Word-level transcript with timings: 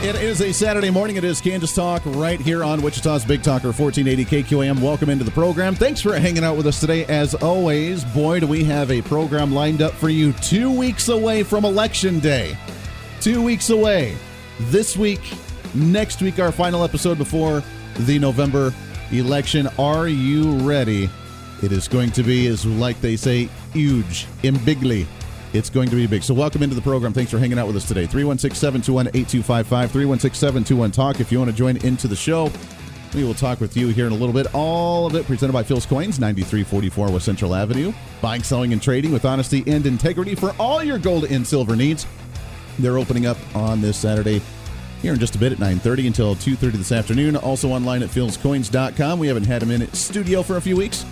It 0.00 0.14
is 0.14 0.40
a 0.40 0.52
Saturday 0.52 0.90
morning. 0.90 1.16
It 1.16 1.24
is 1.24 1.40
Kansas 1.40 1.74
Talk 1.74 2.02
right 2.06 2.40
here 2.40 2.62
on 2.62 2.82
Wichita's 2.82 3.24
Big 3.24 3.42
Talker 3.42 3.72
1480 3.72 4.24
KQAM. 4.44 4.80
Welcome 4.80 5.10
into 5.10 5.24
the 5.24 5.32
program. 5.32 5.74
Thanks 5.74 6.00
for 6.00 6.16
hanging 6.16 6.44
out 6.44 6.56
with 6.56 6.68
us 6.68 6.78
today. 6.78 7.04
As 7.06 7.34
always, 7.34 8.04
boy, 8.04 8.38
do 8.38 8.46
we 8.46 8.62
have 8.62 8.92
a 8.92 9.02
program 9.02 9.52
lined 9.52 9.82
up 9.82 9.92
for 9.92 10.08
you 10.08 10.32
two 10.34 10.70
weeks 10.70 11.08
away 11.08 11.42
from 11.42 11.64
Election 11.64 12.20
Day. 12.20 12.56
Two 13.20 13.42
weeks 13.42 13.70
away. 13.70 14.16
This 14.60 14.96
week, 14.96 15.20
next 15.74 16.22
week, 16.22 16.38
our 16.38 16.52
final 16.52 16.84
episode 16.84 17.18
before 17.18 17.60
the 17.98 18.20
November 18.20 18.72
election. 19.10 19.66
Are 19.80 20.06
you 20.06 20.58
ready? 20.58 21.10
It 21.60 21.72
is 21.72 21.88
going 21.88 22.12
to 22.12 22.22
be, 22.22 22.46
as 22.46 22.64
like 22.64 23.00
they 23.00 23.16
say, 23.16 23.48
huge, 23.72 24.28
in 24.44 24.58
bigly. 24.64 25.08
It's 25.52 25.70
going 25.70 25.88
to 25.88 25.96
be 25.96 26.06
big. 26.06 26.22
So, 26.22 26.34
welcome 26.34 26.62
into 26.62 26.74
the 26.74 26.82
program. 26.82 27.12
Thanks 27.12 27.30
for 27.30 27.38
hanging 27.38 27.58
out 27.58 27.66
with 27.66 27.76
us 27.76 27.88
today. 27.88 28.06
316 28.06 28.54
721 28.54 29.08
8255, 29.08 29.90
316 29.90 30.38
721 30.38 30.90
Talk. 30.90 31.20
If 31.20 31.32
you 31.32 31.38
want 31.38 31.50
to 31.50 31.56
join 31.56 31.76
into 31.78 32.06
the 32.06 32.16
show, 32.16 32.50
we 33.14 33.24
will 33.24 33.34
talk 33.34 33.60
with 33.60 33.76
you 33.76 33.88
here 33.88 34.06
in 34.06 34.12
a 34.12 34.14
little 34.14 34.34
bit. 34.34 34.54
All 34.54 35.06
of 35.06 35.14
it 35.14 35.24
presented 35.26 35.52
by 35.52 35.62
Phil's 35.62 35.86
Coins, 35.86 36.18
9344 36.18 37.10
West 37.10 37.24
Central 37.24 37.54
Avenue. 37.54 37.92
Buying, 38.20 38.42
selling, 38.42 38.72
and 38.72 38.82
trading 38.82 39.12
with 39.12 39.24
honesty 39.24 39.64
and 39.66 39.86
integrity 39.86 40.34
for 40.34 40.54
all 40.58 40.82
your 40.82 40.98
gold 40.98 41.24
and 41.24 41.46
silver 41.46 41.74
needs. 41.74 42.06
They're 42.78 42.98
opening 42.98 43.26
up 43.26 43.38
on 43.56 43.80
this 43.80 43.96
Saturday 43.96 44.42
here 45.02 45.12
in 45.12 45.18
just 45.18 45.36
a 45.36 45.38
bit 45.38 45.52
at 45.52 45.58
9.30 45.58 46.08
until 46.08 46.34
2.30 46.34 46.72
this 46.72 46.92
afternoon. 46.92 47.36
Also 47.36 47.70
online 47.70 48.02
at 48.02 48.10
philscoins.com. 48.10 49.18
We 49.18 49.28
haven't 49.28 49.46
had 49.46 49.62
him 49.62 49.70
in 49.70 49.90
studio 49.94 50.42
for 50.42 50.56
a 50.56 50.60
few 50.60 50.76
weeks. 50.76 51.04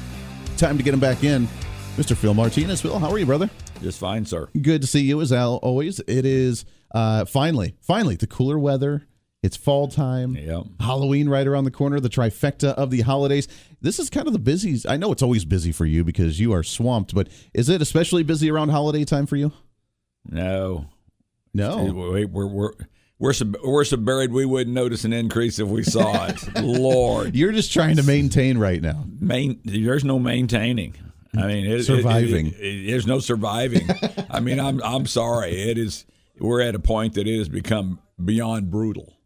Time 0.57 0.77
to 0.77 0.83
get 0.83 0.93
him 0.93 1.01
back 1.01 1.25
in. 1.25 1.49
Mr. 1.97 2.15
Phil 2.15 2.35
Martinez. 2.35 2.83
Phil, 2.83 2.99
how 2.99 3.11
are 3.11 3.19
you, 3.19 3.25
brother? 3.25 3.49
Just 3.81 3.99
fine, 3.99 4.27
sir. 4.27 4.51
Good 4.61 4.83
to 4.83 4.87
see 4.87 5.01
you 5.01 5.23
as 5.23 5.33
always. 5.33 5.99
It 6.01 6.27
is 6.27 6.67
uh, 6.95 7.25
finally, 7.25 7.75
finally 7.81 8.17
the 8.17 8.27
cooler 8.27 8.59
weather. 8.59 9.07
It's 9.43 9.57
fall 9.57 9.89
time. 9.89 10.35
Yep. 10.37 10.65
Halloween 10.81 11.27
right 11.27 11.47
around 11.47 11.65
the 11.65 11.71
corner, 11.71 11.99
the 11.99 12.11
trifecta 12.11 12.75
of 12.75 12.91
the 12.91 13.01
holidays. 13.01 13.49
This 13.81 13.99
is 13.99 14.11
kind 14.11 14.27
of 14.27 14.35
the 14.35 14.39
busy. 14.39 14.79
I 14.87 14.99
know 14.99 15.11
it's 15.11 15.23
always 15.23 15.47
busy 15.47 15.73
for 15.73 15.87
you 15.87 16.05
because 16.05 16.39
you 16.39 16.53
are 16.53 16.63
swamped, 16.63 17.15
but 17.15 17.29
is 17.55 17.71
it 17.71 17.81
especially 17.81 18.23
busy 18.23 18.51
around 18.51 18.69
holiday 18.69 19.05
time 19.05 19.25
for 19.25 19.37
you? 19.37 19.53
No. 20.29 20.87
No. 21.55 21.85
We're, 21.85 22.27
we're, 22.27 22.47
we're, 22.47 22.73
we're 23.19 23.33
so, 23.33 23.51
we're 23.65 23.85
so 23.85 23.97
buried 23.97 24.33
we 24.33 24.45
wouldn't 24.45 24.75
notice 24.75 25.05
an 25.05 25.15
increase 25.15 25.59
if 25.59 25.69
we 25.69 25.83
saw 25.83 26.27
it. 26.27 26.43
Lord. 26.63 27.35
You're 27.35 27.53
just 27.53 27.73
trying 27.73 27.97
to 27.97 28.03
maintain 28.03 28.59
right 28.59 28.83
now. 28.83 29.05
Main, 29.19 29.61
there's 29.65 30.05
no 30.05 30.19
maintaining. 30.19 30.95
I 31.39 31.47
mean, 31.47 31.67
it, 31.67 31.83
surviving. 31.85 32.49
It, 32.49 32.55
it, 32.61 32.91
there's 32.91 33.07
no 33.07 33.19
surviving. 33.19 33.89
I 34.31 34.41
mean, 34.41 34.61
I'm 34.61 34.83
I'm 34.83 35.07
sorry. 35.07 35.53
It 35.53 35.79
is. 35.79 36.05
We're 36.39 36.61
at 36.61 36.75
a 36.75 36.79
point 36.79 37.15
that 37.15 37.27
it 37.27 37.39
has 37.39 37.49
become 37.49 38.01
beyond 38.23 38.71
brutal. 38.71 39.17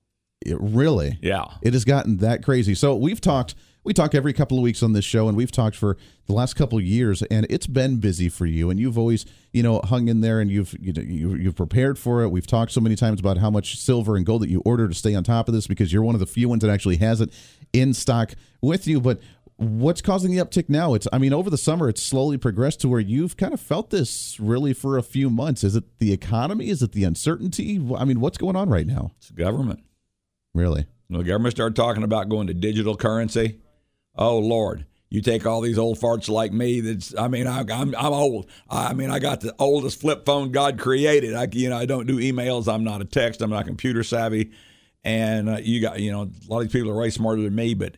It 0.45 0.57
really. 0.61 1.19
Yeah. 1.21 1.47
It 1.63 1.75
has 1.75 1.85
gotten 1.85 2.19
that 2.19 2.45
crazy. 2.45 2.75
So 2.75 2.95
we've 2.95 3.21
talked. 3.21 3.55
We 3.83 3.95
talk 3.95 4.15
every 4.15 4.35
couple 4.35 4.59
of 4.59 4.63
weeks 4.63 4.83
on 4.83 4.93
this 4.93 5.07
show, 5.07 5.27
and 5.27 5.35
we've 5.35 5.51
talked 5.51 5.75
for 5.75 5.97
the 6.27 6.35
last 6.35 6.53
couple 6.53 6.77
of 6.77 6.85
years, 6.85 7.23
and 7.23 7.47
it's 7.49 7.67
been 7.67 7.97
busy 7.97 8.29
for 8.29 8.45
you. 8.45 8.69
And 8.69 8.79
you've 8.79 8.99
always, 8.99 9.25
you 9.53 9.63
know, 9.63 9.81
hung 9.83 10.09
in 10.09 10.21
there, 10.21 10.39
and 10.39 10.51
you've 10.51 10.75
you 10.79 10.93
know, 10.93 11.01
you, 11.01 11.35
you've 11.35 11.57
prepared 11.57 11.99
for 11.99 12.23
it. 12.23 12.29
We've 12.29 12.47
talked 12.47 12.73
so 12.73 12.83
many 12.83 12.95
times 12.95 13.21
about 13.21 13.39
how 13.39 13.51
much 13.51 13.79
silver 13.79 14.17
and 14.17 14.27
gold 14.27 14.43
that 14.43 14.51
you 14.51 14.61
order 14.67 14.87
to 14.87 14.95
stay 14.95 15.15
on 15.15 15.25
top 15.25 15.49
of 15.49 15.55
this 15.55 15.67
because 15.67 15.95
you're 15.95 16.03
one 16.03 16.15
of 16.15 16.21
the 16.21 16.27
few 16.27 16.47
ones 16.47 16.61
that 16.61 16.71
actually 16.71 16.99
has 16.99 17.23
it 17.23 17.33
in 17.73 17.95
stock 17.95 18.35
with 18.61 18.87
you. 18.87 19.01
But 19.01 19.21
what's 19.61 20.01
causing 20.01 20.31
the 20.31 20.39
uptick 20.39 20.69
now? 20.69 20.95
It's 20.95 21.07
i 21.13 21.19
mean 21.19 21.33
over 21.33 21.51
the 21.51 21.59
summer 21.59 21.89
it's 21.89 22.03
slowly 22.03 22.39
progressed 22.39 22.81
to 22.81 22.89
where 22.89 23.01
you've 23.01 23.37
kind 23.37 23.53
of 23.53 23.61
felt 23.61 23.91
this 23.91 24.41
really 24.41 24.73
for 24.73 24.97
a 24.97 25.03
few 25.03 25.29
months. 25.29 25.63
Is 25.63 25.77
it 25.77 25.99
the 25.99 26.13
economy? 26.13 26.71
Is 26.71 26.83
it 26.83 26.93
the 26.93 27.05
uncertainty? 27.05 27.77
I 27.97 28.05
mean 28.05 28.21
what's 28.21 28.39
going 28.39 28.57
on 28.57 28.71
right 28.71 28.87
now? 28.87 29.13
It's 29.19 29.31
government. 29.31 29.81
Really? 30.55 30.87
When 31.09 31.19
the 31.19 31.25
government 31.25 31.55
started 31.55 31.77
talking 31.77 32.03
about 32.03 32.29
going 32.29 32.47
to 32.47 32.55
digital 32.55 32.97
currency 32.97 33.61
oh 34.17 34.39
lord 34.39 34.85
you 35.09 35.21
take 35.21 35.47
all 35.47 35.61
these 35.61 35.79
old 35.79 35.99
farts 35.99 36.29
like 36.29 36.53
me 36.53 36.81
that's 36.81 37.17
i 37.17 37.29
mean 37.29 37.47
I, 37.47 37.61
am 37.61 37.95
I'm 37.97 38.13
old. 38.13 38.51
I 38.69 38.95
mean 38.95 39.11
i 39.11 39.19
got 39.19 39.41
the 39.41 39.55
oldest 39.59 40.01
flip 40.01 40.25
phone 40.25 40.53
god 40.53 40.79
created. 40.79 41.35
I 41.35 41.49
you 41.53 41.69
know 41.69 41.77
i 41.77 41.85
don't 41.85 42.07
do 42.07 42.19
emails. 42.19 42.73
I'm 42.73 42.85
not 42.85 43.03
a 43.03 43.05
text. 43.05 43.43
I'm 43.43 43.51
not 43.51 43.67
computer 43.67 44.03
savvy. 44.03 44.53
And 45.03 45.49
uh, 45.49 45.59
you 45.63 45.81
got 45.81 46.01
you 46.01 46.13
know 46.13 46.23
a 46.23 46.49
lot 46.49 46.59
of 46.59 46.65
these 46.65 46.73
people 46.73 46.91
are 46.91 46.97
way 46.97 47.11
smarter 47.11 47.43
than 47.43 47.55
me 47.55 47.75
but 47.75 47.97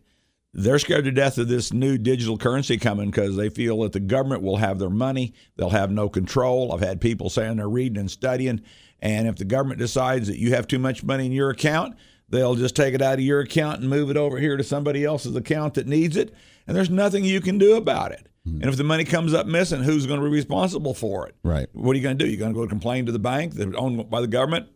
they're 0.55 0.79
scared 0.79 1.05
to 1.05 1.13
death 1.13 1.39
of 1.39 1.49
this 1.49 1.73
new 1.73 1.97
digital 1.97 2.37
currency 2.37 2.77
coming 2.77 3.11
because 3.11 3.37
they 3.37 3.49
feel 3.49 3.81
that 3.81 3.93
the 3.93 4.01
government 4.01 4.43
will 4.43 4.59
have 4.59 4.79
their 4.79 4.91
money. 4.91 5.35
They'll 5.57 5.71
have 5.71 5.91
no 5.91 6.09
control. 6.09 6.73
I've 6.73 6.81
had 6.81 7.01
people 7.01 7.31
saying 7.31 7.57
they're 7.57 7.69
reading 7.69 7.99
and 7.99 8.11
studying. 8.11 8.61
And 9.01 9.27
if 9.27 9.37
the 9.37 9.45
government 9.45 9.81
decides 9.81 10.29
that 10.29 10.39
you 10.39 10.55
have 10.55 10.67
too 10.67 10.79
much 10.79 11.03
money 11.03 11.27
in 11.27 11.33
your 11.33 11.51
account, 11.51 11.97
they'll 12.29 12.55
just 12.55 12.77
take 12.77 12.95
it 12.95 13.03
out 13.03 13.15
of 13.15 13.21
your 13.21 13.41
account 13.41 13.81
and 13.81 13.89
move 13.89 14.11
it 14.11 14.17
over 14.17 14.39
here 14.39 14.57
to 14.57 14.65
somebody 14.65 15.05
else's 15.05 15.35
account 15.35 15.75
that 15.75 15.87
needs 15.87 16.17
it. 16.17 16.35
And 16.67 16.77
there's 16.77 16.91
nothing 16.91 17.25
you 17.25 17.41
can 17.41 17.59
do 17.59 17.77
about 17.77 18.13
it. 18.13 18.29
Mm-hmm. 18.47 18.61
And 18.61 18.71
if 18.71 18.77
the 18.77 18.85
money 18.85 19.05
comes 19.05 19.33
up 19.33 19.47
missing, 19.47 19.83
who's 19.83 20.07
going 20.07 20.21
to 20.21 20.25
be 20.25 20.33
responsible 20.33 20.95
for 20.95 21.27
it? 21.27 21.35
Right. 21.43 21.69
What 21.73 21.93
are 21.93 21.97
you 21.97 22.03
going 22.03 22.19
to 22.19 22.25
do? 22.25 22.31
You're 22.31 22.39
going 22.39 22.53
to 22.53 22.61
go 22.61 22.67
complain 22.67 23.07
to 23.07 23.13
the 23.13 23.19
bank 23.19 23.55
that's 23.55 23.75
owned 23.77 24.11
by 24.11 24.21
the 24.21 24.27
government? 24.27 24.69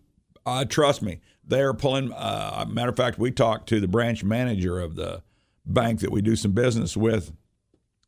Uh, 0.44 0.64
trust 0.64 1.02
me, 1.02 1.20
they're 1.44 1.74
pulling. 1.74 2.12
Uh, 2.12 2.64
matter 2.68 2.90
of 2.90 2.96
fact, 2.96 3.18
we 3.18 3.30
talked 3.30 3.68
to 3.68 3.80
the 3.80 3.88
branch 3.88 4.22
manager 4.22 4.80
of 4.80 4.94
the 4.94 5.22
bank 5.66 6.00
that 6.00 6.10
we 6.10 6.22
do 6.22 6.36
some 6.36 6.52
business 6.52 6.96
with 6.96 7.32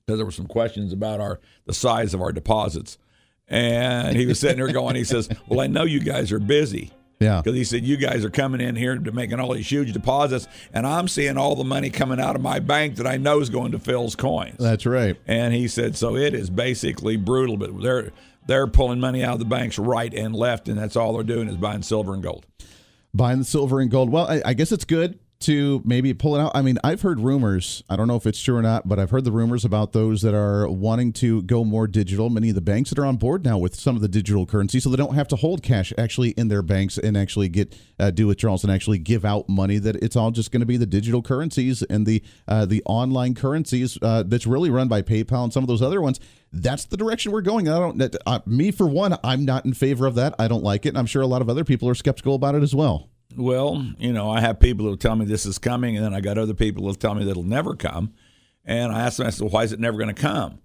because 0.06 0.18
there 0.18 0.24
were 0.24 0.32
some 0.32 0.46
questions 0.46 0.92
about 0.92 1.20
our 1.20 1.40
the 1.66 1.74
size 1.74 2.14
of 2.14 2.22
our 2.22 2.32
deposits. 2.32 2.98
And 3.46 4.16
he 4.16 4.26
was 4.26 4.38
sitting 4.38 4.58
there 4.58 4.72
going, 4.72 4.94
he 4.94 5.04
says, 5.04 5.28
"Well, 5.48 5.60
I 5.60 5.66
know 5.66 5.84
you 5.84 6.00
guys 6.00 6.32
are 6.32 6.38
busy." 6.38 6.92
Yeah. 7.20 7.40
Because 7.42 7.56
he 7.56 7.64
said, 7.64 7.84
You 7.84 7.96
guys 7.96 8.24
are 8.24 8.30
coming 8.30 8.60
in 8.60 8.76
here 8.76 8.96
to 8.96 9.12
making 9.12 9.40
all 9.40 9.52
these 9.52 9.70
huge 9.70 9.92
deposits, 9.92 10.46
and 10.72 10.86
I'm 10.86 11.08
seeing 11.08 11.36
all 11.36 11.56
the 11.56 11.64
money 11.64 11.90
coming 11.90 12.20
out 12.20 12.36
of 12.36 12.42
my 12.42 12.60
bank 12.60 12.96
that 12.96 13.06
I 13.06 13.16
know 13.16 13.40
is 13.40 13.50
going 13.50 13.72
to 13.72 13.78
Phil's 13.78 14.14
coins. 14.14 14.56
That's 14.58 14.86
right. 14.86 15.16
And 15.26 15.52
he 15.52 15.66
said, 15.66 15.96
So 15.96 16.16
it 16.16 16.34
is 16.34 16.48
basically 16.48 17.16
brutal, 17.16 17.56
but 17.56 17.82
they're 17.82 18.12
they're 18.46 18.66
pulling 18.66 19.00
money 19.00 19.24
out 19.24 19.34
of 19.34 19.38
the 19.40 19.44
banks 19.44 19.78
right 19.78 20.12
and 20.14 20.34
left, 20.34 20.68
and 20.68 20.78
that's 20.78 20.96
all 20.96 21.12
they're 21.12 21.24
doing 21.24 21.48
is 21.48 21.56
buying 21.56 21.82
silver 21.82 22.14
and 22.14 22.22
gold. 22.22 22.46
Buying 23.12 23.40
the 23.40 23.44
silver 23.44 23.80
and 23.80 23.90
gold. 23.90 24.10
Well, 24.10 24.26
I, 24.28 24.40
I 24.44 24.54
guess 24.54 24.70
it's 24.70 24.84
good 24.84 25.18
to 25.40 25.80
maybe 25.84 26.12
pull 26.14 26.34
it 26.34 26.40
out? 26.40 26.52
I 26.54 26.62
mean, 26.62 26.78
I've 26.82 27.02
heard 27.02 27.20
rumors. 27.20 27.82
I 27.88 27.96
don't 27.96 28.08
know 28.08 28.16
if 28.16 28.26
it's 28.26 28.40
true 28.40 28.56
or 28.56 28.62
not, 28.62 28.88
but 28.88 28.98
I've 28.98 29.10
heard 29.10 29.24
the 29.24 29.32
rumors 29.32 29.64
about 29.64 29.92
those 29.92 30.22
that 30.22 30.34
are 30.34 30.68
wanting 30.68 31.12
to 31.14 31.42
go 31.42 31.64
more 31.64 31.86
digital. 31.86 32.28
Many 32.28 32.48
of 32.48 32.54
the 32.56 32.60
banks 32.60 32.90
that 32.90 32.98
are 32.98 33.06
on 33.06 33.16
board 33.16 33.44
now 33.44 33.56
with 33.56 33.74
some 33.74 33.94
of 33.94 34.02
the 34.02 34.08
digital 34.08 34.46
currency, 34.46 34.80
so 34.80 34.90
they 34.90 34.96
don't 34.96 35.14
have 35.14 35.28
to 35.28 35.36
hold 35.36 35.62
cash 35.62 35.92
actually 35.96 36.30
in 36.30 36.48
their 36.48 36.62
banks 36.62 36.98
and 36.98 37.16
actually 37.16 37.48
get 37.48 37.76
uh, 38.00 38.10
do 38.10 38.26
withdrawals 38.26 38.64
and 38.64 38.72
actually 38.72 38.98
give 38.98 39.24
out 39.24 39.48
money. 39.48 39.78
That 39.78 39.96
it's 39.96 40.16
all 40.16 40.30
just 40.30 40.50
going 40.50 40.60
to 40.60 40.66
be 40.66 40.76
the 40.76 40.86
digital 40.86 41.22
currencies 41.22 41.82
and 41.82 42.04
the 42.04 42.22
uh, 42.48 42.66
the 42.66 42.82
online 42.84 43.34
currencies 43.34 43.96
uh, 44.02 44.24
that's 44.26 44.46
really 44.46 44.70
run 44.70 44.88
by 44.88 45.02
PayPal 45.02 45.44
and 45.44 45.52
some 45.52 45.62
of 45.62 45.68
those 45.68 45.82
other 45.82 46.00
ones. 46.00 46.18
That's 46.52 46.86
the 46.86 46.96
direction 46.96 47.30
we're 47.30 47.42
going. 47.42 47.68
I 47.68 47.78
don't. 47.78 48.16
Uh, 48.26 48.40
me 48.46 48.70
for 48.70 48.88
one, 48.88 49.16
I'm 49.22 49.44
not 49.44 49.64
in 49.64 49.74
favor 49.74 50.06
of 50.06 50.14
that. 50.16 50.34
I 50.38 50.48
don't 50.48 50.64
like 50.64 50.86
it, 50.86 50.90
and 50.90 50.98
I'm 50.98 51.06
sure 51.06 51.22
a 51.22 51.26
lot 51.26 51.42
of 51.42 51.48
other 51.48 51.64
people 51.64 51.88
are 51.88 51.94
skeptical 51.94 52.34
about 52.34 52.54
it 52.54 52.62
as 52.62 52.74
well. 52.74 53.08
Well, 53.36 53.86
you 53.98 54.12
know, 54.12 54.30
I 54.30 54.40
have 54.40 54.58
people 54.58 54.86
who 54.86 54.96
tell 54.96 55.14
me 55.14 55.24
this 55.24 55.46
is 55.46 55.58
coming, 55.58 55.96
and 55.96 56.04
then 56.04 56.14
I 56.14 56.20
got 56.20 56.38
other 56.38 56.54
people 56.54 56.84
who 56.84 56.94
tell 56.94 57.14
me 57.14 57.24
that 57.24 57.30
it'll 57.32 57.42
never 57.42 57.74
come. 57.74 58.14
And 58.64 58.92
I 58.92 59.00
ask 59.02 59.18
them, 59.18 59.26
I 59.26 59.30
said, 59.30 59.42
well, 59.42 59.50
why 59.50 59.64
is 59.64 59.72
it 59.72 59.80
never 59.80 59.96
going 59.96 60.14
to 60.14 60.20
come? 60.20 60.60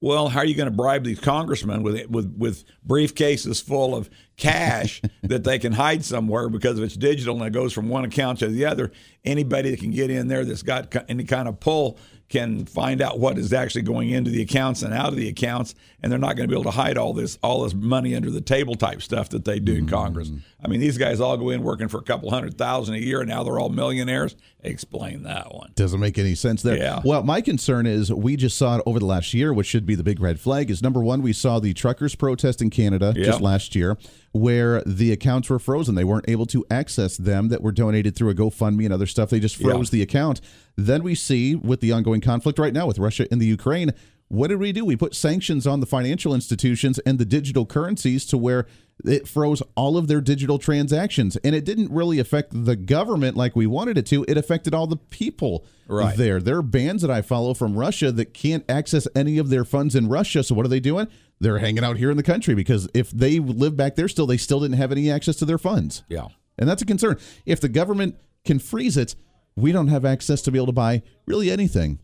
Well, 0.00 0.28
how 0.28 0.40
are 0.40 0.44
you 0.44 0.54
going 0.54 0.68
to 0.68 0.76
bribe 0.76 1.04
these 1.04 1.18
congressmen 1.18 1.82
with 1.82 2.06
with 2.08 2.34
with 2.36 2.64
briefcases 2.86 3.62
full 3.62 3.94
of 3.94 4.10
cash 4.36 5.00
that 5.22 5.44
they 5.44 5.58
can 5.58 5.72
hide 5.72 6.04
somewhere 6.04 6.50
because 6.50 6.78
if 6.78 6.84
it's 6.84 6.96
digital 6.96 7.36
and 7.36 7.46
it 7.46 7.52
goes 7.52 7.72
from 7.72 7.88
one 7.88 8.04
account 8.04 8.40
to 8.40 8.48
the 8.48 8.66
other? 8.66 8.92
Anybody 9.24 9.70
that 9.70 9.80
can 9.80 9.90
get 9.90 10.10
in 10.10 10.28
there 10.28 10.44
that's 10.44 10.62
got 10.62 10.94
any 11.08 11.24
kind 11.24 11.48
of 11.48 11.60
pull 11.60 11.98
can 12.28 12.66
find 12.66 13.00
out 13.00 13.20
what 13.20 13.38
is 13.38 13.52
actually 13.52 13.82
going 13.82 14.10
into 14.10 14.30
the 14.30 14.42
accounts 14.42 14.82
and 14.82 14.92
out 14.92 15.08
of 15.08 15.16
the 15.16 15.28
accounts, 15.28 15.74
and 16.02 16.10
they're 16.10 16.18
not 16.18 16.36
going 16.36 16.48
to 16.48 16.52
be 16.52 16.58
able 16.58 16.70
to 16.70 16.76
hide 16.76 16.98
all 16.98 17.12
this 17.12 17.38
all 17.42 17.62
this 17.62 17.74
money 17.74 18.16
under 18.16 18.30
the 18.30 18.40
table 18.40 18.74
type 18.74 19.00
stuff 19.00 19.28
that 19.28 19.44
they 19.44 19.60
do 19.60 19.74
in 19.74 19.86
mm-hmm. 19.86 19.94
Congress. 19.94 20.30
I 20.62 20.68
mean, 20.68 20.80
these 20.80 20.98
guys 20.98 21.20
all 21.20 21.36
go 21.36 21.50
in 21.50 21.62
working 21.62 21.88
for 21.88 21.98
a 21.98 22.02
couple 22.02 22.30
hundred 22.30 22.58
thousand 22.58 22.96
a 22.96 22.98
year, 22.98 23.20
and 23.20 23.28
now 23.28 23.44
they're 23.44 23.58
all 23.58 23.68
millionaires. 23.68 24.34
Explain 24.66 25.22
that 25.22 25.54
one. 25.54 25.72
Doesn't 25.74 26.00
make 26.00 26.18
any 26.18 26.34
sense 26.34 26.62
there. 26.62 26.76
Yeah. 26.76 27.00
Well, 27.04 27.22
my 27.22 27.40
concern 27.40 27.86
is 27.86 28.12
we 28.12 28.36
just 28.36 28.56
saw 28.56 28.76
it 28.76 28.82
over 28.86 28.98
the 28.98 29.06
last 29.06 29.32
year, 29.34 29.52
which 29.52 29.66
should 29.66 29.86
be 29.86 29.94
the 29.94 30.02
big 30.02 30.20
red 30.20 30.38
flag. 30.40 30.70
Is 30.70 30.82
number 30.82 31.00
one, 31.00 31.22
we 31.22 31.32
saw 31.32 31.58
the 31.58 31.72
truckers 31.74 32.14
protest 32.14 32.60
in 32.60 32.70
Canada 32.70 33.12
yep. 33.16 33.24
just 33.24 33.40
last 33.40 33.74
year. 33.74 33.96
where 34.36 34.82
the 34.84 35.12
accounts 35.12 35.50
were 35.50 35.58
frozen. 35.58 35.94
They 35.94 36.04
weren't 36.04 36.28
able 36.28 36.46
to 36.46 36.64
access 36.70 37.16
them 37.16 37.48
that 37.48 37.62
were 37.62 37.72
donated 37.72 38.14
through 38.14 38.30
a 38.30 38.34
GoFundMe 38.34 38.84
and 38.84 38.92
other 38.92 39.06
stuff. 39.06 39.30
They 39.30 39.40
just 39.40 39.56
froze 39.56 39.92
yeah. 39.92 39.98
the 39.98 40.02
account. 40.02 40.40
Then 40.76 41.02
we 41.02 41.14
see 41.14 41.54
with 41.54 41.80
the 41.80 41.92
ongoing 41.92 42.20
conflict 42.20 42.58
right 42.58 42.72
now 42.72 42.86
with 42.86 42.98
Russia 42.98 43.26
and 43.30 43.40
the 43.40 43.46
Ukraine, 43.46 43.92
what 44.28 44.48
did 44.48 44.58
we 44.58 44.72
do? 44.72 44.84
We 44.84 44.96
put 44.96 45.14
sanctions 45.14 45.66
on 45.66 45.80
the 45.80 45.86
financial 45.86 46.34
institutions 46.34 46.98
and 47.00 47.18
the 47.18 47.24
digital 47.24 47.64
currencies 47.64 48.26
to 48.26 48.36
where 48.36 48.66
it 49.04 49.28
froze 49.28 49.62
all 49.74 49.96
of 49.96 50.08
their 50.08 50.20
digital 50.20 50.58
transactions. 50.58 51.36
And 51.38 51.54
it 51.54 51.64
didn't 51.64 51.90
really 51.90 52.18
affect 52.18 52.64
the 52.64 52.76
government 52.76 53.36
like 53.36 53.54
we 53.54 53.66
wanted 53.66 53.98
it 53.98 54.06
to. 54.06 54.24
It 54.26 54.36
affected 54.36 54.74
all 54.74 54.86
the 54.86 54.96
people 54.96 55.66
right. 55.86 56.16
there. 56.16 56.40
There 56.40 56.56
are 56.56 56.62
bands 56.62 57.02
that 57.02 57.10
I 57.10 57.22
follow 57.22 57.54
from 57.54 57.76
Russia 57.76 58.10
that 58.12 58.32
can't 58.34 58.64
access 58.68 59.06
any 59.14 59.38
of 59.38 59.50
their 59.50 59.64
funds 59.64 59.94
in 59.94 60.08
Russia. 60.08 60.42
So 60.42 60.54
what 60.54 60.64
are 60.64 60.70
they 60.70 60.80
doing? 60.80 61.08
They're 61.38 61.58
hanging 61.58 61.84
out 61.84 61.98
here 61.98 62.10
in 62.10 62.16
the 62.16 62.22
country 62.22 62.54
because 62.54 62.88
if 62.94 63.10
they 63.10 63.38
live 63.38 63.76
back 63.76 63.96
there 63.96 64.08
still, 64.08 64.26
they 64.26 64.38
still 64.38 64.60
didn't 64.60 64.78
have 64.78 64.92
any 64.92 65.10
access 65.10 65.36
to 65.36 65.44
their 65.44 65.58
funds. 65.58 66.02
Yeah. 66.08 66.28
And 66.58 66.68
that's 66.68 66.80
a 66.80 66.86
concern. 66.86 67.18
If 67.44 67.60
the 67.60 67.68
government 67.68 68.16
can 68.44 68.58
freeze 68.58 68.96
it, 68.96 69.14
we 69.54 69.72
don't 69.72 69.88
have 69.88 70.04
access 70.04 70.40
to 70.42 70.50
be 70.50 70.58
able 70.58 70.66
to 70.66 70.72
buy 70.72 71.02
really 71.26 71.50
anything. 71.50 71.98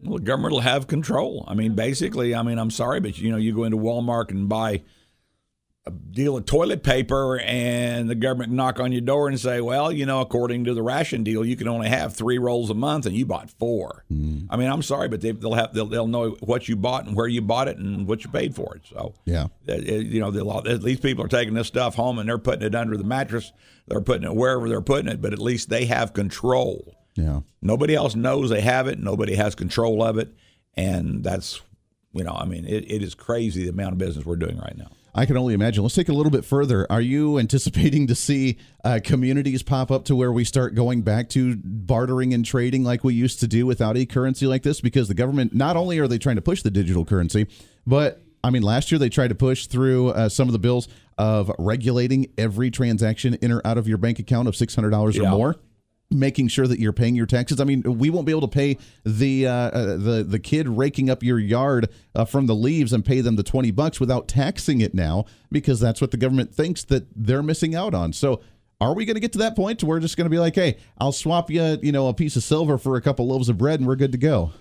Well, 0.00 0.18
the 0.18 0.24
government 0.24 0.52
will 0.52 0.60
have 0.60 0.86
control. 0.86 1.44
I 1.48 1.54
mean, 1.54 1.74
basically, 1.74 2.34
I 2.34 2.42
mean, 2.42 2.58
I'm 2.58 2.70
sorry, 2.70 3.00
but 3.00 3.18
you 3.18 3.30
know, 3.30 3.36
you 3.36 3.54
go 3.54 3.64
into 3.64 3.76
Walmart 3.76 4.30
and 4.30 4.48
buy 4.48 4.82
a 5.88 5.90
deal 5.90 6.36
of 6.36 6.46
toilet 6.46 6.82
paper, 6.82 7.38
and 7.40 8.08
the 8.08 8.14
government 8.14 8.52
knock 8.52 8.78
on 8.80 8.92
your 8.92 9.00
door 9.00 9.28
and 9.28 9.38
say, 9.38 9.60
"Well, 9.60 9.90
you 9.90 10.06
know, 10.06 10.20
according 10.20 10.64
to 10.64 10.74
the 10.74 10.82
ration 10.82 11.24
deal, 11.24 11.44
you 11.44 11.56
can 11.56 11.68
only 11.68 11.88
have 11.88 12.14
three 12.14 12.38
rolls 12.38 12.70
a 12.70 12.74
month, 12.74 13.06
and 13.06 13.16
you 13.16 13.26
bought 13.26 13.50
four. 13.50 14.04
Mm. 14.12 14.46
I 14.50 14.56
mean, 14.56 14.70
I'm 14.70 14.82
sorry, 14.82 15.08
but 15.08 15.20
they, 15.20 15.32
will 15.32 15.54
have 15.54 15.74
they'll, 15.74 15.86
they'll, 15.86 16.06
know 16.06 16.30
what 16.40 16.68
you 16.68 16.76
bought 16.76 17.06
and 17.06 17.16
where 17.16 17.26
you 17.26 17.42
bought 17.42 17.68
it 17.68 17.78
and 17.78 18.06
what 18.06 18.24
you 18.24 18.30
paid 18.30 18.54
for 18.54 18.76
it. 18.76 18.82
So 18.88 19.14
yeah, 19.24 19.48
you 19.66 20.20
know, 20.20 20.30
these 20.78 21.00
people 21.00 21.24
are 21.24 21.28
taking 21.28 21.54
this 21.54 21.66
stuff 21.66 21.94
home 21.94 22.18
and 22.18 22.28
they're 22.28 22.38
putting 22.38 22.66
it 22.66 22.74
under 22.74 22.96
the 22.96 23.04
mattress. 23.04 23.52
They're 23.86 24.00
putting 24.00 24.24
it 24.24 24.34
wherever 24.34 24.68
they're 24.68 24.80
putting 24.80 25.10
it, 25.10 25.20
but 25.22 25.32
at 25.32 25.38
least 25.38 25.68
they 25.68 25.86
have 25.86 26.12
control. 26.12 26.94
Yeah. 27.18 27.40
Nobody 27.60 27.94
else 27.94 28.14
knows 28.14 28.50
they 28.50 28.60
have 28.60 28.86
it. 28.86 29.00
Nobody 29.00 29.34
has 29.34 29.54
control 29.54 30.02
of 30.02 30.18
it. 30.18 30.32
And 30.76 31.24
that's, 31.24 31.60
you 32.12 32.22
know, 32.22 32.32
I 32.32 32.44
mean, 32.44 32.64
it, 32.64 32.90
it 32.90 33.02
is 33.02 33.14
crazy 33.14 33.64
the 33.64 33.70
amount 33.70 33.92
of 33.92 33.98
business 33.98 34.24
we're 34.24 34.36
doing 34.36 34.58
right 34.58 34.76
now. 34.76 34.90
I 35.14 35.26
can 35.26 35.36
only 35.36 35.54
imagine. 35.54 35.82
Let's 35.82 35.94
take 35.94 36.08
a 36.08 36.12
little 36.12 36.30
bit 36.30 36.44
further. 36.44 36.86
Are 36.90 37.00
you 37.00 37.38
anticipating 37.40 38.06
to 38.08 38.14
see 38.14 38.58
uh, 38.84 39.00
communities 39.02 39.62
pop 39.62 39.90
up 39.90 40.04
to 40.06 40.16
where 40.16 40.32
we 40.32 40.44
start 40.44 40.74
going 40.74 41.02
back 41.02 41.28
to 41.30 41.56
bartering 41.56 42.34
and 42.34 42.44
trading 42.44 42.84
like 42.84 43.04
we 43.04 43.14
used 43.14 43.40
to 43.40 43.46
do 43.46 43.66
without 43.66 43.96
a 43.96 44.06
currency 44.06 44.46
like 44.46 44.62
this? 44.62 44.80
Because 44.80 45.08
the 45.08 45.14
government, 45.14 45.54
not 45.54 45.76
only 45.76 45.98
are 45.98 46.08
they 46.08 46.18
trying 46.18 46.36
to 46.36 46.42
push 46.42 46.62
the 46.62 46.70
digital 46.70 47.04
currency, 47.04 47.46
but 47.86 48.22
I 48.44 48.50
mean, 48.50 48.62
last 48.62 48.92
year 48.92 48.98
they 48.98 49.08
tried 49.08 49.28
to 49.28 49.34
push 49.34 49.66
through 49.66 50.10
uh, 50.10 50.28
some 50.28 50.48
of 50.48 50.52
the 50.52 50.58
bills 50.58 50.88
of 51.16 51.50
regulating 51.58 52.32
every 52.38 52.70
transaction 52.70 53.34
in 53.34 53.50
or 53.50 53.60
out 53.64 53.78
of 53.78 53.88
your 53.88 53.98
bank 53.98 54.20
account 54.20 54.46
of 54.46 54.54
$600 54.54 55.14
yeah. 55.14 55.22
or 55.22 55.30
more 55.30 55.56
making 56.10 56.48
sure 56.48 56.66
that 56.66 56.78
you're 56.78 56.92
paying 56.92 57.14
your 57.14 57.26
taxes. 57.26 57.60
I 57.60 57.64
mean, 57.64 57.82
we 57.82 58.10
won't 58.10 58.26
be 58.26 58.32
able 58.32 58.48
to 58.48 58.48
pay 58.48 58.78
the 59.04 59.46
uh, 59.46 59.52
uh, 59.52 59.96
the 59.96 60.24
the 60.26 60.38
kid 60.38 60.68
raking 60.68 61.10
up 61.10 61.22
your 61.22 61.38
yard 61.38 61.90
uh, 62.14 62.24
from 62.24 62.46
the 62.46 62.54
leaves 62.54 62.92
and 62.92 63.04
pay 63.04 63.20
them 63.20 63.36
the 63.36 63.42
20 63.42 63.70
bucks 63.72 64.00
without 64.00 64.28
taxing 64.28 64.80
it 64.80 64.94
now 64.94 65.26
because 65.52 65.80
that's 65.80 66.00
what 66.00 66.10
the 66.10 66.16
government 66.16 66.54
thinks 66.54 66.84
that 66.84 67.06
they're 67.14 67.42
missing 67.42 67.74
out 67.74 67.94
on. 67.94 68.12
So 68.12 68.40
are 68.80 68.94
we 68.94 69.04
going 69.04 69.16
to 69.16 69.20
get 69.20 69.32
to 69.32 69.38
that 69.38 69.56
point 69.56 69.82
where 69.82 69.96
we're 69.96 70.00
just 70.00 70.16
going 70.16 70.26
to 70.26 70.30
be 70.30 70.38
like, 70.38 70.54
"Hey, 70.54 70.78
I'll 70.98 71.12
swap 71.12 71.50
you, 71.50 71.78
you 71.82 71.92
know, 71.92 72.08
a 72.08 72.14
piece 72.14 72.36
of 72.36 72.42
silver 72.42 72.78
for 72.78 72.96
a 72.96 73.02
couple 73.02 73.26
loaves 73.26 73.48
of 73.48 73.58
bread 73.58 73.80
and 73.80 73.86
we're 73.86 73.96
good 73.96 74.12
to 74.12 74.18
go?" 74.18 74.52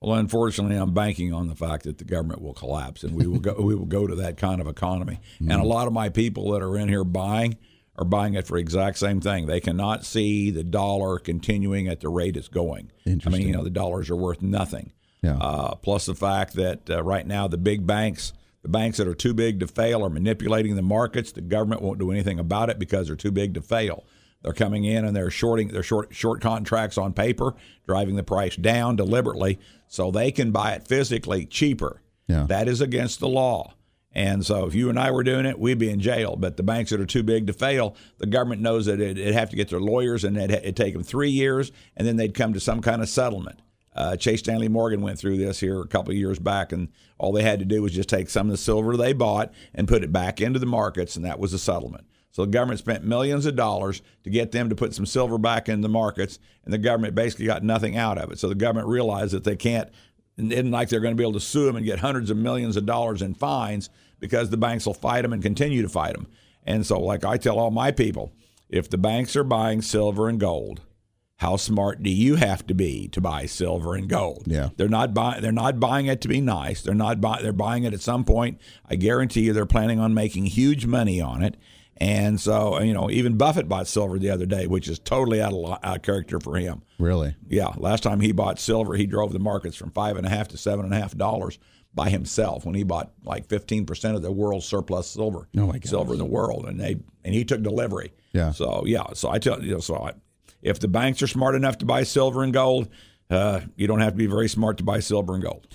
Well, 0.00 0.16
unfortunately, 0.16 0.76
I'm 0.76 0.94
banking 0.94 1.32
on 1.32 1.48
the 1.48 1.56
fact 1.56 1.82
that 1.82 1.98
the 1.98 2.04
government 2.04 2.40
will 2.40 2.54
collapse 2.54 3.02
and 3.02 3.14
we 3.14 3.26
will 3.26 3.40
go 3.40 3.54
we 3.58 3.74
will 3.74 3.84
go 3.84 4.06
to 4.06 4.14
that 4.16 4.36
kind 4.36 4.60
of 4.60 4.68
economy. 4.68 5.20
Mm-hmm. 5.34 5.50
And 5.50 5.60
a 5.60 5.64
lot 5.66 5.86
of 5.86 5.92
my 5.92 6.08
people 6.08 6.52
that 6.52 6.62
are 6.62 6.78
in 6.78 6.88
here 6.88 7.04
buying 7.04 7.58
are 7.98 8.04
buying 8.04 8.34
it 8.34 8.46
for 8.46 8.56
exact 8.56 8.96
same 8.96 9.20
thing. 9.20 9.46
They 9.46 9.60
cannot 9.60 10.06
see 10.06 10.50
the 10.50 10.62
dollar 10.62 11.18
continuing 11.18 11.88
at 11.88 12.00
the 12.00 12.08
rate 12.08 12.36
it's 12.36 12.48
going. 12.48 12.92
I 13.26 13.30
mean, 13.38 13.48
you 13.48 13.52
know, 13.52 13.64
the 13.64 13.70
dollars 13.70 14.08
are 14.08 14.16
worth 14.16 14.40
nothing. 14.40 14.92
Yeah. 15.20 15.36
Uh, 15.36 15.74
plus 15.74 16.06
the 16.06 16.14
fact 16.14 16.54
that 16.54 16.88
uh, 16.88 17.02
right 17.02 17.26
now 17.26 17.48
the 17.48 17.58
big 17.58 17.86
banks, 17.88 18.32
the 18.62 18.68
banks 18.68 18.98
that 18.98 19.08
are 19.08 19.16
too 19.16 19.34
big 19.34 19.58
to 19.60 19.66
fail, 19.66 20.04
are 20.04 20.10
manipulating 20.10 20.76
the 20.76 20.82
markets. 20.82 21.32
The 21.32 21.40
government 21.40 21.82
won't 21.82 21.98
do 21.98 22.12
anything 22.12 22.38
about 22.38 22.70
it 22.70 22.78
because 22.78 23.08
they're 23.08 23.16
too 23.16 23.32
big 23.32 23.54
to 23.54 23.60
fail. 23.60 24.04
They're 24.42 24.52
coming 24.52 24.84
in 24.84 25.04
and 25.04 25.16
they're 25.16 25.32
shorting 25.32 25.68
they're 25.68 25.82
short 25.82 26.14
short 26.14 26.40
contracts 26.40 26.96
on 26.96 27.12
paper, 27.12 27.56
driving 27.88 28.14
the 28.14 28.22
price 28.22 28.54
down 28.54 28.94
deliberately 28.94 29.58
so 29.88 30.12
they 30.12 30.30
can 30.30 30.52
buy 30.52 30.74
it 30.74 30.86
physically 30.86 31.44
cheaper. 31.46 32.00
Yeah. 32.28 32.44
That 32.44 32.68
is 32.68 32.80
against 32.80 33.18
the 33.18 33.28
law. 33.28 33.74
And 34.12 34.44
so 34.44 34.66
if 34.66 34.74
you 34.74 34.88
and 34.88 34.98
I 34.98 35.10
were 35.10 35.22
doing 35.22 35.46
it, 35.46 35.58
we'd 35.58 35.78
be 35.78 35.90
in 35.90 36.00
jail. 36.00 36.36
But 36.36 36.56
the 36.56 36.62
banks 36.62 36.90
that 36.90 37.00
are 37.00 37.06
too 37.06 37.22
big 37.22 37.46
to 37.46 37.52
fail, 37.52 37.94
the 38.18 38.26
government 38.26 38.62
knows 38.62 38.86
that 38.86 39.00
it, 39.00 39.18
would 39.18 39.34
have 39.34 39.50
to 39.50 39.56
get 39.56 39.68
their 39.68 39.80
lawyers 39.80 40.24
and 40.24 40.36
it'd, 40.36 40.50
it'd, 40.50 40.76
take 40.76 40.94
them 40.94 41.02
three 41.02 41.30
years, 41.30 41.72
and 41.96 42.06
then 42.06 42.16
they'd 42.16 42.34
come 42.34 42.52
to 42.54 42.60
some 42.60 42.80
kind 42.80 43.02
of 43.02 43.08
settlement. 43.08 43.60
Uh, 43.94 44.16
Chase 44.16 44.38
Stanley 44.40 44.68
Morgan 44.68 45.02
went 45.02 45.18
through 45.18 45.38
this 45.38 45.60
here 45.60 45.80
a 45.80 45.86
couple 45.88 46.12
of 46.12 46.16
years 46.16 46.38
back, 46.38 46.72
and 46.72 46.88
all 47.18 47.32
they 47.32 47.42
had 47.42 47.58
to 47.58 47.64
do 47.64 47.82
was 47.82 47.92
just 47.92 48.08
take 48.08 48.30
some 48.30 48.46
of 48.46 48.52
the 48.52 48.56
silver 48.56 48.96
they 48.96 49.12
bought 49.12 49.52
and 49.74 49.88
put 49.88 50.04
it 50.04 50.12
back 50.12 50.40
into 50.40 50.58
the 50.58 50.66
markets, 50.66 51.16
and 51.16 51.24
that 51.24 51.38
was 51.38 51.52
a 51.52 51.58
settlement. 51.58 52.06
So 52.30 52.44
the 52.44 52.52
government 52.52 52.78
spent 52.78 53.02
millions 53.02 53.46
of 53.46 53.56
dollars 53.56 54.00
to 54.22 54.30
get 54.30 54.52
them 54.52 54.68
to 54.68 54.76
put 54.76 54.94
some 54.94 55.06
silver 55.06 55.38
back 55.38 55.68
in 55.68 55.80
the 55.80 55.88
markets, 55.88 56.38
and 56.64 56.72
the 56.72 56.78
government 56.78 57.16
basically 57.16 57.46
got 57.46 57.64
nothing 57.64 57.96
out 57.96 58.18
of 58.18 58.30
it. 58.30 58.38
So 58.38 58.48
the 58.48 58.54
government 58.54 58.86
realized 58.86 59.32
that 59.32 59.42
they 59.42 59.56
can't 59.56 59.88
and 60.38 60.52
isn't 60.52 60.70
like 60.70 60.88
they're 60.88 61.00
going 61.00 61.14
to 61.14 61.20
be 61.20 61.24
able 61.24 61.32
to 61.34 61.40
sue 61.40 61.66
them 61.66 61.76
and 61.76 61.84
get 61.84 61.98
hundreds 61.98 62.30
of 62.30 62.36
millions 62.36 62.76
of 62.76 62.86
dollars 62.86 63.20
in 63.20 63.34
fines 63.34 63.90
because 64.20 64.50
the 64.50 64.56
banks 64.56 64.86
will 64.86 64.94
fight 64.94 65.22
them 65.22 65.32
and 65.32 65.42
continue 65.42 65.82
to 65.82 65.88
fight 65.88 66.14
them. 66.14 66.26
And 66.64 66.86
so, 66.86 67.00
like 67.00 67.24
I 67.24 67.36
tell 67.36 67.58
all 67.58 67.70
my 67.70 67.90
people, 67.90 68.32
if 68.68 68.88
the 68.88 68.98
banks 68.98 69.36
are 69.36 69.44
buying 69.44 69.82
silver 69.82 70.28
and 70.28 70.38
gold, 70.38 70.82
how 71.36 71.56
smart 71.56 72.02
do 72.02 72.10
you 72.10 72.34
have 72.34 72.66
to 72.66 72.74
be 72.74 73.08
to 73.08 73.20
buy 73.20 73.46
silver 73.46 73.94
and 73.94 74.08
gold? 74.08 74.42
Yeah, 74.46 74.70
they're 74.76 74.88
not 74.88 75.14
buying. 75.14 75.40
They're 75.40 75.52
not 75.52 75.80
buying 75.80 76.06
it 76.06 76.20
to 76.22 76.28
be 76.28 76.40
nice. 76.40 76.82
They're 76.82 76.94
not 76.94 77.20
buying. 77.20 77.42
They're 77.42 77.52
buying 77.52 77.84
it 77.84 77.94
at 77.94 78.00
some 78.00 78.24
point. 78.24 78.60
I 78.88 78.96
guarantee 78.96 79.42
you, 79.42 79.52
they're 79.52 79.66
planning 79.66 80.00
on 80.00 80.14
making 80.14 80.46
huge 80.46 80.84
money 80.84 81.20
on 81.20 81.42
it. 81.42 81.56
And 82.00 82.40
so, 82.40 82.80
you 82.80 82.94
know, 82.94 83.10
even 83.10 83.36
Buffett 83.36 83.68
bought 83.68 83.88
silver 83.88 84.18
the 84.18 84.30
other 84.30 84.46
day, 84.46 84.66
which 84.68 84.86
is 84.86 85.00
totally 85.00 85.42
out 85.42 85.52
of, 85.52 85.78
out 85.82 85.96
of 85.96 86.02
character 86.02 86.38
for 86.38 86.56
him. 86.56 86.82
Really? 86.98 87.34
Yeah. 87.48 87.72
Last 87.76 88.04
time 88.04 88.20
he 88.20 88.30
bought 88.30 88.60
silver, 88.60 88.94
he 88.94 89.06
drove 89.06 89.32
the 89.32 89.40
markets 89.40 89.76
from 89.76 89.90
five 89.90 90.16
and 90.16 90.24
a 90.24 90.30
half 90.30 90.48
to 90.48 90.56
seven 90.56 90.84
and 90.84 90.94
a 90.94 90.98
half 90.98 91.16
dollars 91.16 91.58
by 91.94 92.08
himself 92.08 92.64
when 92.64 92.76
he 92.76 92.84
bought 92.84 93.10
like 93.24 93.48
15% 93.48 94.14
of 94.14 94.22
the 94.22 94.30
world's 94.30 94.66
surplus 94.66 95.08
silver, 95.08 95.48
oh 95.58 95.72
silver 95.82 96.12
in 96.12 96.18
the 96.18 96.24
world, 96.24 96.66
and 96.66 96.78
they 96.78 96.96
and 97.24 97.34
he 97.34 97.44
took 97.44 97.62
delivery. 97.62 98.12
Yeah. 98.32 98.52
So 98.52 98.84
yeah. 98.86 99.14
So 99.14 99.30
I 99.30 99.40
tell 99.40 99.60
you, 99.62 99.72
know, 99.72 99.80
so 99.80 99.96
I, 99.96 100.12
if 100.62 100.78
the 100.78 100.88
banks 100.88 101.22
are 101.22 101.26
smart 101.26 101.56
enough 101.56 101.78
to 101.78 101.86
buy 101.86 102.04
silver 102.04 102.44
and 102.44 102.52
gold, 102.52 102.88
uh, 103.30 103.60
you 103.74 103.88
don't 103.88 104.00
have 104.00 104.12
to 104.12 104.18
be 104.18 104.26
very 104.26 104.48
smart 104.48 104.78
to 104.78 104.84
buy 104.84 105.00
silver 105.00 105.34
and 105.34 105.42
gold. 105.42 105.66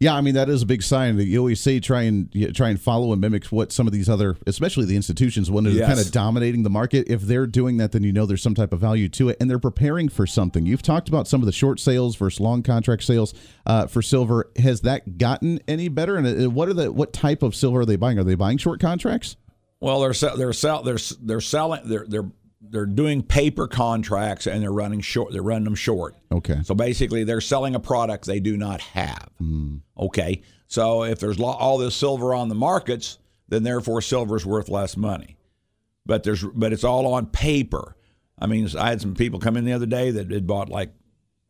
Yeah, 0.00 0.14
I 0.14 0.22
mean 0.22 0.32
that 0.32 0.48
is 0.48 0.62
a 0.62 0.66
big 0.66 0.82
sign 0.82 1.18
that 1.18 1.26
you 1.26 1.38
always 1.38 1.60
say 1.60 1.78
try 1.78 2.02
and 2.02 2.32
try 2.54 2.70
and 2.70 2.80
follow 2.80 3.12
and 3.12 3.20
mimic 3.20 3.44
what 3.46 3.70
some 3.70 3.86
of 3.86 3.92
these 3.92 4.08
other, 4.08 4.34
especially 4.46 4.86
the 4.86 4.96
institutions, 4.96 5.50
when 5.50 5.62
they're 5.62 5.74
yes. 5.74 5.88
kind 5.88 6.00
of 6.00 6.10
dominating 6.10 6.62
the 6.62 6.70
market. 6.70 7.06
If 7.08 7.20
they're 7.20 7.46
doing 7.46 7.76
that, 7.76 7.92
then 7.92 8.02
you 8.02 8.10
know 8.10 8.24
there's 8.24 8.42
some 8.42 8.54
type 8.54 8.72
of 8.72 8.80
value 8.80 9.10
to 9.10 9.28
it, 9.28 9.36
and 9.40 9.50
they're 9.50 9.58
preparing 9.58 10.08
for 10.08 10.26
something. 10.26 10.64
You've 10.64 10.80
talked 10.80 11.10
about 11.10 11.28
some 11.28 11.42
of 11.42 11.46
the 11.46 11.52
short 11.52 11.80
sales 11.80 12.16
versus 12.16 12.40
long 12.40 12.62
contract 12.62 13.02
sales 13.04 13.34
uh, 13.66 13.88
for 13.88 14.00
silver. 14.00 14.50
Has 14.56 14.80
that 14.80 15.18
gotten 15.18 15.60
any 15.68 15.88
better? 15.88 16.16
And 16.16 16.46
uh, 16.46 16.48
what 16.48 16.70
are 16.70 16.74
the 16.74 16.90
what 16.90 17.12
type 17.12 17.42
of 17.42 17.54
silver 17.54 17.80
are 17.80 17.86
they 17.86 17.96
buying? 17.96 18.18
Are 18.18 18.24
they 18.24 18.36
buying 18.36 18.56
short 18.56 18.80
contracts? 18.80 19.36
Well, 19.80 20.00
they're 20.00 20.14
they're 20.36 20.52
sell, 20.54 20.82
they're 20.82 20.98
they're 21.20 21.40
selling 21.42 21.82
they're 21.84 22.06
they're 22.08 22.30
they're 22.60 22.86
doing 22.86 23.22
paper 23.22 23.66
contracts 23.66 24.46
and 24.46 24.62
they're 24.62 24.72
running 24.72 25.00
short. 25.00 25.32
They're 25.32 25.42
running 25.42 25.64
them 25.64 25.74
short. 25.74 26.14
Okay. 26.30 26.60
So 26.62 26.74
basically, 26.74 27.24
they're 27.24 27.40
selling 27.40 27.74
a 27.74 27.80
product 27.80 28.26
they 28.26 28.40
do 28.40 28.56
not 28.56 28.80
have. 28.80 29.30
Mm. 29.40 29.80
Okay. 29.98 30.42
So 30.66 31.04
if 31.04 31.18
there's 31.18 31.40
all 31.40 31.78
this 31.78 31.94
silver 31.94 32.34
on 32.34 32.48
the 32.48 32.54
markets, 32.54 33.18
then 33.48 33.62
therefore 33.62 34.02
silver 34.02 34.36
is 34.36 34.46
worth 34.46 34.68
less 34.68 34.96
money. 34.96 35.36
But 36.06 36.22
there's 36.22 36.44
but 36.44 36.72
it's 36.72 36.84
all 36.84 37.12
on 37.14 37.26
paper. 37.26 37.96
I 38.38 38.46
mean, 38.46 38.68
I 38.78 38.90
had 38.90 39.00
some 39.00 39.14
people 39.14 39.38
come 39.38 39.56
in 39.56 39.64
the 39.64 39.72
other 39.72 39.86
day 39.86 40.10
that 40.12 40.30
had 40.30 40.46
bought 40.46 40.68
like 40.68 40.92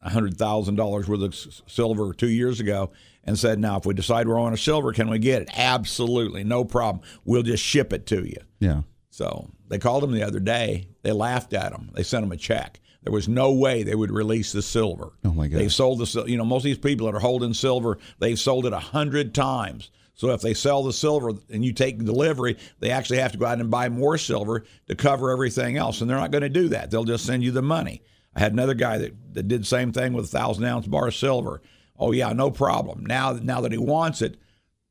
hundred 0.02 0.37
thousand 0.37 0.76
dollars 0.76 1.09
worth 1.09 1.23
of 1.23 1.35
silver 1.71 2.14
two 2.14 2.31
years 2.31 2.61
ago 2.61 2.90
and 3.25 3.38
said, 3.38 3.59
"Now, 3.59 3.76
if 3.79 3.87
we 3.87 3.95
decide 3.95 4.26
we're 4.26 4.40
on 4.40 4.52
a 4.52 4.57
silver, 4.57 4.93
can 4.93 5.11
we 5.11 5.19
get 5.19 5.43
it? 5.43 5.50
Absolutely, 5.55 6.43
no 6.45 6.64
problem. 6.64 7.05
We'll 7.25 7.43
just 7.43 7.62
ship 7.62 7.93
it 7.93 8.07
to 8.07 8.26
you." 8.26 8.38
Yeah. 8.59 8.83
So 9.11 9.50
they 9.70 9.78
called 9.78 10.04
him 10.04 10.12
the 10.12 10.24
other 10.24 10.40
day. 10.40 10.88
They 11.02 11.12
laughed 11.12 11.54
at 11.54 11.72
him. 11.72 11.90
They 11.94 12.02
sent 12.02 12.24
him 12.24 12.32
a 12.32 12.36
check. 12.36 12.80
There 13.02 13.12
was 13.12 13.28
no 13.28 13.52
way 13.52 13.82
they 13.82 13.94
would 13.94 14.10
release 14.10 14.52
the 14.52 14.60
silver. 14.60 15.12
Oh 15.24 15.32
my 15.32 15.48
God! 15.48 15.58
They 15.58 15.68
sold 15.68 16.00
the 16.00 16.24
you 16.26 16.36
know 16.36 16.44
most 16.44 16.62
of 16.62 16.64
these 16.64 16.78
people 16.78 17.06
that 17.06 17.14
are 17.14 17.20
holding 17.20 17.54
silver, 17.54 17.98
they've 18.18 18.38
sold 18.38 18.66
it 18.66 18.74
a 18.74 18.78
hundred 18.78 19.34
times. 19.34 19.90
So 20.14 20.28
if 20.32 20.42
they 20.42 20.52
sell 20.52 20.82
the 20.82 20.92
silver 20.92 21.32
and 21.48 21.64
you 21.64 21.72
take 21.72 22.04
delivery, 22.04 22.58
they 22.80 22.90
actually 22.90 23.20
have 23.20 23.32
to 23.32 23.38
go 23.38 23.46
out 23.46 23.58
and 23.58 23.70
buy 23.70 23.88
more 23.88 24.18
silver 24.18 24.64
to 24.88 24.94
cover 24.94 25.30
everything 25.30 25.78
else, 25.78 26.02
and 26.02 26.10
they're 26.10 26.18
not 26.18 26.30
going 26.30 26.42
to 26.42 26.50
do 26.50 26.68
that. 26.68 26.90
They'll 26.90 27.04
just 27.04 27.24
send 27.24 27.42
you 27.42 27.52
the 27.52 27.62
money. 27.62 28.02
I 28.36 28.40
had 28.40 28.52
another 28.52 28.74
guy 28.74 28.98
that, 28.98 29.14
that 29.32 29.48
did 29.48 29.62
the 29.62 29.66
same 29.66 29.92
thing 29.92 30.12
with 30.12 30.26
a 30.26 30.28
thousand 30.28 30.64
ounce 30.64 30.86
bar 30.86 31.08
of 31.08 31.14
silver. 31.14 31.62
Oh 31.98 32.12
yeah, 32.12 32.34
no 32.34 32.50
problem. 32.50 33.06
Now 33.06 33.32
now 33.32 33.62
that 33.62 33.72
he 33.72 33.78
wants 33.78 34.20
it, 34.20 34.36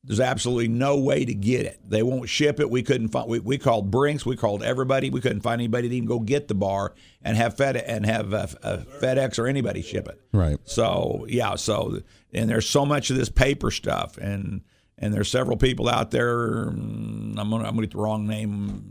There's 0.09 0.19
absolutely 0.19 0.69
no 0.69 0.97
way 0.97 1.23
to 1.23 1.35
get 1.35 1.67
it. 1.67 1.79
They 1.87 2.01
won't 2.01 2.27
ship 2.27 2.59
it. 2.59 2.67
We 2.67 2.81
couldn't 2.81 3.09
find. 3.09 3.29
We, 3.29 3.37
we 3.37 3.59
called 3.59 3.91
Brinks. 3.91 4.25
We 4.25 4.35
called 4.35 4.63
everybody. 4.63 5.11
We 5.11 5.21
couldn't 5.21 5.41
find 5.41 5.61
anybody 5.61 5.87
to 5.87 5.95
even 5.95 6.09
go 6.09 6.19
get 6.19 6.47
the 6.47 6.55
bar 6.55 6.95
and 7.21 7.37
have 7.37 7.55
Fed 7.55 7.77
and 7.77 8.07
have 8.07 8.33
uh, 8.33 8.47
uh, 8.63 8.77
FedEx 8.99 9.37
or 9.37 9.45
anybody 9.45 9.83
ship 9.83 10.07
it. 10.07 10.19
Right. 10.33 10.57
So 10.63 11.27
yeah. 11.29 11.53
So 11.57 12.01
and 12.33 12.49
there's 12.49 12.67
so 12.67 12.87
much 12.87 13.11
of 13.11 13.17
this 13.17 13.29
paper 13.29 13.69
stuff, 13.69 14.17
and 14.17 14.61
and 14.97 15.13
there's 15.13 15.29
several 15.29 15.57
people 15.57 15.87
out 15.87 16.09
there. 16.09 16.71
mm, 16.71 17.37
I'm 17.37 17.51
gonna 17.51 17.57
I'm 17.57 17.75
gonna 17.75 17.81
get 17.81 17.91
the 17.91 17.99
wrong 17.99 18.25
name. 18.25 18.81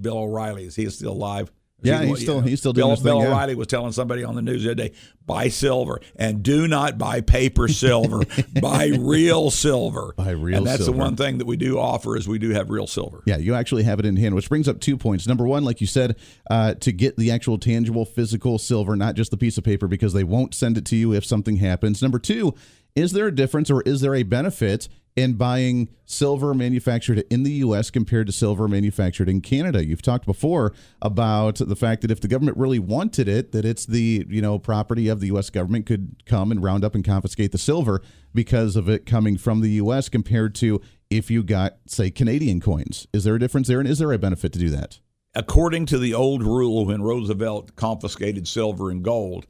Bill 0.00 0.18
O'Reilly 0.18 0.64
is 0.64 0.74
he 0.74 0.90
still 0.90 1.12
alive? 1.12 1.52
Yeah, 1.82 2.02
he- 2.02 2.08
he's 2.08 2.20
still- 2.22 2.40
he's 2.40 2.58
still 2.60 2.72
doing 2.72 2.82
Bill, 2.86 2.90
his 2.90 2.98
thing, 3.00 3.04
Bill 3.12 3.22
yeah. 3.22 3.28
O'Reilly 3.28 3.54
was 3.54 3.66
telling 3.66 3.92
somebody 3.92 4.22
on 4.24 4.34
the 4.34 4.42
news 4.42 4.62
the 4.64 4.70
other 4.70 4.74
day, 4.88 4.92
buy 5.26 5.48
silver 5.48 6.00
and 6.16 6.42
do 6.42 6.66
not 6.68 6.98
buy 6.98 7.20
paper 7.20 7.68
silver. 7.68 8.22
buy 8.60 8.92
real 8.98 9.50
silver. 9.50 10.12
Buy 10.16 10.30
real 10.30 10.58
And 10.58 10.66
that's 10.66 10.84
silver. 10.84 10.92
the 10.92 10.98
one 10.98 11.16
thing 11.16 11.38
that 11.38 11.46
we 11.46 11.56
do 11.56 11.78
offer 11.78 12.16
is 12.16 12.26
we 12.28 12.38
do 12.38 12.50
have 12.50 12.68
real 12.70 12.86
silver. 12.86 13.22
Yeah, 13.26 13.36
you 13.38 13.54
actually 13.54 13.84
have 13.84 13.98
it 13.98 14.06
in 14.06 14.16
hand, 14.16 14.34
which 14.34 14.48
brings 14.48 14.68
up 14.68 14.80
two 14.80 14.96
points. 14.96 15.26
Number 15.26 15.46
one, 15.46 15.64
like 15.64 15.80
you 15.80 15.86
said, 15.86 16.16
uh, 16.50 16.74
to 16.74 16.92
get 16.92 17.16
the 17.16 17.30
actual 17.30 17.58
tangible 17.58 18.04
physical 18.04 18.58
silver, 18.58 18.96
not 18.96 19.14
just 19.14 19.30
the 19.30 19.36
piece 19.36 19.56
of 19.56 19.64
paper, 19.64 19.86
because 19.86 20.12
they 20.12 20.24
won't 20.24 20.54
send 20.54 20.76
it 20.76 20.84
to 20.86 20.96
you 20.96 21.12
if 21.14 21.24
something 21.24 21.56
happens. 21.56 22.02
Number 22.02 22.18
two, 22.18 22.54
is 22.94 23.12
there 23.12 23.26
a 23.26 23.34
difference 23.34 23.70
or 23.70 23.82
is 23.82 24.00
there 24.00 24.14
a 24.14 24.22
benefit 24.22 24.88
in 25.16 25.34
buying 25.34 25.88
silver 26.04 26.54
manufactured 26.54 27.24
in 27.30 27.42
the 27.42 27.52
U.S. 27.52 27.90
compared 27.90 28.26
to 28.26 28.32
silver 28.32 28.68
manufactured 28.68 29.28
in 29.28 29.40
Canada? 29.40 29.84
You've 29.84 30.02
talked 30.02 30.26
before 30.26 30.72
about 31.02 31.56
the 31.56 31.76
fact 31.76 32.02
that 32.02 32.10
if 32.10 32.20
the 32.20 32.28
government 32.28 32.56
really 32.56 32.78
wanted 32.78 33.28
it, 33.28 33.52
that 33.52 33.64
it's 33.64 33.86
the 33.86 34.26
you 34.28 34.42
know 34.42 34.58
property 34.58 35.08
of 35.08 35.20
the 35.20 35.28
U.S. 35.28 35.50
government 35.50 35.86
could 35.86 36.22
come 36.26 36.50
and 36.50 36.62
round 36.62 36.84
up 36.84 36.94
and 36.94 37.04
confiscate 37.04 37.52
the 37.52 37.58
silver 37.58 38.02
because 38.34 38.76
of 38.76 38.88
it 38.88 39.06
coming 39.06 39.36
from 39.36 39.60
the 39.60 39.70
U.S. 39.72 40.08
compared 40.08 40.54
to 40.56 40.80
if 41.10 41.30
you 41.30 41.42
got 41.42 41.78
say 41.86 42.10
Canadian 42.10 42.60
coins. 42.60 43.06
Is 43.12 43.24
there 43.24 43.34
a 43.34 43.40
difference 43.40 43.68
there, 43.68 43.80
and 43.80 43.88
is 43.88 43.98
there 43.98 44.12
a 44.12 44.18
benefit 44.18 44.52
to 44.52 44.58
do 44.58 44.70
that? 44.70 45.00
according 45.34 45.86
to 45.86 45.98
the 45.98 46.14
old 46.14 46.42
rule 46.42 46.86
when 46.86 47.02
Roosevelt 47.02 47.76
confiscated 47.76 48.48
silver 48.48 48.90
and 48.90 49.02
gold, 49.02 49.46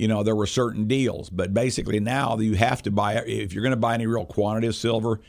you 0.00 0.08
know, 0.08 0.22
there 0.22 0.34
were 0.34 0.46
certain 0.46 0.86
deals. 0.86 1.28
But 1.28 1.52
basically 1.52 2.00
now 2.00 2.38
you 2.38 2.54
have 2.54 2.82
to 2.84 2.90
buy 2.90 3.16
if 3.16 3.52
you're 3.52 3.62
going 3.62 3.72
to 3.72 3.76
buy 3.76 3.92
any 3.92 4.06
real 4.06 4.24
quantity 4.24 4.66
of 4.66 4.74
silver, 4.74 5.20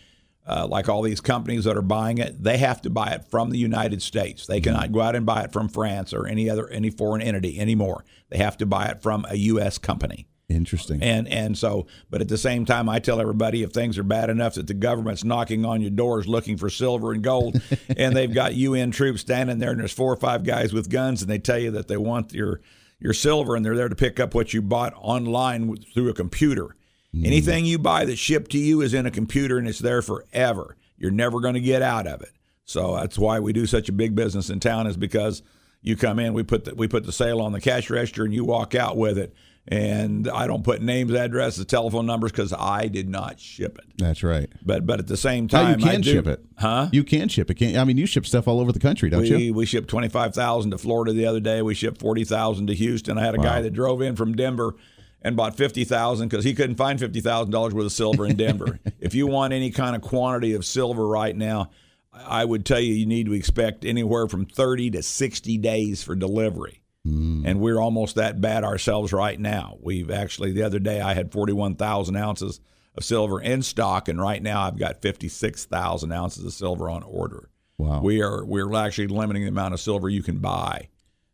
uh, 0.47 0.65
like 0.65 0.87
all 0.87 1.01
these 1.01 1.19
companies 1.19 1.65
that 1.65 1.75
are 1.75 1.81
buying 1.81 2.19
it, 2.19 2.41
they 2.41 2.57
have 2.57 2.81
to 2.83 2.89
buy 2.89 3.09
it 3.11 3.25
from 3.29 3.49
the 3.49 3.57
United 3.57 4.01
States. 4.01 4.47
They 4.47 4.61
cannot 4.61 4.93
go 4.93 5.01
out 5.01 5.15
and 5.15 5.25
buy 5.25 5.43
it 5.43 5.51
from 5.51 5.67
France 5.67 6.13
or 6.13 6.25
any 6.25 6.49
other 6.49 6.69
any 6.69 6.89
foreign 6.89 7.21
entity 7.21 7.59
anymore. 7.59 8.05
They 8.29 8.37
have 8.37 8.57
to 8.57 8.65
buy 8.65 8.85
it 8.85 9.01
from 9.01 9.25
a 9.29 9.35
U.S. 9.35 9.77
company. 9.77 10.25
Interesting. 10.47 11.03
And 11.03 11.27
and 11.27 11.57
so, 11.57 11.87
but 12.09 12.21
at 12.21 12.29
the 12.29 12.37
same 12.37 12.63
time, 12.63 12.87
I 12.87 12.99
tell 12.99 13.19
everybody 13.19 13.63
if 13.63 13.71
things 13.71 13.97
are 13.97 14.03
bad 14.03 14.29
enough 14.29 14.53
that 14.53 14.67
the 14.67 14.73
government's 14.73 15.25
knocking 15.25 15.65
on 15.65 15.81
your 15.81 15.91
doors 15.91 16.27
looking 16.27 16.55
for 16.55 16.69
silver 16.69 17.11
and 17.11 17.21
gold, 17.21 17.61
and 17.97 18.15
they've 18.15 18.33
got 18.33 18.55
UN 18.55 18.91
troops 18.91 19.19
standing 19.19 19.59
there, 19.59 19.71
and 19.71 19.81
there's 19.81 19.93
four 19.93 20.13
or 20.13 20.17
five 20.17 20.45
guys 20.45 20.71
with 20.71 20.89
guns, 20.89 21.21
and 21.21 21.29
they 21.29 21.39
tell 21.39 21.59
you 21.59 21.71
that 21.71 21.89
they 21.89 21.97
want 21.97 22.33
your 22.33 22.61
your 23.01 23.13
silver, 23.13 23.55
and 23.55 23.65
they're 23.65 23.75
there 23.75 23.89
to 23.89 23.95
pick 23.95 24.19
up 24.19 24.33
what 24.33 24.53
you 24.53 24.61
bought 24.61 24.93
online 24.95 25.75
through 25.93 26.09
a 26.09 26.13
computer. 26.13 26.75
Hmm. 27.13 27.25
Anything 27.25 27.65
you 27.65 27.77
buy 27.79 28.05
that's 28.05 28.19
shipped 28.19 28.51
to 28.51 28.57
you 28.57 28.81
is 28.81 28.93
in 28.93 29.05
a 29.05 29.11
computer, 29.11 29.57
and 29.57 29.67
it's 29.67 29.79
there 29.79 30.01
forever. 30.01 30.77
You're 30.97 31.11
never 31.11 31.41
going 31.41 31.55
to 31.55 31.59
get 31.59 31.81
out 31.81 32.07
of 32.07 32.21
it. 32.21 32.31
So 32.63 32.95
that's 32.95 33.17
why 33.17 33.39
we 33.39 33.51
do 33.51 33.65
such 33.65 33.89
a 33.89 33.93
big 33.93 34.15
business 34.15 34.49
in 34.49 34.59
town, 34.59 34.87
is 34.87 34.95
because 34.95 35.41
you 35.81 35.97
come 35.97 36.19
in, 36.19 36.33
we 36.33 36.43
put 36.43 36.65
the, 36.65 36.75
we 36.75 36.87
put 36.87 37.05
the 37.05 37.11
sale 37.11 37.41
on 37.41 37.51
the 37.51 37.59
cash 37.59 37.89
register, 37.89 38.23
and 38.23 38.33
you 38.33 38.45
walk 38.45 38.75
out 38.75 38.95
with 38.95 39.17
it. 39.17 39.33
And 39.67 40.27
I 40.27 40.47
don't 40.47 40.63
put 40.63 40.81
names, 40.81 41.13
addresses, 41.13 41.65
telephone 41.65 42.07
numbers 42.07 42.31
because 42.31 42.51
I 42.51 42.87
did 42.87 43.07
not 43.07 43.39
ship 43.39 43.77
it. 43.77 43.85
That's 43.97 44.23
right. 44.23 44.49
But 44.65 44.87
but 44.87 44.99
at 44.99 45.07
the 45.07 45.15
same 45.15 45.47
time, 45.47 45.79
you 45.79 45.85
I 45.85 45.91
can 45.91 46.01
do- 46.01 46.11
ship 46.11 46.27
it, 46.27 46.43
huh? 46.57 46.89
You 46.91 47.03
can 47.03 47.29
ship 47.29 47.51
it. 47.51 47.53
Can 47.55 47.77
I 47.77 47.83
mean 47.83 47.97
you 47.97 48.07
ship 48.07 48.25
stuff 48.25 48.47
all 48.47 48.59
over 48.59 48.71
the 48.71 48.79
country, 48.79 49.09
don't 49.09 49.21
we 49.21 49.29
you? 49.29 49.53
we 49.53 49.67
shipped 49.67 49.87
twenty 49.87 50.09
five 50.09 50.33
thousand 50.33 50.71
to 50.71 50.79
Florida 50.79 51.13
the 51.13 51.27
other 51.27 51.39
day. 51.39 51.61
We 51.61 51.75
shipped 51.75 52.01
forty 52.01 52.23
thousand 52.23 52.67
to 52.67 52.73
Houston. 52.73 53.19
I 53.19 53.23
had 53.23 53.35
a 53.35 53.37
guy 53.37 53.61
that 53.61 53.71
drove 53.71 54.01
in 54.01 54.15
from 54.15 54.35
Denver 54.35 54.75
and 55.21 55.35
bought 55.35 55.55
fifty 55.55 55.83
thousand 55.83 56.29
because 56.29 56.43
he 56.43 56.55
couldn't 56.55 56.77
find 56.77 56.99
fifty 56.99 57.21
thousand 57.21 57.51
dollars 57.51 57.73
worth 57.73 57.85
of 57.85 57.91
silver 57.91 58.25
in 58.25 58.35
Denver. 58.35 58.79
if 58.99 59.13
you 59.13 59.27
want 59.27 59.53
any 59.53 59.69
kind 59.69 59.95
of 59.95 60.01
quantity 60.01 60.53
of 60.55 60.65
silver 60.65 61.07
right 61.07 61.35
now, 61.35 61.69
I 62.13 62.43
would 62.43 62.65
tell 62.65 62.79
you 62.79 62.93
you 62.93 63.05
need 63.05 63.27
to 63.27 63.33
expect 63.33 63.85
anywhere 63.85 64.27
from 64.27 64.45
thirty 64.45 64.89
to 64.91 65.03
sixty 65.03 65.57
days 65.59 66.01
for 66.03 66.15
delivery. 66.15 66.80
And 67.03 67.59
we're 67.59 67.79
almost 67.79 68.15
that 68.15 68.39
bad 68.41 68.63
ourselves 68.63 69.11
right 69.11 69.39
now. 69.39 69.77
We've 69.81 70.11
actually 70.11 70.51
the 70.51 70.63
other 70.63 70.77
day 70.79 71.01
I 71.01 71.13
had 71.15 71.31
forty 71.31 71.51
one 71.53 71.75
thousand 71.75 72.15
ounces 72.15 72.59
of 72.95 73.03
silver 73.03 73.41
in 73.41 73.63
stock, 73.63 74.07
and 74.07 74.21
right 74.21 74.41
now 74.41 74.61
I've 74.61 74.77
got 74.77 75.01
fifty 75.01 75.27
six 75.27 75.65
thousand 75.65 76.11
ounces 76.11 76.45
of 76.45 76.53
silver 76.53 76.89
on 76.89 77.01
order. 77.03 77.49
Wow. 77.79 78.01
We 78.03 78.21
are 78.21 78.45
we're 78.45 78.73
actually 78.75 79.07
limiting 79.07 79.41
the 79.43 79.49
amount 79.49 79.73
of 79.73 79.79
silver 79.79 80.09
you 80.09 80.21
can 80.21 80.37
buy. 80.37 80.89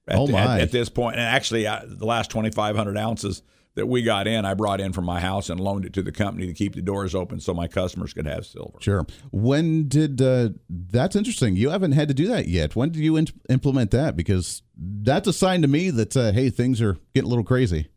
At, 0.07 0.17
Oh, 0.17 0.27
the- 0.27 0.33
my. 0.33 0.55
At, 0.55 0.61
at 0.61 0.71
this 0.71 0.87
point, 0.87 1.17
and 1.17 1.25
actually, 1.25 1.67
uh, 1.67 1.81
the 1.85 2.05
last 2.05 2.31
twenty 2.31 2.51
five 2.51 2.77
hundred 2.77 2.97
ounces 2.97 3.41
that 3.77 3.87
we 3.87 4.01
got 4.01 4.27
in, 4.27 4.43
I 4.43 4.53
brought 4.53 4.81
in 4.81 4.91
from 4.91 5.05
my 5.05 5.19
house 5.19 5.49
and 5.49 5.59
loaned 5.59 5.85
it 5.85 5.93
to 5.93 6.03
the 6.03 6.11
company 6.11 6.45
to 6.47 6.53
keep 6.53 6.75
the 6.75 6.81
doors 6.81 7.15
open 7.15 7.39
so 7.39 7.53
my 7.53 7.67
customers 7.67 8.13
could 8.13 8.25
have 8.25 8.45
silver. 8.45 8.77
Sure. 8.81 9.05
When 9.31 9.87
did 9.87 10.21
uh, 10.21 10.49
that's 10.69 11.15
interesting? 11.15 11.55
You 11.55 11.69
haven't 11.69 11.93
had 11.93 12.07
to 12.09 12.13
do 12.13 12.27
that 12.27 12.47
yet. 12.47 12.75
When 12.75 12.89
did 12.91 13.01
you 13.01 13.15
in- 13.15 13.27
implement 13.49 13.91
that? 13.91 14.15
Because 14.17 14.61
that's 14.77 15.27
a 15.27 15.33
sign 15.33 15.61
to 15.61 15.67
me 15.67 15.89
that 15.91 16.17
uh, 16.17 16.31
hey, 16.33 16.49
things 16.49 16.81
are 16.81 16.97
getting 17.15 17.27
a 17.27 17.29
little 17.29 17.43
crazy. 17.45 17.87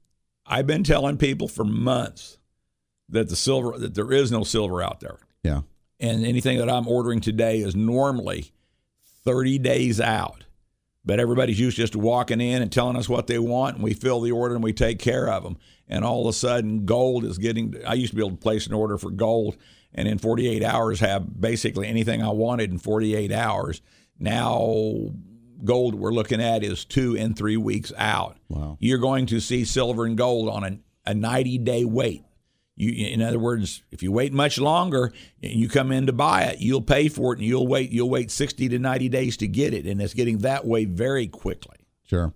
I've 0.46 0.66
been 0.66 0.84
telling 0.84 1.16
people 1.16 1.48
for 1.48 1.64
months 1.64 2.38
that 3.08 3.28
the 3.28 3.36
silver 3.36 3.76
that 3.78 3.94
there 3.94 4.12
is 4.12 4.30
no 4.30 4.44
silver 4.44 4.82
out 4.82 5.00
there, 5.00 5.18
Yeah. 5.42 5.62
and 5.98 6.24
anything 6.24 6.58
that 6.58 6.70
I'm 6.70 6.86
ordering 6.88 7.20
today 7.20 7.58
is 7.60 7.74
normally 7.74 8.52
thirty 9.24 9.58
days 9.58 10.00
out. 10.00 10.44
But 11.04 11.18
everybody's 11.18 11.58
used 11.58 11.78
just 11.78 11.94
to 11.94 11.98
walking 11.98 12.40
in 12.40 12.60
and 12.60 12.70
telling 12.70 12.96
us 12.96 13.08
what 13.08 13.26
they 13.26 13.38
want, 13.38 13.76
and 13.76 13.84
we 13.84 13.94
fill 13.94 14.20
the 14.20 14.32
order 14.32 14.54
and 14.54 14.62
we 14.62 14.72
take 14.74 14.98
care 14.98 15.28
of 15.30 15.42
them. 15.42 15.56
And 15.88 16.04
all 16.04 16.22
of 16.22 16.34
a 16.34 16.36
sudden, 16.36 16.84
gold 16.84 17.24
is 17.24 17.38
getting. 17.38 17.74
I 17.86 17.94
used 17.94 18.10
to 18.10 18.16
be 18.16 18.22
able 18.22 18.36
to 18.36 18.42
place 18.42 18.66
an 18.66 18.74
order 18.74 18.98
for 18.98 19.10
gold, 19.10 19.56
and 19.94 20.06
in 20.06 20.18
48 20.18 20.62
hours 20.62 21.00
have 21.00 21.40
basically 21.40 21.86
anything 21.86 22.22
I 22.22 22.30
wanted 22.30 22.70
in 22.70 22.78
48 22.78 23.32
hours. 23.32 23.80
Now, 24.18 25.14
gold 25.64 25.94
we're 25.94 26.12
looking 26.12 26.42
at 26.42 26.62
is 26.62 26.84
two 26.84 27.16
and 27.16 27.36
three 27.36 27.56
weeks 27.56 27.92
out. 27.96 28.36
Wow. 28.48 28.76
You're 28.80 28.98
going 28.98 29.26
to 29.26 29.40
see 29.40 29.64
silver 29.64 30.04
and 30.04 30.16
gold 30.16 30.48
on 30.48 30.64
a, 30.64 30.78
a 31.06 31.14
90 31.14 31.58
day 31.58 31.84
wait. 31.84 32.24
You, 32.80 33.06
in 33.06 33.22
other 33.22 33.38
words, 33.38 33.82
if 33.92 34.02
you 34.02 34.10
wait 34.10 34.32
much 34.32 34.58
longer 34.58 35.12
and 35.42 35.52
you 35.52 35.68
come 35.68 35.92
in 35.92 36.06
to 36.06 36.12
buy 36.12 36.44
it, 36.44 36.60
you'll 36.60 36.82
pay 36.82 37.08
for 37.08 37.32
it, 37.32 37.38
and 37.38 37.46
you'll 37.46 37.66
wait. 37.66 37.90
You'll 37.90 38.10
wait 38.10 38.30
60 38.30 38.68
to 38.70 38.78
90 38.78 39.08
days 39.08 39.36
to 39.38 39.46
get 39.46 39.74
it, 39.74 39.86
and 39.86 40.00
it's 40.00 40.14
getting 40.14 40.38
that 40.38 40.66
way 40.66 40.86
very 40.86 41.26
quickly. 41.26 41.76
Sure. 42.04 42.32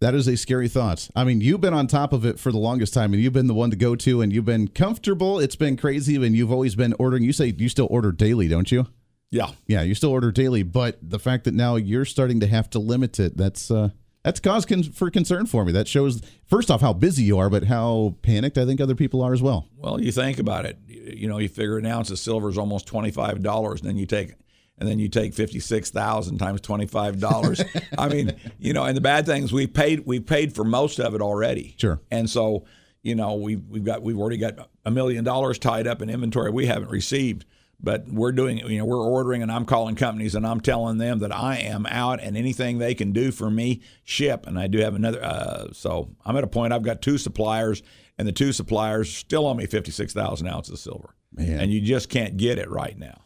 That 0.00 0.14
is 0.14 0.26
a 0.28 0.36
scary 0.36 0.68
thought. 0.68 1.10
I 1.14 1.24
mean, 1.24 1.42
you've 1.42 1.60
been 1.60 1.74
on 1.74 1.86
top 1.86 2.14
of 2.14 2.24
it 2.24 2.38
for 2.38 2.50
the 2.50 2.58
longest 2.58 2.94
time, 2.94 3.12
and 3.12 3.22
you've 3.22 3.34
been 3.34 3.48
the 3.48 3.54
one 3.54 3.70
to 3.70 3.76
go 3.76 3.94
to, 3.96 4.22
and 4.22 4.32
you've 4.32 4.46
been 4.46 4.68
comfortable. 4.68 5.38
It's 5.38 5.56
been 5.56 5.76
crazy, 5.76 6.16
and 6.16 6.34
you've 6.34 6.52
always 6.52 6.74
been 6.74 6.94
ordering. 6.98 7.22
You 7.22 7.34
say 7.34 7.54
you 7.58 7.68
still 7.68 7.88
order 7.90 8.10
daily, 8.10 8.48
don't 8.48 8.70
you? 8.72 8.86
Yeah, 9.30 9.50
Yeah, 9.68 9.82
you 9.82 9.94
still 9.94 10.10
order 10.10 10.32
daily, 10.32 10.64
but 10.64 10.98
the 11.02 11.20
fact 11.20 11.44
that 11.44 11.54
now 11.54 11.76
you're 11.76 12.04
starting 12.04 12.40
to 12.40 12.48
have 12.48 12.68
to 12.70 12.80
limit 12.80 13.20
it, 13.20 13.36
that's 13.36 13.70
uh, 13.70 13.90
that's 14.22 14.40
cause 14.40 14.66
con- 14.66 14.82
for 14.82 15.10
concern 15.10 15.46
for 15.46 15.64
me. 15.64 15.72
That 15.72 15.88
shows 15.88 16.20
first 16.46 16.70
off 16.70 16.80
how 16.80 16.92
busy 16.92 17.22
you 17.22 17.38
are, 17.38 17.48
but 17.48 17.64
how 17.64 18.16
panicked 18.22 18.58
I 18.58 18.66
think 18.66 18.80
other 18.80 18.94
people 18.94 19.22
are 19.22 19.32
as 19.32 19.42
well. 19.42 19.66
Well, 19.76 20.00
you 20.00 20.12
think 20.12 20.38
about 20.38 20.66
it. 20.66 20.78
You 20.86 21.28
know, 21.28 21.38
you 21.38 21.48
figure 21.48 21.78
an 21.78 21.86
ounce 21.86 22.10
of 22.10 22.18
silver 22.18 22.48
is 22.48 22.58
almost 22.58 22.86
twenty 22.86 23.10
five 23.10 23.42
dollars, 23.42 23.80
and 23.80 23.88
then 23.88 23.96
you 23.96 24.06
take 24.06 24.34
and 24.78 24.88
then 24.88 24.98
you 24.98 25.08
take 25.08 25.34
fifty 25.34 25.60
six 25.60 25.90
thousand 25.90 26.38
times 26.38 26.60
twenty 26.60 26.86
five 26.86 27.20
dollars. 27.20 27.62
I 27.98 28.08
mean, 28.08 28.34
you 28.58 28.72
know, 28.72 28.84
and 28.84 28.96
the 28.96 29.00
bad 29.00 29.26
thing 29.26 29.44
is 29.44 29.52
we 29.52 29.66
paid 29.66 30.06
we 30.06 30.20
paid 30.20 30.54
for 30.54 30.64
most 30.64 30.98
of 30.98 31.14
it 31.14 31.20
already. 31.20 31.74
Sure. 31.78 32.00
And 32.10 32.28
so, 32.28 32.64
you 33.02 33.14
know, 33.14 33.34
we've 33.34 33.62
we've 33.68 33.84
got 33.84 34.02
we've 34.02 34.18
already 34.18 34.38
got 34.38 34.68
a 34.84 34.90
million 34.90 35.24
dollars 35.24 35.58
tied 35.58 35.86
up 35.86 36.02
in 36.02 36.10
inventory 36.10 36.50
we 36.50 36.66
haven't 36.66 36.90
received. 36.90 37.44
But 37.82 38.06
we're 38.08 38.32
doing, 38.32 38.58
you 38.58 38.78
know, 38.78 38.84
we're 38.84 39.02
ordering, 39.02 39.42
and 39.42 39.50
I'm 39.50 39.64
calling 39.64 39.94
companies, 39.94 40.34
and 40.34 40.46
I'm 40.46 40.60
telling 40.60 40.98
them 40.98 41.20
that 41.20 41.34
I 41.34 41.56
am 41.58 41.86
out, 41.86 42.20
and 42.20 42.36
anything 42.36 42.78
they 42.78 42.94
can 42.94 43.12
do 43.12 43.32
for 43.32 43.50
me, 43.50 43.80
ship. 44.04 44.46
And 44.46 44.58
I 44.58 44.66
do 44.66 44.78
have 44.80 44.94
another. 44.94 45.22
Uh, 45.24 45.68
so 45.72 46.10
I'm 46.24 46.36
at 46.36 46.44
a 46.44 46.48
point. 46.48 46.72
I've 46.72 46.82
got 46.82 47.00
two 47.00 47.16
suppliers, 47.18 47.82
and 48.18 48.28
the 48.28 48.32
two 48.32 48.52
suppliers 48.52 49.10
still 49.14 49.46
owe 49.46 49.54
me 49.54 49.66
56,000 49.66 50.46
ounces 50.46 50.74
of 50.74 50.78
silver, 50.78 51.14
Man. 51.32 51.58
and 51.60 51.72
you 51.72 51.80
just 51.80 52.10
can't 52.10 52.36
get 52.36 52.58
it 52.58 52.68
right 52.70 52.98
now. 52.98 53.22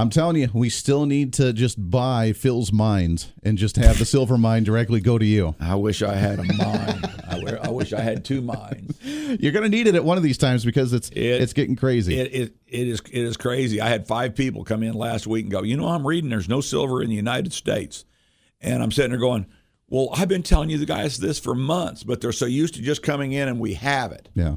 I'm 0.00 0.10
telling 0.10 0.36
you, 0.36 0.48
we 0.52 0.68
still 0.70 1.06
need 1.06 1.32
to 1.34 1.52
just 1.52 1.90
buy 1.90 2.32
Phil's 2.32 2.72
mines 2.72 3.32
and 3.42 3.58
just 3.58 3.76
have 3.76 3.98
the 3.98 4.04
silver 4.04 4.38
mine 4.48 4.64
directly 4.64 5.00
go 5.00 5.18
to 5.18 5.24
you. 5.24 5.54
I 5.60 5.74
wish 5.74 6.02
I 6.02 6.14
had 6.14 6.38
a 6.38 6.44
mine. 6.44 7.02
I, 7.28 7.58
I 7.64 7.68
wish 7.70 7.92
I 7.92 8.00
had 8.00 8.24
two 8.24 8.40
mines. 8.40 8.98
You're 9.02 9.52
going 9.52 9.62
to 9.64 9.68
need 9.68 9.86
it 9.86 9.94
at 9.94 10.04
one 10.04 10.16
of 10.16 10.22
these 10.22 10.38
times 10.38 10.64
because 10.64 10.92
it's 10.92 11.08
It- 11.10 11.18
it's 11.42 11.52
getting 11.52 11.76
crazy. 11.76 12.18
It, 12.18 12.34
it 12.34 12.54
it 12.66 12.88
is 12.88 13.00
it 13.10 13.22
is 13.24 13.36
crazy. 13.36 13.80
I 13.80 13.88
had 13.88 14.06
five 14.06 14.34
people 14.34 14.64
come 14.64 14.82
in 14.82 14.94
last 14.94 15.26
week 15.26 15.44
and 15.44 15.50
go, 15.52 15.62
you 15.62 15.76
know, 15.76 15.88
I'm 15.88 16.06
reading 16.06 16.30
there's 16.30 16.48
no 16.48 16.60
silver 16.60 17.02
in 17.02 17.08
the 17.10 17.16
United 17.16 17.52
States, 17.52 18.04
and 18.60 18.82
I'm 18.82 18.90
sitting 18.92 19.10
there 19.10 19.20
going, 19.20 19.46
well, 19.88 20.10
I've 20.14 20.28
been 20.28 20.42
telling 20.42 20.68
you 20.68 20.76
the 20.78 20.84
guys 20.86 21.16
this 21.18 21.38
for 21.38 21.54
months, 21.54 22.02
but 22.04 22.20
they're 22.20 22.32
so 22.32 22.44
used 22.46 22.74
to 22.74 22.82
just 22.82 23.02
coming 23.02 23.32
in 23.32 23.48
and 23.48 23.58
we 23.58 23.74
have 23.74 24.12
it. 24.12 24.28
yeah. 24.34 24.56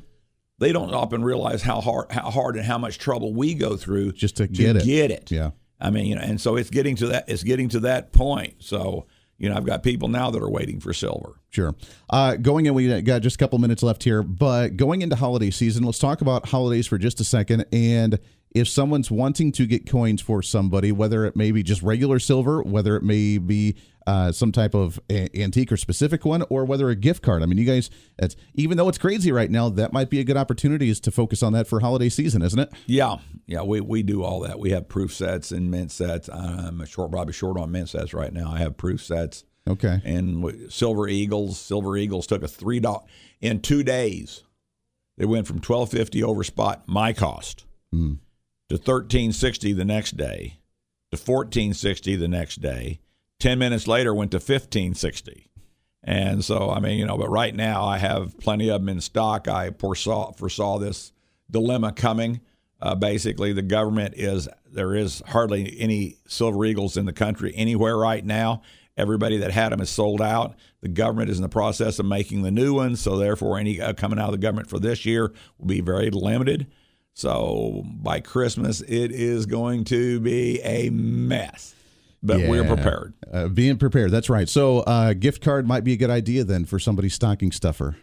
They 0.61 0.71
don't 0.71 0.93
often 0.93 1.23
realize 1.23 1.63
how 1.63 1.81
hard, 1.81 2.11
how 2.11 2.29
hard, 2.29 2.55
and 2.55 2.63
how 2.63 2.77
much 2.77 2.99
trouble 2.99 3.33
we 3.33 3.55
go 3.55 3.75
through 3.75 4.11
Just 4.13 4.37
to 4.37 4.47
get 4.47 4.75
it. 4.77 4.85
Get 4.85 5.11
it. 5.11 5.31
Yeah. 5.31 5.51
I 5.79 5.89
mean, 5.89 6.05
you 6.05 6.15
know, 6.15 6.21
and 6.21 6.39
so 6.39 6.55
it's 6.55 6.69
getting 6.69 6.95
to 6.97 7.07
that. 7.07 7.27
It's 7.27 7.43
getting 7.43 7.67
to 7.69 7.79
that 7.81 8.13
point. 8.13 8.55
So, 8.59 9.07
you 9.39 9.49
know, 9.49 9.55
I've 9.55 9.65
got 9.65 9.81
people 9.81 10.07
now 10.07 10.29
that 10.29 10.41
are 10.41 10.49
waiting 10.49 10.79
for 10.79 10.93
silver. 10.93 11.41
Sure. 11.49 11.73
Uh, 12.11 12.35
going 12.35 12.67
in, 12.67 12.75
we 12.75 13.01
got 13.01 13.23
just 13.23 13.35
a 13.35 13.39
couple 13.39 13.57
minutes 13.57 13.81
left 13.81 14.03
here, 14.03 14.21
but 14.21 14.77
going 14.77 15.01
into 15.01 15.15
holiday 15.15 15.49
season, 15.49 15.83
let's 15.83 15.97
talk 15.97 16.21
about 16.21 16.47
holidays 16.47 16.85
for 16.85 16.99
just 16.99 17.19
a 17.19 17.23
second. 17.23 17.65
And 17.73 18.19
if 18.53 18.67
someone's 18.67 19.09
wanting 19.09 19.51
to 19.53 19.65
get 19.65 19.89
coins 19.89 20.21
for 20.21 20.41
somebody, 20.41 20.91
whether 20.91 21.25
it 21.25 21.35
may 21.35 21.51
be 21.51 21.63
just 21.63 21.81
regular 21.81 22.19
silver, 22.19 22.61
whether 22.61 22.95
it 22.95 23.03
may 23.03 23.37
be 23.37 23.75
uh, 24.07 24.31
some 24.31 24.51
type 24.51 24.73
of 24.73 24.99
a- 25.09 25.29
antique 25.39 25.71
or 25.71 25.77
specific 25.77 26.25
one, 26.25 26.43
or 26.49 26.65
whether 26.65 26.89
a 26.89 26.95
gift 26.95 27.21
card. 27.21 27.43
I 27.43 27.45
mean, 27.45 27.57
you 27.57 27.65
guys, 27.65 27.89
it's, 28.17 28.35
even 28.55 28.77
though 28.77 28.89
it's 28.89 28.97
crazy 28.97 29.31
right 29.31 29.49
now, 29.49 29.69
that 29.69 29.93
might 29.93 30.09
be 30.09 30.19
a 30.19 30.23
good 30.23 30.37
opportunity 30.37 30.89
is 30.89 30.99
to 31.01 31.11
focus 31.11 31.41
on 31.43 31.53
that 31.53 31.67
for 31.67 31.79
holiday 31.79 32.09
season, 32.09 32.41
isn't 32.41 32.59
it? 32.59 32.71
Yeah, 32.87 33.17
yeah, 33.45 33.61
we, 33.61 33.79
we 33.79 34.03
do 34.03 34.23
all 34.23 34.39
that. 34.41 34.59
We 34.59 34.71
have 34.71 34.89
proof 34.89 35.13
sets 35.13 35.51
and 35.51 35.69
mint 35.71 35.91
sets. 35.91 36.29
I'm 36.29 36.81
a 36.81 36.85
short, 36.85 37.11
probably 37.11 37.33
short 37.33 37.57
on 37.59 37.71
mint 37.71 37.89
sets 37.89 38.13
right 38.13 38.33
now. 38.33 38.51
I 38.51 38.57
have 38.57 38.75
proof 38.75 39.03
sets. 39.03 39.45
Okay. 39.69 40.01
And 40.03 40.71
Silver 40.73 41.07
Eagles, 41.07 41.59
Silver 41.59 41.95
Eagles 41.95 42.25
took 42.25 42.41
a 42.43 42.47
three 42.47 42.79
dollar 42.79 43.01
in 43.39 43.61
two 43.61 43.83
days. 43.83 44.43
They 45.17 45.25
went 45.25 45.45
from 45.45 45.59
twelve 45.59 45.91
fifty 45.91 46.23
over 46.23 46.43
spot 46.43 46.83
my 46.87 47.13
cost 47.13 47.65
Hmm. 47.93 48.13
To 48.71 48.77
thirteen 48.77 49.33
sixty 49.33 49.73
the 49.73 49.83
next 49.83 50.15
day, 50.15 50.57
to 51.11 51.17
fourteen 51.17 51.73
sixty 51.73 52.15
the 52.15 52.29
next 52.29 52.61
day. 52.61 53.01
Ten 53.37 53.59
minutes 53.59 53.85
later, 53.85 54.13
went 54.13 54.31
to 54.31 54.39
fifteen 54.39 54.93
sixty. 54.93 55.49
And 56.01 56.43
so, 56.45 56.69
I 56.69 56.79
mean, 56.79 56.97
you 56.97 57.05
know, 57.05 57.17
but 57.17 57.29
right 57.29 57.53
now 57.53 57.83
I 57.83 57.97
have 57.97 58.39
plenty 58.39 58.69
of 58.69 58.79
them 58.79 58.87
in 58.87 59.01
stock. 59.01 59.49
I 59.49 59.71
foresaw 59.71 60.31
foresaw 60.31 60.79
this 60.79 61.11
dilemma 61.49 61.91
coming. 61.91 62.39
Uh, 62.81 62.95
basically, 62.95 63.51
the 63.51 63.61
government 63.61 64.13
is 64.15 64.47
there 64.71 64.95
is 64.95 65.21
hardly 65.27 65.77
any 65.77 66.15
silver 66.25 66.63
eagles 66.63 66.95
in 66.95 67.05
the 67.05 67.11
country 67.11 67.51
anywhere 67.53 67.97
right 67.97 68.23
now. 68.23 68.61
Everybody 68.95 69.35
that 69.39 69.51
had 69.51 69.73
them 69.73 69.81
is 69.81 69.89
sold 69.89 70.21
out. 70.21 70.55
The 70.79 70.87
government 70.87 71.29
is 71.29 71.39
in 71.39 71.43
the 71.43 71.49
process 71.49 71.99
of 71.99 72.05
making 72.05 72.43
the 72.43 72.51
new 72.51 72.73
ones, 72.73 73.01
so 73.01 73.17
therefore, 73.17 73.57
any 73.57 73.81
uh, 73.81 73.91
coming 73.95 74.17
out 74.17 74.29
of 74.29 74.31
the 74.31 74.37
government 74.37 74.69
for 74.69 74.79
this 74.79 75.05
year 75.05 75.33
will 75.57 75.67
be 75.67 75.81
very 75.81 76.09
limited. 76.09 76.67
So 77.13 77.83
by 77.85 78.19
Christmas, 78.19 78.81
it 78.81 79.11
is 79.11 79.45
going 79.45 79.83
to 79.85 80.19
be 80.19 80.59
a 80.61 80.89
mess, 80.89 81.75
but 82.23 82.39
we're 82.39 82.63
prepared. 82.65 83.13
Uh, 83.31 83.47
being 83.47 83.77
prepared. 83.77 84.11
That's 84.11 84.29
right. 84.29 84.47
So, 84.49 84.79
uh, 84.79 85.13
gift 85.13 85.43
card 85.43 85.67
might 85.67 85.83
be 85.83 85.93
a 85.93 85.97
good 85.97 86.09
idea 86.09 86.43
then 86.43 86.65
for 86.65 86.79
somebody's 86.79 87.13
stocking 87.13 87.51
stuffer. 87.51 87.97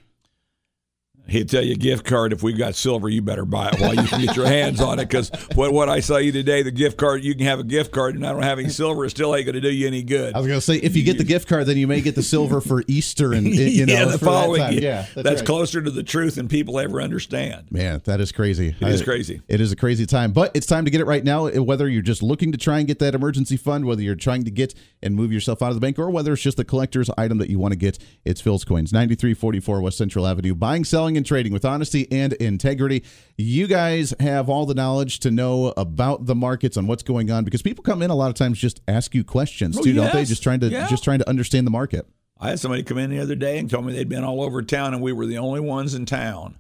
He'd 1.29 1.49
tell 1.49 1.63
you 1.63 1.77
gift 1.77 2.07
card 2.07 2.33
if 2.33 2.43
we've 2.43 2.57
got 2.57 2.75
silver, 2.75 3.09
you 3.09 3.21
better 3.21 3.45
buy 3.45 3.69
it 3.69 3.81
while 3.81 3.95
you 3.95 4.03
can 4.05 4.25
get 4.25 4.35
your 4.35 4.47
hands 4.47 4.81
on 4.81 4.99
it. 4.99 5.09
Because 5.09 5.31
what 5.55 5.73
what 5.73 5.89
I 5.89 6.01
saw 6.01 6.17
you 6.17 6.33
today, 6.33 6.63
the 6.63 6.71
gift 6.71 6.97
card, 6.97 7.23
you 7.23 7.35
can 7.35 7.45
have 7.45 7.61
a 7.61 7.65
gift 7.65 7.93
card, 7.93 8.15
and 8.15 8.27
I 8.27 8.33
don't 8.33 8.43
have 8.43 8.59
any 8.59 8.71
silver, 8.71 9.05
it 9.05 9.11
still 9.11 9.35
ain't 9.37 9.45
going 9.45 9.55
to 9.55 9.61
do 9.61 9.71
you 9.71 9.87
any 9.87 10.03
good. 10.03 10.35
I 10.35 10.39
was 10.39 10.47
going 10.47 10.59
to 10.59 10.65
say, 10.65 10.77
if 10.77 10.97
you 10.97 11.05
get 11.05 11.19
the 11.19 11.25
gift 11.25 11.47
card, 11.47 11.67
then 11.67 11.77
you 11.77 11.87
may 11.87 12.01
get 12.01 12.15
the 12.15 12.23
silver 12.23 12.61
for 12.61 12.83
Easter 12.87 13.33
and 13.35 13.47
you 13.55 13.85
know 13.85 13.93
yeah, 13.93 14.05
the 14.07 14.13
that 14.13 14.21
following 14.21 14.73
year. 14.73 14.83
Yeah, 14.83 15.07
that's, 15.15 15.41
right. 15.41 15.47
closer 15.47 15.83
to 15.83 15.91
the 15.91 16.03
truth 16.03 16.37
than 16.37 16.49
people 16.49 16.79
ever 16.79 17.03
understand. 17.03 17.71
Man, 17.71 18.01
that 18.05 18.21
is 18.21 18.33
crazy. 18.33 18.75
It 18.81 18.89
is 18.89 19.03
I- 19.03 19.05
crazy. 19.05 19.43
It 19.49 19.61
is 19.61 19.71
a 19.71 19.77
crazy 19.77 20.07
time, 20.07 20.33
but 20.33 20.51
it's 20.55 20.67
time 20.67 20.87
to 20.87 20.91
get 20.91 21.03
it 21.03 21.07
right 21.07 21.25
now. 21.25 21.47
Eh, 21.47 21.59
whether 21.59 21.89
you're 21.89 22.01
just 22.01 22.23
looking 22.23 22.53
to 22.53 22.59
try 22.59 22.79
and 22.79 22.87
get 22.87 23.01
that 23.01 23.15
emergency 23.15 23.59
fund, 23.59 23.85
whether 23.85 24.01
you're 24.01 24.15
trying 24.15 24.45
to 24.45 24.51
get 24.51 24.75
and 25.03 25.15
move 25.15 25.31
yourself 25.31 25.61
out 25.63 25.69
of 25.69 25.75
the 25.75 25.81
bank, 25.81 25.99
or 25.99 26.11
whether 26.11 26.33
it's 26.33 26.43
just 26.43 26.59
a 26.59 26.65
collector's 26.65 27.11
item 27.19 27.37
that 27.39 27.51
you 27.51 27.59
want 27.59 27.73
to 27.73 27.79
get, 27.79 27.99
it's 28.25 28.41
Phil's 28.41 28.65
Coins, 28.65 28.93
9344 28.93 29.83
West 29.83 29.99
Central 29.99 30.27
Avenue. 30.27 30.55
Buying, 30.55 30.85
selling, 30.85 31.18
and 31.19 31.27
trading 31.27 31.53
with 31.53 31.67
honesty 31.67 32.09
and 32.11 32.33
integrity. 32.35 33.05
You 33.37 33.67
guys 33.67 34.15
have 34.21 34.49
all 34.49 34.65
the 34.65 34.75
knowledge 34.75 35.21
to 35.21 35.31
know 35.31 35.75
about 35.77 36.25
the 36.25 36.35
markets 36.35 36.79
and 36.79 36.89
what's 36.89 37.03
going 37.03 37.31
on 37.31 37.45
because 37.45 37.61
people 37.61 37.85
come 37.85 38.01
in 38.01 38.09
a 38.11 38.15
lot 38.15 38.29
of 38.29 38.35
times 38.35 38.59
just 38.59 38.81
ask 38.89 39.15
you 39.15 39.23
questions 39.25 39.77
Oh, 39.79 39.83
too, 39.83 39.93
don't 39.93 40.13
they? 40.13 40.25
Just 40.25 40.43
trying 40.43 40.61
to 40.61 40.69
Yeah. 40.69 40.89
just 40.89 41.05
trying 41.05 41.19
to 41.19 41.29
understand 41.29 41.67
the 41.67 41.71
market. 41.71 42.07
I 42.41 42.51
had 42.51 42.61
somebody 42.61 42.83
come 42.85 42.99
in 42.99 43.11
the 43.11 43.19
other 43.19 43.35
day 43.35 43.59
and 43.59 43.69
told 43.69 43.85
me 43.85 43.93
they'd 43.93 44.09
been 44.09 44.25
all 44.25 44.43
over 44.43 44.63
town, 44.63 44.95
and 44.95 45.03
we 45.03 45.13
were 45.13 45.27
the 45.27 45.39
only 45.39 45.61
ones 45.61 45.95
in 45.95 46.07
town 46.07 46.57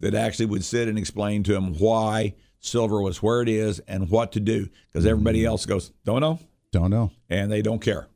that 0.00 0.14
actually 0.14 0.46
would 0.46 0.64
sit 0.64 0.88
and 0.88 0.98
explain 0.98 1.42
to 1.44 1.52
them 1.52 1.74
why 1.78 2.34
silver 2.58 3.00
was 3.00 3.22
where 3.22 3.40
it 3.40 3.48
is 3.48 3.78
and 3.86 4.10
what 4.10 4.32
to 4.32 4.40
do. 4.40 4.68
Because 4.92 5.06
everybody 5.06 5.42
mm. 5.42 5.46
else 5.46 5.66
goes, 5.66 5.92
don't 6.04 6.20
know, 6.20 6.40
Don't 6.72 6.90
know. 6.90 7.12
and 7.30 7.50
they 7.52 7.62
don't 7.62 7.80
care. 7.80 8.08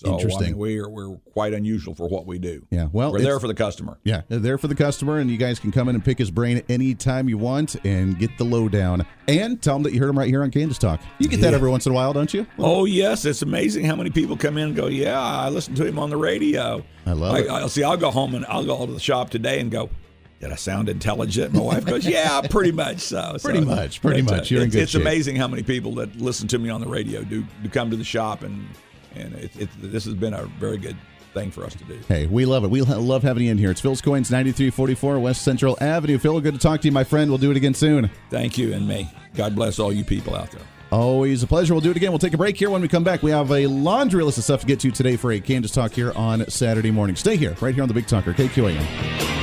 So 0.00 0.14
Interesting. 0.14 0.44
I 0.44 0.50
mean, 0.52 0.56
we're 0.56 0.88
we're 0.88 1.16
quite 1.34 1.52
unusual 1.52 1.94
for 1.94 2.08
what 2.08 2.24
we 2.24 2.38
do. 2.38 2.66
Yeah, 2.70 2.88
well, 2.90 3.12
we're 3.12 3.20
there 3.20 3.38
for 3.38 3.48
the 3.48 3.54
customer. 3.54 3.98
Yeah, 4.02 4.22
they're 4.28 4.38
there 4.38 4.56
for 4.56 4.66
the 4.66 4.74
customer, 4.74 5.18
and 5.18 5.30
you 5.30 5.36
guys 5.36 5.58
can 5.58 5.70
come 5.70 5.90
in 5.90 5.94
and 5.94 6.02
pick 6.02 6.16
his 6.16 6.30
brain 6.30 6.62
anytime 6.70 7.28
you 7.28 7.36
want 7.36 7.76
and 7.84 8.18
get 8.18 8.38
the 8.38 8.44
lowdown. 8.44 9.04
And 9.28 9.60
tell 9.60 9.76
him 9.76 9.82
that 9.82 9.92
you 9.92 10.00
heard 10.00 10.08
him 10.08 10.18
right 10.18 10.28
here 10.28 10.42
on 10.42 10.50
Kansas 10.50 10.78
Talk. 10.78 11.02
You 11.18 11.28
get 11.28 11.42
that 11.42 11.52
every 11.52 11.68
once 11.68 11.84
in 11.84 11.92
a 11.92 11.94
while, 11.94 12.14
don't 12.14 12.32
you? 12.32 12.46
Oh 12.58 12.86
yes, 12.86 13.26
it's 13.26 13.42
amazing 13.42 13.84
how 13.84 13.94
many 13.94 14.08
people 14.08 14.38
come 14.38 14.56
in 14.56 14.68
and 14.68 14.76
go, 14.76 14.86
"Yeah, 14.86 15.20
I 15.20 15.50
listened 15.50 15.76
to 15.76 15.84
him 15.84 15.98
on 15.98 16.08
the 16.08 16.16
radio." 16.16 16.82
I 17.04 17.12
love 17.12 17.36
it. 17.36 17.50
I'll 17.50 17.68
see. 17.68 17.82
I'll 17.82 17.98
go 17.98 18.10
home 18.10 18.34
and 18.34 18.46
I'll 18.46 18.64
go 18.64 18.86
to 18.86 18.92
the 18.92 19.00
shop 19.00 19.28
today 19.28 19.60
and 19.60 19.70
go. 19.70 19.90
Did 20.40 20.50
I 20.50 20.54
sound 20.54 20.88
intelligent? 20.88 21.52
My 21.52 21.60
wife 21.60 21.84
goes, 21.84 22.06
"Yeah, 22.08 22.40
pretty 22.48 22.72
much 22.72 23.00
so." 23.00 23.36
Pretty 23.42 23.60
much, 23.60 24.00
pretty 24.00 24.22
uh, 24.22 24.36
much. 24.36 24.50
You're 24.50 24.62
in 24.62 24.68
it's, 24.68 24.74
good 24.74 24.82
It's 24.84 24.92
shape. 24.92 25.02
amazing 25.02 25.36
how 25.36 25.46
many 25.46 25.62
people 25.62 25.94
that 25.96 26.16
listen 26.16 26.48
to 26.48 26.58
me 26.58 26.70
on 26.70 26.80
the 26.80 26.88
radio 26.88 27.22
do, 27.22 27.44
do 27.62 27.68
come 27.68 27.90
to 27.90 27.96
the 27.98 28.04
shop, 28.04 28.42
and 28.42 28.66
and 29.14 29.34
it, 29.34 29.54
it, 29.56 29.68
this 29.80 30.04
has 30.04 30.14
been 30.14 30.34
a 30.34 30.44
very 30.58 30.78
good 30.78 30.96
thing 31.34 31.50
for 31.50 31.64
us 31.64 31.74
to 31.74 31.84
do. 31.84 31.98
Hey, 32.08 32.26
we 32.26 32.44
love 32.44 32.64
it. 32.64 32.70
We 32.70 32.82
love 32.82 33.22
having 33.22 33.44
you 33.44 33.50
in 33.50 33.58
here. 33.58 33.70
It's 33.70 33.80
Phil's 33.80 34.00
Coins, 34.00 34.30
9344 34.30 35.18
West 35.20 35.42
Central 35.42 35.76
Avenue. 35.80 36.18
Phil, 36.18 36.40
good 36.40 36.54
to 36.54 36.60
talk 36.60 36.80
to 36.80 36.88
you, 36.88 36.92
my 36.92 37.04
friend. 37.04 37.30
We'll 37.30 37.38
do 37.38 37.50
it 37.50 37.56
again 37.56 37.74
soon. 37.74 38.10
Thank 38.30 38.58
you 38.58 38.72
and 38.72 38.86
may 38.86 39.08
God 39.34 39.54
bless 39.54 39.78
all 39.78 39.92
you 39.92 40.04
people 40.04 40.34
out 40.34 40.50
there. 40.50 40.62
Always 40.90 41.42
a 41.44 41.46
pleasure. 41.46 41.72
We'll 41.72 41.80
do 41.80 41.92
it 41.92 41.96
again. 41.96 42.10
We'll 42.10 42.18
take 42.18 42.34
a 42.34 42.38
break 42.38 42.56
here. 42.56 42.68
When 42.68 42.82
we 42.82 42.88
come 42.88 43.04
back, 43.04 43.22
we 43.22 43.30
have 43.30 43.52
a 43.52 43.66
laundry 43.68 44.24
list 44.24 44.38
of 44.38 44.44
stuff 44.44 44.62
to 44.62 44.66
get 44.66 44.80
to 44.80 44.90
today 44.90 45.16
for 45.16 45.30
a 45.30 45.38
Kansas 45.38 45.70
Talk 45.70 45.92
here 45.92 46.12
on 46.12 46.48
Saturday 46.50 46.90
morning. 46.90 47.14
Stay 47.14 47.36
here, 47.36 47.56
right 47.60 47.74
here 47.74 47.82
on 47.82 47.88
the 47.88 47.94
Big 47.94 48.08
Talker, 48.08 48.34
KQAM. 48.34 49.39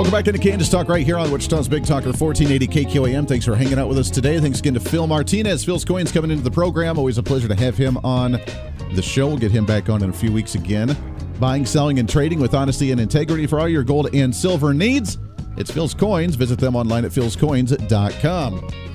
Welcome 0.00 0.12
back 0.12 0.28
into 0.28 0.40
Kansas 0.40 0.70
Talk 0.70 0.88
right 0.88 1.04
here 1.04 1.18
on 1.18 1.30
Wichita's 1.30 1.68
Big 1.68 1.84
Talker 1.84 2.06
1480 2.06 2.66
KQAM. 2.68 3.28
Thanks 3.28 3.44
for 3.44 3.54
hanging 3.54 3.78
out 3.78 3.86
with 3.86 3.98
us 3.98 4.08
today. 4.08 4.40
Thanks 4.40 4.58
again 4.58 4.72
to 4.72 4.80
Phil 4.80 5.06
Martinez. 5.06 5.62
Phil's 5.62 5.84
Coins 5.84 6.10
coming 6.10 6.30
into 6.30 6.42
the 6.42 6.50
program. 6.50 6.96
Always 6.96 7.18
a 7.18 7.22
pleasure 7.22 7.48
to 7.48 7.54
have 7.54 7.76
him 7.76 7.98
on 7.98 8.40
the 8.94 9.02
show. 9.02 9.26
We'll 9.26 9.36
get 9.36 9.50
him 9.50 9.66
back 9.66 9.90
on 9.90 10.02
in 10.02 10.08
a 10.08 10.12
few 10.14 10.32
weeks 10.32 10.54
again. 10.54 10.96
Buying, 11.38 11.66
selling, 11.66 11.98
and 11.98 12.08
trading 12.08 12.40
with 12.40 12.54
honesty 12.54 12.92
and 12.92 12.98
integrity 12.98 13.46
for 13.46 13.60
all 13.60 13.68
your 13.68 13.84
gold 13.84 14.14
and 14.14 14.34
silver 14.34 14.72
needs. 14.72 15.18
It's 15.58 15.70
Phil's 15.70 15.92
Coins. 15.92 16.34
Visit 16.34 16.58
them 16.58 16.76
online 16.76 17.04
at 17.04 17.10
philscoins.com. 17.10 18.89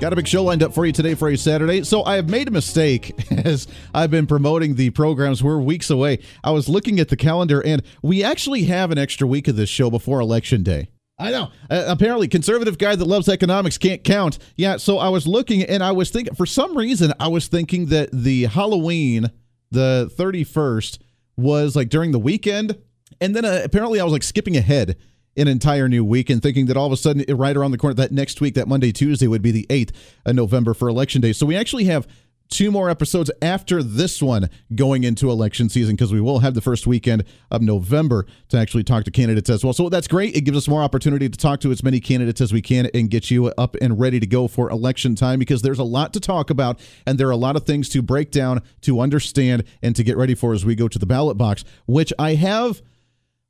Got 0.00 0.12
a 0.12 0.16
big 0.16 0.28
show 0.28 0.44
lined 0.44 0.62
up 0.62 0.72
for 0.72 0.86
you 0.86 0.92
today 0.92 1.14
for 1.14 1.28
a 1.28 1.36
Saturday. 1.36 1.82
So 1.82 2.04
I 2.04 2.16
have 2.16 2.30
made 2.30 2.46
a 2.46 2.52
mistake 2.52 3.14
as 3.44 3.66
I've 3.92 4.12
been 4.12 4.28
promoting 4.28 4.76
the 4.76 4.90
programs. 4.90 5.42
We're 5.42 5.58
weeks 5.58 5.90
away. 5.90 6.20
I 6.44 6.52
was 6.52 6.68
looking 6.68 7.00
at 7.00 7.08
the 7.08 7.16
calendar 7.16 7.60
and 7.60 7.82
we 8.00 8.22
actually 8.22 8.64
have 8.64 8.92
an 8.92 8.98
extra 8.98 9.26
week 9.26 9.48
of 9.48 9.56
this 9.56 9.68
show 9.68 9.90
before 9.90 10.20
Election 10.20 10.62
Day. 10.62 10.88
I 11.18 11.32
know. 11.32 11.50
Uh, 11.68 11.84
apparently, 11.88 12.28
conservative 12.28 12.78
guy 12.78 12.94
that 12.94 13.04
loves 13.04 13.28
economics 13.28 13.76
can't 13.76 14.04
count. 14.04 14.38
Yeah, 14.54 14.76
so 14.76 14.98
I 14.98 15.08
was 15.08 15.26
looking 15.26 15.62
and 15.64 15.82
I 15.82 15.90
was 15.90 16.10
thinking, 16.10 16.34
for 16.34 16.46
some 16.46 16.76
reason, 16.76 17.12
I 17.18 17.26
was 17.26 17.48
thinking 17.48 17.86
that 17.86 18.10
the 18.12 18.44
Halloween, 18.44 19.32
the 19.72 20.12
31st, 20.16 20.98
was 21.36 21.74
like 21.74 21.88
during 21.88 22.12
the 22.12 22.20
weekend. 22.20 22.78
And 23.20 23.34
then 23.34 23.44
uh, 23.44 23.62
apparently 23.64 23.98
I 23.98 24.04
was 24.04 24.12
like 24.12 24.22
skipping 24.22 24.56
ahead 24.56 24.96
an 25.38 25.48
entire 25.48 25.88
new 25.88 26.04
week 26.04 26.30
and 26.30 26.42
thinking 26.42 26.66
that 26.66 26.76
all 26.76 26.86
of 26.86 26.92
a 26.92 26.96
sudden, 26.96 27.24
right 27.36 27.56
around 27.56 27.70
the 27.70 27.78
corner, 27.78 27.94
that 27.94 28.12
next 28.12 28.40
week, 28.40 28.54
that 28.54 28.68
Monday, 28.68 28.92
Tuesday 28.92 29.26
would 29.26 29.42
be 29.42 29.50
the 29.50 29.66
8th 29.70 29.92
of 30.26 30.34
November 30.34 30.74
for 30.74 30.88
Election 30.88 31.20
Day. 31.20 31.32
So 31.32 31.46
we 31.46 31.56
actually 31.56 31.84
have 31.84 32.06
two 32.48 32.70
more 32.70 32.88
episodes 32.88 33.30
after 33.42 33.82
this 33.82 34.22
one 34.22 34.48
going 34.74 35.04
into 35.04 35.30
election 35.30 35.68
season 35.68 35.94
because 35.94 36.12
we 36.12 36.20
will 36.20 36.38
have 36.40 36.54
the 36.54 36.60
first 36.60 36.86
weekend 36.86 37.24
of 37.50 37.62
November 37.62 38.26
to 38.48 38.56
actually 38.56 38.84
talk 38.84 39.04
to 39.04 39.10
candidates 39.10 39.50
as 39.50 39.62
well. 39.62 39.72
So 39.72 39.88
that's 39.88 40.08
great. 40.08 40.34
It 40.34 40.42
gives 40.42 40.56
us 40.56 40.68
more 40.68 40.82
opportunity 40.82 41.28
to 41.28 41.38
talk 41.38 41.60
to 41.60 41.70
as 41.70 41.82
many 41.82 42.00
candidates 42.00 42.40
as 42.40 42.52
we 42.52 42.62
can 42.62 42.88
and 42.94 43.10
get 43.10 43.30
you 43.30 43.48
up 43.58 43.76
and 43.80 43.98
ready 43.98 44.20
to 44.20 44.26
go 44.26 44.48
for 44.48 44.70
election 44.70 45.14
time 45.14 45.38
because 45.38 45.62
there's 45.62 45.78
a 45.78 45.84
lot 45.84 46.12
to 46.14 46.20
talk 46.20 46.50
about 46.50 46.80
and 47.06 47.18
there 47.18 47.28
are 47.28 47.32
a 47.32 47.36
lot 47.36 47.56
of 47.56 47.64
things 47.64 47.88
to 47.90 48.02
break 48.02 48.30
down, 48.30 48.62
to 48.82 49.00
understand, 49.00 49.64
and 49.82 49.94
to 49.96 50.02
get 50.02 50.16
ready 50.16 50.34
for 50.34 50.52
as 50.52 50.64
we 50.64 50.74
go 50.74 50.88
to 50.88 50.98
the 50.98 51.06
ballot 51.06 51.36
box, 51.36 51.64
which 51.86 52.12
I 52.18 52.34
have 52.34 52.82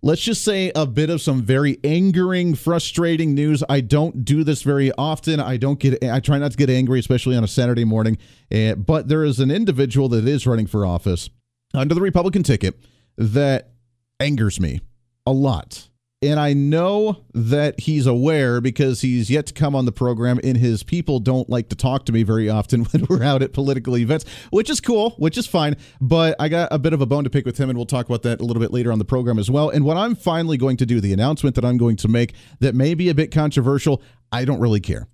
let's 0.02 0.22
just 0.22 0.44
say 0.44 0.70
a 0.74 0.86
bit 0.86 1.10
of 1.10 1.20
some 1.20 1.42
very 1.42 1.78
angering 1.82 2.54
frustrating 2.54 3.34
news. 3.34 3.62
I 3.68 3.80
don't 3.80 4.24
do 4.24 4.44
this 4.44 4.62
very 4.62 4.92
often. 4.92 5.40
I 5.40 5.56
don't 5.56 5.78
get 5.78 6.02
i 6.04 6.20
try 6.20 6.38
not 6.38 6.52
to 6.52 6.56
get 6.56 6.70
angry 6.70 7.00
especially 7.00 7.36
on 7.36 7.44
a 7.44 7.48
saturday 7.48 7.84
morning. 7.84 8.18
Uh, 8.52 8.74
but 8.74 9.08
there 9.08 9.24
is 9.24 9.40
an 9.40 9.50
individual 9.50 10.08
that 10.10 10.26
is 10.26 10.46
running 10.46 10.66
for 10.66 10.86
office 10.86 11.30
under 11.74 11.94
the 11.94 12.00
republican 12.00 12.42
ticket 12.42 12.80
that 13.16 13.72
angers 14.20 14.58
me 14.58 14.80
a 15.26 15.32
lot 15.32 15.88
and 16.20 16.40
I 16.40 16.52
know 16.52 17.24
that 17.32 17.78
he's 17.80 18.06
aware 18.06 18.60
because 18.60 19.02
he's 19.02 19.30
yet 19.30 19.46
to 19.46 19.54
come 19.54 19.76
on 19.76 19.84
the 19.84 19.92
program, 19.92 20.40
and 20.42 20.56
his 20.56 20.82
people 20.82 21.20
don't 21.20 21.48
like 21.48 21.68
to 21.68 21.76
talk 21.76 22.04
to 22.06 22.12
me 22.12 22.24
very 22.24 22.48
often 22.48 22.84
when 22.86 23.06
we're 23.08 23.22
out 23.22 23.42
at 23.42 23.52
political 23.52 23.96
events, 23.96 24.24
which 24.50 24.68
is 24.68 24.80
cool, 24.80 25.10
which 25.10 25.38
is 25.38 25.46
fine. 25.46 25.76
But 26.00 26.34
I 26.40 26.48
got 26.48 26.68
a 26.72 26.78
bit 26.78 26.92
of 26.92 27.00
a 27.00 27.06
bone 27.06 27.24
to 27.24 27.30
pick 27.30 27.46
with 27.46 27.58
him, 27.58 27.70
and 27.70 27.78
we'll 27.78 27.86
talk 27.86 28.06
about 28.06 28.22
that 28.22 28.40
a 28.40 28.44
little 28.44 28.60
bit 28.60 28.72
later 28.72 28.90
on 28.90 28.98
the 28.98 29.04
program 29.04 29.38
as 29.38 29.48
well. 29.48 29.70
And 29.70 29.84
what 29.84 29.96
I'm 29.96 30.16
finally 30.16 30.56
going 30.56 30.76
to 30.78 30.86
do, 30.86 31.00
the 31.00 31.12
announcement 31.12 31.54
that 31.54 31.64
I'm 31.64 31.76
going 31.76 31.96
to 31.96 32.08
make 32.08 32.34
that 32.58 32.74
may 32.74 32.94
be 32.94 33.08
a 33.08 33.14
bit 33.14 33.30
controversial, 33.30 34.02
I 34.32 34.44
don't 34.44 34.60
really 34.60 34.80
care. 34.80 35.06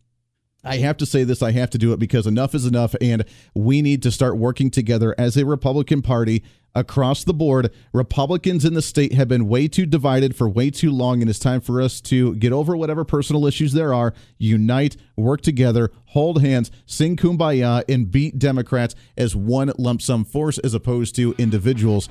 I 0.64 0.78
have 0.78 0.96
to 0.96 1.06
say 1.06 1.24
this. 1.24 1.42
I 1.42 1.52
have 1.52 1.68
to 1.70 1.78
do 1.78 1.92
it 1.92 1.98
because 1.98 2.26
enough 2.26 2.54
is 2.54 2.64
enough, 2.64 2.94
and 3.02 3.26
we 3.54 3.82
need 3.82 4.02
to 4.04 4.10
start 4.10 4.38
working 4.38 4.70
together 4.70 5.14
as 5.18 5.36
a 5.36 5.44
Republican 5.44 6.00
Party 6.00 6.42
across 6.74 7.24
the 7.24 7.34
board. 7.34 7.72
Republicans 7.92 8.64
in 8.64 8.74
the 8.74 8.82
state 8.82 9.12
have 9.12 9.28
been 9.28 9.48
way 9.48 9.68
too 9.68 9.87
divided 9.87 10.34
for 10.37 10.48
way 10.48 10.70
too 10.70 10.90
long, 10.90 11.20
and 11.20 11.30
it's 11.30 11.38
time 11.38 11.60
for 11.60 11.80
us 11.80 12.00
to 12.02 12.34
get 12.37 12.52
over 12.52 12.76
whatever 12.76 13.04
personal 13.04 13.46
issues 13.46 13.72
there 13.72 13.94
are, 13.94 14.12
unite, 14.38 14.96
work 15.16 15.40
together, 15.40 15.90
hold 16.06 16.42
hands, 16.42 16.70
sing 16.87 17.16
kumbaya, 17.16 17.84
and 17.88 18.10
beat 18.10 18.38
Democrats 18.38 18.94
as 19.16 19.37
one 19.37 19.72
lump 19.78 20.02
sum 20.02 20.24
force 20.24 20.58
as 20.58 20.74
opposed 20.74 21.14
to 21.16 21.34
individuals. 21.38 22.08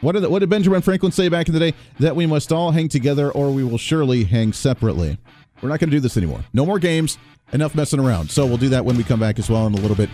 What 0.00 0.12
did, 0.12 0.26
what 0.26 0.40
did 0.40 0.50
Benjamin 0.50 0.82
Franklin 0.82 1.12
say 1.12 1.28
back 1.28 1.46
in 1.46 1.54
the 1.54 1.60
day? 1.60 1.74
That 2.00 2.16
we 2.16 2.26
must 2.26 2.52
all 2.52 2.72
hang 2.72 2.88
together 2.88 3.30
or 3.30 3.52
we 3.52 3.62
will 3.62 3.78
surely 3.78 4.24
hang 4.24 4.52
separately. 4.52 5.16
We're 5.62 5.68
not 5.68 5.78
going 5.78 5.90
to 5.90 5.96
do 5.96 6.00
this 6.00 6.16
anymore. 6.16 6.44
No 6.52 6.66
more 6.66 6.80
games. 6.80 7.18
Enough 7.52 7.74
messing 7.74 8.00
around. 8.00 8.30
So 8.30 8.44
we'll 8.44 8.56
do 8.56 8.70
that 8.70 8.84
when 8.84 8.96
we 8.96 9.04
come 9.04 9.20
back 9.20 9.38
as 9.38 9.48
well 9.48 9.66
in 9.66 9.74
a 9.74 9.76
little 9.76 9.96
bit. 9.96 10.08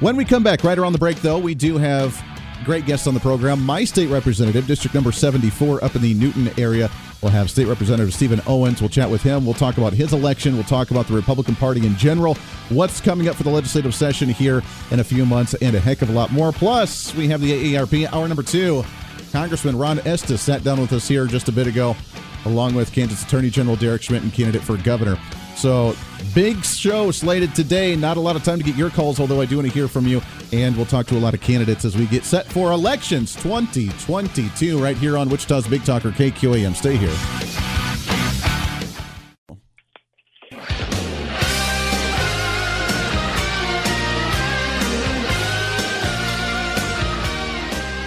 When 0.00 0.16
we 0.16 0.24
come 0.24 0.42
back, 0.42 0.64
right 0.64 0.78
around 0.78 0.92
the 0.92 0.98
break, 0.98 1.20
though, 1.20 1.38
we 1.38 1.54
do 1.54 1.76
have 1.76 2.22
great 2.64 2.86
guests 2.86 3.06
on 3.06 3.14
the 3.14 3.20
program. 3.20 3.62
My 3.64 3.84
state 3.84 4.08
representative, 4.08 4.66
district 4.66 4.94
number 4.94 5.12
74, 5.12 5.84
up 5.84 5.96
in 5.96 6.02
the 6.02 6.14
Newton 6.14 6.50
area. 6.58 6.90
We'll 7.22 7.32
have 7.32 7.50
State 7.50 7.66
Representative 7.66 8.12
Stephen 8.12 8.40
Owens. 8.46 8.80
We'll 8.80 8.90
chat 8.90 9.10
with 9.10 9.22
him. 9.22 9.44
We'll 9.44 9.54
talk 9.54 9.78
about 9.78 9.94
his 9.94 10.12
election. 10.12 10.54
We'll 10.54 10.64
talk 10.64 10.90
about 10.90 11.06
the 11.06 11.14
Republican 11.14 11.54
Party 11.54 11.86
in 11.86 11.96
general, 11.96 12.34
what's 12.68 13.00
coming 13.00 13.28
up 13.28 13.36
for 13.36 13.44
the 13.44 13.50
legislative 13.50 13.94
session 13.94 14.28
here 14.28 14.62
in 14.90 15.00
a 15.00 15.04
few 15.04 15.24
months, 15.24 15.54
and 15.54 15.74
a 15.74 15.80
heck 15.80 16.02
of 16.02 16.10
a 16.10 16.12
lot 16.12 16.32
more. 16.32 16.52
Plus, 16.52 17.14
we 17.14 17.28
have 17.28 17.40
the 17.40 17.74
AARP 17.74 18.12
hour 18.12 18.28
number 18.28 18.42
two. 18.42 18.84
Congressman 19.32 19.76
Ron 19.76 20.00
Estes 20.00 20.40
sat 20.40 20.62
down 20.62 20.80
with 20.80 20.92
us 20.92 21.08
here 21.08 21.26
just 21.26 21.48
a 21.48 21.52
bit 21.52 21.66
ago 21.66 21.96
along 22.44 22.74
with 22.74 22.92
Kansas 22.92 23.22
Attorney 23.22 23.50
General 23.50 23.76
Derek 23.76 24.02
Schmidt 24.02 24.22
and 24.22 24.32
candidate 24.32 24.62
for 24.62 24.76
governor. 24.76 25.18
So, 25.56 25.96
big 26.34 26.64
show 26.64 27.10
slated 27.10 27.54
today. 27.54 27.96
Not 27.96 28.16
a 28.16 28.20
lot 28.20 28.36
of 28.36 28.44
time 28.44 28.58
to 28.58 28.64
get 28.64 28.76
your 28.76 28.90
calls, 28.90 29.20
although 29.20 29.40
I 29.40 29.46
do 29.46 29.56
want 29.56 29.68
to 29.68 29.74
hear 29.74 29.88
from 29.88 30.06
you. 30.06 30.20
And 30.52 30.76
we'll 30.76 30.86
talk 30.86 31.06
to 31.06 31.16
a 31.16 31.20
lot 31.20 31.34
of 31.34 31.40
candidates 31.40 31.84
as 31.84 31.96
we 31.96 32.06
get 32.06 32.24
set 32.24 32.46
for 32.46 32.72
elections 32.72 33.34
2022 33.36 34.82
right 34.82 34.96
here 34.96 35.16
on 35.16 35.28
Wichita's 35.28 35.66
Big 35.66 35.84
Talker 35.84 36.10
KQAM. 36.10 36.74
Stay 36.74 36.96
here. 36.96 37.08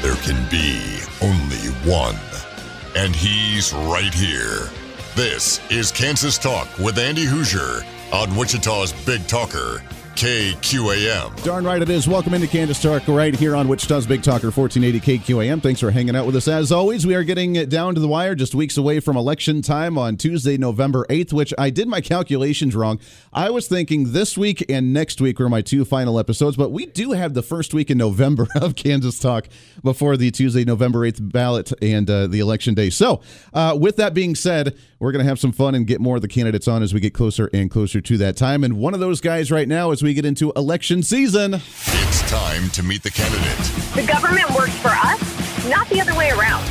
There 0.01 0.15
can 0.23 0.49
be 0.49 1.01
only 1.21 1.67
one 1.89 2.15
and 2.97 3.15
he's 3.15 3.73
right 3.73 4.13
here. 4.13 4.71
This 5.17 5.59
is 5.71 5.91
Kansas 5.91 6.37
Talk 6.37 6.67
with 6.77 6.99
Andy 6.99 7.25
Hooser 7.25 7.83
on 8.13 8.35
Wichita's 8.35 8.93
Big 9.03 9.25
Talker, 9.25 9.81
KQAM. 10.17 11.43
Darn 11.43 11.63
right 11.63 11.79
it 11.79 11.91
is. 11.91 12.07
Welcome 12.07 12.33
into 12.33 12.47
Kansas 12.47 12.81
Talk 12.81 13.07
right 13.07 13.35
here 13.35 13.55
on 13.55 13.67
Wichita's 13.67 14.07
Big 14.07 14.23
Talker 14.23 14.49
1480 14.49 15.19
KQAM. 15.19 15.61
Thanks 15.61 15.79
for 15.79 15.91
hanging 15.91 16.15
out 16.15 16.25
with 16.25 16.35
us. 16.35 16.47
As 16.47 16.71
always, 16.71 17.05
we 17.05 17.13
are 17.13 17.23
getting 17.23 17.53
down 17.69 17.93
to 17.93 18.01
the 18.01 18.07
wire 18.07 18.33
just 18.33 18.55
weeks 18.55 18.77
away 18.77 18.99
from 18.99 19.15
election 19.15 19.61
time 19.61 19.95
on 19.95 20.17
Tuesday, 20.17 20.57
November 20.57 21.05
8th, 21.11 21.33
which 21.33 21.53
I 21.55 21.69
did 21.69 21.87
my 21.87 22.01
calculations 22.01 22.75
wrong. 22.75 22.99
I 23.31 23.51
was 23.51 23.67
thinking 23.67 24.11
this 24.11 24.35
week 24.35 24.65
and 24.67 24.91
next 24.91 25.21
week 25.21 25.37
were 25.37 25.49
my 25.49 25.61
two 25.61 25.85
final 25.85 26.17
episodes, 26.17 26.57
but 26.57 26.71
we 26.71 26.87
do 26.87 27.11
have 27.11 27.35
the 27.35 27.43
first 27.43 27.75
week 27.75 27.91
in 27.91 27.99
November 27.99 28.47
of 28.55 28.75
Kansas 28.75 29.19
Talk 29.19 29.47
before 29.83 30.17
the 30.17 30.31
Tuesday, 30.31 30.65
November 30.65 31.01
8th 31.01 31.31
ballot 31.31 31.71
and 31.79 32.09
uh, 32.09 32.25
the 32.25 32.39
election 32.39 32.73
day. 32.73 32.89
So, 32.89 33.21
uh, 33.53 33.77
with 33.79 33.97
that 33.97 34.15
being 34.15 34.33
said, 34.33 34.75
we're 34.99 35.11
going 35.11 35.23
to 35.23 35.29
have 35.29 35.39
some 35.39 35.51
fun 35.51 35.75
and 35.75 35.85
get 35.85 36.01
more 36.01 36.15
of 36.15 36.23
the 36.23 36.27
candidates 36.27 36.67
on 36.67 36.81
as 36.81 36.91
we 36.91 36.99
get 36.99 37.13
closer 37.13 37.51
and 37.53 37.69
closer 37.69 38.01
to 38.01 38.17
that 38.17 38.35
time. 38.35 38.63
And 38.63 38.79
one 38.79 38.95
of 38.95 38.99
those 38.99 39.21
guys 39.21 39.51
right 39.51 39.67
now 39.67 39.91
as 39.91 40.01
we 40.07 40.13
get 40.13 40.25
into 40.25 40.53
election 40.55 41.03
season. 41.03 41.55
It's 41.55 42.29
time 42.29 42.69
to 42.69 42.81
meet 42.81 43.03
the 43.03 43.11
candidate. 43.11 43.57
The 43.93 44.05
government 44.07 44.49
works 44.51 44.75
for 44.77 44.87
us, 44.87 45.69
not 45.69 45.89
the 45.89 45.99
other 45.99 46.15
way 46.15 46.29
around. 46.29 46.63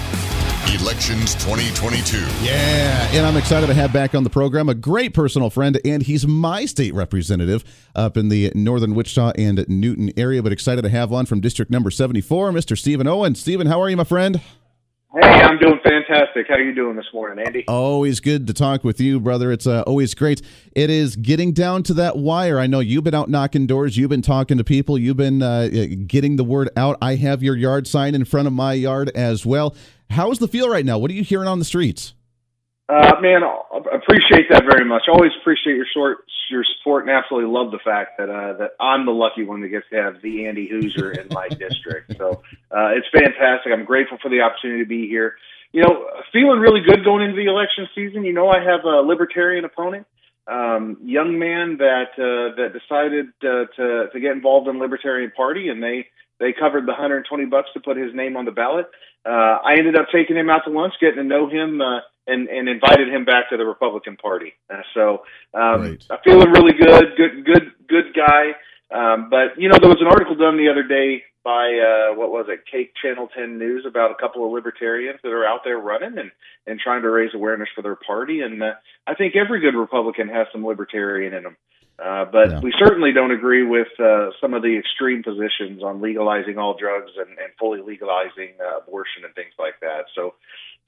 Elections 0.80 1.34
2022. 1.34 2.18
Yeah, 2.42 3.08
and 3.12 3.26
I'm 3.26 3.36
excited 3.36 3.66
to 3.66 3.74
have 3.74 3.92
back 3.92 4.14
on 4.14 4.24
the 4.24 4.30
program 4.30 4.70
a 4.70 4.74
great 4.74 5.12
personal 5.12 5.50
friend, 5.50 5.78
and 5.84 6.02
he's 6.02 6.26
my 6.26 6.64
state 6.64 6.94
representative 6.94 7.62
up 7.94 8.16
in 8.16 8.30
the 8.30 8.52
northern 8.54 8.94
Wichita 8.94 9.32
and 9.36 9.66
Newton 9.68 10.10
area. 10.16 10.42
But 10.42 10.52
excited 10.52 10.82
to 10.82 10.88
have 10.88 11.12
on 11.12 11.26
from 11.26 11.40
District 11.40 11.70
Number 11.70 11.90
74, 11.90 12.52
Mr. 12.52 12.76
Stephen 12.76 13.06
Owen. 13.06 13.34
Stephen, 13.34 13.66
how 13.66 13.82
are 13.82 13.90
you, 13.90 13.98
my 13.98 14.04
friend? 14.04 14.40
Hey, 15.18 15.40
I'm 15.40 15.58
doing 15.58 15.80
fantastic. 15.82 16.46
How 16.46 16.56
are 16.56 16.60
you 16.60 16.74
doing 16.74 16.94
this 16.94 17.06
morning, 17.14 17.42
Andy? 17.46 17.64
Always 17.68 18.20
good 18.20 18.46
to 18.48 18.52
talk 18.52 18.84
with 18.84 19.00
you, 19.00 19.18
brother. 19.18 19.50
It's 19.50 19.66
uh, 19.66 19.82
always 19.86 20.14
great. 20.14 20.42
It 20.72 20.90
is 20.90 21.16
getting 21.16 21.52
down 21.52 21.84
to 21.84 21.94
that 21.94 22.18
wire. 22.18 22.58
I 22.58 22.66
know 22.66 22.80
you've 22.80 23.04
been 23.04 23.14
out 23.14 23.30
knocking 23.30 23.66
doors. 23.66 23.96
You've 23.96 24.10
been 24.10 24.20
talking 24.20 24.58
to 24.58 24.64
people. 24.64 24.98
You've 24.98 25.16
been 25.16 25.40
uh, 25.40 25.68
getting 26.06 26.36
the 26.36 26.44
word 26.44 26.68
out. 26.76 26.98
I 27.00 27.14
have 27.14 27.42
your 27.42 27.56
yard 27.56 27.86
sign 27.86 28.14
in 28.14 28.26
front 28.26 28.46
of 28.46 28.52
my 28.52 28.74
yard 28.74 29.10
as 29.14 29.46
well. 29.46 29.74
How's 30.10 30.38
the 30.38 30.48
feel 30.48 30.68
right 30.68 30.84
now? 30.84 30.98
What 30.98 31.10
are 31.10 31.14
you 31.14 31.24
hearing 31.24 31.48
on 31.48 31.60
the 31.60 31.64
streets? 31.64 32.12
Uh, 32.88 33.16
man, 33.20 33.42
I 33.42 33.96
appreciate 33.96 34.48
that 34.50 34.62
very 34.62 34.84
much. 34.84 35.02
Always 35.08 35.32
appreciate 35.40 35.74
your 35.74 35.86
short 35.92 36.18
your 36.50 36.64
support 36.78 37.02
and 37.02 37.10
absolutely 37.10 37.50
love 37.50 37.72
the 37.72 37.80
fact 37.84 38.18
that 38.18 38.30
uh, 38.30 38.52
that 38.58 38.70
I'm 38.78 39.06
the 39.06 39.12
lucky 39.12 39.44
one 39.44 39.60
that 39.62 39.68
gets 39.68 39.86
to 39.90 39.96
have 39.96 40.22
the 40.22 40.46
Andy 40.46 40.68
Hooser 40.68 41.18
in 41.18 41.26
my 41.32 41.48
district. 41.66 42.16
So 42.16 42.42
uh, 42.70 42.94
it's 42.94 43.08
fantastic. 43.12 43.72
I'm 43.72 43.84
grateful 43.84 44.18
for 44.22 44.28
the 44.28 44.42
opportunity 44.42 44.84
to 44.84 44.88
be 44.88 45.08
here. 45.08 45.34
You 45.72 45.82
know, 45.82 46.06
feeling 46.32 46.60
really 46.60 46.80
good 46.80 47.04
going 47.04 47.24
into 47.24 47.36
the 47.36 47.46
election 47.46 47.88
season. 47.92 48.24
You 48.24 48.32
know, 48.32 48.48
I 48.48 48.62
have 48.62 48.84
a 48.84 49.02
libertarian 49.02 49.64
opponent, 49.64 50.06
um, 50.46 50.98
young 51.02 51.40
man 51.40 51.78
that 51.78 52.14
uh, 52.14 52.54
that 52.54 52.72
decided 52.72 53.26
uh, 53.42 53.66
to 53.76 54.10
to 54.12 54.20
get 54.20 54.30
involved 54.30 54.68
in 54.68 54.78
the 54.78 54.80
Libertarian 54.80 55.32
Party, 55.36 55.68
and 55.68 55.82
they 55.82 56.06
they 56.38 56.52
covered 56.52 56.84
the 56.84 56.92
120 56.92 57.46
bucks 57.46 57.68
to 57.74 57.80
put 57.80 57.96
his 57.96 58.14
name 58.14 58.36
on 58.36 58.44
the 58.44 58.50
ballot. 58.50 58.86
Uh, 59.24 59.58
I 59.64 59.74
ended 59.78 59.96
up 59.96 60.06
taking 60.12 60.36
him 60.36 60.50
out 60.50 60.62
to 60.64 60.70
lunch, 60.70 60.94
getting 61.00 61.16
to 61.16 61.24
know 61.24 61.48
him. 61.48 61.80
Uh, 61.80 62.00
and, 62.26 62.48
and 62.48 62.68
invited 62.68 63.08
him 63.08 63.24
back 63.24 63.50
to 63.50 63.56
the 63.56 63.64
Republican 63.64 64.16
Party. 64.16 64.52
Uh, 64.68 64.82
so 64.94 65.22
um, 65.54 65.82
right. 65.82 66.06
I'm 66.10 66.18
feeling 66.24 66.50
really 66.50 66.72
good, 66.72 67.16
good, 67.16 67.44
good, 67.44 67.72
good 67.88 68.14
guy. 68.14 68.56
Um, 68.90 69.30
but 69.30 69.58
you 69.58 69.68
know, 69.68 69.78
there 69.80 69.88
was 69.88 70.00
an 70.00 70.06
article 70.06 70.34
done 70.34 70.56
the 70.56 70.70
other 70.70 70.82
day 70.82 71.24
by 71.44 71.78
uh, 71.78 72.14
what 72.14 72.30
was 72.30 72.46
it, 72.48 72.64
KAKE 72.70 72.92
Channel 73.00 73.28
10 73.36 73.58
News, 73.58 73.84
about 73.86 74.10
a 74.10 74.14
couple 74.14 74.44
of 74.44 74.52
libertarians 74.52 75.20
that 75.22 75.30
are 75.30 75.46
out 75.46 75.60
there 75.64 75.78
running 75.78 76.18
and 76.18 76.30
and 76.66 76.80
trying 76.80 77.02
to 77.02 77.10
raise 77.10 77.34
awareness 77.34 77.68
for 77.74 77.82
their 77.82 77.94
party. 77.96 78.40
And 78.40 78.62
uh, 78.62 78.72
I 79.06 79.14
think 79.14 79.34
every 79.36 79.60
good 79.60 79.78
Republican 79.78 80.28
has 80.28 80.48
some 80.52 80.66
libertarian 80.66 81.34
in 81.34 81.44
them. 81.44 81.56
Uh, 81.98 82.26
but 82.30 82.50
yeah. 82.50 82.60
we 82.60 82.72
certainly 82.78 83.12
don't 83.12 83.30
agree 83.30 83.64
with 83.64 83.88
uh, 83.98 84.28
some 84.40 84.52
of 84.52 84.62
the 84.62 84.76
extreme 84.78 85.22
positions 85.22 85.82
on 85.82 86.02
legalizing 86.02 86.58
all 86.58 86.76
drugs 86.78 87.12
and, 87.16 87.30
and 87.38 87.48
fully 87.58 87.80
legalizing 87.80 88.52
uh, 88.60 88.78
abortion 88.78 89.24
and 89.24 89.34
things 89.34 89.52
like 89.58 89.80
that. 89.80 90.04
So 90.14 90.34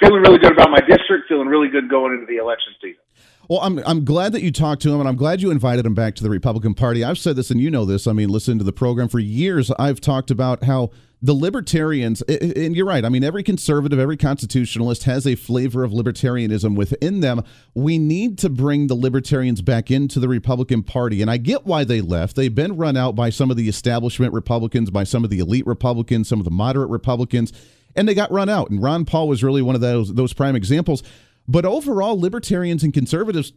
feeling 0.01 0.21
really 0.21 0.39
good 0.39 0.53
about 0.53 0.71
my 0.71 0.81
district, 0.81 1.29
feeling 1.29 1.49
really 1.49 1.69
good 1.69 1.89
going 1.89 2.13
into 2.13 2.27
the 2.27 2.37
election 2.37 2.75
season. 2.81 3.01
Well, 3.49 3.61
I'm 3.61 3.79
I'm 3.87 4.05
glad 4.05 4.33
that 4.33 4.43
you 4.43 4.53
talked 4.53 4.83
to 4.83 4.93
him, 4.93 5.01
and 5.01 5.09
I'm 5.09 5.17
glad 5.17 5.41
you 5.41 5.51
invited 5.51 5.87
him 5.87 5.95
back 5.95 6.15
to 6.17 6.23
the 6.23 6.29
Republican 6.29 6.75
Party. 6.75 7.03
I've 7.03 7.19
said 7.19 7.37
this, 7.37 7.51
and 7.51 7.59
you 7.59 7.71
know 7.71 7.87
this. 7.87 8.07
I 8.07 8.13
mean, 8.13 8.29
listen 8.29 8.59
to 8.59 8.65
the 8.65 8.75
program 8.75 9.09
for 9.09 9.19
years. 9.19 9.71
I've 9.79 10.03
talked 10.03 10.31
about 10.31 10.65
how 10.65 10.91
the 11.21 11.35
libertarians, 11.35 12.23
and 12.23 12.77
you're 12.77 12.87
right. 12.87 13.05
I 13.05 13.09
mean, 13.09 13.25
every 13.25 13.43
conservative, 13.43 13.99
every 13.99 14.17
constitutionalist 14.17 15.05
has 15.05 15.27
a 15.27 15.35
flavor 15.35 15.83
of 15.83 15.91
libertarianism 15.91 16.77
within 16.77 17.21
them. 17.21 17.43
We 17.75 17.99
need 17.99 18.39
to 18.39 18.49
bring 18.49 18.87
the 18.87 18.95
libertarians 18.95 19.61
back 19.61 19.91
into 19.91 20.21
the 20.21 20.29
Republican 20.29 20.85
Party, 20.85 21.21
and 21.21 21.31
I 21.31 21.37
get 21.37 21.67
why 21.67 21.85
they 21.85 22.01
left. 22.01 22.37
They've 22.37 22.55
been 22.55 22.77
run 22.77 22.97
out 22.97 23.17
by 23.17 23.31
some 23.31 23.51
of 23.51 23.57
the 23.57 23.69
establishment 23.69 24.33
Republicans, 24.33 24.91
by 24.91 25.05
some 25.05 25.25
of 25.25 25.31
the 25.31 25.41
elite 25.41 25.67
Republicans, 25.67 26.29
some 26.29 26.39
of 26.39 26.45
the 26.45 26.51
moderate 26.51 26.91
Republicans 26.91 27.53
and 27.99 28.09
they 28.09 28.15
got 28.15 28.31
run 28.31 28.49
out. 28.49 28.71
And 28.71 28.83
Ron 28.83 29.05
Paul 29.05 29.29
was 29.29 29.43
really 29.43 29.61
one 29.61 29.75
of 29.75 29.81
those 29.81 30.15
those 30.15 30.33
prime 30.33 30.57
examples. 30.57 31.03
But 31.47 31.65
overall, 31.65 32.19
libertarians 32.19 32.83
and 32.83 32.95
conservatives 32.95 33.53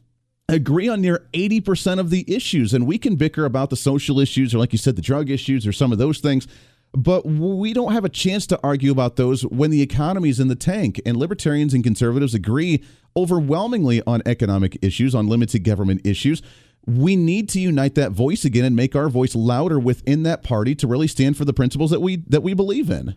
agree 0.47 0.87
on 0.87 1.01
near 1.01 1.27
80% 1.33 1.99
of 1.99 2.09
the 2.09 2.25
issues. 2.33 2.73
And 2.73 2.87
we 2.87 2.97
can 2.97 3.15
bicker 3.15 3.45
about 3.45 3.69
the 3.69 3.75
social 3.75 4.19
issues 4.19 4.53
or, 4.53 4.59
like 4.59 4.71
you 4.71 4.77
said, 4.77 4.95
the 4.95 5.01
drug 5.01 5.29
issues 5.29 5.67
or 5.67 5.71
some 5.71 5.91
of 5.91 5.97
those 5.97 6.19
things. 6.19 6.47
But 6.93 7.25
we 7.25 7.73
don't 7.73 7.93
have 7.93 8.03
a 8.03 8.09
chance 8.09 8.45
to 8.47 8.59
argue 8.63 8.91
about 8.91 9.15
those 9.15 9.43
when 9.43 9.71
the 9.71 9.81
economy 9.81 10.29
is 10.29 10.39
in 10.39 10.49
the 10.49 10.55
tank. 10.55 10.99
And 11.05 11.15
libertarians 11.17 11.73
and 11.73 11.83
conservatives 11.83 12.33
agree 12.33 12.83
overwhelmingly 13.15 14.01
on 14.05 14.21
economic 14.25 14.77
issues, 14.81 15.15
on 15.15 15.27
limited 15.27 15.63
government 15.63 16.01
issues. 16.05 16.41
We 16.85 17.15
need 17.15 17.47
to 17.49 17.59
unite 17.59 17.95
that 17.95 18.11
voice 18.11 18.43
again 18.43 18.65
and 18.65 18.75
make 18.75 18.95
our 18.95 19.07
voice 19.07 19.35
louder 19.35 19.79
within 19.79 20.23
that 20.23 20.43
party 20.43 20.75
to 20.75 20.87
really 20.87 21.07
stand 21.07 21.37
for 21.37 21.45
the 21.45 21.53
principles 21.53 21.91
that 21.91 22.01
we 22.01 22.17
that 22.27 22.43
we 22.43 22.53
believe 22.53 22.89
in. 22.89 23.15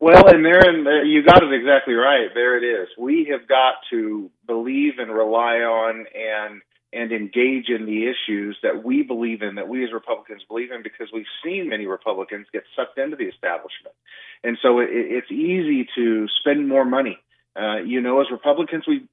Well, 0.00 0.28
and 0.28 0.44
there, 0.44 1.04
you 1.04 1.22
got 1.22 1.42
it 1.42 1.52
exactly 1.52 1.94
right. 1.94 2.28
There 2.32 2.56
it 2.56 2.64
is. 2.64 2.88
We 2.98 3.28
have 3.32 3.46
got 3.46 3.74
to 3.90 4.30
believe 4.46 4.94
and 4.98 5.12
rely 5.12 5.56
on 5.56 6.06
and 6.14 6.62
and 6.92 7.12
engage 7.12 7.68
in 7.68 7.86
the 7.86 8.08
issues 8.08 8.58
that 8.62 8.84
we 8.84 9.02
believe 9.02 9.42
in, 9.42 9.54
that 9.56 9.68
we 9.68 9.84
as 9.84 9.92
Republicans 9.92 10.42
believe 10.48 10.72
in, 10.72 10.82
because 10.82 11.08
we've 11.12 11.30
seen 11.44 11.68
many 11.68 11.86
Republicans 11.86 12.46
get 12.52 12.64
sucked 12.74 12.98
into 12.98 13.16
the 13.16 13.26
establishment, 13.26 13.94
and 14.42 14.58
so 14.62 14.80
it, 14.80 14.88
it's 14.90 15.30
easy 15.30 15.88
to 15.94 16.26
spend 16.40 16.68
more 16.68 16.84
money. 16.84 17.18
Uh, 17.56 17.78
you 17.78 18.00
know, 18.00 18.20
as 18.20 18.26
Republicans, 18.30 18.84
we 18.86 19.06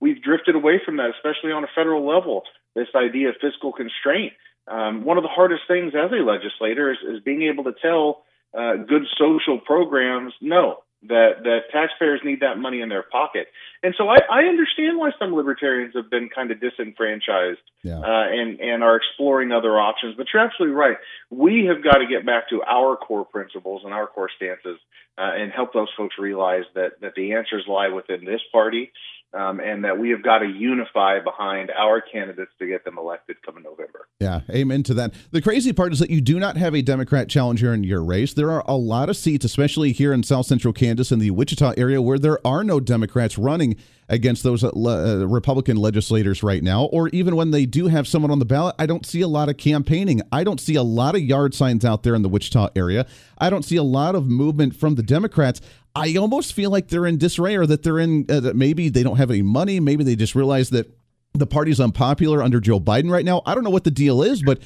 we've 0.00 0.22
drifted 0.22 0.54
away 0.54 0.80
from 0.84 0.96
that, 0.98 1.10
especially 1.16 1.52
on 1.52 1.64
a 1.64 1.68
federal 1.74 2.06
level. 2.06 2.42
This 2.74 2.88
idea 2.94 3.30
of 3.30 3.36
fiscal 3.40 3.72
constraint. 3.72 4.32
Um, 4.68 5.04
one 5.04 5.16
of 5.16 5.22
the 5.22 5.28
hardest 5.28 5.62
things 5.68 5.92
as 5.94 6.10
a 6.10 6.22
legislator 6.22 6.90
is, 6.90 6.98
is 7.08 7.20
being 7.22 7.42
able 7.42 7.64
to 7.64 7.74
tell 7.80 8.24
uh, 8.52 8.74
good 8.76 9.02
social 9.16 9.58
programs 9.58 10.32
no 10.40 10.82
that 11.02 11.42
that 11.44 11.58
taxpayers 11.72 12.20
need 12.24 12.40
that 12.40 12.58
money 12.58 12.80
in 12.80 12.88
their 12.88 13.02
pocket. 13.02 13.48
And 13.82 13.94
so 13.96 14.08
I, 14.08 14.16
I 14.30 14.40
understand 14.44 14.98
why 14.98 15.10
some 15.18 15.34
libertarians 15.34 15.94
have 15.94 16.10
been 16.10 16.28
kind 16.34 16.50
of 16.50 16.60
disenfranchised 16.60 17.60
yeah. 17.82 18.00
uh, 18.00 18.26
and 18.30 18.60
and 18.60 18.82
are 18.82 18.96
exploring 18.96 19.52
other 19.52 19.78
options. 19.78 20.16
But 20.16 20.26
you're 20.32 20.42
absolutely 20.42 20.74
right. 20.74 20.96
We 21.30 21.68
have 21.72 21.84
got 21.84 21.98
to 21.98 22.06
get 22.06 22.24
back 22.24 22.48
to 22.50 22.62
our 22.62 22.96
core 22.96 23.24
principles 23.24 23.82
and 23.84 23.92
our 23.92 24.06
core 24.06 24.30
stances 24.34 24.78
uh, 25.18 25.32
and 25.34 25.52
help 25.52 25.72
those 25.72 25.88
folks 25.96 26.16
realize 26.18 26.64
that 26.74 27.00
that 27.00 27.12
the 27.14 27.34
answers 27.34 27.64
lie 27.68 27.88
within 27.88 28.24
this 28.24 28.40
party 28.50 28.92
um, 29.34 29.60
and 29.60 29.84
that 29.84 29.98
we 29.98 30.10
have 30.10 30.22
got 30.22 30.38
to 30.38 30.46
unify 30.46 31.20
behind 31.20 31.70
our 31.70 32.00
candidates 32.00 32.52
to 32.58 32.66
get 32.66 32.84
them 32.84 32.98
elected 32.98 33.36
come 33.44 33.62
November. 33.62 34.08
Yeah, 34.20 34.40
amen 34.50 34.82
to 34.84 34.94
that. 34.94 35.14
The 35.30 35.42
crazy 35.42 35.72
part 35.72 35.92
is 35.92 35.98
that 35.98 36.10
you 36.10 36.20
do 36.20 36.38
not 36.38 36.56
have 36.56 36.74
a 36.74 36.82
Democrat 36.82 37.28
challenger 37.28 37.74
in 37.74 37.84
your 37.84 38.02
race. 38.02 38.32
There 38.32 38.50
are 38.50 38.64
a 38.66 38.76
lot 38.76 39.10
of 39.10 39.16
seats, 39.16 39.44
especially 39.44 39.92
here 39.92 40.12
in 40.12 40.22
South 40.22 40.46
Central 40.46 40.72
Kansas 40.72 41.12
in 41.12 41.18
the 41.18 41.30
Wichita 41.30 41.74
area, 41.76 42.00
where 42.00 42.18
there 42.18 42.44
are 42.46 42.64
no 42.64 42.80
Democrats 42.80 43.36
running 43.36 43.76
against 44.08 44.42
those 44.42 44.62
uh, 44.62 44.68
uh, 44.68 45.26
Republican 45.26 45.76
legislators 45.76 46.42
right 46.42 46.62
now. 46.62 46.84
Or 46.84 47.08
even 47.08 47.36
when 47.36 47.50
they 47.50 47.66
do 47.66 47.88
have 47.88 48.06
someone 48.06 48.30
on 48.30 48.38
the 48.38 48.44
ballot, 48.44 48.76
I 48.78 48.86
don't 48.86 49.04
see 49.04 49.20
a 49.20 49.28
lot 49.28 49.48
of 49.48 49.56
campaigning. 49.56 50.22
I 50.30 50.44
don't 50.44 50.60
see 50.60 50.76
a 50.76 50.82
lot 50.82 51.14
of 51.14 51.22
yard 51.22 51.54
signs 51.54 51.84
out 51.84 52.02
there 52.02 52.14
in 52.14 52.22
the 52.22 52.28
Wichita 52.28 52.68
area. 52.76 53.06
I 53.38 53.50
don't 53.50 53.64
see 53.64 53.76
a 53.76 53.82
lot 53.82 54.14
of 54.14 54.28
movement 54.28 54.76
from 54.76 54.94
the 54.94 55.02
Democrats. 55.02 55.60
I 55.96 56.16
almost 56.16 56.52
feel 56.52 56.70
like 56.70 56.88
they're 56.88 57.06
in 57.06 57.16
disarray 57.16 57.56
or 57.56 57.66
that 57.66 57.82
they're 57.82 57.98
in, 57.98 58.26
uh, 58.28 58.52
maybe 58.54 58.90
they 58.90 59.02
don't 59.02 59.16
have 59.16 59.30
any 59.30 59.40
money. 59.40 59.80
Maybe 59.80 60.04
they 60.04 60.14
just 60.14 60.34
realize 60.34 60.70
that 60.70 60.94
the 61.32 61.46
party's 61.46 61.80
unpopular 61.80 62.42
under 62.42 62.60
Joe 62.60 62.78
Biden 62.78 63.10
right 63.10 63.24
now. 63.24 63.40
I 63.46 63.54
don't 63.54 63.64
know 63.64 63.70
what 63.70 63.84
the 63.84 63.90
deal 63.90 64.22
is, 64.22 64.42
but 64.42 64.60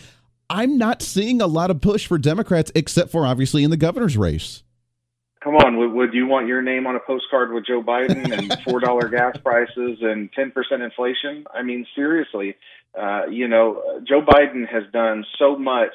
I'm 0.49 0.77
not 0.77 1.03
seeing 1.03 1.41
a 1.41 1.47
lot 1.47 1.71
of 1.71 1.81
push 1.81 2.07
for 2.07 2.19
Democrats 2.19 2.73
except 2.75 3.13
for 3.13 3.25
obviously 3.25 3.63
in 3.63 3.71
the 3.71 3.77
governor's 3.77 4.17
race. 4.17 4.65
Come 5.43 5.55
on, 5.55 5.79
would, 5.79 5.93
would 5.93 6.15
you 6.15 6.27
want 6.27 6.49
your 6.49 6.61
name 6.61 6.87
on 6.87 6.97
a 6.97 7.01
postcard 7.01 7.53
with 7.53 7.65
Joe 7.65 7.83
Biden 7.83 8.31
and 8.31 8.61
four 8.65 8.81
dollar 8.81 9.09
gas 9.09 9.37
prices 9.43 9.99
and 10.03 10.31
ten 10.33 10.51
percent 10.51 10.83
inflation? 10.83 11.47
I 11.55 11.63
mean, 11.63 11.87
seriously, 11.95 12.57
uh, 13.01 13.27
you 13.31 13.49
know, 13.49 14.03
Joe 14.07 14.21
Biden 14.21 14.69
has 14.69 14.83
done 14.93 15.25
so 15.39 15.57
much 15.57 15.95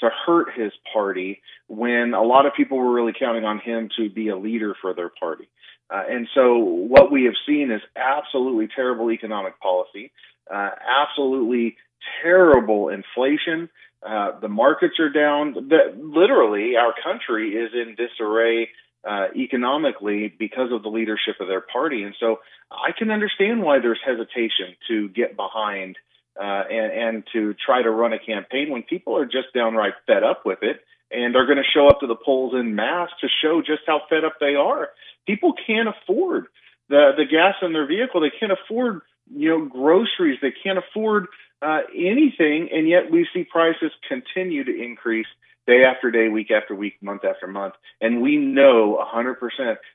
to 0.00 0.10
hurt 0.26 0.48
his 0.54 0.72
party 0.92 1.40
when 1.66 2.14
a 2.14 2.22
lot 2.22 2.46
of 2.46 2.52
people 2.54 2.78
were 2.78 2.92
really 2.92 3.12
counting 3.18 3.44
on 3.44 3.58
him 3.58 3.88
to 3.96 4.08
be 4.08 4.28
a 4.28 4.36
leader 4.36 4.74
for 4.80 4.94
their 4.94 5.08
party. 5.08 5.48
Uh, 5.90 6.02
and 6.08 6.28
so 6.34 6.58
what 6.58 7.10
we 7.10 7.24
have 7.24 7.34
seen 7.46 7.70
is 7.70 7.80
absolutely 7.96 8.68
terrible 8.74 9.10
economic 9.10 9.58
policy, 9.60 10.12
uh, 10.52 10.70
absolutely 11.02 11.76
terrible 12.22 12.88
inflation. 12.88 13.68
Uh, 14.06 14.38
the 14.40 14.48
markets 14.48 15.00
are 15.00 15.10
down. 15.10 15.54
The, 15.54 15.94
literally, 15.96 16.76
our 16.76 16.94
country 17.02 17.50
is 17.50 17.70
in 17.72 17.96
disarray 17.96 18.68
uh, 19.08 19.28
economically 19.34 20.32
because 20.38 20.70
of 20.72 20.82
the 20.82 20.88
leadership 20.88 21.36
of 21.40 21.48
their 21.48 21.60
party. 21.60 22.02
And 22.02 22.14
so 22.20 22.40
I 22.70 22.92
can 22.96 23.10
understand 23.10 23.62
why 23.62 23.78
there's 23.78 24.00
hesitation 24.04 24.76
to 24.88 25.08
get 25.08 25.36
behind 25.36 25.96
uh, 26.40 26.64
and, 26.70 26.92
and 26.92 27.24
to 27.32 27.54
try 27.54 27.82
to 27.82 27.90
run 27.90 28.12
a 28.12 28.18
campaign 28.18 28.70
when 28.70 28.82
people 28.82 29.16
are 29.16 29.26
just 29.26 29.52
downright 29.54 29.94
fed 30.06 30.22
up 30.22 30.42
with 30.44 30.60
it 30.62 30.80
and 31.10 31.34
are 31.36 31.46
going 31.46 31.58
to 31.58 31.64
show 31.74 31.88
up 31.88 32.00
to 32.00 32.06
the 32.06 32.16
polls 32.16 32.54
in 32.54 32.74
mass 32.74 33.08
to 33.20 33.28
show 33.42 33.60
just 33.60 33.82
how 33.86 34.02
fed 34.08 34.24
up 34.24 34.34
they 34.40 34.54
are. 34.54 34.88
People 35.26 35.54
can't 35.66 35.88
afford 35.88 36.46
the 36.88 37.12
the 37.16 37.24
gas 37.24 37.54
in 37.62 37.72
their 37.72 37.86
vehicle. 37.86 38.20
They 38.20 38.32
can't 38.38 38.52
afford 38.52 39.00
you 39.34 39.50
know 39.50 39.64
groceries. 39.66 40.38
They 40.40 40.52
can't 40.62 40.78
afford 40.78 41.26
uh, 41.60 41.80
anything, 41.94 42.68
and 42.72 42.88
yet 42.88 43.10
we 43.10 43.26
see 43.34 43.44
prices 43.44 43.90
continue 44.08 44.64
to 44.64 44.82
increase 44.82 45.26
day 45.68 45.82
after 45.84 46.10
day, 46.10 46.28
week 46.28 46.50
after 46.50 46.74
week, 46.74 46.94
month 47.02 47.24
after 47.24 47.46
month. 47.46 47.74
And 48.00 48.22
we 48.22 48.36
know 48.36 48.98
100% 49.14 49.34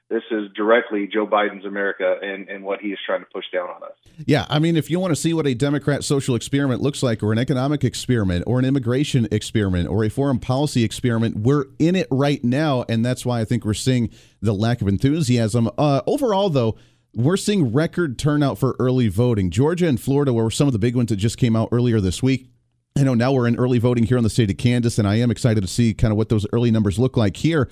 this 0.09 0.21
is 0.29 0.51
directly 0.55 1.09
Joe 1.11 1.25
Biden's 1.25 1.65
America 1.65 2.15
and, 2.21 2.47
and 2.47 2.63
what 2.63 2.79
he 2.79 2.89
is 2.89 2.99
trying 3.03 3.21
to 3.21 3.25
push 3.33 3.45
down 3.51 3.69
on 3.69 3.81
us. 3.81 3.97
Yeah. 4.27 4.45
I 4.49 4.59
mean, 4.59 4.77
if 4.77 4.91
you 4.91 4.99
want 4.99 5.11
to 5.11 5.15
see 5.15 5.33
what 5.33 5.47
a 5.47 5.55
Democrat 5.55 6.03
social 6.03 6.35
experiment 6.35 6.81
looks 6.81 7.01
like, 7.01 7.23
or 7.23 7.33
an 7.33 7.39
economic 7.39 7.83
experiment, 7.83 8.43
or 8.45 8.59
an 8.59 8.65
immigration 8.65 9.27
experiment, 9.31 9.89
or 9.89 10.03
a 10.03 10.09
foreign 10.09 10.37
policy 10.37 10.83
experiment, 10.83 11.37
we're 11.37 11.65
in 11.79 11.95
it 11.95 12.07
right 12.11 12.43
now. 12.43 12.85
And 12.87 13.03
that's 13.03 13.25
why 13.25 13.41
I 13.41 13.45
think 13.45 13.65
we're 13.65 13.73
seeing 13.73 14.11
the 14.41 14.53
lack 14.53 14.81
of 14.81 14.87
enthusiasm. 14.87 15.71
Uh, 15.79 16.01
overall, 16.05 16.51
though, 16.51 16.77
we're 17.15 17.37
seeing 17.37 17.73
record 17.73 18.19
turnout 18.19 18.59
for 18.59 18.75
early 18.77 19.07
voting. 19.07 19.49
Georgia 19.49 19.87
and 19.87 19.99
Florida 19.99 20.33
were 20.33 20.51
some 20.51 20.67
of 20.67 20.73
the 20.73 20.79
big 20.79 20.95
ones 20.95 21.09
that 21.09 21.15
just 21.15 21.37
came 21.37 21.55
out 21.55 21.69
earlier 21.71 21.99
this 21.99 22.21
week. 22.21 22.52
I 22.95 23.01
know 23.01 23.15
now 23.15 23.31
we're 23.31 23.47
in 23.47 23.55
early 23.55 23.79
voting 23.79 24.03
here 24.03 24.17
in 24.17 24.23
the 24.23 24.29
state 24.29 24.51
of 24.51 24.57
Kansas, 24.57 24.99
and 24.99 25.07
I 25.07 25.15
am 25.15 25.31
excited 25.31 25.61
to 25.61 25.67
see 25.67 25.95
kind 25.95 26.11
of 26.11 26.17
what 26.17 26.29
those 26.29 26.45
early 26.53 26.69
numbers 26.69 26.99
look 26.99 27.17
like 27.17 27.37
here. 27.37 27.67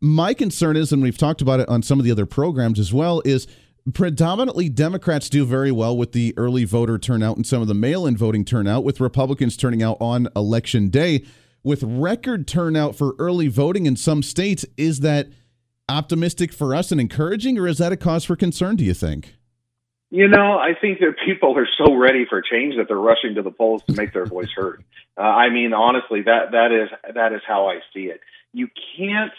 My 0.00 0.34
concern 0.34 0.76
is, 0.76 0.92
and 0.92 1.02
we've 1.02 1.16
talked 1.16 1.40
about 1.40 1.60
it 1.60 1.68
on 1.68 1.82
some 1.82 2.00
of 2.00 2.04
the 2.04 2.10
other 2.10 2.26
programs 2.26 2.80
as 2.80 2.92
well, 2.92 3.22
is 3.24 3.46
predominantly 3.94 4.68
Democrats 4.68 5.30
do 5.30 5.44
very 5.44 5.70
well 5.70 5.96
with 5.96 6.10
the 6.10 6.34
early 6.36 6.64
voter 6.64 6.98
turnout 6.98 7.36
and 7.36 7.46
some 7.46 7.62
of 7.62 7.68
the 7.68 7.74
mail 7.74 8.06
in 8.06 8.16
voting 8.16 8.44
turnout, 8.44 8.82
with 8.82 9.00
Republicans 9.00 9.56
turning 9.56 9.84
out 9.84 9.96
on 10.00 10.28
election 10.34 10.88
day. 10.88 11.24
With 11.62 11.84
record 11.84 12.48
turnout 12.48 12.96
for 12.96 13.14
early 13.20 13.46
voting 13.46 13.86
in 13.86 13.94
some 13.94 14.22
states, 14.22 14.64
is 14.76 15.00
that 15.00 15.28
optimistic 15.88 16.52
for 16.52 16.74
us 16.74 16.90
and 16.90 17.00
encouraging, 17.00 17.56
or 17.56 17.68
is 17.68 17.78
that 17.78 17.92
a 17.92 17.96
cause 17.96 18.24
for 18.24 18.34
concern, 18.34 18.74
do 18.74 18.84
you 18.84 18.94
think? 18.94 19.35
You 20.16 20.28
know, 20.28 20.56
I 20.56 20.72
think 20.80 21.00
that 21.00 21.16
people 21.26 21.58
are 21.58 21.68
so 21.76 21.94
ready 21.94 22.24
for 22.24 22.40
change 22.40 22.76
that 22.78 22.88
they're 22.88 22.96
rushing 22.96 23.34
to 23.34 23.42
the 23.42 23.50
polls 23.50 23.82
to 23.86 23.94
make 23.94 24.14
their 24.14 24.24
voice 24.24 24.48
heard. 24.56 24.82
Uh, 25.14 25.20
I 25.20 25.50
mean, 25.50 25.74
honestly, 25.74 26.22
that 26.22 26.52
that 26.52 26.72
is 26.72 26.88
that 27.14 27.34
is 27.34 27.42
how 27.46 27.68
I 27.68 27.80
see 27.92 28.04
it. 28.04 28.20
You 28.54 28.68
can't 28.96 29.32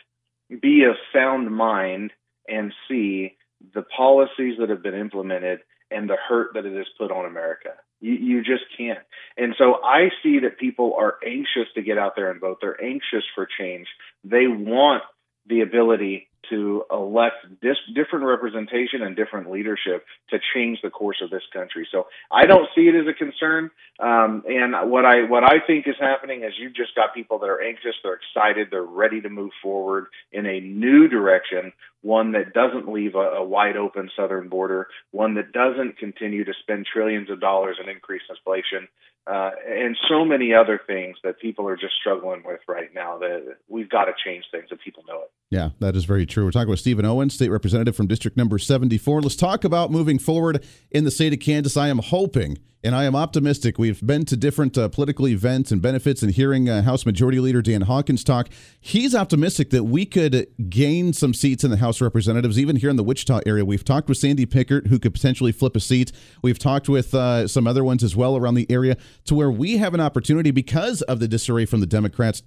be 0.62 0.84
of 0.84 0.96
sound 1.12 1.50
mind 1.50 2.12
and 2.48 2.74
see 2.88 3.38
the 3.74 3.82
policies 3.82 4.60
that 4.60 4.70
have 4.70 4.84
been 4.84 4.94
implemented 4.94 5.62
and 5.90 6.08
the 6.08 6.16
hurt 6.16 6.54
that 6.54 6.68
it 6.68 6.78
has 6.78 6.86
put 6.96 7.12
on 7.12 7.26
America. 7.26 7.72
You, 8.00 8.14
you 8.14 8.44
just 8.44 8.66
can't. 8.78 9.00
And 9.36 9.56
so 9.58 9.84
I 9.84 10.10
see 10.22 10.42
that 10.44 10.60
people 10.60 10.94
are 10.96 11.16
anxious 11.26 11.74
to 11.74 11.82
get 11.82 11.98
out 11.98 12.16
there 12.16 12.30
and 12.30 12.40
vote. 12.40 12.60
They're 12.62 12.80
anxious 12.80 13.24
for 13.34 13.48
change. 13.60 13.88
They 14.24 14.46
want 14.46 15.02
the 15.48 15.62
ability 15.62 16.28
to 16.50 16.86
elect 16.92 17.36
this 17.62 17.78
different 17.94 18.26
representation 18.26 19.02
and 19.02 19.16
different 19.16 19.52
leadership 19.52 20.06
to 20.30 20.40
change 20.54 20.80
the 20.82 20.90
course 20.90 21.18
of 21.22 21.30
this 21.30 21.44
country. 21.54 21.88
So 21.92 22.08
I 22.32 22.46
don't 22.46 22.68
see 22.76 22.88
it 22.88 22.96
as 22.96 23.08
a 23.08 23.14
concern. 23.14 23.70
Um, 24.00 24.44
and 24.48 24.90
what 24.90 25.06
I 25.06 25.24
what 25.24 25.44
I 25.44 25.60
think 25.66 25.88
is 25.88 25.96
happening 26.00 26.44
is 26.44 26.54
you've 26.58 26.76
just 26.76 26.96
got 26.96 27.14
people 27.14 27.40
that 27.40 27.50
are 27.50 27.62
anxious, 27.62 27.96
they're 28.04 28.20
excited, 28.20 28.68
they're 28.72 28.84
ready 28.84 29.22
to 29.22 29.30
move 29.30 29.52
forward 29.62 30.08
in 30.32 30.46
a 30.46 30.60
new 30.60 31.08
direction, 31.08 31.74
one 32.02 32.32
that 32.34 32.54
doesn't 32.54 32.92
leave 32.92 33.16
a, 33.16 33.40
a 33.40 33.44
wide 33.44 33.76
open 33.76 34.10
southern 34.16 34.50
border, 34.50 34.88
one 35.12 35.36
that 35.36 35.52
doesn't 35.52 35.98
continue 35.98 36.44
to 36.46 36.54
spend 36.62 36.86
trillions 36.92 37.30
of 37.30 37.42
dollars 37.42 37.78
and 37.80 37.90
increase 37.90 38.22
inflation, 38.30 38.88
uh, 39.30 39.52
and 39.68 39.98
so 40.10 40.24
many 40.24 40.54
other 40.54 40.80
things 40.88 41.18
that 41.24 41.40
people 41.40 41.68
are 41.68 41.76
just 41.76 41.96
struggling 42.00 42.44
with 42.46 42.62
right 42.68 42.94
now. 42.94 43.18
That 43.18 43.58
we've 43.68 43.90
got 43.90 44.06
to 44.06 44.14
change 44.24 44.46
things, 44.52 44.68
and 44.70 44.80
people 44.80 45.04
know 45.08 45.22
it. 45.22 45.32
Yeah, 45.50 45.70
that 45.80 45.96
is 45.96 46.06
very 46.06 46.26
true. 46.26 46.46
We're 46.46 46.52
talking 46.52 46.70
with 46.70 46.80
Stephen 46.80 47.06
Owen, 47.06 47.30
state 47.30 47.50
representative 47.50 47.96
from 47.96 48.08
District 48.08 48.38
Number 48.38 48.58
74. 48.58 49.22
Let's 49.22 49.36
talk 49.36 49.64
about 49.64 49.92
moving 49.92 50.20
forward 50.20 50.64
in 50.92 51.04
the 51.04 51.12
state 51.12 51.34
of 51.34 51.40
Kansas. 51.40 51.76
I 51.76 51.90
am 51.90 52.00
hoping 52.00 52.58
and 52.84 52.96
I 52.96 53.06
am 53.06 53.16
optimistic. 53.16 53.78
We've 53.78 54.06
been 54.06 54.26
to 54.26 54.38
different 54.38 54.78
uh, 54.78 54.90
political 54.90 55.28
events 55.28 55.72
and 55.72 55.82
benefits 55.82 56.22
and 56.22 56.32
hearing 56.32 56.70
uh, 56.70 56.84
House 56.84 57.06
Majority 57.06 57.40
Leader 57.40 57.62
Dan 57.62 57.82
Hawkins 57.82 58.24
talk. 58.24 58.50
He's 58.80 59.16
optimistic 59.16 59.72
that 59.72 59.86
we 59.86 60.06
could 60.06 60.48
gain 60.70 61.14
some 61.14 61.34
seats 61.34 61.64
in 61.64 61.72
the 61.72 61.78
House 61.78 62.02
Representatives, 62.02 62.60
even 62.60 62.76
here 62.76 62.90
in 62.90 62.96
the 62.96 63.04
Wichita 63.04 63.42
area. 63.46 63.66
We've 63.66 63.84
talked 63.84 64.10
with 64.10 64.18
Sandy 64.18 64.46
Pickert, 64.46 64.88
who 64.88 65.00
could 65.00 65.14
potentially 65.14 65.52
flip 65.52 65.76
a 65.76 65.80
seat. 65.80 66.12
We've 66.42 66.60
talked 66.60 66.88
with 66.88 67.14
uh, 67.14 67.48
some 67.48 67.68
other 67.68 67.84
ones 67.84 68.04
as 68.04 68.16
well 68.16 68.38
around 68.38 68.56
the 68.56 68.70
area 68.70 68.98
to 69.26 69.36
where 69.36 69.52
we 69.52 69.78
have 69.78 69.94
an 69.94 70.00
opportunity 70.00 70.52
because 70.52 71.02
of 71.04 71.20
the 71.20 71.28
disarray 71.28 71.66
from 71.66 71.80
the 71.80 71.88
Democrats 71.88 72.44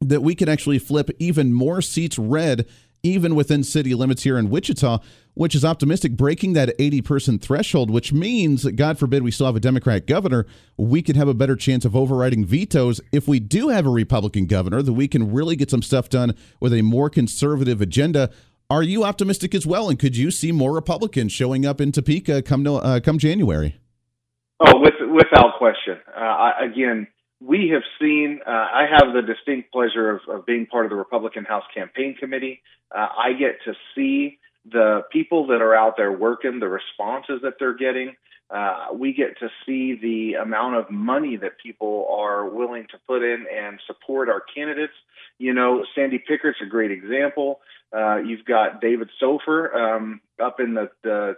that 0.00 0.22
we 0.22 0.34
can 0.34 0.48
actually 0.48 0.78
flip 0.78 1.10
even 1.18 1.52
more 1.52 1.82
seats 1.82 2.18
red 2.18 2.66
even 3.02 3.34
within 3.34 3.62
city 3.62 3.94
limits 3.94 4.22
here 4.22 4.38
in 4.38 4.50
Wichita, 4.50 4.98
which 5.34 5.54
is 5.54 5.64
optimistic, 5.64 6.12
breaking 6.12 6.52
that 6.54 6.74
80 6.78 7.02
person 7.02 7.38
threshold, 7.38 7.90
which 7.90 8.12
means, 8.12 8.64
God 8.64 8.98
forbid, 8.98 9.22
we 9.22 9.30
still 9.30 9.46
have 9.46 9.56
a 9.56 9.60
Democratic 9.60 10.06
governor, 10.06 10.46
we 10.76 11.02
could 11.02 11.16
have 11.16 11.28
a 11.28 11.34
better 11.34 11.56
chance 11.56 11.84
of 11.84 11.96
overriding 11.96 12.44
vetoes. 12.44 13.00
If 13.12 13.28
we 13.28 13.40
do 13.40 13.68
have 13.68 13.86
a 13.86 13.90
Republican 13.90 14.46
governor, 14.46 14.82
that 14.82 14.92
we 14.92 15.08
can 15.08 15.32
really 15.32 15.56
get 15.56 15.70
some 15.70 15.82
stuff 15.82 16.08
done 16.08 16.34
with 16.60 16.72
a 16.72 16.82
more 16.82 17.08
conservative 17.08 17.80
agenda. 17.80 18.30
Are 18.68 18.82
you 18.82 19.04
optimistic 19.04 19.54
as 19.54 19.66
well? 19.66 19.88
And 19.88 19.98
could 19.98 20.16
you 20.16 20.30
see 20.30 20.52
more 20.52 20.72
Republicans 20.72 21.32
showing 21.32 21.66
up 21.66 21.80
in 21.80 21.90
Topeka 21.90 22.42
come 22.42 22.66
uh, 22.66 23.00
come 23.02 23.18
January? 23.18 23.80
Oh, 24.60 24.78
with, 24.78 24.94
without 25.10 25.58
question. 25.58 25.98
Uh, 26.14 26.20
I, 26.20 26.52
again, 26.70 27.08
we 27.40 27.70
have 27.72 27.82
seen. 28.00 28.40
Uh, 28.46 28.50
I 28.50 28.86
have 28.90 29.14
the 29.14 29.22
distinct 29.22 29.72
pleasure 29.72 30.10
of, 30.10 30.20
of, 30.28 30.46
being 30.46 30.66
part 30.66 30.84
of 30.84 30.90
the 30.90 30.96
Republican 30.96 31.44
House 31.44 31.64
Campaign 31.74 32.14
Committee. 32.18 32.62
Uh, 32.94 33.08
I 33.16 33.32
get 33.32 33.58
to 33.64 33.74
see 33.94 34.38
the 34.70 35.02
people 35.10 35.46
that 35.46 35.62
are 35.62 35.74
out 35.74 35.96
there 35.96 36.12
working, 36.12 36.60
the 36.60 36.68
responses 36.68 37.40
that 37.42 37.54
they're 37.58 37.76
getting. 37.76 38.14
Uh, 38.50 38.88
we 38.92 39.12
get 39.12 39.38
to 39.38 39.48
see 39.64 39.94
the 39.94 40.34
amount 40.34 40.76
of 40.76 40.90
money 40.90 41.36
that 41.36 41.52
people 41.62 42.08
are 42.10 42.48
willing 42.48 42.86
to 42.90 42.98
put 43.06 43.22
in 43.22 43.46
and 43.50 43.80
support 43.86 44.28
our 44.28 44.42
candidates. 44.54 44.92
You 45.38 45.54
know, 45.54 45.84
Sandy 45.94 46.18
Pickert's 46.18 46.58
a 46.60 46.66
great 46.66 46.90
example. 46.90 47.60
Uh, 47.96 48.16
you've 48.16 48.44
got 48.44 48.80
David 48.80 49.08
Sofer 49.22 49.74
um, 49.74 50.20
up 50.42 50.60
in 50.60 50.74
the, 50.74 50.90
the 51.02 51.36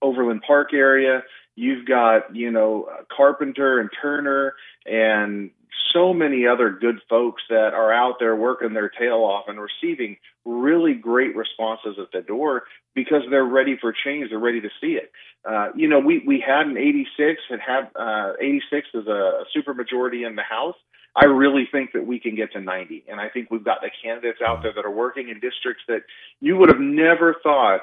Overland 0.00 0.42
Park 0.46 0.72
area. 0.72 1.22
You've 1.56 1.86
got, 1.86 2.36
you 2.36 2.50
know, 2.50 2.88
Carpenter 3.14 3.80
and 3.80 3.90
Turner 4.00 4.54
and 4.84 5.50
so 5.92 6.12
many 6.12 6.46
other 6.46 6.70
good 6.70 7.00
folks 7.08 7.42
that 7.48 7.72
are 7.72 7.92
out 7.92 8.16
there 8.20 8.36
working 8.36 8.74
their 8.74 8.90
tail 8.90 9.24
off 9.24 9.46
and 9.48 9.58
receiving 9.58 10.16
really 10.44 10.94
great 10.94 11.34
responses 11.34 11.96
at 11.98 12.12
the 12.12 12.20
door 12.20 12.64
because 12.94 13.22
they're 13.30 13.44
ready 13.44 13.76
for 13.80 13.94
change. 14.04 14.30
They're 14.30 14.38
ready 14.38 14.60
to 14.60 14.68
see 14.80 14.92
it. 14.92 15.10
Uh, 15.48 15.68
you 15.74 15.88
know, 15.88 15.98
we, 15.98 16.22
we 16.26 16.44
had 16.46 16.66
an 16.66 16.76
86 16.76 17.40
and 17.50 17.60
had 17.60 17.90
uh, 17.96 18.32
86 18.40 18.88
as 18.94 19.06
a, 19.06 19.10
a 19.10 19.44
super 19.52 19.74
majority 19.74 20.24
in 20.24 20.36
the 20.36 20.42
House. 20.42 20.76
I 21.14 21.24
really 21.24 21.66
think 21.70 21.92
that 21.94 22.06
we 22.06 22.20
can 22.20 22.36
get 22.36 22.52
to 22.52 22.60
90. 22.60 23.04
And 23.08 23.18
I 23.18 23.30
think 23.30 23.50
we've 23.50 23.64
got 23.64 23.80
the 23.80 23.90
candidates 24.02 24.40
out 24.46 24.62
there 24.62 24.72
that 24.74 24.84
are 24.84 24.90
working 24.90 25.30
in 25.30 25.40
districts 25.40 25.84
that 25.88 26.02
you 26.40 26.56
would 26.56 26.68
have 26.68 26.80
never 26.80 27.36
thought 27.42 27.82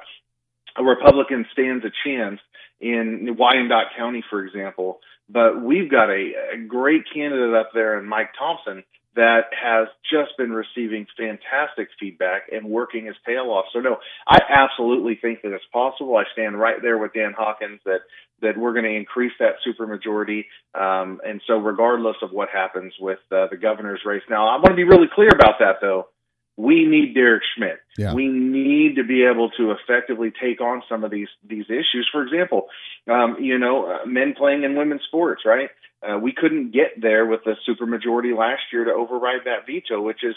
a 0.75 0.83
Republican 0.83 1.45
stands 1.51 1.83
a 1.85 1.91
chance 2.05 2.39
in 2.83 3.37
Wyandotte 3.39 3.95
County, 3.97 4.23
for 4.29 4.45
example. 4.45 4.99
But 5.29 5.63
we've 5.63 5.89
got 5.89 6.09
a, 6.09 6.33
a 6.55 6.57
great 6.67 7.03
candidate 7.13 7.55
up 7.55 7.69
there 7.73 7.97
in 7.97 8.05
Mike 8.05 8.31
Thompson 8.37 8.83
that 9.15 9.45
has 9.53 9.87
just 10.11 10.35
been 10.37 10.51
receiving 10.51 11.05
fantastic 11.15 11.87
feedback 11.99 12.49
and 12.51 12.65
working 12.65 13.05
his 13.05 13.15
tail 13.25 13.51
off. 13.51 13.65
So 13.71 13.79
no, 13.79 13.97
I 14.27 14.39
absolutely 14.49 15.17
think 15.21 15.43
that 15.43 15.53
it's 15.53 15.63
possible. 15.71 16.17
I 16.17 16.23
stand 16.33 16.59
right 16.59 16.81
there 16.81 16.97
with 16.97 17.13
Dan 17.13 17.33
Hawkins 17.37 17.79
that 17.85 18.01
that 18.41 18.57
we're 18.57 18.73
going 18.73 18.83
to 18.83 18.95
increase 18.95 19.31
that 19.39 19.55
supermajority. 19.65 20.45
Um, 20.75 21.21
and 21.25 21.41
so 21.47 21.59
regardless 21.59 22.17
of 22.21 22.31
what 22.31 22.49
happens 22.49 22.93
with 22.99 23.19
uh, 23.31 23.47
the 23.49 23.55
governor's 23.55 24.01
race, 24.03 24.23
now 24.29 24.49
I 24.49 24.55
want 24.55 24.69
to 24.69 24.75
be 24.75 24.83
really 24.83 25.07
clear 25.13 25.29
about 25.29 25.59
that 25.59 25.77
though 25.79 26.07
we 26.55 26.85
need 26.85 27.15
Derek 27.15 27.43
Schmidt. 27.55 27.79
Yeah. 27.97 28.13
We 28.13 28.27
need 28.27 28.95
to 28.97 29.03
be 29.03 29.23
able 29.23 29.49
to 29.57 29.71
effectively 29.71 30.31
take 30.31 30.61
on 30.61 30.83
some 30.87 31.03
of 31.03 31.11
these 31.11 31.29
these 31.47 31.65
issues. 31.65 32.07
For 32.11 32.23
example, 32.23 32.67
um, 33.09 33.37
you 33.39 33.57
know, 33.57 33.85
uh, 33.85 34.05
men 34.05 34.35
playing 34.37 34.63
in 34.63 34.75
women's 34.75 35.03
sports, 35.07 35.43
right? 35.45 35.69
Uh, 36.03 36.17
we 36.19 36.33
couldn't 36.33 36.71
get 36.71 37.01
there 37.01 37.25
with 37.25 37.41
the 37.45 37.55
supermajority 37.67 38.37
last 38.37 38.61
year 38.71 38.83
to 38.83 38.91
override 38.91 39.45
that 39.45 39.65
veto, 39.65 40.01
which 40.01 40.23
is, 40.23 40.35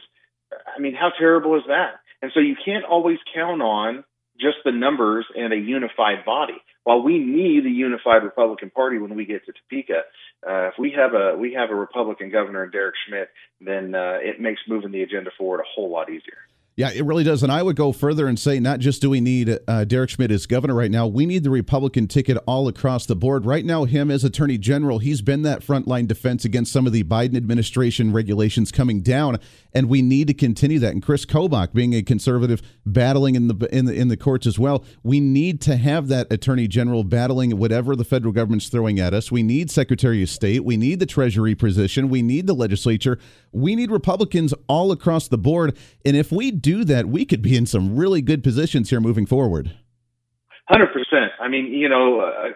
I 0.52 0.80
mean, 0.80 0.94
how 0.94 1.10
terrible 1.18 1.56
is 1.56 1.64
that? 1.66 2.00
And 2.22 2.30
so 2.32 2.40
you 2.40 2.54
can't 2.64 2.84
always 2.84 3.18
count 3.34 3.60
on 3.62 4.04
just 4.40 4.58
the 4.64 4.72
numbers 4.72 5.26
and 5.36 5.52
a 5.52 5.56
unified 5.56 6.24
body. 6.24 6.60
While 6.84 7.02
we 7.02 7.18
need 7.18 7.66
a 7.66 7.70
unified 7.70 8.22
Republican 8.22 8.70
Party 8.70 8.98
when 8.98 9.14
we 9.16 9.24
get 9.24 9.44
to 9.46 9.52
Topeka, 9.52 10.02
uh, 10.48 10.68
if 10.68 10.74
we 10.78 10.92
have 10.92 11.14
a 11.14 11.36
we 11.36 11.54
have 11.54 11.70
a 11.70 11.74
Republican 11.74 12.30
governor 12.30 12.64
in 12.64 12.70
Derek 12.70 12.94
Schmidt, 13.06 13.28
then 13.60 13.94
uh, 13.94 14.18
it 14.20 14.40
makes 14.40 14.60
moving 14.68 14.92
the 14.92 15.02
agenda 15.02 15.30
forward 15.36 15.60
a 15.60 15.68
whole 15.74 15.90
lot 15.90 16.10
easier. 16.10 16.38
Yeah, 16.76 16.90
it 16.90 17.06
really 17.06 17.24
does. 17.24 17.42
And 17.42 17.50
I 17.50 17.62
would 17.62 17.74
go 17.74 17.90
further 17.90 18.26
and 18.28 18.38
say 18.38 18.60
not 18.60 18.80
just 18.80 19.00
do 19.00 19.08
we 19.08 19.22
need 19.22 19.58
uh, 19.66 19.86
Derek 19.86 20.10
Schmidt 20.10 20.30
as 20.30 20.44
governor 20.44 20.74
right 20.74 20.90
now, 20.90 21.06
we 21.06 21.24
need 21.24 21.42
the 21.42 21.48
Republican 21.48 22.06
ticket 22.06 22.36
all 22.46 22.68
across 22.68 23.06
the 23.06 23.16
board. 23.16 23.46
Right 23.46 23.64
now, 23.64 23.84
him 23.84 24.10
as 24.10 24.24
attorney 24.24 24.58
general, 24.58 24.98
he's 24.98 25.22
been 25.22 25.40
that 25.40 25.62
frontline 25.62 26.06
defense 26.06 26.44
against 26.44 26.70
some 26.70 26.86
of 26.86 26.92
the 26.92 27.02
Biden 27.02 27.34
administration 27.34 28.12
regulations 28.12 28.70
coming 28.70 29.00
down, 29.00 29.38
and 29.72 29.88
we 29.88 30.02
need 30.02 30.28
to 30.28 30.34
continue 30.34 30.78
that. 30.80 30.92
And 30.92 31.02
Chris 31.02 31.24
Kobach, 31.24 31.72
being 31.72 31.94
a 31.94 32.02
conservative, 32.02 32.60
battling 32.84 33.36
in 33.36 33.48
the 33.48 33.68
in 33.74 33.86
the 33.86 33.94
in 33.94 34.08
the 34.08 34.16
courts 34.18 34.46
as 34.46 34.58
well, 34.58 34.84
we 35.02 35.18
need 35.18 35.62
to 35.62 35.76
have 35.76 36.08
that 36.08 36.30
attorney 36.30 36.68
general 36.68 37.04
battling 37.04 37.56
whatever 37.56 37.96
the 37.96 38.04
federal 38.04 38.34
government's 38.34 38.68
throwing 38.68 39.00
at 39.00 39.14
us. 39.14 39.32
We 39.32 39.42
need 39.42 39.70
Secretary 39.70 40.22
of 40.22 40.28
State, 40.28 40.62
we 40.62 40.76
need 40.76 41.00
the 41.00 41.06
Treasury 41.06 41.54
position, 41.54 42.10
we 42.10 42.20
need 42.20 42.46
the 42.46 42.54
legislature, 42.54 43.18
we 43.50 43.74
need 43.74 43.90
Republicans 43.90 44.52
all 44.68 44.92
across 44.92 45.28
the 45.28 45.38
board. 45.38 45.74
And 46.04 46.14
if 46.18 46.30
we 46.30 46.50
do 46.66 46.82
that, 46.82 47.06
we 47.06 47.24
could 47.24 47.42
be 47.42 47.56
in 47.56 47.64
some 47.64 47.96
really 47.96 48.20
good 48.20 48.42
positions 48.42 48.90
here 48.90 49.00
moving 49.00 49.24
forward. 49.24 49.70
Hundred 50.68 50.88
percent. 50.88 51.30
I 51.40 51.46
mean, 51.46 51.66
you 51.66 51.88
know, 51.88 52.18
uh, 52.20 52.50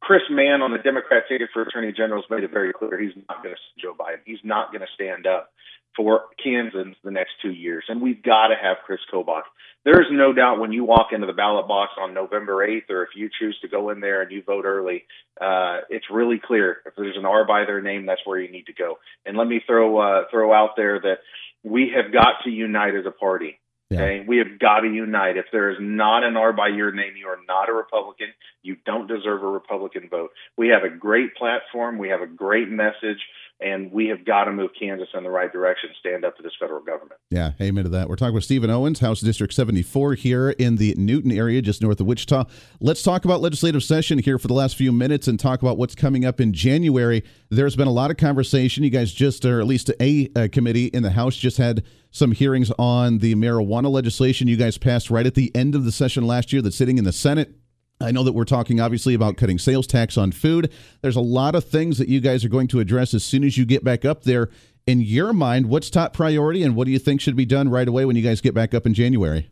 Chris 0.00 0.22
Mann 0.28 0.62
on 0.62 0.72
the 0.72 0.78
Democrat 0.78 1.24
ticket 1.28 1.50
for 1.54 1.62
Attorney 1.62 1.92
General 1.92 2.22
has 2.22 2.28
made 2.28 2.42
it 2.42 2.50
very 2.50 2.72
clear 2.72 3.00
he's 3.00 3.14
not 3.28 3.40
going 3.44 3.54
to 3.54 3.80
Joe 3.80 3.94
Biden. 3.94 4.18
He's 4.26 4.42
not 4.42 4.72
going 4.72 4.80
to 4.80 4.88
stand 4.96 5.28
up 5.28 5.52
for 5.94 6.22
Kansans 6.42 6.96
the 7.04 7.12
next 7.12 7.30
two 7.40 7.52
years, 7.52 7.84
and 7.88 8.02
we've 8.02 8.20
got 8.20 8.48
to 8.48 8.56
have 8.60 8.78
Chris 8.84 8.98
Kobach. 9.12 9.42
There 9.84 10.00
is 10.00 10.08
no 10.10 10.32
doubt 10.32 10.58
when 10.58 10.72
you 10.72 10.82
walk 10.82 11.08
into 11.12 11.28
the 11.28 11.32
ballot 11.32 11.68
box 11.68 11.92
on 12.00 12.14
November 12.14 12.66
8th, 12.66 12.90
or 12.90 13.04
if 13.04 13.10
you 13.14 13.30
choose 13.38 13.56
to 13.62 13.68
go 13.68 13.90
in 13.90 14.00
there 14.00 14.22
and 14.22 14.32
you 14.32 14.42
vote 14.42 14.64
early, 14.64 15.04
uh, 15.40 15.82
it's 15.88 16.06
really 16.10 16.40
clear. 16.44 16.78
If 16.84 16.94
there's 16.96 17.16
an 17.16 17.26
R 17.26 17.46
by 17.46 17.64
their 17.64 17.82
name, 17.82 18.06
that's 18.06 18.22
where 18.24 18.40
you 18.40 18.50
need 18.50 18.66
to 18.66 18.72
go. 18.72 18.98
And 19.24 19.36
let 19.36 19.46
me 19.46 19.60
throw 19.64 19.98
uh, 19.98 20.24
throw 20.32 20.52
out 20.52 20.70
there 20.76 20.98
that 20.98 21.18
we 21.62 21.92
have 21.94 22.12
got 22.12 22.44
to 22.44 22.50
unite 22.50 22.94
as 22.94 23.06
a 23.06 23.10
party. 23.10 23.58
Okay, 23.92 24.18
yeah. 24.18 24.24
we 24.26 24.38
have 24.38 24.58
got 24.58 24.80
to 24.80 24.88
unite. 24.88 25.36
If 25.36 25.46
there 25.52 25.70
is 25.70 25.76
not 25.80 26.24
an 26.24 26.36
R 26.36 26.52
by 26.52 26.68
your 26.68 26.92
name, 26.92 27.12
you 27.16 27.26
are 27.28 27.38
not 27.46 27.68
a 27.68 27.72
Republican. 27.72 28.28
You 28.62 28.76
don't 28.86 29.06
deserve 29.06 29.42
a 29.42 29.46
Republican 29.46 30.08
vote. 30.08 30.30
We 30.56 30.68
have 30.68 30.82
a 30.82 30.94
great 30.94 31.34
platform. 31.34 31.98
We 31.98 32.08
have 32.08 32.22
a 32.22 32.26
great 32.26 32.70
message 32.70 33.18
and 33.62 33.92
we 33.92 34.06
have 34.08 34.24
got 34.24 34.44
to 34.44 34.52
move 34.52 34.70
Kansas 34.78 35.08
in 35.14 35.22
the 35.22 35.30
right 35.30 35.52
direction, 35.52 35.90
stand 35.98 36.24
up 36.24 36.36
to 36.36 36.42
this 36.42 36.52
federal 36.58 36.82
government. 36.82 37.20
Yeah, 37.30 37.52
amen 37.60 37.84
to 37.84 37.90
that. 37.90 38.08
We're 38.08 38.16
talking 38.16 38.34
with 38.34 38.44
Stephen 38.44 38.70
Owens, 38.70 39.00
House 39.00 39.20
District 39.20 39.52
74 39.52 40.14
here 40.14 40.50
in 40.50 40.76
the 40.76 40.94
Newton 40.96 41.32
area, 41.32 41.62
just 41.62 41.82
north 41.82 42.00
of 42.00 42.06
Wichita. 42.06 42.44
Let's 42.80 43.02
talk 43.02 43.24
about 43.24 43.40
legislative 43.40 43.82
session 43.82 44.18
here 44.18 44.38
for 44.38 44.48
the 44.48 44.54
last 44.54 44.76
few 44.76 44.92
minutes 44.92 45.28
and 45.28 45.38
talk 45.38 45.62
about 45.62 45.78
what's 45.78 45.94
coming 45.94 46.24
up 46.24 46.40
in 46.40 46.52
January. 46.52 47.22
There's 47.50 47.76
been 47.76 47.88
a 47.88 47.92
lot 47.92 48.10
of 48.10 48.16
conversation. 48.16 48.84
You 48.84 48.90
guys 48.90 49.12
just, 49.12 49.44
or 49.44 49.60
at 49.60 49.66
least 49.66 49.90
a, 50.00 50.30
a 50.36 50.48
committee 50.48 50.86
in 50.86 51.02
the 51.02 51.10
House, 51.10 51.36
just 51.36 51.58
had 51.58 51.84
some 52.10 52.32
hearings 52.32 52.70
on 52.78 53.18
the 53.18 53.34
marijuana 53.34 53.90
legislation 53.90 54.46
you 54.46 54.56
guys 54.56 54.76
passed 54.76 55.10
right 55.10 55.26
at 55.26 55.34
the 55.34 55.50
end 55.54 55.74
of 55.74 55.84
the 55.84 55.92
session 55.92 56.26
last 56.26 56.52
year 56.52 56.60
that's 56.60 56.76
sitting 56.76 56.98
in 56.98 57.04
the 57.04 57.12
Senate. 57.12 57.54
I 58.02 58.10
know 58.10 58.24
that 58.24 58.32
we're 58.32 58.44
talking 58.44 58.80
obviously 58.80 59.14
about 59.14 59.36
cutting 59.36 59.58
sales 59.58 59.86
tax 59.86 60.16
on 60.16 60.32
food. 60.32 60.72
There's 61.00 61.16
a 61.16 61.20
lot 61.20 61.54
of 61.54 61.64
things 61.64 61.98
that 61.98 62.08
you 62.08 62.20
guys 62.20 62.44
are 62.44 62.48
going 62.48 62.68
to 62.68 62.80
address 62.80 63.14
as 63.14 63.24
soon 63.24 63.44
as 63.44 63.56
you 63.56 63.64
get 63.64 63.84
back 63.84 64.04
up 64.04 64.24
there. 64.24 64.50
In 64.86 65.00
your 65.00 65.32
mind, 65.32 65.66
what's 65.66 65.90
top 65.90 66.12
priority 66.12 66.64
and 66.64 66.74
what 66.74 66.86
do 66.86 66.90
you 66.90 66.98
think 66.98 67.20
should 67.20 67.36
be 67.36 67.46
done 67.46 67.68
right 67.68 67.86
away 67.86 68.04
when 68.04 68.16
you 68.16 68.22
guys 68.22 68.40
get 68.40 68.54
back 68.54 68.74
up 68.74 68.84
in 68.84 68.94
January? 68.94 69.48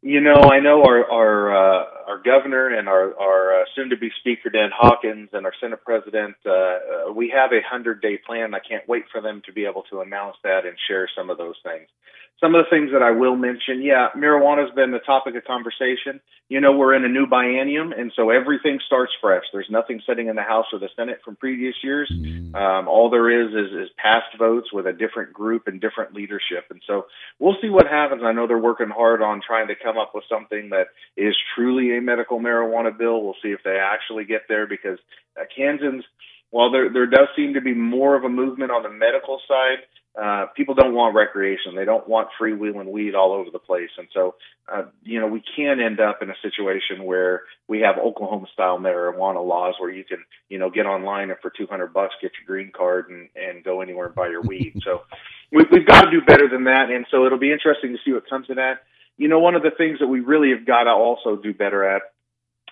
You 0.00 0.20
know, 0.20 0.34
I 0.34 0.60
know 0.60 0.82
our 0.84 1.10
our 1.10 1.56
uh, 1.56 1.84
our 2.08 2.22
governor 2.22 2.68
and 2.68 2.88
our 2.88 3.18
our 3.18 3.62
uh, 3.62 3.64
soon 3.74 3.88
to 3.88 3.96
be 3.96 4.10
speaker 4.20 4.50
Dan 4.50 4.68
Hawkins 4.74 5.30
and 5.32 5.46
our 5.46 5.52
Senate 5.60 5.80
president. 5.82 6.36
Uh, 6.44 6.50
uh 6.50 7.12
we 7.14 7.32
have 7.34 7.52
a 7.52 7.62
hundred 7.66 8.02
day 8.02 8.18
plan. 8.18 8.54
I 8.54 8.58
can't 8.58 8.86
wait 8.86 9.04
for 9.10 9.22
them 9.22 9.40
to 9.46 9.52
be 9.52 9.64
able 9.64 9.82
to 9.90 10.00
announce 10.00 10.36
that 10.44 10.66
and 10.66 10.76
share 10.88 11.08
some 11.16 11.30
of 11.30 11.38
those 11.38 11.56
things. 11.62 11.88
Some 12.40 12.54
of 12.54 12.64
the 12.64 12.70
things 12.70 12.90
that 12.92 13.02
I 13.02 13.12
will 13.12 13.36
mention, 13.36 13.80
yeah, 13.80 14.08
marijuana 14.16 14.66
has 14.66 14.74
been 14.74 14.90
the 14.90 14.98
topic 14.98 15.36
of 15.36 15.44
conversation. 15.44 16.20
You 16.48 16.60
know, 16.60 16.72
we're 16.72 16.94
in 16.94 17.04
a 17.04 17.08
new 17.08 17.26
biennium, 17.26 17.98
and 17.98 18.12
so 18.16 18.30
everything 18.30 18.80
starts 18.84 19.12
fresh. 19.20 19.44
There's 19.52 19.70
nothing 19.70 20.02
sitting 20.06 20.26
in 20.26 20.34
the 20.34 20.42
House 20.42 20.66
or 20.72 20.80
the 20.80 20.88
Senate 20.96 21.20
from 21.24 21.36
previous 21.36 21.76
years. 21.82 22.12
Mm. 22.12 22.54
Um, 22.54 22.88
all 22.88 23.08
there 23.08 23.30
is, 23.30 23.54
is 23.54 23.72
is 23.72 23.88
past 23.96 24.36
votes 24.36 24.72
with 24.72 24.86
a 24.86 24.92
different 24.92 25.32
group 25.32 25.68
and 25.68 25.80
different 25.80 26.12
leadership, 26.12 26.66
and 26.70 26.82
so 26.86 27.06
we'll 27.38 27.56
see 27.62 27.70
what 27.70 27.86
happens. 27.86 28.22
I 28.24 28.32
know 28.32 28.48
they're 28.48 28.58
working 28.58 28.90
hard 28.90 29.22
on 29.22 29.40
trying 29.40 29.68
to 29.68 29.74
come 29.80 29.96
up 29.96 30.10
with 30.12 30.24
something 30.28 30.70
that 30.70 30.88
is 31.16 31.36
truly 31.54 31.96
a 31.96 32.02
medical 32.02 32.40
marijuana 32.40 32.96
bill. 32.96 33.22
We'll 33.22 33.36
see 33.42 33.50
if 33.50 33.60
they 33.64 33.78
actually 33.78 34.24
get 34.24 34.42
there 34.48 34.66
because 34.66 34.98
uh, 35.40 35.44
Kansans, 35.56 36.04
while 36.50 36.72
there 36.72 36.92
there 36.92 37.06
does 37.06 37.28
seem 37.36 37.54
to 37.54 37.60
be 37.60 37.74
more 37.74 38.16
of 38.16 38.24
a 38.24 38.28
movement 38.28 38.72
on 38.72 38.82
the 38.82 38.90
medical 38.90 39.40
side 39.46 39.86
uh, 40.20 40.46
people 40.56 40.74
don't 40.74 40.94
want 40.94 41.16
recreation. 41.16 41.74
They 41.74 41.84
don't 41.84 42.08
want 42.08 42.28
freewheeling 42.40 42.86
weed 42.86 43.16
all 43.16 43.32
over 43.32 43.50
the 43.50 43.58
place. 43.58 43.90
And 43.98 44.06
so, 44.14 44.36
uh, 44.72 44.84
you 45.02 45.20
know, 45.20 45.26
we 45.26 45.42
can 45.56 45.80
end 45.80 45.98
up 45.98 46.22
in 46.22 46.30
a 46.30 46.34
situation 46.40 47.04
where 47.04 47.42
we 47.66 47.80
have 47.80 47.98
Oklahoma 47.98 48.46
style 48.52 48.78
marijuana 48.78 49.44
laws 49.44 49.74
where 49.80 49.90
you 49.90 50.04
can, 50.04 50.18
you 50.48 50.58
know, 50.58 50.70
get 50.70 50.86
online 50.86 51.30
and 51.30 51.38
for 51.40 51.50
200 51.50 51.92
bucks 51.92 52.14
get 52.22 52.30
your 52.38 52.46
green 52.46 52.70
card 52.70 53.10
and, 53.10 53.28
and 53.34 53.64
go 53.64 53.80
anywhere 53.80 54.06
and 54.06 54.14
buy 54.14 54.28
your 54.28 54.42
weed. 54.42 54.74
so 54.84 55.02
we, 55.50 55.64
we've 55.72 55.86
got 55.86 56.02
to 56.02 56.10
do 56.12 56.20
better 56.24 56.48
than 56.48 56.64
that. 56.64 56.90
And 56.90 57.06
so 57.10 57.26
it'll 57.26 57.38
be 57.38 57.52
interesting 57.52 57.92
to 57.92 57.98
see 58.04 58.12
what 58.12 58.28
comes 58.30 58.48
of 58.50 58.56
that. 58.56 58.84
You 59.16 59.26
know, 59.26 59.40
one 59.40 59.56
of 59.56 59.62
the 59.62 59.72
things 59.76 59.98
that 59.98 60.06
we 60.06 60.20
really 60.20 60.50
have 60.50 60.66
got 60.66 60.84
to 60.84 60.90
also 60.90 61.36
do 61.36 61.52
better 61.52 61.84
at 61.88 62.02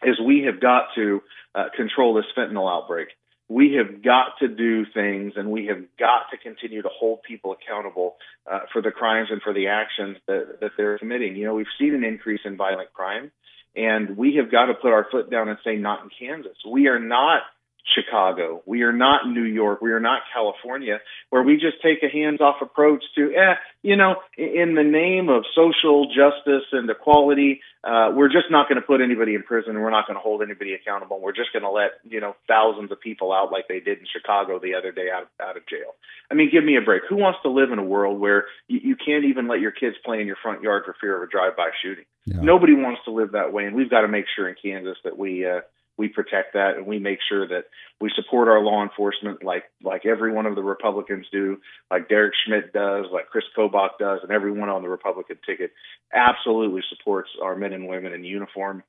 is 0.04 0.20
we 0.20 0.44
have 0.46 0.60
got 0.60 0.88
to 0.94 1.22
uh, 1.56 1.66
control 1.76 2.14
this 2.14 2.24
fentanyl 2.36 2.70
outbreak 2.70 3.08
we 3.52 3.74
have 3.74 4.02
got 4.02 4.38
to 4.38 4.48
do 4.48 4.86
things 4.94 5.34
and 5.36 5.50
we 5.50 5.66
have 5.66 5.82
got 5.98 6.30
to 6.30 6.38
continue 6.38 6.80
to 6.80 6.88
hold 6.88 7.22
people 7.22 7.52
accountable 7.52 8.16
uh, 8.50 8.60
for 8.72 8.80
the 8.80 8.90
crimes 8.90 9.28
and 9.30 9.42
for 9.42 9.52
the 9.52 9.68
actions 9.68 10.16
that, 10.26 10.60
that 10.60 10.70
they're 10.76 10.98
committing. 10.98 11.36
You 11.36 11.44
know, 11.44 11.54
we've 11.54 11.66
seen 11.78 11.94
an 11.94 12.02
increase 12.02 12.40
in 12.46 12.56
violent 12.56 12.92
crime, 12.94 13.30
and 13.76 14.16
we 14.16 14.36
have 14.36 14.50
got 14.50 14.66
to 14.66 14.74
put 14.74 14.92
our 14.92 15.06
foot 15.10 15.30
down 15.30 15.48
and 15.48 15.58
say, 15.64 15.76
not 15.76 16.02
in 16.02 16.10
Kansas. 16.18 16.56
We 16.70 16.88
are 16.88 16.98
not 16.98 17.42
Chicago. 17.84 18.62
We 18.64 18.82
are 18.82 18.92
not 18.92 19.28
New 19.28 19.44
York. 19.44 19.80
We 19.82 19.92
are 19.92 20.00
not 20.00 20.22
California, 20.32 21.00
where 21.30 21.42
we 21.42 21.54
just 21.54 21.82
take 21.82 22.02
a 22.02 22.08
hands 22.08 22.40
off 22.40 22.56
approach 22.62 23.02
to, 23.16 23.34
eh, 23.34 23.54
you 23.82 23.96
know, 23.96 24.16
in 24.36 24.74
the 24.74 24.84
name 24.84 25.28
of 25.28 25.44
social 25.54 26.06
justice 26.06 26.66
and 26.72 26.88
equality, 26.88 27.60
uh, 27.82 28.12
we're 28.14 28.28
just 28.28 28.50
not 28.50 28.68
going 28.68 28.80
to 28.80 28.86
put 28.86 29.00
anybody 29.00 29.34
in 29.34 29.42
prison. 29.42 29.80
We're 29.80 29.90
not 29.90 30.06
going 30.06 30.16
to 30.16 30.22
hold 30.22 30.42
anybody 30.42 30.74
accountable. 30.74 31.20
We're 31.20 31.34
just 31.34 31.52
going 31.52 31.64
to 31.64 31.70
let, 31.70 31.98
you 32.08 32.20
know, 32.20 32.36
thousands 32.46 32.92
of 32.92 33.00
people 33.00 33.32
out 33.32 33.50
like 33.50 33.66
they 33.68 33.80
did 33.80 33.98
in 33.98 34.06
Chicago 34.06 34.60
the 34.60 34.74
other 34.74 34.92
day 34.92 35.08
out, 35.12 35.28
out 35.40 35.56
of 35.56 35.66
jail. 35.66 35.94
I 36.30 36.34
mean, 36.34 36.50
give 36.52 36.64
me 36.64 36.76
a 36.76 36.80
break. 36.80 37.02
Who 37.08 37.16
wants 37.16 37.40
to 37.42 37.50
live 37.50 37.72
in 37.72 37.78
a 37.78 37.84
world 37.84 38.20
where 38.20 38.44
you, 38.68 38.80
you 38.82 38.96
can't 38.96 39.24
even 39.24 39.48
let 39.48 39.60
your 39.60 39.72
kids 39.72 39.96
play 40.04 40.20
in 40.20 40.26
your 40.28 40.36
front 40.40 40.62
yard 40.62 40.84
for 40.86 40.94
fear 41.00 41.16
of 41.16 41.28
a 41.28 41.30
drive-by 41.30 41.70
shooting? 41.82 42.04
Yeah. 42.24 42.40
Nobody 42.40 42.74
wants 42.74 43.00
to 43.06 43.10
live 43.10 43.32
that 43.32 43.52
way. 43.52 43.64
And 43.64 43.74
we've 43.74 43.90
got 43.90 44.02
to 44.02 44.08
make 44.08 44.26
sure 44.36 44.48
in 44.48 44.54
Kansas 44.62 44.96
that 45.02 45.18
we, 45.18 45.44
uh, 45.44 45.62
we 46.02 46.08
protect 46.08 46.54
that 46.54 46.72
and 46.76 46.84
we 46.84 46.98
make 46.98 47.20
sure 47.28 47.46
that 47.46 47.66
we 48.00 48.10
support 48.16 48.48
our 48.48 48.60
law 48.60 48.82
enforcement 48.82 49.44
like 49.44 49.62
like 49.84 50.04
every 50.04 50.32
one 50.32 50.46
of 50.46 50.56
the 50.56 50.62
Republicans 50.62 51.26
do, 51.30 51.58
like 51.92 52.08
Derek 52.08 52.34
Schmidt 52.44 52.72
does, 52.72 53.06
like 53.12 53.28
Chris 53.30 53.44
Kobach 53.56 53.98
does, 54.00 54.18
and 54.24 54.32
everyone 54.32 54.68
on 54.68 54.82
the 54.82 54.88
Republican 54.88 55.36
ticket 55.46 55.70
absolutely 56.12 56.82
supports 56.90 57.30
our 57.40 57.54
men 57.54 57.72
and 57.72 57.86
women 57.86 58.12
in 58.12 58.24
uniform 58.24 58.82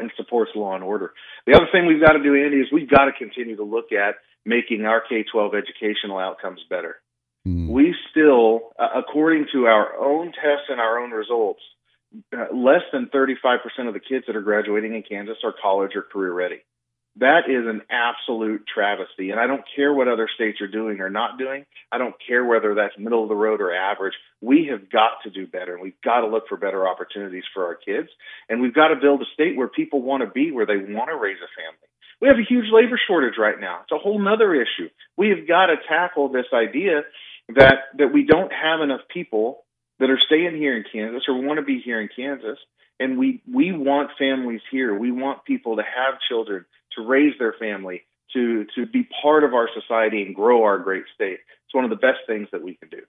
and 0.00 0.10
supports 0.16 0.50
law 0.56 0.74
and 0.74 0.82
order. 0.82 1.12
The 1.46 1.54
other 1.54 1.68
thing 1.70 1.86
we've 1.86 2.02
got 2.02 2.14
to 2.14 2.22
do, 2.22 2.34
Andy, 2.34 2.56
is 2.56 2.66
we've 2.72 2.90
got 2.90 3.04
to 3.04 3.12
continue 3.12 3.54
to 3.54 3.64
look 3.64 3.92
at 3.92 4.16
making 4.44 4.84
our 4.84 5.00
K 5.08 5.24
12 5.30 5.52
educational 5.54 6.18
outcomes 6.18 6.60
better. 6.68 6.96
Mm. 7.46 7.68
We 7.68 7.94
still, 8.10 8.74
uh, 8.80 8.98
according 8.98 9.46
to 9.52 9.66
our 9.66 9.96
own 9.96 10.32
tests 10.32 10.66
and 10.68 10.80
our 10.80 10.98
own 10.98 11.12
results, 11.12 11.60
uh, 12.36 12.54
less 12.54 12.82
than 12.92 13.06
35% 13.06 13.58
of 13.86 13.94
the 13.94 14.00
kids 14.00 14.24
that 14.26 14.36
are 14.36 14.42
graduating 14.42 14.94
in 14.94 15.02
Kansas 15.02 15.38
are 15.44 15.54
college 15.60 15.92
or 15.94 16.02
career 16.02 16.32
ready. 16.32 16.60
That 17.16 17.50
is 17.50 17.66
an 17.66 17.82
absolute 17.90 18.62
travesty. 18.72 19.30
And 19.30 19.40
I 19.40 19.46
don't 19.46 19.64
care 19.74 19.92
what 19.92 20.06
other 20.06 20.28
states 20.32 20.60
are 20.60 20.68
doing 20.68 21.00
or 21.00 21.10
not 21.10 21.36
doing. 21.36 21.66
I 21.90 21.98
don't 21.98 22.14
care 22.24 22.44
whether 22.44 22.74
that's 22.74 22.94
middle 22.96 23.24
of 23.24 23.28
the 23.28 23.34
road 23.34 23.60
or 23.60 23.74
average. 23.74 24.14
We 24.40 24.68
have 24.70 24.88
got 24.88 25.22
to 25.24 25.30
do 25.30 25.46
better 25.46 25.74
and 25.74 25.82
we've 25.82 26.00
got 26.04 26.20
to 26.20 26.28
look 26.28 26.44
for 26.48 26.56
better 26.56 26.86
opportunities 26.86 27.42
for 27.52 27.66
our 27.66 27.74
kids. 27.74 28.08
And 28.48 28.60
we've 28.62 28.74
got 28.74 28.88
to 28.88 28.96
build 28.96 29.20
a 29.20 29.24
state 29.34 29.56
where 29.56 29.68
people 29.68 30.00
want 30.00 30.22
to 30.22 30.30
be, 30.30 30.52
where 30.52 30.66
they 30.66 30.76
want 30.76 31.10
to 31.10 31.16
raise 31.16 31.38
a 31.42 31.50
family. 31.58 31.88
We 32.20 32.28
have 32.28 32.38
a 32.38 32.48
huge 32.48 32.66
labor 32.72 33.00
shortage 33.08 33.38
right 33.38 33.58
now. 33.60 33.80
It's 33.82 33.92
a 33.92 33.98
whole 33.98 34.18
nother 34.20 34.54
issue. 34.54 34.88
We 35.16 35.30
have 35.30 35.46
got 35.46 35.66
to 35.66 35.76
tackle 35.88 36.28
this 36.28 36.46
idea 36.54 37.02
that, 37.54 37.94
that 37.98 38.12
we 38.12 38.24
don't 38.24 38.52
have 38.52 38.80
enough 38.80 39.02
people 39.12 39.64
that 39.98 40.10
are 40.10 40.18
staying 40.26 40.56
here 40.56 40.76
in 40.76 40.84
Kansas 40.90 41.24
or 41.28 41.40
want 41.40 41.58
to 41.58 41.64
be 41.64 41.80
here 41.80 42.00
in 42.00 42.08
Kansas. 42.14 42.58
And 43.00 43.18
we, 43.18 43.42
we 43.52 43.72
want 43.72 44.10
families 44.18 44.60
here. 44.70 44.94
We 44.96 45.12
want 45.12 45.44
people 45.44 45.76
to 45.76 45.82
have 45.82 46.20
children, 46.28 46.64
to 46.96 47.06
raise 47.06 47.34
their 47.38 47.52
family, 47.52 48.02
to, 48.32 48.66
to 48.74 48.86
be 48.86 49.08
part 49.22 49.44
of 49.44 49.54
our 49.54 49.68
society 49.72 50.22
and 50.22 50.34
grow 50.34 50.64
our 50.64 50.78
great 50.78 51.04
state. 51.14 51.38
It's 51.64 51.74
one 51.74 51.84
of 51.84 51.90
the 51.90 51.96
best 51.96 52.18
things 52.26 52.48
that 52.52 52.62
we 52.62 52.74
can 52.74 52.88
do. 52.88 53.02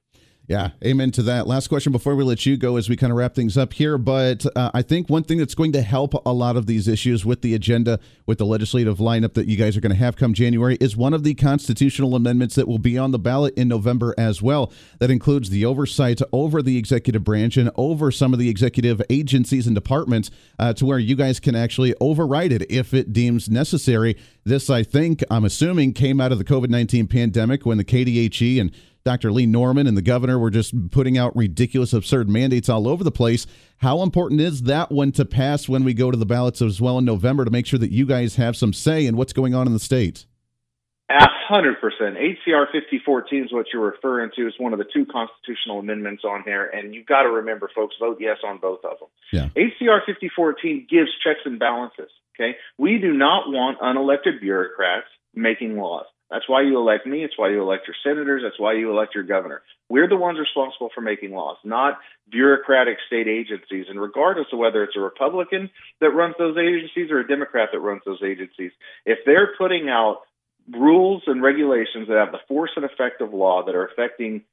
Yeah, 0.50 0.72
amen 0.84 1.12
to 1.12 1.22
that. 1.22 1.46
Last 1.46 1.68
question 1.68 1.92
before 1.92 2.16
we 2.16 2.24
let 2.24 2.44
you 2.44 2.58
go 2.58 2.78
as 2.78 2.90
we 2.90 2.96
kind 2.96 3.12
of 3.12 3.18
wrap 3.18 3.36
things 3.36 3.56
up 3.56 3.72
here. 3.72 4.00
But 4.00 4.48
uh, 4.56 4.72
I 4.74 4.82
think 4.82 5.08
one 5.08 5.22
thing 5.22 5.38
that's 5.38 5.54
going 5.54 5.74
to 5.74 5.84
help 5.84 6.16
a 6.26 6.34
lot 6.34 6.58
of 6.58 6.66
these 6.66 6.88
issues 6.88 7.24
with 7.24 7.44
the 7.44 7.54
agenda, 7.54 8.00
with 8.26 8.40
the 8.40 8.48
legislative 8.48 8.98
lineup 8.98 9.36
that 9.36 9.46
you 9.46 9.56
guys 9.56 9.78
are 9.78 9.80
going 9.80 9.92
to 9.92 9.98
have 10.00 10.16
come 10.16 10.34
January, 10.34 10.76
is 10.82 10.98
one 10.98 11.14
of 11.14 11.24
the 11.24 11.36
constitutional 11.36 12.16
amendments 12.16 12.56
that 12.56 12.68
will 12.68 12.80
be 12.80 12.98
on 12.98 13.12
the 13.12 13.20
ballot 13.20 13.54
in 13.60 13.68
November 13.68 14.16
as 14.18 14.42
well. 14.42 14.74
That 14.98 15.12
includes 15.12 15.52
the 15.52 15.66
oversight 15.66 16.20
over 16.34 16.64
the 16.64 16.80
executive 16.80 17.24
branch 17.24 17.56
and 17.56 17.70
over 17.76 18.10
some 18.10 18.34
of 18.34 18.40
the 18.40 18.50
executive 18.50 19.04
agencies 19.12 19.68
and 19.68 19.76
departments 19.76 20.32
uh, 20.58 20.74
to 20.74 20.86
where 20.88 20.98
you 20.98 21.16
guys 21.16 21.40
can 21.40 21.56
actually 21.56 21.94
override 22.02 22.54
it 22.54 22.66
if 22.72 22.96
it 22.96 23.14
deems 23.14 23.50
necessary. 23.52 24.18
This, 24.46 24.68
I 24.72 24.82
think, 24.82 25.24
I'm 25.30 25.46
assuming, 25.46 25.94
came 25.94 26.20
out 26.20 26.32
of 26.32 26.40
the 26.40 26.44
COVID 26.44 26.70
19 26.70 27.06
pandemic 27.06 27.68
when 27.68 27.78
the 27.78 27.86
KDHE 27.86 28.60
and 28.60 28.72
Dr. 29.04 29.32
Lee 29.32 29.46
Norman 29.46 29.88
and 29.88 29.98
the 29.98 30.02
governor 30.02 30.38
were 30.38 30.50
just 30.50 30.92
putting 30.92 31.18
out 31.18 31.36
ridiculous, 31.36 31.94
absurd 31.94 32.30
mandates 32.30 32.70
all 32.70 32.88
over 32.88 33.04
the 33.04 33.12
place. 33.12 33.48
How 33.78 34.02
important 34.02 34.42
is 34.42 34.64
that 34.64 34.92
one 34.92 35.12
to 35.14 35.26
pass 35.26 35.70
when 35.70 35.84
we 35.84 35.94
go 35.94 36.12
to 36.12 36.18
the 36.18 36.26
ballots 36.26 36.62
as 36.62 36.82
well 36.82 36.98
in 36.98 37.06
November 37.06 37.46
to 37.46 37.52
make 37.52 37.66
sure 37.66 37.80
that 37.80 37.92
you 37.92 38.06
guys 38.06 38.36
have 38.36 38.58
some 38.58 38.74
say 38.74 39.06
in 39.06 39.16
what's 39.16 39.34
going 39.34 39.56
on 39.56 39.68
in 39.68 39.74
the 39.74 39.80
state? 39.80 40.26
A 41.10 41.28
hundred 41.48 41.82
percent. 41.82 42.18
HCR 42.18 42.66
5014 42.72 43.46
is 43.46 43.52
what 43.52 43.66
you're 43.74 43.84
referring 43.84 44.30
to. 44.36 44.46
It's 44.46 44.60
one 44.60 44.74
of 44.74 44.80
the 44.80 44.86
two 44.94 45.08
constitutional 45.08 45.80
amendments 45.80 46.24
on 46.24 46.44
here, 46.44 46.68
and 46.68 46.94
you've 46.94 47.08
got 47.08 47.24
to 47.24 47.30
remember, 47.30 47.68
folks, 47.74 47.96
vote 48.00 48.18
yes 48.20 48.38
on 48.46 48.60
both 48.60 48.86
of 48.86 49.00
them. 49.00 49.10
Yeah. 49.34 49.50
HCR 49.58 50.06
5014 50.06 50.86
gives 50.88 51.10
checks 51.24 51.40
and 51.46 51.58
balances. 51.58 52.12
Okay, 52.36 52.58
we 52.78 53.00
do 53.00 53.12
not 53.12 53.50
want 53.50 53.80
unelected 53.80 54.40
bureaucrats 54.40 55.08
making 55.34 55.78
laws. 55.78 56.06
That's 56.30 56.48
why 56.48 56.62
you 56.62 56.78
elect 56.78 57.08
me. 57.08 57.24
It's 57.24 57.38
why 57.38 57.50
you 57.50 57.62
elect 57.62 57.88
your 57.88 57.96
senators. 58.04 58.44
That's 58.44 58.60
why 58.60 58.74
you 58.74 58.92
elect 58.92 59.16
your 59.16 59.24
governor. 59.24 59.62
We're 59.90 60.08
the 60.08 60.16
ones 60.16 60.38
responsible 60.40 60.90
for 60.94 61.02
making 61.02 61.32
laws, 61.32 61.58
not 61.64 61.98
bureaucratic 62.30 62.98
state 63.08 63.28
agencies. 63.28 63.88
And 63.90 64.00
regardless 64.00 64.48
of 64.54 64.60
whether 64.60 64.84
it's 64.84 64.96
a 64.96 65.00
Republican 65.00 65.72
that 66.02 66.12
runs 66.12 66.36
those 66.38 66.58
agencies 66.58 67.10
or 67.10 67.20
a 67.20 67.28
Democrat 67.28 67.70
that 67.72 67.80
runs 67.80 68.04
those 68.06 68.22
agencies, 68.24 68.72
if 69.06 69.20
they're 69.26 69.56
putting 69.58 69.90
out 69.90 70.22
rules 70.72 71.24
and 71.26 71.42
regulations 71.42 72.08
that 72.08 72.18
have 72.18 72.32
the 72.32 72.40
force 72.48 72.72
and 72.76 72.86
effect 72.86 73.22
of 73.22 73.34
law 73.34 73.66
that 73.66 73.74
are 73.74 73.88
affecting 73.88 74.44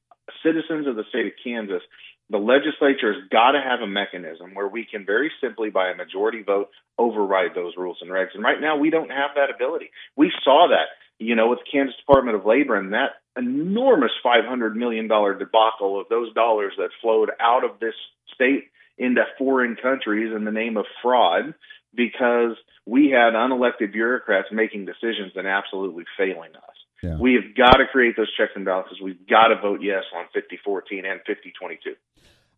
citizens 0.43 0.87
of 0.87 0.97
the 0.97 1.05
state 1.11 1.27
of 1.27 1.33
Kansas, 1.45 1.83
the 2.31 2.39
legislature 2.39 3.13
has 3.13 3.23
got 3.31 3.53
to 3.53 3.61
have 3.61 3.81
a 3.81 3.87
mechanism 3.87 4.55
where 4.55 4.67
we 4.67 4.85
can 4.85 5.05
very 5.05 5.31
simply, 5.41 5.71
by 5.71 5.91
a 5.91 5.95
majority 5.95 6.43
vote, 6.43 6.71
override 6.99 7.55
those 7.55 7.75
rules 7.77 7.99
and 8.01 8.11
regs. 8.11 8.35
And 8.35 8.43
right 8.43 8.61
now, 8.61 8.77
we 8.79 8.91
don't 8.91 9.11
have 9.11 9.31
that 9.37 9.55
ability. 9.55 9.91
We 10.17 10.33
saw 10.43 10.69
that 10.71 10.89
you 11.19 11.35
know, 11.35 11.49
with 11.49 11.61
the 11.61 11.71
Kansas 11.71 11.97
Department 11.97 12.37
of 12.37 12.45
Labor 12.45 12.77
and 12.77 12.93
that 12.93 13.23
enormous 13.37 14.13
$500 14.25 14.75
million 14.75 15.09
debacle 15.09 16.01
of 16.01 16.07
those 16.09 16.33
dollars 16.35 16.73
that 16.79 16.91
flowed 17.01 17.31
out 17.41 17.65
of 17.65 17.81
this 17.81 17.95
state 18.35 18.65
into 18.99 19.23
foreign 19.39 19.77
countries 19.77 20.33
in 20.35 20.45
the 20.45 20.51
name 20.51 20.77
of 20.77 20.87
fraud 21.03 21.55
because 21.95 22.57
we 22.87 23.11
had 23.11 23.35
unelected 23.35 23.93
bureaucrats 23.93 24.49
making 24.53 24.87
decisions 24.87 25.33
and 25.35 25.47
absolutely 25.47 26.05
failing 26.17 26.55
us. 26.55 26.77
Yeah. 27.03 27.19
We 27.19 27.35
have 27.35 27.55
got 27.55 27.77
to 27.79 27.87
create 27.91 28.17
those 28.17 28.33
checks 28.37 28.53
and 28.55 28.65
balances. 28.65 28.99
We've 29.03 29.27
got 29.29 29.49
to 29.49 29.61
vote 29.61 29.81
yes 29.83 30.05
on 30.15 30.25
5014 30.33 31.05
and 31.05 31.21
5022. 31.27 31.95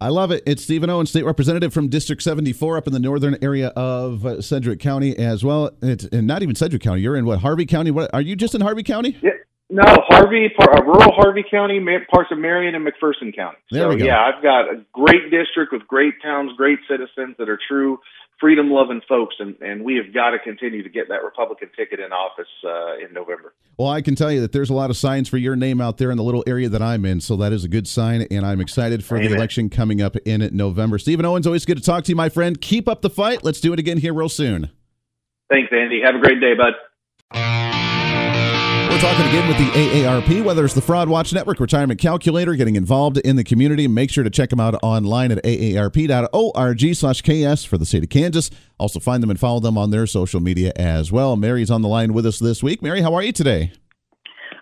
I 0.00 0.10
love 0.10 0.30
it. 0.30 0.44
It's 0.46 0.62
Stephen 0.62 0.90
Owen, 0.90 1.06
state 1.06 1.24
representative 1.24 1.72
from 1.72 1.88
District 1.88 2.22
74 2.22 2.76
up 2.76 2.86
in 2.86 2.92
the 2.92 3.00
northern 3.00 3.36
area 3.42 3.68
of 3.68 4.44
Sedgwick 4.44 4.78
County 4.78 5.16
as 5.18 5.42
well. 5.42 5.70
It's, 5.82 6.04
and 6.04 6.26
not 6.26 6.42
even 6.42 6.54
Sedgwick 6.54 6.82
County. 6.82 7.00
You're 7.00 7.16
in 7.16 7.26
what, 7.26 7.40
Harvey 7.40 7.66
County? 7.66 7.90
What 7.90 8.14
Are 8.14 8.20
you 8.20 8.36
just 8.36 8.54
in 8.54 8.60
Harvey 8.60 8.84
County? 8.84 9.18
Yeah. 9.20 9.30
No, 9.70 9.82
Harvey, 10.08 10.48
uh, 10.58 10.82
rural 10.82 11.12
Harvey 11.12 11.44
County, 11.50 11.78
parts 12.10 12.30
of 12.32 12.38
Marion 12.38 12.74
and 12.74 12.86
McPherson 12.86 13.36
County. 13.36 13.58
There 13.70 13.82
so, 13.82 13.88
we 13.90 13.96
go. 13.96 14.06
yeah, 14.06 14.24
I've 14.24 14.42
got 14.42 14.62
a 14.62 14.82
great 14.94 15.30
district 15.30 15.72
with 15.72 15.86
great 15.86 16.14
towns, 16.22 16.52
great 16.56 16.78
citizens 16.88 17.36
that 17.38 17.50
are 17.50 17.58
true 17.68 17.98
freedom 18.40 18.70
loving 18.70 19.00
folks, 19.08 19.36
and, 19.38 19.56
and 19.60 19.84
we 19.84 19.96
have 19.96 20.14
got 20.14 20.30
to 20.30 20.38
continue 20.38 20.82
to 20.82 20.88
get 20.88 21.08
that 21.08 21.24
Republican 21.24 21.70
ticket 21.76 22.00
in 22.00 22.12
office 22.12 22.48
uh, 22.64 22.96
in 22.96 23.12
November. 23.12 23.54
Well, 23.76 23.88
I 23.88 24.00
can 24.00 24.14
tell 24.14 24.30
you 24.30 24.40
that 24.40 24.52
there's 24.52 24.70
a 24.70 24.74
lot 24.74 24.90
of 24.90 24.96
signs 24.96 25.28
for 25.28 25.36
your 25.36 25.56
name 25.56 25.80
out 25.80 25.98
there 25.98 26.10
in 26.10 26.16
the 26.16 26.22
little 26.22 26.44
area 26.46 26.68
that 26.68 26.82
I'm 26.82 27.04
in, 27.04 27.20
so 27.20 27.36
that 27.36 27.52
is 27.52 27.64
a 27.64 27.68
good 27.68 27.88
sign, 27.88 28.22
and 28.30 28.46
I'm 28.46 28.60
excited 28.60 29.04
for 29.04 29.16
Amen. 29.16 29.30
the 29.30 29.36
election 29.36 29.70
coming 29.70 30.00
up 30.00 30.16
in 30.24 30.48
November. 30.52 30.98
Stephen 30.98 31.24
Owens, 31.24 31.46
always 31.46 31.64
good 31.64 31.78
to 31.78 31.82
talk 31.82 32.04
to 32.04 32.10
you, 32.10 32.16
my 32.16 32.28
friend. 32.28 32.60
Keep 32.60 32.88
up 32.88 33.02
the 33.02 33.10
fight. 33.10 33.44
Let's 33.44 33.60
do 33.60 33.72
it 33.72 33.78
again 33.78 33.98
here 33.98 34.14
real 34.14 34.28
soon. 34.28 34.70
Thanks, 35.50 35.72
Andy. 35.72 36.00
Have 36.04 36.14
a 36.14 36.20
great 36.20 36.40
day, 36.40 36.54
bud. 36.54 37.67
We're 38.98 39.12
talking 39.12 39.26
again 39.26 39.46
with 39.46 39.58
the 39.58 39.70
AARP, 39.78 40.42
whether 40.42 40.64
it's 40.64 40.74
the 40.74 40.80
Fraud 40.80 41.08
Watch 41.08 41.32
Network 41.32 41.60
Retirement 41.60 42.00
Calculator, 42.00 42.56
getting 42.56 42.74
involved 42.74 43.16
in 43.18 43.36
the 43.36 43.44
community. 43.44 43.86
Make 43.86 44.10
sure 44.10 44.24
to 44.24 44.30
check 44.30 44.50
them 44.50 44.58
out 44.58 44.74
online 44.82 45.30
at 45.30 45.40
aarp.org 45.44 46.94
slash 46.96 47.22
KS 47.22 47.64
for 47.64 47.78
the 47.78 47.86
state 47.86 48.02
of 48.02 48.08
Kansas. 48.08 48.50
Also 48.76 48.98
find 48.98 49.22
them 49.22 49.30
and 49.30 49.38
follow 49.38 49.60
them 49.60 49.78
on 49.78 49.92
their 49.92 50.04
social 50.08 50.40
media 50.40 50.72
as 50.74 51.12
well. 51.12 51.36
Mary's 51.36 51.70
on 51.70 51.82
the 51.82 51.88
line 51.88 52.12
with 52.12 52.26
us 52.26 52.40
this 52.40 52.60
week. 52.60 52.82
Mary, 52.82 53.00
how 53.00 53.14
are 53.14 53.22
you 53.22 53.30
today? 53.30 53.70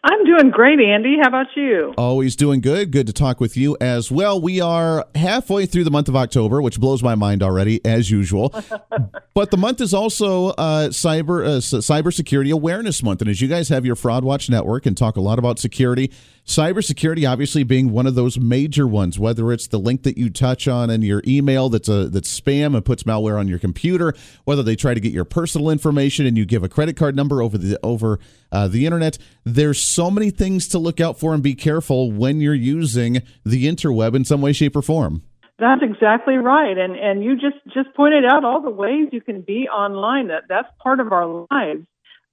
I'm 0.05 0.24
doing 0.24 0.51
great, 0.51 0.80
Andy. 0.80 1.16
How 1.20 1.28
about 1.28 1.47
you? 1.57 1.94
Always 1.97 2.36
doing 2.36 2.61
good. 2.61 2.90
Good 2.90 3.07
to 3.07 3.12
talk 3.12 3.40
with 3.40 3.57
you 3.57 3.76
as 3.80 4.11
well. 4.11 4.40
We 4.40 4.61
are 4.61 5.07
halfway 5.14 5.66
through 5.66 5.84
the 5.84 5.90
month 5.90 6.09
of 6.09 6.16
October, 6.16 6.62
which 6.62 6.78
blows 6.78 7.03
my 7.03 7.14
mind 7.14 7.42
already, 7.42 7.84
as 7.84 8.11
usual. 8.11 8.55
but 9.34 9.51
the 9.51 9.57
month 9.57 9.80
is 9.80 9.92
also 9.94 10.49
uh, 10.49 10.88
cyber 10.88 11.44
uh, 11.44 11.59
cybersecurity 11.59 12.53
awareness 12.53 13.03
month, 13.03 13.20
and 13.20 13.30
as 13.30 13.40
you 13.40 13.49
guys 13.49 13.68
have 13.68 13.84
your 13.84 13.97
Fraud 13.97 14.24
Watch 14.24 14.49
network 14.49 14.86
and 14.86 14.97
talk 14.97 15.16
a 15.16 15.20
lot 15.20 15.38
about 15.38 15.59
security, 15.59 16.11
cybersecurity 16.47 17.28
obviously 17.30 17.64
being 17.64 17.90
one 17.90 18.07
of 18.07 18.14
those 18.14 18.38
major 18.38 18.86
ones. 18.86 19.18
Whether 19.18 19.53
it's 19.53 19.66
the 19.66 19.78
link 19.78 20.05
that 20.05 20.16
you 20.16 20.30
touch 20.30 20.68
on 20.68 20.90
in 20.90 21.03
your 21.03 21.22
email 21.26 21.68
that's 21.68 21.88
a 21.88 22.09
that's 22.09 22.40
spam 22.40 22.74
and 22.74 22.84
puts 22.84 23.03
malware 23.03 23.38
on 23.38 23.49
your 23.49 23.59
computer, 23.59 24.14
whether 24.44 24.62
they 24.62 24.76
try 24.76 24.94
to 24.94 25.01
get 25.01 25.12
your 25.12 25.24
personal 25.24 25.70
information 25.70 26.24
and 26.24 26.38
you 26.38 26.47
give 26.47 26.62
a 26.62 26.68
credit 26.68 26.97
card 26.97 27.16
number 27.16 27.42
over 27.42 27.59
the 27.59 27.78
over 27.82 28.18
uh, 28.53 28.68
the 28.68 28.86
internet. 28.86 29.18
There's 29.44 29.82
so 29.82 30.11
many 30.11 30.30
things 30.30 30.68
to 30.68 30.78
look 30.78 31.01
out 31.01 31.18
for 31.18 31.34
and 31.34 31.42
be 31.42 31.55
careful 31.55 32.12
when 32.12 32.40
you're 32.40 32.55
using 32.55 33.22
the 33.44 33.66
interweb 33.66 34.14
in 34.14 34.24
some 34.24 34.40
way, 34.40 34.53
shape, 34.53 34.76
or 34.76 34.82
form. 34.82 35.22
That's 35.59 35.82
exactly 35.82 36.36
right, 36.36 36.76
and 36.76 36.97
and 36.97 37.24
you 37.24 37.34
just 37.34 37.57
just 37.72 37.94
pointed 37.97 38.24
out 38.26 38.44
all 38.44 38.61
the 38.61 38.70
ways 38.70 39.09
you 39.12 39.22
can 39.22 39.40
be 39.40 39.68
online. 39.68 40.28
That 40.28 40.44
that's 40.49 40.68
part 40.82 41.01
of 41.01 41.12
our 41.12 41.47
lives, 41.51 41.86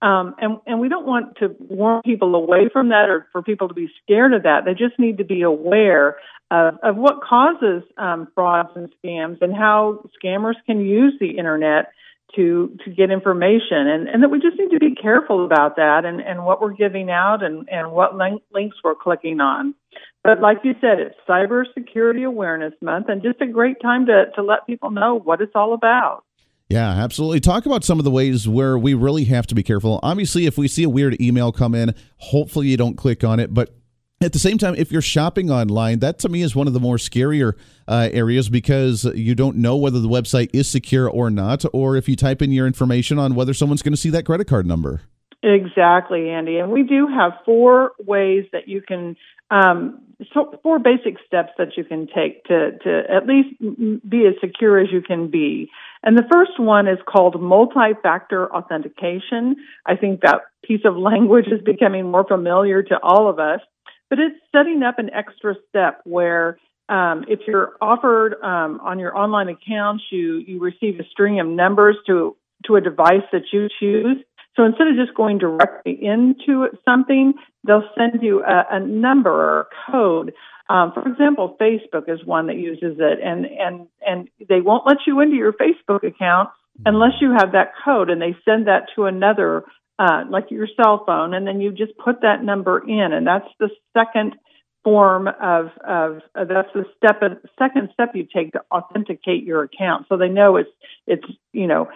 um, 0.03 0.35
and 0.37 0.57
and 0.67 0.79
we 0.81 0.89
don't 0.89 1.07
want 1.07 1.37
to 1.37 1.55
warn 1.59 2.01
people 2.03 2.35
away 2.35 2.69
from 2.71 2.89
that 2.89 3.09
or 3.09 3.27
for 3.31 3.41
people 3.41 3.69
to 3.69 3.73
be 3.73 3.89
scared 4.03 4.33
of 4.33 4.43
that. 4.43 4.65
They 4.65 4.73
just 4.73 4.99
need 4.99 5.17
to 5.19 5.23
be 5.23 5.43
aware 5.43 6.17
of 6.51 6.75
of 6.83 6.97
what 6.97 7.21
causes 7.23 7.83
um, 7.97 8.27
frauds 8.35 8.69
and 8.75 8.89
scams 9.03 9.41
and 9.41 9.55
how 9.55 10.03
scammers 10.21 10.55
can 10.65 10.81
use 10.81 11.13
the 11.21 11.37
internet 11.37 11.93
to 12.35 12.77
to 12.83 12.91
get 12.91 13.11
information. 13.11 13.87
And 13.87 14.09
and 14.09 14.23
that 14.23 14.29
we 14.29 14.41
just 14.41 14.59
need 14.59 14.71
to 14.71 14.79
be 14.79 14.93
careful 14.93 15.45
about 15.45 15.77
that 15.77 16.03
and 16.03 16.19
and 16.19 16.43
what 16.45 16.61
we're 16.61 16.73
giving 16.73 17.09
out 17.09 17.41
and 17.41 17.69
and 17.69 17.93
what 17.93 18.13
link, 18.13 18.43
links 18.53 18.75
we're 18.83 18.95
clicking 18.95 19.39
on. 19.39 19.73
But 20.21 20.41
like 20.41 20.57
you 20.65 20.73
said 20.81 20.99
it's 20.99 21.15
cybersecurity 21.29 22.27
awareness 22.27 22.73
month 22.81 23.07
and 23.07 23.23
just 23.23 23.39
a 23.39 23.47
great 23.47 23.81
time 23.81 24.07
to 24.07 24.25
to 24.35 24.43
let 24.43 24.67
people 24.67 24.91
know 24.91 25.17
what 25.17 25.39
it's 25.39 25.55
all 25.55 25.73
about 25.73 26.25
yeah, 26.73 26.89
absolutely. 26.89 27.39
Talk 27.39 27.67
about 27.67 27.83
some 27.83 27.99
of 27.99 28.03
the 28.03 28.09
ways 28.09 28.47
where 28.47 28.79
we 28.79 28.95
really 28.95 29.25
have 29.25 29.45
to 29.45 29.53
be 29.53 29.61
careful. 29.61 29.99
Obviously, 30.01 30.47
if 30.47 30.57
we 30.57 30.67
see 30.67 30.81
a 30.81 30.89
weird 30.89 31.21
email 31.21 31.51
come 31.51 31.75
in, 31.75 31.93
hopefully 32.17 32.67
you 32.67 32.77
don't 32.77 32.95
click 32.95 33.23
on 33.23 33.39
it, 33.39 33.53
but 33.53 33.75
at 34.21 34.33
the 34.33 34.39
same 34.39 34.57
time, 34.57 34.73
if 34.75 34.91
you're 34.91 35.01
shopping 35.01 35.51
online, 35.51 35.99
that 35.99 36.17
to 36.19 36.29
me 36.29 36.41
is 36.41 36.55
one 36.55 36.65
of 36.65 36.73
the 36.73 36.79
more 36.79 36.95
scarier 36.95 37.53
uh, 37.87 38.09
areas 38.11 38.49
because 38.49 39.05
you 39.13 39.35
don't 39.35 39.57
know 39.57 39.77
whether 39.77 39.99
the 39.99 40.07
website 40.07 40.49
is 40.51 40.67
secure 40.67 41.07
or 41.07 41.29
not, 41.29 41.63
or 41.73 41.95
if 41.95 42.09
you 42.09 42.15
type 42.15 42.41
in 42.41 42.51
your 42.51 42.65
information 42.65 43.19
on 43.19 43.35
whether 43.35 43.53
someone's 43.53 43.83
going 43.83 43.93
to 43.93 43.97
see 43.97 44.09
that 44.09 44.25
credit 44.25 44.47
card 44.47 44.65
number. 44.65 45.01
Exactly, 45.43 46.31
Andy. 46.31 46.57
And 46.57 46.71
we 46.71 46.81
do 46.81 47.07
have 47.07 47.33
four 47.45 47.91
ways 47.99 48.45
that 48.51 48.67
you 48.67 48.81
can, 48.81 49.15
um, 49.51 50.01
so 50.33 50.57
four 50.63 50.79
basic 50.79 51.17
steps 51.27 51.51
that 51.59 51.77
you 51.77 51.83
can 51.83 52.07
take 52.07 52.45
to, 52.45 52.71
to 52.83 53.03
at 53.13 53.27
least 53.27 53.59
be 54.09 54.25
as 54.25 54.33
secure 54.41 54.79
as 54.79 54.87
you 54.91 55.01
can 55.01 55.29
be. 55.29 55.69
And 56.03 56.17
the 56.17 56.27
first 56.31 56.59
one 56.59 56.87
is 56.87 56.99
called 57.07 57.41
multi 57.41 57.93
factor 58.01 58.53
authentication. 58.53 59.55
I 59.85 59.95
think 59.95 60.21
that 60.21 60.41
piece 60.63 60.81
of 60.85 60.97
language 60.97 61.47
is 61.47 61.61
becoming 61.63 62.11
more 62.11 62.25
familiar 62.25 62.83
to 62.83 62.99
all 63.01 63.29
of 63.29 63.39
us 63.39 63.61
but 64.13 64.19
it's 64.19 64.35
setting 64.55 64.83
up 64.83 64.99
an 64.99 65.09
extra 65.11 65.55
step 65.69 66.01
where 66.03 66.59
um, 66.87 67.25
if 67.27 67.39
you're 67.47 67.73
offered 67.81 68.35
um, 68.43 68.79
on 68.83 68.99
your 68.99 69.17
online 69.17 69.49
accounts, 69.49 70.03
you 70.11 70.37
you 70.45 70.59
receive 70.59 70.99
a 70.99 71.03
string 71.09 71.39
of 71.39 71.47
numbers 71.47 71.97
to 72.05 72.35
to 72.67 72.75
a 72.75 72.81
device 72.81 73.25
that 73.31 73.45
you 73.51 73.69
choose. 73.79 74.17
So 74.55 74.65
instead 74.65 74.85
of 74.85 74.95
just 74.97 75.17
going 75.17 75.39
directly 75.39 75.97
into 75.99 76.67
something, 76.85 77.33
they'll 77.65 77.89
send 77.97 78.21
you 78.21 78.43
a, 78.43 78.75
a 78.75 78.79
number 78.79 79.31
or 79.31 79.61
a 79.61 79.91
code. 79.91 80.33
Um, 80.69 80.91
for 80.93 81.07
example, 81.07 81.57
Facebook 81.59 82.07
is 82.07 82.25
one 82.25 82.47
that 82.47 82.55
uses 82.55 82.97
it, 82.99 83.19
and 83.23 83.45
and 83.45 83.87
and 84.05 84.29
they 84.47 84.61
won't 84.61 84.87
let 84.87 84.97
you 85.05 85.19
into 85.19 85.35
your 85.35 85.53
Facebook 85.53 86.03
account 86.03 86.49
unless 86.85 87.13
you 87.21 87.31
have 87.37 87.51
that 87.51 87.73
code, 87.83 88.09
and 88.09 88.21
they 88.21 88.35
send 88.45 88.67
that 88.67 88.87
to 88.95 89.05
another 89.05 89.65
uh, 89.99 90.23
like 90.29 90.49
your 90.49 90.67
cell 90.81 91.03
phone, 91.05 91.33
and 91.33 91.45
then 91.45 91.61
you 91.61 91.71
just 91.71 91.97
put 91.97 92.21
that 92.21 92.43
number 92.43 92.79
in, 92.79 93.13
and 93.13 93.27
that's 93.27 93.47
the 93.59 93.69
second 93.95 94.35
form 94.83 95.27
of 95.27 95.67
of 95.85 96.21
uh, 96.35 96.45
that's 96.45 96.69
the 96.73 96.85
step 96.97 97.21
second 97.59 97.89
step 97.93 98.09
you 98.13 98.25
take 98.33 98.53
to 98.53 98.61
authenticate 98.71 99.43
your 99.43 99.63
account, 99.63 100.05
so 100.09 100.17
they 100.17 100.29
know 100.29 100.57
it's 100.57 100.69
it's 101.07 101.25
you 101.51 101.67
know 101.67 101.89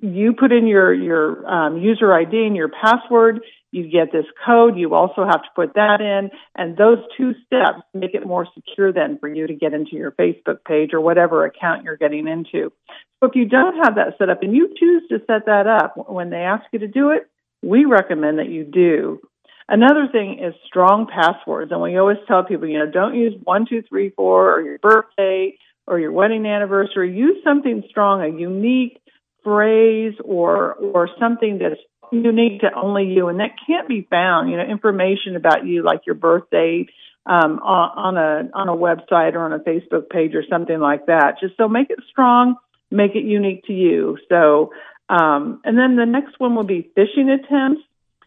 you 0.00 0.34
put 0.38 0.52
in 0.52 0.66
your 0.66 0.92
your 0.92 1.46
um, 1.46 1.78
user 1.78 2.12
ID 2.12 2.46
and 2.46 2.56
your 2.56 2.68
password. 2.68 3.40
You 3.76 3.90
get 3.90 4.10
this 4.10 4.24
code. 4.44 4.76
You 4.76 4.94
also 4.94 5.24
have 5.24 5.42
to 5.42 5.48
put 5.54 5.74
that 5.74 6.00
in, 6.00 6.30
and 6.54 6.76
those 6.76 6.98
two 7.16 7.32
steps 7.44 7.82
make 7.92 8.14
it 8.14 8.26
more 8.26 8.46
secure 8.54 8.92
then 8.92 9.18
for 9.18 9.28
you 9.28 9.46
to 9.46 9.54
get 9.54 9.74
into 9.74 9.96
your 9.96 10.12
Facebook 10.12 10.64
page 10.66 10.94
or 10.94 11.00
whatever 11.00 11.44
account 11.44 11.84
you're 11.84 11.96
getting 11.96 12.26
into. 12.26 12.72
So 13.20 13.28
if 13.28 13.34
you 13.34 13.46
don't 13.46 13.84
have 13.84 13.96
that 13.96 14.18
set 14.18 14.30
up 14.30 14.42
and 14.42 14.54
you 14.54 14.74
choose 14.78 15.02
to 15.10 15.18
set 15.26 15.46
that 15.46 15.66
up 15.66 16.10
when 16.10 16.30
they 16.30 16.38
ask 16.38 16.64
you 16.72 16.78
to 16.80 16.88
do 16.88 17.10
it, 17.10 17.28
we 17.62 17.84
recommend 17.84 18.38
that 18.38 18.48
you 18.48 18.64
do. 18.64 19.20
Another 19.68 20.06
thing 20.10 20.38
is 20.38 20.54
strong 20.66 21.06
passwords. 21.06 21.72
And 21.72 21.82
we 21.82 21.96
always 21.96 22.18
tell 22.28 22.44
people, 22.44 22.68
you 22.68 22.78
know, 22.78 22.90
don't 22.90 23.16
use 23.16 23.34
one, 23.42 23.66
two, 23.68 23.82
three, 23.88 24.10
four 24.10 24.54
or 24.54 24.62
your 24.62 24.78
birthday 24.78 25.58
or 25.86 25.98
your 25.98 26.12
wedding 26.12 26.46
anniversary. 26.46 27.16
Use 27.16 27.36
something 27.42 27.82
strong, 27.90 28.22
a 28.22 28.28
unique 28.28 29.00
phrase 29.42 30.14
or 30.24 30.74
or 30.74 31.08
something 31.20 31.58
that's 31.58 31.80
unique 32.12 32.60
to 32.60 32.72
only 32.74 33.04
you 33.04 33.28
and 33.28 33.40
that 33.40 33.50
can't 33.66 33.88
be 33.88 34.06
found. 34.08 34.50
You 34.50 34.56
know, 34.56 34.64
information 34.64 35.36
about 35.36 35.66
you 35.66 35.82
like 35.82 36.02
your 36.06 36.14
birthday 36.14 36.86
um, 37.26 37.58
on, 37.58 38.16
on 38.16 38.16
a 38.16 38.50
on 38.54 38.68
a 38.68 38.76
website 38.76 39.34
or 39.34 39.40
on 39.40 39.52
a 39.52 39.58
Facebook 39.58 40.08
page 40.10 40.34
or 40.34 40.44
something 40.48 40.78
like 40.78 41.06
that. 41.06 41.34
Just 41.40 41.56
so 41.56 41.68
make 41.68 41.90
it 41.90 41.98
strong, 42.10 42.56
make 42.90 43.14
it 43.14 43.24
unique 43.24 43.64
to 43.64 43.72
you. 43.72 44.18
So 44.28 44.70
um, 45.08 45.60
and 45.64 45.78
then 45.78 45.96
the 45.96 46.06
next 46.06 46.38
one 46.38 46.54
will 46.54 46.64
be 46.64 46.90
phishing 46.96 47.32
attempts, 47.32 47.82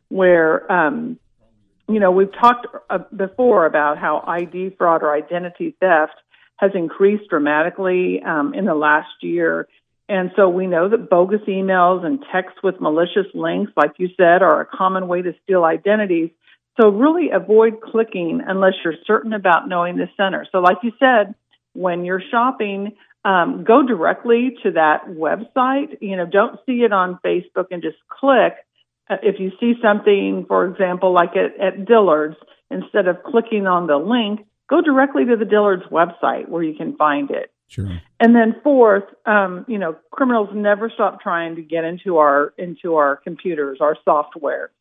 where 0.07 0.71
um, 0.71 1.19
you 1.87 1.99
know 1.99 2.11
we've 2.11 2.33
talked 2.33 2.67
uh, 2.89 2.99
before 3.15 3.65
about 3.65 3.97
how 3.97 4.23
ID 4.25 4.75
fraud 4.77 5.03
or 5.03 5.13
identity 5.13 5.75
theft 5.79 6.13
has 6.57 6.71
increased 6.73 7.29
dramatically 7.29 8.21
um, 8.25 8.53
in 8.53 8.65
the 8.65 8.75
last 8.75 9.09
year. 9.21 9.67
And 10.09 10.31
so 10.35 10.49
we 10.49 10.65
know 10.65 10.89
that 10.89 11.09
bogus 11.09 11.41
emails 11.47 12.03
and 12.03 12.25
texts 12.31 12.59
with 12.63 12.81
malicious 12.81 13.27
links, 13.35 13.71
like 13.77 13.91
you 13.97 14.09
said, 14.17 14.41
are 14.41 14.59
a 14.59 14.65
common 14.65 15.07
way 15.07 15.21
to 15.21 15.35
steal 15.43 15.63
identities. 15.63 16.31
So 16.81 16.89
really 16.89 17.29
avoid 17.29 17.79
clicking 17.79 18.41
unless 18.45 18.73
you're 18.83 18.95
certain 19.05 19.33
about 19.33 19.69
knowing 19.69 19.97
the 19.97 20.09
sender. 20.17 20.47
So, 20.51 20.59
like 20.59 20.77
you 20.81 20.93
said, 20.97 21.35
when 21.73 22.05
you're 22.05 22.23
shopping, 22.31 22.93
um, 23.23 23.63
go 23.63 23.85
directly 23.85 24.57
to 24.63 24.71
that 24.71 25.05
website. 25.07 25.97
You 26.01 26.15
know, 26.15 26.25
don't 26.25 26.59
see 26.65 26.81
it 26.81 26.91
on 26.91 27.19
Facebook 27.23 27.67
and 27.69 27.83
just 27.83 27.97
click. 28.07 28.53
Uh, 29.09 29.17
if 29.21 29.39
you 29.39 29.51
see 29.59 29.73
something, 29.79 30.45
for 30.47 30.65
example, 30.65 31.13
like 31.13 31.35
at, 31.35 31.59
at 31.59 31.85
Dillard's, 31.85 32.37
instead 32.71 33.07
of 33.07 33.23
clicking 33.23 33.67
on 33.67 33.85
the 33.85 33.97
link, 33.97 34.47
go 34.69 34.81
directly 34.81 35.25
to 35.25 35.35
the 35.35 35.45
Dillard's 35.45 35.85
website 35.91 36.47
where 36.47 36.63
you 36.63 36.75
can 36.75 36.95
find 36.95 37.29
it. 37.29 37.51
Sure. 37.69 38.01
And 38.19 38.35
then 38.35 38.55
fourth, 38.63 39.03
um, 39.25 39.63
you 39.67 39.77
know, 39.77 39.95
criminals 40.11 40.49
never 40.53 40.91
stop 40.93 41.21
trying 41.21 41.55
to 41.55 41.61
get 41.61 41.83
into 41.83 42.17
our 42.17 42.53
into 42.57 42.95
our 42.95 43.17
computers, 43.17 43.77
our 43.79 43.95
software. 44.03 44.71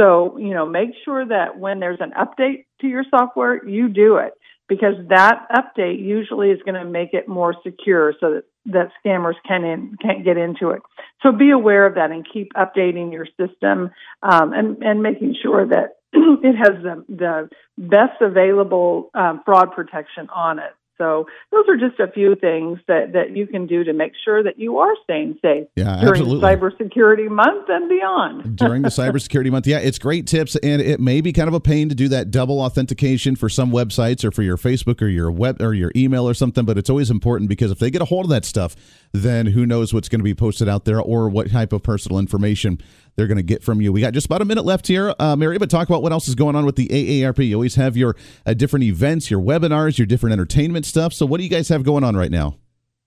So, 0.00 0.38
you 0.38 0.54
know, 0.54 0.64
make 0.64 0.90
sure 1.04 1.26
that 1.26 1.58
when 1.58 1.80
there's 1.80 2.00
an 2.00 2.12
update 2.12 2.64
to 2.80 2.86
your 2.86 3.04
software, 3.10 3.66
you 3.66 3.88
do 3.88 4.16
it 4.16 4.32
because 4.68 4.94
that 5.08 5.46
update 5.50 6.00
usually 6.00 6.50
is 6.50 6.60
going 6.64 6.74
to 6.74 6.84
make 6.84 7.14
it 7.14 7.26
more 7.26 7.54
secure 7.64 8.14
so 8.20 8.34
that, 8.34 8.44
that 8.66 8.90
scammers 9.04 9.34
can 9.46 9.64
in, 9.64 9.96
can't 10.00 10.24
get 10.24 10.36
into 10.36 10.70
it. 10.70 10.82
So 11.22 11.32
be 11.32 11.50
aware 11.50 11.86
of 11.86 11.94
that 11.96 12.10
and 12.10 12.26
keep 12.30 12.52
updating 12.52 13.12
your 13.12 13.26
system 13.26 13.90
um, 14.22 14.52
and, 14.52 14.82
and 14.82 15.02
making 15.02 15.36
sure 15.42 15.66
that 15.66 15.96
it 16.12 16.54
has 16.54 16.82
the, 16.82 17.04
the 17.08 17.48
best 17.76 18.20
available 18.20 19.10
um, 19.14 19.42
fraud 19.44 19.72
protection 19.72 20.28
on 20.34 20.58
it. 20.58 20.74
So 20.98 21.26
those 21.52 21.64
are 21.68 21.76
just 21.76 21.98
a 22.00 22.10
few 22.12 22.34
things 22.34 22.78
that, 22.88 23.12
that 23.12 23.36
you 23.36 23.46
can 23.46 23.66
do 23.66 23.84
to 23.84 23.92
make 23.92 24.12
sure 24.24 24.42
that 24.42 24.58
you 24.58 24.78
are 24.78 24.94
staying 25.04 25.38
safe 25.40 25.68
yeah, 25.76 26.00
during 26.00 26.22
absolutely. 26.22 26.48
Cybersecurity 26.48 27.30
Month 27.30 27.66
and 27.68 27.88
beyond. 27.88 28.56
during 28.56 28.82
the 28.82 28.88
Cybersecurity 28.88 29.50
Month, 29.50 29.66
yeah, 29.66 29.78
it's 29.78 29.98
great 29.98 30.26
tips, 30.26 30.56
and 30.56 30.82
it 30.82 31.00
may 31.00 31.20
be 31.20 31.32
kind 31.32 31.48
of 31.48 31.54
a 31.54 31.60
pain 31.60 31.88
to 31.88 31.94
do 31.94 32.08
that 32.08 32.30
double 32.30 32.60
authentication 32.60 33.36
for 33.36 33.48
some 33.48 33.70
websites 33.70 34.24
or 34.24 34.30
for 34.30 34.42
your 34.42 34.56
Facebook 34.56 35.00
or 35.00 35.08
your 35.08 35.30
web 35.30 35.62
or 35.62 35.72
your 35.72 35.92
email 35.94 36.28
or 36.28 36.34
something. 36.34 36.64
But 36.64 36.76
it's 36.76 36.90
always 36.90 37.10
important 37.10 37.48
because 37.48 37.70
if 37.70 37.78
they 37.78 37.90
get 37.90 38.02
a 38.02 38.06
hold 38.06 38.26
of 38.26 38.30
that 38.30 38.44
stuff, 38.44 38.74
then 39.12 39.46
who 39.46 39.64
knows 39.64 39.94
what's 39.94 40.08
going 40.08 40.20
to 40.20 40.24
be 40.24 40.34
posted 40.34 40.68
out 40.68 40.84
there 40.84 41.00
or 41.00 41.28
what 41.28 41.50
type 41.50 41.72
of 41.72 41.82
personal 41.82 42.18
information 42.18 42.78
they're 43.18 43.26
going 43.26 43.36
to 43.36 43.42
get 43.42 43.64
from 43.64 43.80
you. 43.80 43.92
We 43.92 44.00
got 44.00 44.14
just 44.14 44.26
about 44.26 44.42
a 44.42 44.44
minute 44.44 44.64
left 44.64 44.86
here, 44.86 45.12
uh, 45.18 45.34
Mary, 45.34 45.58
but 45.58 45.68
talk 45.68 45.88
about 45.88 46.04
what 46.04 46.12
else 46.12 46.28
is 46.28 46.36
going 46.36 46.54
on 46.54 46.64
with 46.64 46.76
the 46.76 46.86
AARP. 46.86 47.44
You 47.44 47.56
always 47.56 47.74
have 47.74 47.96
your 47.96 48.14
uh, 48.46 48.54
different 48.54 48.84
events, 48.84 49.28
your 49.28 49.40
webinars, 49.40 49.98
your 49.98 50.06
different 50.06 50.34
entertainment 50.34 50.86
stuff. 50.86 51.12
So, 51.12 51.26
what 51.26 51.38
do 51.38 51.44
you 51.44 51.50
guys 51.50 51.68
have 51.68 51.82
going 51.82 52.04
on 52.04 52.16
right 52.16 52.30
now? 52.30 52.56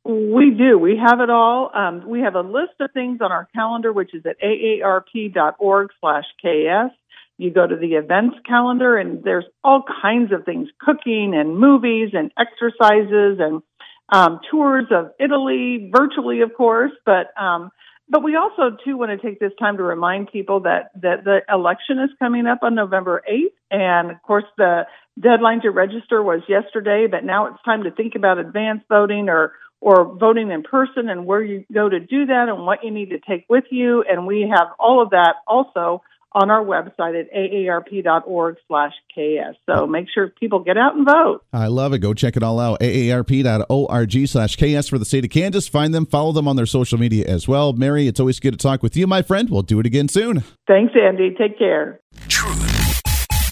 We 0.04 0.52
do. 0.52 0.78
We 0.78 0.98
have 0.98 1.22
it 1.22 1.30
all. 1.30 1.72
Um, 1.74 2.04
we 2.06 2.20
have 2.22 2.36
a 2.36 2.42
list 2.42 2.74
of 2.82 2.92
things 2.92 3.20
on 3.22 3.32
our 3.32 3.48
calendar, 3.56 3.94
which 3.94 4.14
is 4.14 4.26
at 4.26 4.36
aarp.org 4.42 5.90
slash 6.02 6.26
KS. 6.42 6.94
You 7.38 7.52
go 7.52 7.66
to 7.66 7.78
the 7.78 7.94
events 7.94 8.36
calendar, 8.46 8.98
and 8.98 9.24
there's 9.24 9.46
all 9.64 9.86
kinds 10.02 10.34
of 10.34 10.44
things 10.44 10.68
cooking 10.78 11.34
and 11.34 11.58
movies 11.58 12.10
and 12.12 12.32
exercises 12.38 13.40
and 13.40 13.62
um, 14.10 14.42
tours 14.52 14.88
of 14.92 15.12
Italy, 15.22 15.90
virtually, 15.96 16.42
of 16.42 16.54
course, 16.54 16.92
but 17.06 17.28
um, 17.42 17.72
but 18.12 18.24
we 18.24 18.36
also 18.36 18.76
too 18.84 18.98
want 18.98 19.10
to 19.10 19.26
take 19.26 19.40
this 19.40 19.54
time 19.58 19.78
to 19.78 19.84
remind 19.84 20.32
people 20.32 20.60
that 20.62 20.92
that 21.02 21.24
the 21.24 21.40
election 21.50 21.98
is 22.00 22.10
coming 22.20 22.46
up 22.46 22.60
on 22.62 22.76
November 22.76 23.24
8th, 23.32 23.54
and 23.72 24.12
of 24.12 24.22
course 24.22 24.44
the 24.58 24.86
deadline 25.20 25.62
to 25.62 25.70
register 25.70 26.22
was 26.22 26.42
yesterday, 26.48 27.08
but 27.10 27.24
now 27.24 27.48
it's 27.48 27.64
time 27.64 27.84
to 27.84 27.92
think 27.92 28.16
about 28.16 28.38
advance 28.38 28.82
voting 28.90 29.30
or 29.30 29.54
or 29.80 30.14
voting 30.16 30.52
in 30.52 30.62
person 30.62 31.10
and 31.10 31.26
where 31.26 31.42
you 31.42 31.66
go 31.74 31.90
to 31.90 32.00
do 32.00 32.26
that 32.28 32.50
and 32.50 32.66
what 32.66 32.84
you 32.84 32.92
need 32.92 33.10
to 33.12 33.20
take 33.20 33.46
with 33.50 33.64
you. 33.72 34.04
And 34.08 34.28
we 34.28 34.42
have 34.56 34.68
all 34.78 35.02
of 35.02 35.12
that 35.12 35.36
also 35.48 36.04
on 36.34 36.50
our 36.50 36.64
website 36.64 37.20
at 37.20 37.32
aarp.org 37.34 38.56
slash 38.68 38.94
ks. 39.14 39.58
So 39.70 39.86
make 39.86 40.08
sure 40.14 40.30
people 40.30 40.60
get 40.60 40.78
out 40.78 40.96
and 40.96 41.06
vote. 41.06 41.42
I 41.52 41.68
love 41.68 41.94
it. 41.94 42.00
Go 42.00 42.14
check 42.14 42.38
it 42.38 42.44
all 42.44 42.60
out. 42.60 42.80
aarp.org 42.80 44.28
slash 44.28 44.56
ks 44.56 44.88
for 44.88 44.98
the 44.98 45.06
state 45.06 45.26
of 45.26 45.32
Kansas. 45.32 45.68
Find 45.68 45.94
them, 45.94 46.06
follow 46.06 46.32
them 46.32 46.48
on 46.48 46.56
their 46.56 46.66
social 46.66 46.98
media 46.98 47.26
as 47.28 47.48
well. 47.48 47.74
Mary, 47.74 48.08
it's 48.08 48.20
always 48.20 48.40
good 48.40 48.52
to 48.52 48.58
talk 48.58 48.82
with 48.82 48.96
you, 48.96 49.08
my 49.08 49.22
friend. 49.22 49.50
We'll 49.50 49.62
do 49.62 49.80
it 49.80 49.86
again 49.86 50.08
soon. 50.08 50.44
Thanks, 50.68 50.94
Andy. 50.96 51.36
Take 51.38 51.58
care. 51.58 52.00
Truth. 52.28 53.02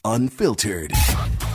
Unfiltered. 0.05 0.93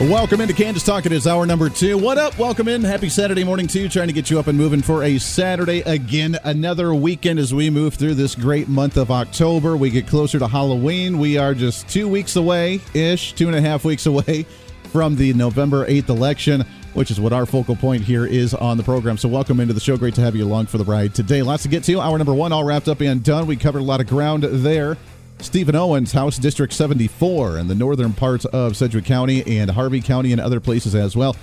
Welcome 0.00 0.40
into 0.40 0.54
Kansas 0.54 0.84
Talk. 0.84 1.06
It 1.06 1.12
is 1.12 1.26
hour 1.26 1.44
number 1.44 1.68
two. 1.68 1.98
What 1.98 2.18
up? 2.18 2.38
Welcome 2.38 2.68
in. 2.68 2.84
Happy 2.84 3.08
Saturday 3.08 3.42
morning 3.42 3.66
to 3.66 3.80
you. 3.80 3.88
Trying 3.88 4.06
to 4.06 4.12
get 4.12 4.30
you 4.30 4.38
up 4.38 4.46
and 4.46 4.56
moving 4.56 4.80
for 4.80 5.02
a 5.02 5.18
Saturday 5.18 5.80
again. 5.80 6.38
Another 6.44 6.94
weekend 6.94 7.40
as 7.40 7.52
we 7.52 7.68
move 7.68 7.94
through 7.94 8.14
this 8.14 8.36
great 8.36 8.68
month 8.68 8.96
of 8.96 9.10
October. 9.10 9.76
We 9.76 9.90
get 9.90 10.06
closer 10.06 10.38
to 10.38 10.46
Halloween. 10.46 11.18
We 11.18 11.36
are 11.36 11.52
just 11.52 11.88
two 11.88 12.08
weeks 12.08 12.36
away 12.36 12.80
ish, 12.94 13.32
two 13.32 13.48
and 13.48 13.56
a 13.56 13.60
half 13.60 13.84
weeks 13.84 14.06
away 14.06 14.46
from 14.92 15.16
the 15.16 15.32
November 15.32 15.84
8th 15.84 16.10
election, 16.10 16.64
which 16.94 17.10
is 17.10 17.20
what 17.20 17.32
our 17.32 17.44
focal 17.44 17.74
point 17.74 18.04
here 18.04 18.24
is 18.24 18.54
on 18.54 18.76
the 18.76 18.84
program. 18.84 19.18
So, 19.18 19.28
welcome 19.28 19.58
into 19.58 19.74
the 19.74 19.80
show. 19.80 19.96
Great 19.96 20.14
to 20.14 20.20
have 20.20 20.36
you 20.36 20.44
along 20.44 20.66
for 20.66 20.78
the 20.78 20.84
ride 20.84 21.12
today. 21.12 21.42
Lots 21.42 21.64
to 21.64 21.68
get 21.68 21.82
to. 21.84 22.00
Hour 22.00 22.16
number 22.18 22.34
one 22.34 22.52
all 22.52 22.62
wrapped 22.62 22.86
up 22.86 23.00
and 23.00 23.24
done. 23.24 23.48
We 23.48 23.56
covered 23.56 23.80
a 23.80 23.82
lot 23.82 24.00
of 24.00 24.06
ground 24.06 24.44
there. 24.44 24.96
Stephen 25.40 25.76
Owens, 25.76 26.12
House 26.12 26.36
District 26.36 26.72
74 26.72 27.58
in 27.58 27.68
the 27.68 27.74
northern 27.74 28.12
parts 28.12 28.44
of 28.46 28.76
Sedgwick 28.76 29.04
County 29.04 29.58
and 29.58 29.70
Harvey 29.70 30.00
County 30.00 30.32
and 30.32 30.40
other 30.40 30.60
places 30.60 30.94
as 30.94 31.16
well. 31.16 31.36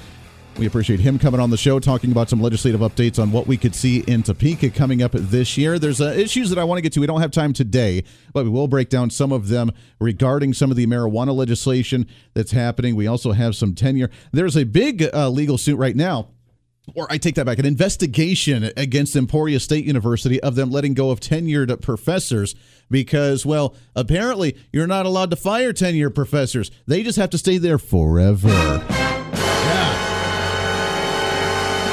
We 0.58 0.66
appreciate 0.66 1.00
him 1.02 1.20
coming 1.20 1.42
on 1.42 1.50
the 1.50 1.58
show, 1.58 1.80
talking 1.80 2.12
about 2.12 2.30
some 2.30 2.42
legislative 2.42 2.82
updates 2.82 3.22
on 3.22 3.32
what 3.32 3.48
we 3.48 3.58
could 3.58 3.76
see 3.76 4.00
in 4.02 4.24
Topeka 4.24 4.70
coming 4.70 5.02
up 5.02 5.12
this 5.12 5.58
year. 5.58 5.80
There's 5.80 6.00
uh, 6.00 6.14
issues 6.16 6.50
that 6.50 6.60
I 6.60 6.64
want 6.64 6.78
to 6.78 6.82
get 6.82 6.94
to. 6.94 7.02
We 7.02 7.08
don't 7.08 7.20
have 7.20 7.32
time 7.32 7.52
today, 7.52 8.04
but 8.32 8.46
we 8.46 8.50
will 8.50 8.68
break 8.68 8.90
down 8.90 9.10
some 9.10 9.32
of 9.34 9.50
them 9.50 9.72
regarding 10.00 10.54
some 10.54 10.72
of 10.72 10.78
the 10.78 10.88
marijuana 10.88 11.36
legislation 11.36 12.08
that's 12.34 12.52
happening. 12.52 12.96
We 12.96 13.08
also 13.08 13.34
have 13.34 13.56
some 13.56 13.76
tenure. 13.76 14.10
There's 14.32 14.56
a 14.56 14.64
big 14.64 15.10
uh, 15.14 15.30
legal 15.30 15.58
suit 15.58 15.78
right 15.78 15.96
now 15.96 16.30
or 16.94 17.08
I 17.10 17.18
take 17.18 17.36
that 17.36 17.46
back, 17.46 17.58
an 17.58 17.66
investigation 17.66 18.72
against 18.78 19.16
Emporia 19.16 19.60
State 19.60 19.86
University 19.86 20.42
of 20.42 20.56
them 20.56 20.70
letting 20.70 20.94
go 20.94 21.10
of 21.10 21.20
tenured 21.20 21.82
professors 21.82 22.54
because, 22.92 23.46
well, 23.46 23.76
apparently 23.96 24.56
you're 24.72 24.88
not 24.88 25.06
allowed 25.06 25.32
to 25.32 25.36
fire 25.36 25.74
tenured 25.74 26.14
professors. 26.14 26.70
They 26.86 27.02
just 27.04 27.18
have 27.18 27.32
to 27.32 27.38
stay 27.38 27.58
there 27.58 27.80
forever. 27.80 28.84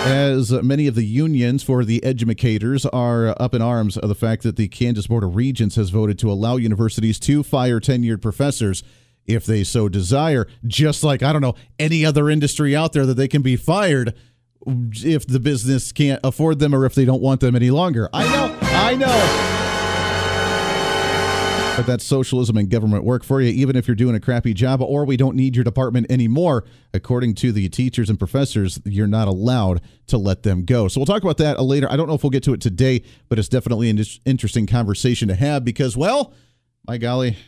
As 0.04 0.50
many 0.50 0.88
of 0.88 0.96
the 0.96 1.04
unions 1.04 1.62
for 1.62 1.84
the 1.84 2.02
educators 2.02 2.84
are 2.86 3.40
up 3.40 3.54
in 3.54 3.62
arms 3.62 3.96
of 3.96 4.08
the 4.08 4.16
fact 4.16 4.42
that 4.42 4.56
the 4.56 4.66
Kansas 4.66 5.06
Board 5.06 5.22
of 5.22 5.36
Regents 5.36 5.76
has 5.76 5.90
voted 5.90 6.18
to 6.18 6.30
allow 6.30 6.56
universities 6.56 7.20
to 7.20 7.44
fire 7.44 7.78
tenured 7.78 8.20
professors 8.20 8.82
if 9.26 9.46
they 9.46 9.62
so 9.62 9.88
desire, 9.88 10.48
just 10.66 11.04
like, 11.04 11.22
I 11.22 11.32
don't 11.32 11.40
know, 11.40 11.54
any 11.78 12.04
other 12.04 12.28
industry 12.28 12.74
out 12.74 12.92
there 12.92 13.06
that 13.06 13.14
they 13.14 13.28
can 13.28 13.42
be 13.42 13.54
fired 13.54 14.14
if 14.66 15.26
the 15.26 15.40
business 15.40 15.92
can't 15.92 16.20
afford 16.22 16.58
them 16.58 16.74
or 16.74 16.84
if 16.84 16.94
they 16.94 17.04
don't 17.04 17.22
want 17.22 17.40
them 17.40 17.56
any 17.56 17.70
longer. 17.70 18.08
I 18.12 18.24
know, 18.24 18.58
I 18.62 18.96
know. 18.96 19.68
But 21.76 21.86
that's 21.86 22.04
socialism 22.04 22.58
and 22.58 22.68
government 22.68 23.02
work 23.02 23.24
for 23.24 23.40
you, 23.40 23.48
even 23.50 23.76
if 23.76 23.88
you're 23.88 23.94
doing 23.94 24.14
a 24.14 24.20
crappy 24.20 24.52
job 24.52 24.82
or 24.82 25.06
we 25.06 25.16
don't 25.16 25.34
need 25.34 25.56
your 25.56 25.64
department 25.64 26.06
anymore. 26.10 26.64
According 26.92 27.34
to 27.36 27.50
the 27.50 27.66
teachers 27.70 28.10
and 28.10 28.18
professors, 28.18 28.78
you're 28.84 29.06
not 29.06 29.26
allowed 29.26 29.80
to 30.08 30.18
let 30.18 30.42
them 30.42 30.66
go. 30.66 30.86
So 30.88 31.00
we'll 31.00 31.06
talk 31.06 31.22
about 31.22 31.38
that 31.38 31.58
later. 31.62 31.90
I 31.90 31.96
don't 31.96 32.08
know 32.08 32.14
if 32.14 32.22
we'll 32.22 32.30
get 32.30 32.42
to 32.42 32.52
it 32.52 32.60
today, 32.60 33.02
but 33.30 33.38
it's 33.38 33.48
definitely 33.48 33.88
an 33.88 33.98
interesting 34.26 34.66
conversation 34.66 35.28
to 35.28 35.34
have 35.34 35.64
because, 35.64 35.96
well, 35.96 36.34
my 36.86 36.98
golly, 36.98 37.38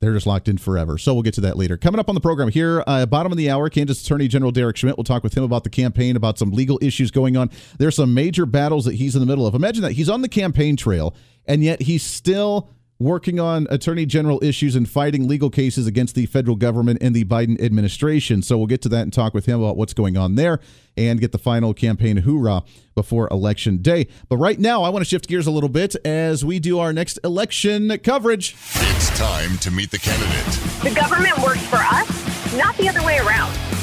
they're 0.00 0.12
just 0.12 0.26
locked 0.26 0.48
in 0.48 0.58
forever. 0.58 0.98
So 0.98 1.14
we'll 1.14 1.22
get 1.22 1.34
to 1.34 1.40
that 1.42 1.56
later. 1.56 1.76
Coming 1.76 1.98
up 1.98 2.08
on 2.08 2.14
the 2.14 2.20
program 2.20 2.48
here, 2.50 2.84
uh, 2.86 3.06
bottom 3.06 3.32
of 3.32 3.38
the 3.38 3.48
hour, 3.48 3.70
Kansas 3.70 4.04
Attorney 4.04 4.28
General 4.28 4.52
Derek 4.52 4.76
Schmidt. 4.76 4.96
We'll 4.98 5.04
talk 5.04 5.22
with 5.22 5.34
him 5.34 5.42
about 5.42 5.64
the 5.64 5.70
campaign, 5.70 6.16
about 6.16 6.38
some 6.38 6.50
legal 6.50 6.78
issues 6.82 7.10
going 7.10 7.36
on. 7.36 7.50
There's 7.78 7.96
some 7.96 8.12
major 8.12 8.44
battles 8.44 8.84
that 8.84 8.94
he's 8.94 9.14
in 9.16 9.20
the 9.20 9.26
middle 9.26 9.46
of. 9.46 9.54
Imagine 9.54 9.82
that 9.82 9.92
he's 9.92 10.10
on 10.10 10.20
the 10.20 10.28
campaign 10.28 10.76
trail, 10.76 11.14
and 11.46 11.64
yet 11.64 11.80
he's 11.80 12.02
still 12.02 12.70
working 12.98 13.38
on 13.38 13.66
attorney 13.70 14.06
general 14.06 14.42
issues 14.42 14.74
and 14.74 14.88
fighting 14.88 15.28
legal 15.28 15.50
cases 15.50 15.86
against 15.86 16.14
the 16.14 16.26
federal 16.26 16.56
government 16.56 16.98
and 17.00 17.14
the 17.14 17.24
Biden 17.24 17.60
administration. 17.60 18.42
So 18.42 18.56
we'll 18.56 18.66
get 18.66 18.82
to 18.82 18.88
that 18.90 19.02
and 19.02 19.12
talk 19.12 19.34
with 19.34 19.46
him 19.46 19.60
about 19.60 19.76
what's 19.76 19.92
going 19.92 20.16
on 20.16 20.34
there 20.34 20.60
and 20.96 21.20
get 21.20 21.32
the 21.32 21.38
final 21.38 21.74
campaign 21.74 22.18
hoorah 22.18 22.62
before 22.94 23.28
election 23.30 23.78
day. 23.78 24.06
But 24.28 24.38
right 24.38 24.58
now, 24.58 24.82
I 24.82 24.88
want 24.88 25.04
to 25.04 25.08
shift 25.08 25.28
gears 25.28 25.46
a 25.46 25.50
little 25.50 25.68
bit 25.68 25.94
as 26.06 26.44
we 26.44 26.58
do 26.58 26.78
our 26.78 26.92
next 26.92 27.18
election 27.22 27.96
coverage. 27.98 28.54
It's 28.74 29.18
time 29.18 29.58
to 29.58 29.70
meet 29.70 29.90
the 29.90 29.98
candidate. 29.98 30.82
The 30.82 30.98
government 30.98 31.36
works 31.38 31.64
for 31.66 31.76
us, 31.76 32.56
not 32.56 32.76
the 32.78 32.88
other 32.88 33.02
way 33.04 33.18
around. 33.18 33.75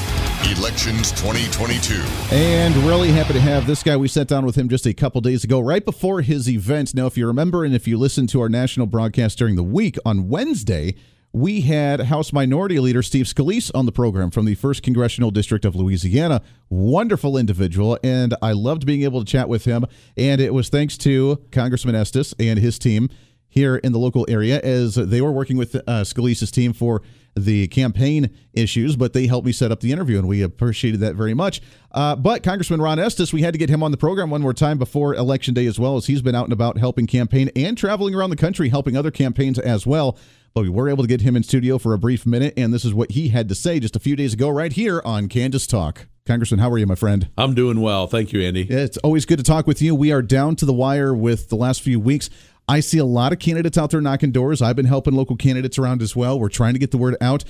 Elections 0.50 1.10
2022. 1.12 1.94
And 2.30 2.76
really 2.78 3.10
happy 3.10 3.32
to 3.32 3.40
have 3.40 3.66
this 3.66 3.82
guy. 3.82 3.96
We 3.96 4.08
sat 4.08 4.28
down 4.28 4.44
with 4.44 4.56
him 4.56 4.68
just 4.68 4.86
a 4.86 4.92
couple 4.92 5.20
days 5.22 5.42
ago, 5.42 5.60
right 5.60 5.84
before 5.84 6.20
his 6.20 6.48
event. 6.50 6.94
Now, 6.94 7.06
if 7.06 7.16
you 7.16 7.26
remember, 7.26 7.64
and 7.64 7.74
if 7.74 7.88
you 7.88 7.96
listen 7.96 8.26
to 8.28 8.40
our 8.42 8.50
national 8.50 8.86
broadcast 8.86 9.38
during 9.38 9.56
the 9.56 9.62
week 9.62 9.96
on 10.04 10.28
Wednesday, 10.28 10.96
we 11.32 11.62
had 11.62 12.00
House 12.02 12.32
Minority 12.32 12.78
Leader 12.78 13.02
Steve 13.02 13.26
Scalise 13.26 13.70
on 13.74 13.86
the 13.86 13.92
program 13.92 14.30
from 14.30 14.44
the 14.44 14.54
1st 14.54 14.82
Congressional 14.82 15.30
District 15.30 15.64
of 15.64 15.74
Louisiana. 15.74 16.42
Wonderful 16.68 17.36
individual, 17.36 17.98
and 18.04 18.36
I 18.42 18.52
loved 18.52 18.84
being 18.84 19.02
able 19.02 19.24
to 19.24 19.30
chat 19.30 19.48
with 19.48 19.64
him. 19.64 19.86
And 20.16 20.40
it 20.40 20.52
was 20.52 20.68
thanks 20.68 20.98
to 20.98 21.42
Congressman 21.52 21.94
Estes 21.94 22.34
and 22.38 22.58
his 22.58 22.78
team 22.78 23.08
here 23.48 23.76
in 23.76 23.92
the 23.92 23.98
local 23.98 24.26
area 24.28 24.60
as 24.60 24.96
they 24.96 25.20
were 25.20 25.32
working 25.32 25.56
with 25.56 25.74
uh, 25.74 26.02
Scalise's 26.02 26.50
team 26.50 26.72
for 26.72 27.02
the 27.36 27.66
campaign 27.68 28.30
issues, 28.52 28.96
but 28.96 29.12
they 29.12 29.26
helped 29.26 29.46
me 29.46 29.52
set 29.52 29.72
up 29.72 29.80
the 29.80 29.92
interview, 29.92 30.18
and 30.18 30.28
we 30.28 30.42
appreciated 30.42 31.00
that 31.00 31.14
very 31.14 31.34
much. 31.34 31.60
Uh, 31.90 32.14
but 32.16 32.42
Congressman 32.42 32.80
Ron 32.80 32.98
Estes, 32.98 33.32
we 33.32 33.42
had 33.42 33.54
to 33.54 33.58
get 33.58 33.68
him 33.68 33.82
on 33.82 33.90
the 33.90 33.96
program 33.96 34.30
one 34.30 34.42
more 34.42 34.54
time 34.54 34.78
before 34.78 35.14
Election 35.14 35.54
Day 35.54 35.66
as 35.66 35.78
well, 35.78 35.96
as 35.96 36.06
he's 36.06 36.22
been 36.22 36.34
out 36.34 36.44
and 36.44 36.52
about 36.52 36.78
helping 36.78 37.06
campaign 37.06 37.50
and 37.56 37.76
traveling 37.76 38.14
around 38.14 38.30
the 38.30 38.36
country 38.36 38.68
helping 38.68 38.96
other 38.96 39.10
campaigns 39.10 39.58
as 39.58 39.86
well. 39.86 40.16
But 40.54 40.62
we 40.62 40.68
were 40.68 40.88
able 40.88 41.02
to 41.02 41.08
get 41.08 41.22
him 41.22 41.34
in 41.34 41.42
studio 41.42 41.78
for 41.78 41.94
a 41.94 41.98
brief 41.98 42.24
minute, 42.24 42.54
and 42.56 42.72
this 42.72 42.84
is 42.84 42.94
what 42.94 43.10
he 43.12 43.28
had 43.30 43.48
to 43.48 43.56
say 43.56 43.80
just 43.80 43.96
a 43.96 44.00
few 44.00 44.14
days 44.14 44.32
ago 44.32 44.48
right 44.48 44.72
here 44.72 45.02
on 45.04 45.28
Kansas 45.28 45.66
Talk. 45.66 46.06
Congressman, 46.26 46.60
how 46.60 46.70
are 46.70 46.78
you, 46.78 46.86
my 46.86 46.94
friend? 46.94 47.28
I'm 47.36 47.54
doing 47.54 47.80
well. 47.82 48.06
Thank 48.06 48.32
you, 48.32 48.40
Andy. 48.40 48.62
It's 48.62 48.96
always 48.98 49.26
good 49.26 49.36
to 49.36 49.44
talk 49.44 49.66
with 49.66 49.82
you. 49.82 49.94
We 49.94 50.10
are 50.10 50.22
down 50.22 50.56
to 50.56 50.64
the 50.64 50.72
wire 50.72 51.14
with 51.14 51.50
the 51.50 51.56
last 51.56 51.82
few 51.82 52.00
weeks. 52.00 52.30
I 52.68 52.80
see 52.80 52.98
a 52.98 53.04
lot 53.04 53.32
of 53.32 53.38
candidates 53.38 53.76
out 53.76 53.90
there 53.90 54.00
knocking 54.00 54.32
doors. 54.32 54.62
I've 54.62 54.76
been 54.76 54.86
helping 54.86 55.14
local 55.14 55.36
candidates 55.36 55.78
around 55.78 56.02
as 56.02 56.16
well. 56.16 56.38
We're 56.38 56.48
trying 56.48 56.72
to 56.74 56.78
get 56.78 56.90
the 56.90 56.98
word 56.98 57.16
out. 57.20 57.44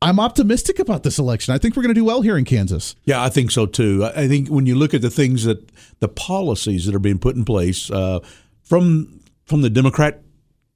I'm 0.00 0.20
optimistic 0.20 0.78
about 0.78 1.02
this 1.02 1.18
election. 1.18 1.54
I 1.54 1.58
think 1.58 1.76
we're 1.76 1.82
going 1.82 1.94
to 1.94 2.00
do 2.00 2.04
well 2.04 2.22
here 2.22 2.36
in 2.36 2.44
Kansas. 2.44 2.94
Yeah, 3.04 3.22
I 3.22 3.30
think 3.30 3.50
so 3.50 3.66
too. 3.66 4.08
I 4.14 4.28
think 4.28 4.48
when 4.48 4.66
you 4.66 4.76
look 4.76 4.94
at 4.94 5.02
the 5.02 5.10
things 5.10 5.44
that 5.44 5.70
the 5.98 6.08
policies 6.08 6.86
that 6.86 6.94
are 6.94 7.00
being 7.00 7.18
put 7.18 7.34
in 7.34 7.44
place 7.44 7.90
uh, 7.90 8.20
from 8.62 9.20
from 9.44 9.62
the 9.62 9.70
Democrat 9.70 10.22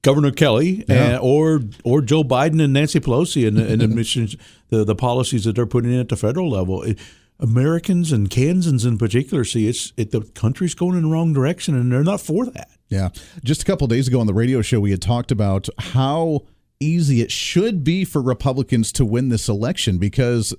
Governor 0.02 0.32
Kelly 0.32 0.84
yeah. 0.88 1.10
and, 1.10 1.18
or 1.20 1.60
or 1.84 2.00
Joe 2.00 2.24
Biden 2.24 2.62
and 2.62 2.72
Nancy 2.72 2.98
Pelosi 2.98 3.46
and, 3.46 3.58
and 3.58 3.80
admissions, 3.80 4.36
the 4.70 4.84
the 4.84 4.96
policies 4.96 5.44
that 5.44 5.54
they're 5.54 5.66
putting 5.66 5.92
in 5.92 6.00
at 6.00 6.08
the 6.08 6.16
federal 6.16 6.50
level. 6.50 6.82
It, 6.82 6.98
Americans 7.40 8.12
and 8.12 8.30
Kansans 8.30 8.84
in 8.84 8.98
particular 8.98 9.44
see 9.44 9.68
it's 9.68 9.92
it, 9.96 10.10
the 10.10 10.22
country's 10.34 10.74
going 10.74 10.96
in 10.96 11.02
the 11.02 11.08
wrong 11.08 11.32
direction, 11.32 11.74
and 11.74 11.90
they're 11.90 12.04
not 12.04 12.20
for 12.20 12.46
that. 12.46 12.70
Yeah, 12.88 13.08
just 13.42 13.62
a 13.62 13.64
couple 13.64 13.86
days 13.86 14.06
ago 14.06 14.20
on 14.20 14.26
the 14.26 14.34
radio 14.34 14.62
show, 14.62 14.80
we 14.80 14.90
had 14.90 15.02
talked 15.02 15.32
about 15.32 15.68
how 15.78 16.42
easy 16.82 17.20
it 17.20 17.30
should 17.30 17.84
be 17.84 18.04
for 18.04 18.20
Republicans 18.20 18.90
to 18.92 19.04
win 19.04 19.28
this 19.28 19.48
election 19.48 19.98
because 19.98 20.54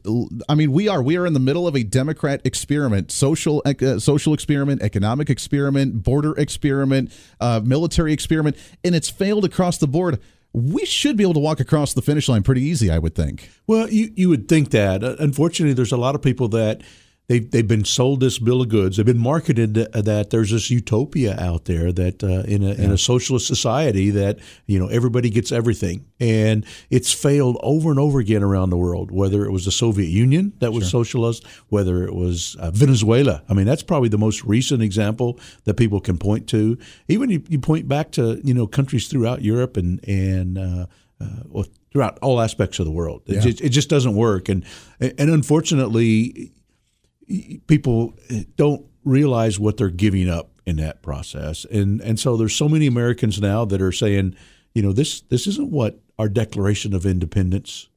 I 0.47 0.55
mean 0.55 0.71
we 0.71 0.87
are 0.87 1.03
we 1.03 1.17
are 1.17 1.25
in 1.25 1.33
the 1.33 1.39
middle 1.39 1.67
of 1.67 1.75
a 1.75 1.83
Democrat 1.83 2.41
experiment, 2.45 3.11
social 3.11 3.61
uh, 3.65 3.99
social 3.99 4.33
experiment, 4.33 4.81
economic 4.81 5.29
experiment, 5.29 6.03
border 6.03 6.33
experiment, 6.33 7.11
uh, 7.39 7.61
military 7.63 8.13
experiment, 8.13 8.57
and 8.83 8.95
it's 8.95 9.09
failed 9.09 9.45
across 9.45 9.77
the 9.77 9.87
board. 9.87 10.19
We 10.53 10.85
should 10.85 11.17
be 11.17 11.23
able 11.23 11.33
to 11.33 11.39
walk 11.39 11.59
across 11.59 11.93
the 11.93 12.01
finish 12.01 12.29
line 12.29 12.43
pretty 12.43 12.61
easy, 12.61 12.91
I 12.91 12.99
would 12.99 13.15
think. 13.15 13.49
Well, 13.65 13.89
you 13.89 14.11
you 14.15 14.29
would 14.29 14.47
think 14.47 14.69
that. 14.69 15.03
Uh, 15.03 15.15
unfortunately, 15.19 15.73
there's 15.73 15.91
a 15.91 15.97
lot 15.97 16.13
of 16.15 16.21
people 16.21 16.47
that 16.49 16.81
they've, 17.27 17.49
they've 17.49 17.67
been 17.67 17.85
sold 17.85 18.19
this 18.19 18.39
bill 18.39 18.61
of 18.61 18.69
goods. 18.69 18.97
They've 18.97 19.05
been 19.05 19.17
marketed 19.17 19.75
that 19.75 20.29
there's 20.29 20.51
this 20.51 20.69
utopia 20.69 21.37
out 21.39 21.65
there 21.65 21.91
that 21.91 22.23
uh, 22.23 22.43
in, 22.47 22.63
a, 22.63 22.67
yeah. 22.67 22.85
in 22.85 22.91
a 22.91 22.97
socialist 22.97 23.47
society 23.47 24.09
that 24.11 24.39
you 24.65 24.79
know 24.79 24.87
everybody 24.87 25.29
gets 25.29 25.51
everything, 25.51 26.05
and 26.19 26.65
it's 26.89 27.11
failed 27.11 27.57
over 27.61 27.89
and 27.89 27.99
over 27.99 28.19
again 28.19 28.43
around 28.43 28.69
the 28.69 28.77
world. 28.77 29.11
Whether 29.11 29.45
it 29.45 29.51
was 29.51 29.65
the 29.65 29.71
Soviet 29.71 30.09
Union 30.09 30.53
that 30.59 30.73
was 30.73 30.89
sure. 30.89 31.03
socialist, 31.03 31.45
whether 31.69 32.03
it 32.03 32.13
was 32.13 32.55
uh, 32.59 32.71
Venezuela. 32.71 33.43
I 33.49 33.53
mean, 33.53 33.65
that's 33.65 33.83
probably 33.83 34.09
the 34.09 34.17
most 34.17 34.43
recent 34.43 34.81
example 34.81 35.39
that 35.65 35.75
people 35.75 35.99
can 35.99 36.17
point 36.17 36.47
to. 36.49 36.77
Even 37.07 37.29
you, 37.29 37.43
you 37.47 37.59
point 37.59 37.87
back 37.87 38.11
to 38.13 38.41
you 38.43 38.53
know 38.53 38.67
countries 38.67 39.07
throughout 39.07 39.41
Europe 39.41 39.77
and 39.77 40.07
and 40.07 40.57
uh, 40.57 40.85
uh 41.21 41.27
well, 41.47 41.65
throughout 41.91 42.17
all 42.21 42.41
aspects 42.41 42.79
of 42.79 42.85
the 42.85 42.91
world. 42.91 43.21
It, 43.27 43.35
yeah. 43.35 43.41
just, 43.41 43.61
it 43.61 43.69
just 43.69 43.89
doesn't 43.89 44.15
work, 44.15 44.49
and 44.49 44.65
and 44.99 45.29
unfortunately 45.29 46.51
people 47.67 48.13
don't 48.55 48.85
realize 49.03 49.59
what 49.59 49.77
they're 49.77 49.89
giving 49.89 50.29
up 50.29 50.49
in 50.65 50.77
that 50.77 51.01
process. 51.01 51.65
And 51.65 52.01
and 52.01 52.19
so 52.19 52.37
there's 52.37 52.55
so 52.55 52.69
many 52.69 52.87
Americans 52.87 53.41
now 53.41 53.65
that 53.65 53.81
are 53.81 53.91
saying, 53.91 54.35
you 54.73 54.81
know, 54.81 54.93
this 54.93 55.21
this 55.21 55.47
isn't 55.47 55.71
what 55.71 55.99
our 56.17 56.29
Declaration 56.29 56.93
of 56.93 57.05
Independence 57.05 57.89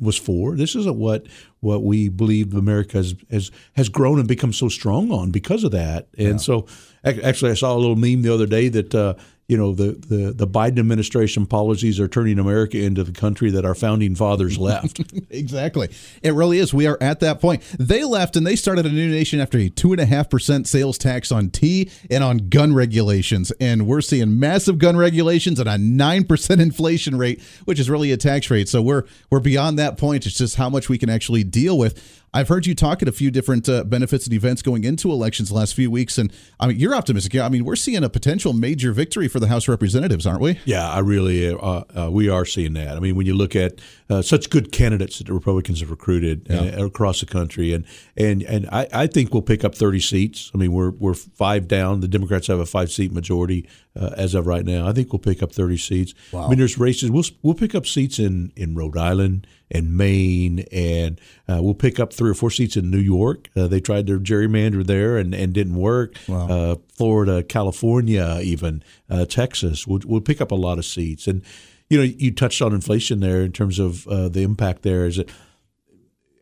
was 0.00 0.16
for. 0.16 0.56
This 0.56 0.74
isn't 0.74 0.96
what 0.96 1.26
what 1.60 1.82
we 1.82 2.08
believe 2.08 2.54
America 2.54 2.98
has 2.98 3.14
has, 3.30 3.50
has 3.74 3.88
grown 3.88 4.18
and 4.18 4.28
become 4.28 4.52
so 4.52 4.68
strong 4.68 5.10
on 5.10 5.30
because 5.30 5.64
of 5.64 5.72
that. 5.72 6.08
And 6.16 6.32
yeah. 6.32 6.36
so, 6.36 6.66
actually, 7.04 7.50
I 7.50 7.54
saw 7.54 7.74
a 7.74 7.78
little 7.78 7.96
meme 7.96 8.22
the 8.22 8.32
other 8.32 8.46
day 8.46 8.68
that 8.68 8.94
uh, 8.94 9.14
you 9.50 9.56
know 9.56 9.74
the, 9.74 9.92
the, 10.06 10.32
the 10.32 10.46
Biden 10.46 10.78
administration 10.78 11.44
policies 11.44 11.98
are 11.98 12.06
turning 12.06 12.38
America 12.38 12.78
into 12.78 13.02
the 13.02 13.10
country 13.10 13.50
that 13.50 13.64
our 13.64 13.74
founding 13.74 14.14
fathers 14.14 14.56
left. 14.56 15.00
exactly, 15.30 15.88
it 16.22 16.34
really 16.34 16.58
is. 16.58 16.72
We 16.72 16.86
are 16.86 16.96
at 17.00 17.18
that 17.20 17.40
point. 17.40 17.62
They 17.76 18.04
left 18.04 18.36
and 18.36 18.46
they 18.46 18.54
started 18.54 18.86
a 18.86 18.90
new 18.90 19.10
nation 19.10 19.40
after 19.40 19.58
a 19.58 19.68
two 19.68 19.90
and 19.90 20.00
a 20.00 20.06
half 20.06 20.30
percent 20.30 20.68
sales 20.68 20.98
tax 20.98 21.32
on 21.32 21.50
tea 21.50 21.90
and 22.08 22.22
on 22.22 22.48
gun 22.48 22.74
regulations, 22.74 23.50
and 23.60 23.88
we're 23.88 24.02
seeing 24.02 24.38
massive 24.38 24.78
gun 24.78 24.96
regulations 24.96 25.58
and 25.58 25.68
a 25.68 25.76
nine 25.76 26.22
percent 26.22 26.60
inflation 26.60 27.18
rate, 27.18 27.42
which 27.64 27.80
is 27.80 27.90
really 27.90 28.12
a 28.12 28.16
tax 28.16 28.50
rate. 28.50 28.68
So 28.68 28.80
we're 28.80 29.02
we're 29.30 29.40
beyond 29.40 29.80
that 29.80 29.98
point. 29.98 30.26
It's 30.26 30.38
just 30.38 30.54
how 30.54 30.70
much 30.70 30.88
we 30.88 30.96
can 30.96 31.10
actually 31.10 31.42
deal 31.42 31.76
with. 31.76 32.20
I've 32.32 32.48
heard 32.48 32.64
you 32.64 32.74
talk 32.76 33.02
at 33.02 33.08
a 33.08 33.12
few 33.12 33.30
different 33.30 33.68
uh, 33.68 33.82
benefits 33.82 34.26
and 34.26 34.34
events 34.34 34.62
going 34.62 34.84
into 34.84 35.10
elections 35.10 35.48
the 35.48 35.56
last 35.56 35.74
few 35.74 35.90
weeks, 35.90 36.16
and 36.16 36.32
I 36.60 36.68
mean, 36.68 36.78
you're 36.78 36.94
optimistic. 36.94 37.34
Yeah, 37.34 37.44
I 37.44 37.48
mean, 37.48 37.64
we're 37.64 37.76
seeing 37.76 38.04
a 38.04 38.08
potential 38.08 38.52
major 38.52 38.92
victory 38.92 39.26
for 39.26 39.40
the 39.40 39.48
House 39.48 39.64
of 39.64 39.70
Representatives, 39.70 40.26
aren't 40.26 40.40
we? 40.40 40.60
Yeah, 40.64 40.88
I 40.88 41.00
really, 41.00 41.52
uh, 41.52 41.56
uh, 41.96 42.08
we 42.10 42.28
are 42.28 42.44
seeing 42.44 42.74
that. 42.74 42.96
I 42.96 43.00
mean, 43.00 43.16
when 43.16 43.26
you 43.26 43.34
look 43.34 43.56
at 43.56 43.80
uh, 44.08 44.22
such 44.22 44.48
good 44.48 44.70
candidates 44.70 45.18
that 45.18 45.26
the 45.26 45.32
Republicans 45.32 45.80
have 45.80 45.90
recruited 45.90 46.46
yeah. 46.48 46.60
Uh, 46.60 46.86
across 46.86 47.20
the 47.20 47.26
country, 47.26 47.72
and 47.72 47.84
and 48.16 48.42
and 48.42 48.68
I, 48.70 48.86
I, 48.92 49.06
think 49.08 49.32
we'll 49.32 49.42
pick 49.42 49.64
up 49.64 49.74
30 49.74 50.00
seats. 50.00 50.50
I 50.54 50.58
mean, 50.58 50.72
we're 50.72 50.90
we're 50.90 51.14
five 51.14 51.66
down. 51.66 52.00
The 52.00 52.08
Democrats 52.08 52.46
have 52.46 52.60
a 52.60 52.66
five 52.66 52.92
seat 52.92 53.12
majority 53.12 53.68
uh, 53.98 54.10
as 54.16 54.34
of 54.34 54.46
right 54.46 54.64
now. 54.64 54.86
I 54.86 54.92
think 54.92 55.12
we'll 55.12 55.20
pick 55.20 55.42
up 55.42 55.52
30 55.52 55.76
seats. 55.76 56.14
Wow. 56.32 56.44
I 56.44 56.48
mean, 56.48 56.58
there's 56.58 56.78
races. 56.78 57.10
We'll 57.10 57.24
we'll 57.42 57.54
pick 57.54 57.74
up 57.74 57.86
seats 57.86 58.18
in 58.18 58.52
in 58.56 58.74
Rhode 58.74 58.96
Island 58.96 59.46
and 59.70 59.96
Maine, 59.96 60.60
and 60.72 61.20
uh, 61.48 61.60
we'll 61.62 61.74
pick 61.74 62.00
up 62.00 62.12
three 62.12 62.30
or 62.30 62.34
four 62.34 62.50
seats 62.50 62.76
in 62.76 62.90
New 62.90 62.98
York. 62.98 63.48
Uh, 63.56 63.66
they 63.66 63.80
tried 63.80 64.06
their 64.06 64.18
gerrymander 64.18 64.84
there 64.84 65.16
and, 65.16 65.34
and 65.34 65.52
didn't 65.52 65.76
work. 65.76 66.14
Wow. 66.28 66.48
Uh, 66.48 66.76
Florida, 66.92 67.42
California, 67.42 68.40
even 68.42 68.82
uh, 69.08 69.24
Texas. 69.26 69.86
We'll, 69.86 70.00
we'll 70.04 70.20
pick 70.20 70.40
up 70.40 70.50
a 70.50 70.56
lot 70.56 70.78
of 70.78 70.84
seats. 70.84 71.26
And 71.26 71.42
you 71.88 71.98
know, 71.98 72.04
you 72.04 72.32
touched 72.32 72.62
on 72.62 72.72
inflation 72.72 73.20
there 73.20 73.42
in 73.42 73.52
terms 73.52 73.78
of 73.78 74.06
uh, 74.06 74.28
the 74.28 74.42
impact. 74.42 74.82
There 74.82 75.06
is 75.06 75.16
that 75.16 75.30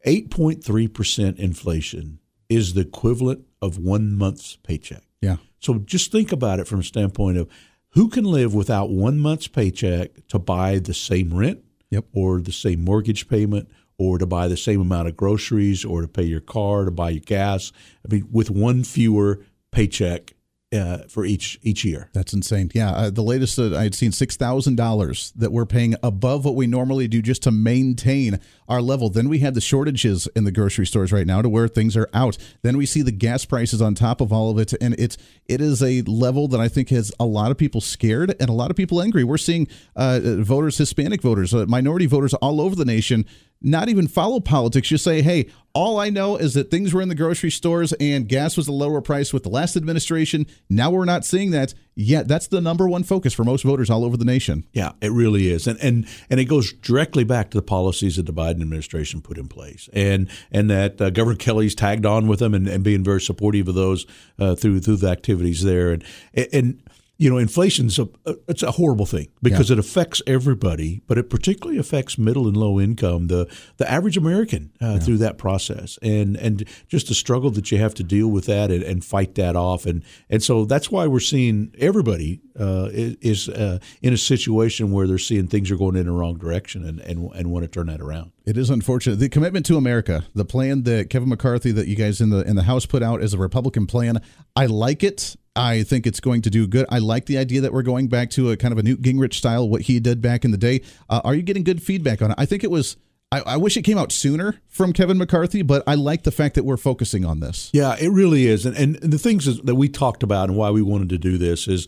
eight 0.05 0.31
point 0.31 0.63
three 0.63 0.89
percent 0.89 1.39
inflation 1.39 2.21
is 2.49 2.75
the 2.75 2.83
equivalent 2.83 3.45
of 3.61 3.79
one 3.79 4.17
month's 4.17 4.57
paycheck. 4.57 5.03
Yeah. 5.21 5.37
So 5.59 5.79
just 5.79 6.12
think 6.12 6.33
about 6.33 6.61
it 6.61 6.66
from 6.66 6.81
a 6.81 6.85
standpoint 6.85 7.39
of 7.39 7.49
who 7.91 8.09
can 8.09 8.25
live 8.25 8.55
without 8.55 8.91
one 8.91 9.19
month's 9.19 9.49
paycheck 9.49 10.27
to 10.29 10.39
buy 10.39 10.79
the 10.79 10.95
same 10.95 11.35
rent 11.35 11.64
yep. 11.91 12.05
or 12.12 12.41
the 12.41 12.53
same 12.53 12.85
mortgage 12.85 13.29
payment 13.29 13.69
or 13.99 14.19
to 14.19 14.27
buy 14.27 14.47
the 14.47 14.57
same 14.57 14.81
amount 14.81 15.09
of 15.09 15.16
groceries 15.16 15.85
or 15.85 16.03
to 16.03 16.09
pay 16.09 16.23
your 16.23 16.41
car, 16.41 16.85
to 16.85 16.91
buy 16.91 17.11
your 17.11 17.23
gas. 17.23 17.73
I 18.05 18.12
mean, 18.12 18.29
with 18.31 18.51
one 18.51 18.85
fewer 18.85 19.41
paycheck 19.73 20.35
uh, 20.73 20.99
for 21.09 21.25
each 21.25 21.59
each 21.62 21.85
year. 21.85 22.11
That's 22.12 22.33
insane. 22.33 22.71
Yeah, 22.75 22.91
uh, 22.91 23.11
the 23.11 23.23
latest 23.23 23.57
that 23.57 23.73
I 23.73 23.85
had 23.85 23.95
seen 23.95 24.12
six 24.12 24.37
thousand 24.37 24.77
dollars 24.77 25.33
that 25.37 25.51
we're 25.51 25.66
paying 25.66 25.95
above 26.03 26.45
what 26.45 26.55
we 26.55 26.66
normally 26.66 27.09
do 27.09 27.23
just 27.23 27.43
to 27.45 27.51
maintain 27.51 28.39
our 28.69 28.83
level. 28.83 29.09
Then 29.09 29.29
we 29.29 29.39
have 29.39 29.55
the 29.55 29.61
shortages 29.62 30.29
in 30.37 30.45
the 30.45 30.53
grocery 30.53 30.87
stores 30.87 31.11
right 31.11 31.27
now 31.27 31.41
to 31.41 31.49
where 31.49 31.69
things 31.69 31.97
are 31.97 32.09
out. 32.12 32.37
Then 32.62 32.77
we 32.77 32.85
see 32.85 33.01
the 33.01 33.12
gas 33.12 33.47
prices 33.47 33.81
on 33.81 33.95
top 33.95 34.21
of 34.21 34.33
all 34.33 34.51
of 34.51 34.59
it, 34.59 34.75
and 34.81 34.95
it's 34.99 35.16
it 35.47 35.61
is 35.61 35.83
a 35.83 36.03
level 36.03 36.49
that 36.49 36.61
I 36.61 36.69
think 36.69 36.91
has 36.91 37.12
a 37.19 37.25
lot 37.25 37.51
of 37.51 37.57
people 37.57 37.81
scared 37.81 38.35
and 38.39 38.51
a 38.51 38.55
lot 38.55 38.71
of 38.71 38.77
people 38.77 39.01
angry. 39.01 39.25
We're 39.25 39.39
seeing 39.39 39.69
uh, 39.97 40.21
voters, 40.23 40.77
Hispanic 40.77 41.23
voters, 41.23 41.55
uh, 41.55 41.64
minority 41.66 42.07
voters 42.07 42.35
all 42.35 42.61
over 42.61 42.77
the 42.77 42.85
nation 42.85 43.25
not 43.61 43.89
even 43.89 44.07
follow 44.07 44.41
politics. 44.41 44.89
Just 44.89 45.05
say, 45.05 45.23
hey, 45.23 45.49
all 45.75 45.99
I 45.99 46.11
know 46.11 46.37
is 46.37 46.55
that 46.55 46.71
things 46.71 46.93
were 46.93 47.03
in 47.03 47.09
the 47.09 47.15
grocery 47.15 47.51
stores 47.51 47.93
and 47.95 48.29
gas 48.29 48.57
was 48.57 48.69
a 48.69 48.73
lower 48.73 49.01
price 49.01 49.33
with 49.33 49.43
the 49.43 49.49
last 49.49 49.77
administration. 49.77 50.47
Now 50.69 50.91
we're 50.91 51.05
not 51.05 51.25
seeing 51.25 51.51
that 51.53 51.75
yet. 51.95 52.27
That's 52.27 52.49
the 52.49 52.61
number 52.61 52.89
one 52.89 53.05
focus 53.05 53.35
for 53.35 53.45
most 53.45 53.65
voters 53.65 53.91
all 53.91 54.05
over 54.05 54.17
the 54.17 54.25
nation. 54.25 54.65
Yeah, 54.73 54.93
it 55.01 55.13
really 55.13 55.51
is, 55.51 55.67
and 55.67 55.79
and 55.81 56.09
and 56.31 56.41
it 56.41 56.47
goes 56.47 56.73
directly 56.73 57.25
back 57.25 57.51
to 57.51 57.59
the 57.59 57.63
policies 57.63 58.17
that 58.17 58.27
the 58.27 58.33
Biden 58.33 58.61
administration 58.63 59.21
put 59.21 59.39
in 59.39 59.47
place, 59.47 59.89
and 59.93 60.29
and 60.51 60.71
that 60.71 61.01
uh, 61.01 61.11
Governor 61.11 61.37
Kelly's 61.37 61.75
tagged 61.75 62.07
on 62.07 62.27
with 62.27 62.39
them 62.39 62.55
and, 62.55 62.67
and 62.67 62.83
being 62.83 63.05
very 63.05 63.21
supportive 63.21 63.69
of 63.69 63.75
those 63.75 64.07
uh, 64.39 64.55
through 64.55 64.81
through 64.81 64.97
the 64.97 65.09
activities 65.11 65.63
there, 65.63 65.93
and 65.93 66.05
and 66.53 66.83
you 67.19 67.29
know, 67.29 67.37
inflation's 67.37 67.99
a 67.99 68.09
it's 68.47 68.62
a 68.62 68.71
horrible 68.71 69.05
thing 69.05 69.27
because 69.43 69.71
yeah. 69.71 69.75
it 69.75 69.79
affects 69.81 70.23
everybody, 70.25 71.03
but 71.09 71.19
it 71.19 71.29
particularly 71.29 71.77
affects 71.77 72.16
middle 72.16 72.47
and 72.47 72.57
low 72.57 72.79
income, 72.79 73.27
the 73.27 73.53
the 73.77 73.91
average 73.91 74.16
American 74.16 74.71
uh, 74.81 74.93
yeah. 74.93 74.99
through 75.01 75.19
that 75.19 75.37
process, 75.37 75.99
and 76.01 76.37
and 76.37 76.64
just 76.87 77.09
the 77.09 77.14
struggle 77.14 77.51
that 77.51 77.73
you 77.73 77.79
have 77.79 77.93
to 77.95 78.05
deal 78.05 78.29
with 78.29 78.47
that 78.47 78.71
and, 78.71 78.85
and 78.85 79.05
fight 79.05 79.35
that 79.35 79.57
off, 79.57 79.85
and 79.85 80.05
and 80.31 80.45
so 80.45 80.64
that's 80.64 80.93
why 80.93 81.09
we're 81.09 81.19
seeing 81.19 81.75
everybody 81.79 82.41
uh, 82.59 82.89
is 82.93 83.49
uh, 83.49 83.81
in 84.01 84.12
a 84.12 84.16
situation 84.16 84.93
where 84.93 85.09
they're 85.09 85.19
seeing 85.19 85.49
things 85.49 85.73
are 85.73 85.77
going 85.77 85.97
in 85.97 86.07
the 86.07 86.12
wrong 86.12 86.39
direction 86.39 86.85
and 86.85 87.01
and, 87.01 87.33
and 87.35 87.51
want 87.51 87.64
to 87.64 87.69
turn 87.69 87.89
that 87.89 88.01
around. 88.01 88.31
It 88.47 88.57
is 88.57 88.71
unfortunate. 88.71 89.16
The 89.16 89.29
commitment 89.29 89.66
to 89.66 89.77
America, 89.77 90.25
the 90.37 90.45
plan 90.45 90.85
that 90.85 91.11
Kevin 91.11 91.31
McCarthy 91.31 91.73
that 91.73 91.89
you 91.89 91.97
guys 91.97 92.21
in 92.21 92.31
the 92.31 92.49
in 92.49 92.55
the 92.55 92.62
House 92.62 92.87
put 92.87 93.03
out 93.03 93.21
as 93.23 93.35
a 93.35 93.39
Republican 93.39 93.89
plan, 93.89 94.23
I 94.55 94.66
like 94.66 95.03
it. 95.03 95.35
I 95.59 95.83
think 95.83 96.07
it's 96.07 96.21
going 96.21 96.43
to 96.43 96.51
do 96.51 96.67
good. 96.67 96.87
I 96.89 96.99
like 96.99 97.27
the 97.27 97.37
idea 97.37 97.61
that 97.63 97.73
we're 97.73 97.83
going 97.83 98.09
back 98.09 98.31
to 98.31 98.51
a 98.51 98.57
kind 98.57 98.73
of 98.73 98.79
a 98.79 98.83
Newt 98.83 99.03
Gingrich 99.03 99.35
style, 99.35 99.69
what 99.69 99.83
he 99.83 99.99
did 99.99 100.23
back 100.23 100.45
in 100.45 100.53
the 100.53 100.57
day. 100.57 100.83
Uh, 101.11 101.21
are 101.25 101.35
you 101.35 101.43
getting 101.43 101.65
good 101.65 101.83
feedback 101.83 102.23
on 102.23 102.31
it? 102.31 102.37
I 102.39 102.47
think 102.47 102.63
it 102.63 102.71
was. 102.71 102.97
I, 103.31 103.41
I, 103.41 103.57
wish 103.59 103.77
it 103.77 103.83
came 103.83 103.99
out 103.99 104.11
sooner 104.11 104.59
from 104.69 104.95
Kevin 104.95 105.19
McCarthy, 105.19 105.61
but 105.61 105.83
I 105.87 105.97
like 105.97 106.23
the 106.23 106.31
fact 106.31 106.55
that 106.55 106.65
we're 106.65 106.79
focusing 106.79 107.27
on 107.27 107.41
this. 107.41 107.69
Yeah, 107.75 107.95
it 108.01 108.09
really 108.09 108.47
is. 108.47 108.65
And, 108.65 108.75
and 108.75 108.95
the 108.97 109.19
things 109.19 109.45
that 109.61 109.75
we 109.75 109.91
talked 109.91 110.23
about 110.23 110.49
and 110.49 110.57
why 110.57 110.71
we 110.71 110.81
wanted 110.81 111.11
to 111.11 111.19
do 111.19 111.37
this 111.37 111.69
is 111.69 111.87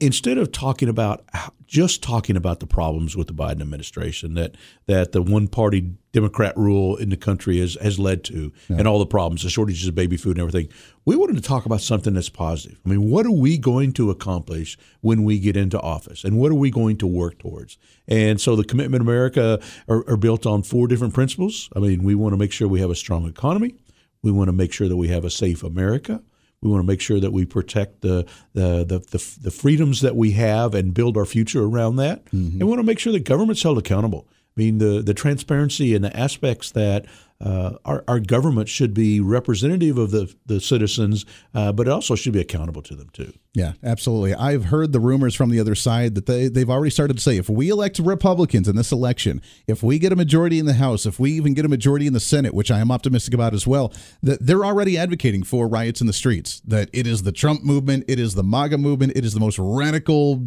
instead 0.00 0.38
of 0.38 0.52
talking 0.52 0.88
about 0.88 1.24
just 1.66 2.02
talking 2.02 2.36
about 2.36 2.60
the 2.60 2.66
problems 2.66 3.16
with 3.16 3.26
the 3.26 3.34
Biden 3.34 3.60
administration 3.60 4.34
that 4.34 4.56
that 4.86 5.12
the 5.12 5.20
one 5.20 5.48
party 5.48 5.92
Democrat 6.12 6.56
rule 6.56 6.96
in 6.96 7.10
the 7.10 7.16
country 7.16 7.58
has 7.60 7.76
has 7.82 7.98
led 7.98 8.24
to 8.24 8.52
yeah. 8.68 8.76
and 8.78 8.88
all 8.88 8.98
the 8.98 9.06
problems, 9.06 9.42
the 9.42 9.50
shortages 9.50 9.86
of 9.86 9.94
baby 9.94 10.16
food 10.16 10.38
and 10.38 10.48
everything. 10.48 10.72
We 11.04 11.16
wanted 11.16 11.36
to 11.36 11.42
talk 11.42 11.66
about 11.66 11.80
something 11.80 12.14
that's 12.14 12.28
positive. 12.28 12.80
I 12.84 12.88
mean, 12.88 13.10
what 13.10 13.26
are 13.26 13.32
we 13.32 13.58
going 13.58 13.92
to 13.94 14.10
accomplish 14.10 14.78
when 15.02 15.24
we 15.24 15.38
get 15.38 15.56
into 15.56 15.80
office, 15.80 16.24
and 16.24 16.38
what 16.38 16.50
are 16.50 16.56
we 16.56 16.70
going 16.70 16.96
to 16.98 17.06
work 17.06 17.38
towards? 17.38 17.76
And 18.08 18.40
so, 18.40 18.56
the 18.56 18.64
Commitment 18.64 19.02
America 19.02 19.60
are, 19.88 20.08
are 20.08 20.16
built 20.16 20.46
on 20.46 20.62
four 20.62 20.88
different 20.88 21.14
principles. 21.14 21.68
I 21.76 21.80
mean, 21.80 22.02
we 22.02 22.14
want 22.14 22.32
to 22.32 22.38
make 22.38 22.52
sure 22.52 22.68
we 22.68 22.80
have 22.80 22.90
a 22.90 22.96
strong 22.96 23.26
economy. 23.26 23.74
We 24.22 24.32
want 24.32 24.48
to 24.48 24.52
make 24.52 24.72
sure 24.72 24.88
that 24.88 24.96
we 24.96 25.08
have 25.08 25.24
a 25.24 25.30
safe 25.30 25.62
America. 25.62 26.22
We 26.66 26.72
want 26.72 26.82
to 26.82 26.86
make 26.86 27.00
sure 27.00 27.20
that 27.20 27.32
we 27.32 27.44
protect 27.44 28.02
the 28.02 28.26
the 28.52 28.84
the, 28.84 28.98
the, 28.98 29.38
the 29.40 29.50
freedoms 29.50 30.00
that 30.00 30.16
we 30.16 30.32
have 30.32 30.74
and 30.74 30.92
build 30.92 31.16
our 31.16 31.24
future 31.24 31.64
around 31.64 31.96
that. 31.96 32.24
Mm-hmm. 32.26 32.60
And 32.60 32.60
we 32.60 32.64
want 32.64 32.80
to 32.80 32.86
make 32.86 32.98
sure 32.98 33.12
that 33.12 33.24
government's 33.24 33.62
held 33.62 33.78
accountable. 33.78 34.26
I 34.56 34.62
mean, 34.62 34.78
the, 34.78 35.02
the 35.02 35.12
transparency 35.12 35.94
and 35.94 36.02
the 36.02 36.16
aspects 36.16 36.70
that 36.72 37.04
uh, 37.40 37.72
our, 37.84 38.04
our 38.08 38.20
government 38.20 38.68
should 38.68 38.94
be 38.94 39.20
representative 39.20 39.98
of 39.98 40.10
the, 40.10 40.34
the 40.46 40.60
citizens, 40.60 41.26
uh, 41.54 41.72
but 41.72 41.86
it 41.86 41.90
also 41.90 42.14
should 42.14 42.32
be 42.32 42.40
accountable 42.40 42.82
to 42.82 42.94
them 42.94 43.08
too. 43.12 43.32
Yeah, 43.54 43.72
absolutely. 43.82 44.34
I've 44.34 44.66
heard 44.66 44.92
the 44.92 45.00
rumors 45.00 45.34
from 45.34 45.50
the 45.50 45.60
other 45.60 45.74
side 45.74 46.14
that 46.14 46.26
they, 46.26 46.48
they've 46.48 46.68
already 46.68 46.90
started 46.90 47.16
to 47.16 47.22
say 47.22 47.38
if 47.38 47.48
we 47.48 47.70
elect 47.70 47.98
Republicans 47.98 48.68
in 48.68 48.76
this 48.76 48.92
election, 48.92 49.40
if 49.66 49.82
we 49.82 49.98
get 49.98 50.12
a 50.12 50.16
majority 50.16 50.58
in 50.58 50.66
the 50.66 50.74
House, 50.74 51.06
if 51.06 51.18
we 51.18 51.32
even 51.32 51.54
get 51.54 51.64
a 51.64 51.68
majority 51.68 52.06
in 52.06 52.12
the 52.12 52.20
Senate, 52.20 52.52
which 52.52 52.70
I 52.70 52.80
am 52.80 52.90
optimistic 52.90 53.32
about 53.32 53.54
as 53.54 53.66
well, 53.66 53.92
that 54.22 54.44
they're 54.44 54.64
already 54.64 54.98
advocating 54.98 55.42
for 55.42 55.68
riots 55.68 56.02
in 56.02 56.06
the 56.06 56.12
streets. 56.12 56.60
That 56.66 56.90
it 56.92 57.06
is 57.06 57.22
the 57.22 57.32
Trump 57.32 57.64
movement, 57.64 58.04
it 58.08 58.18
is 58.18 58.34
the 58.34 58.44
MAGA 58.44 58.76
movement, 58.76 59.12
it 59.16 59.24
is 59.24 59.32
the 59.32 59.40
most 59.40 59.58
radical 59.58 60.42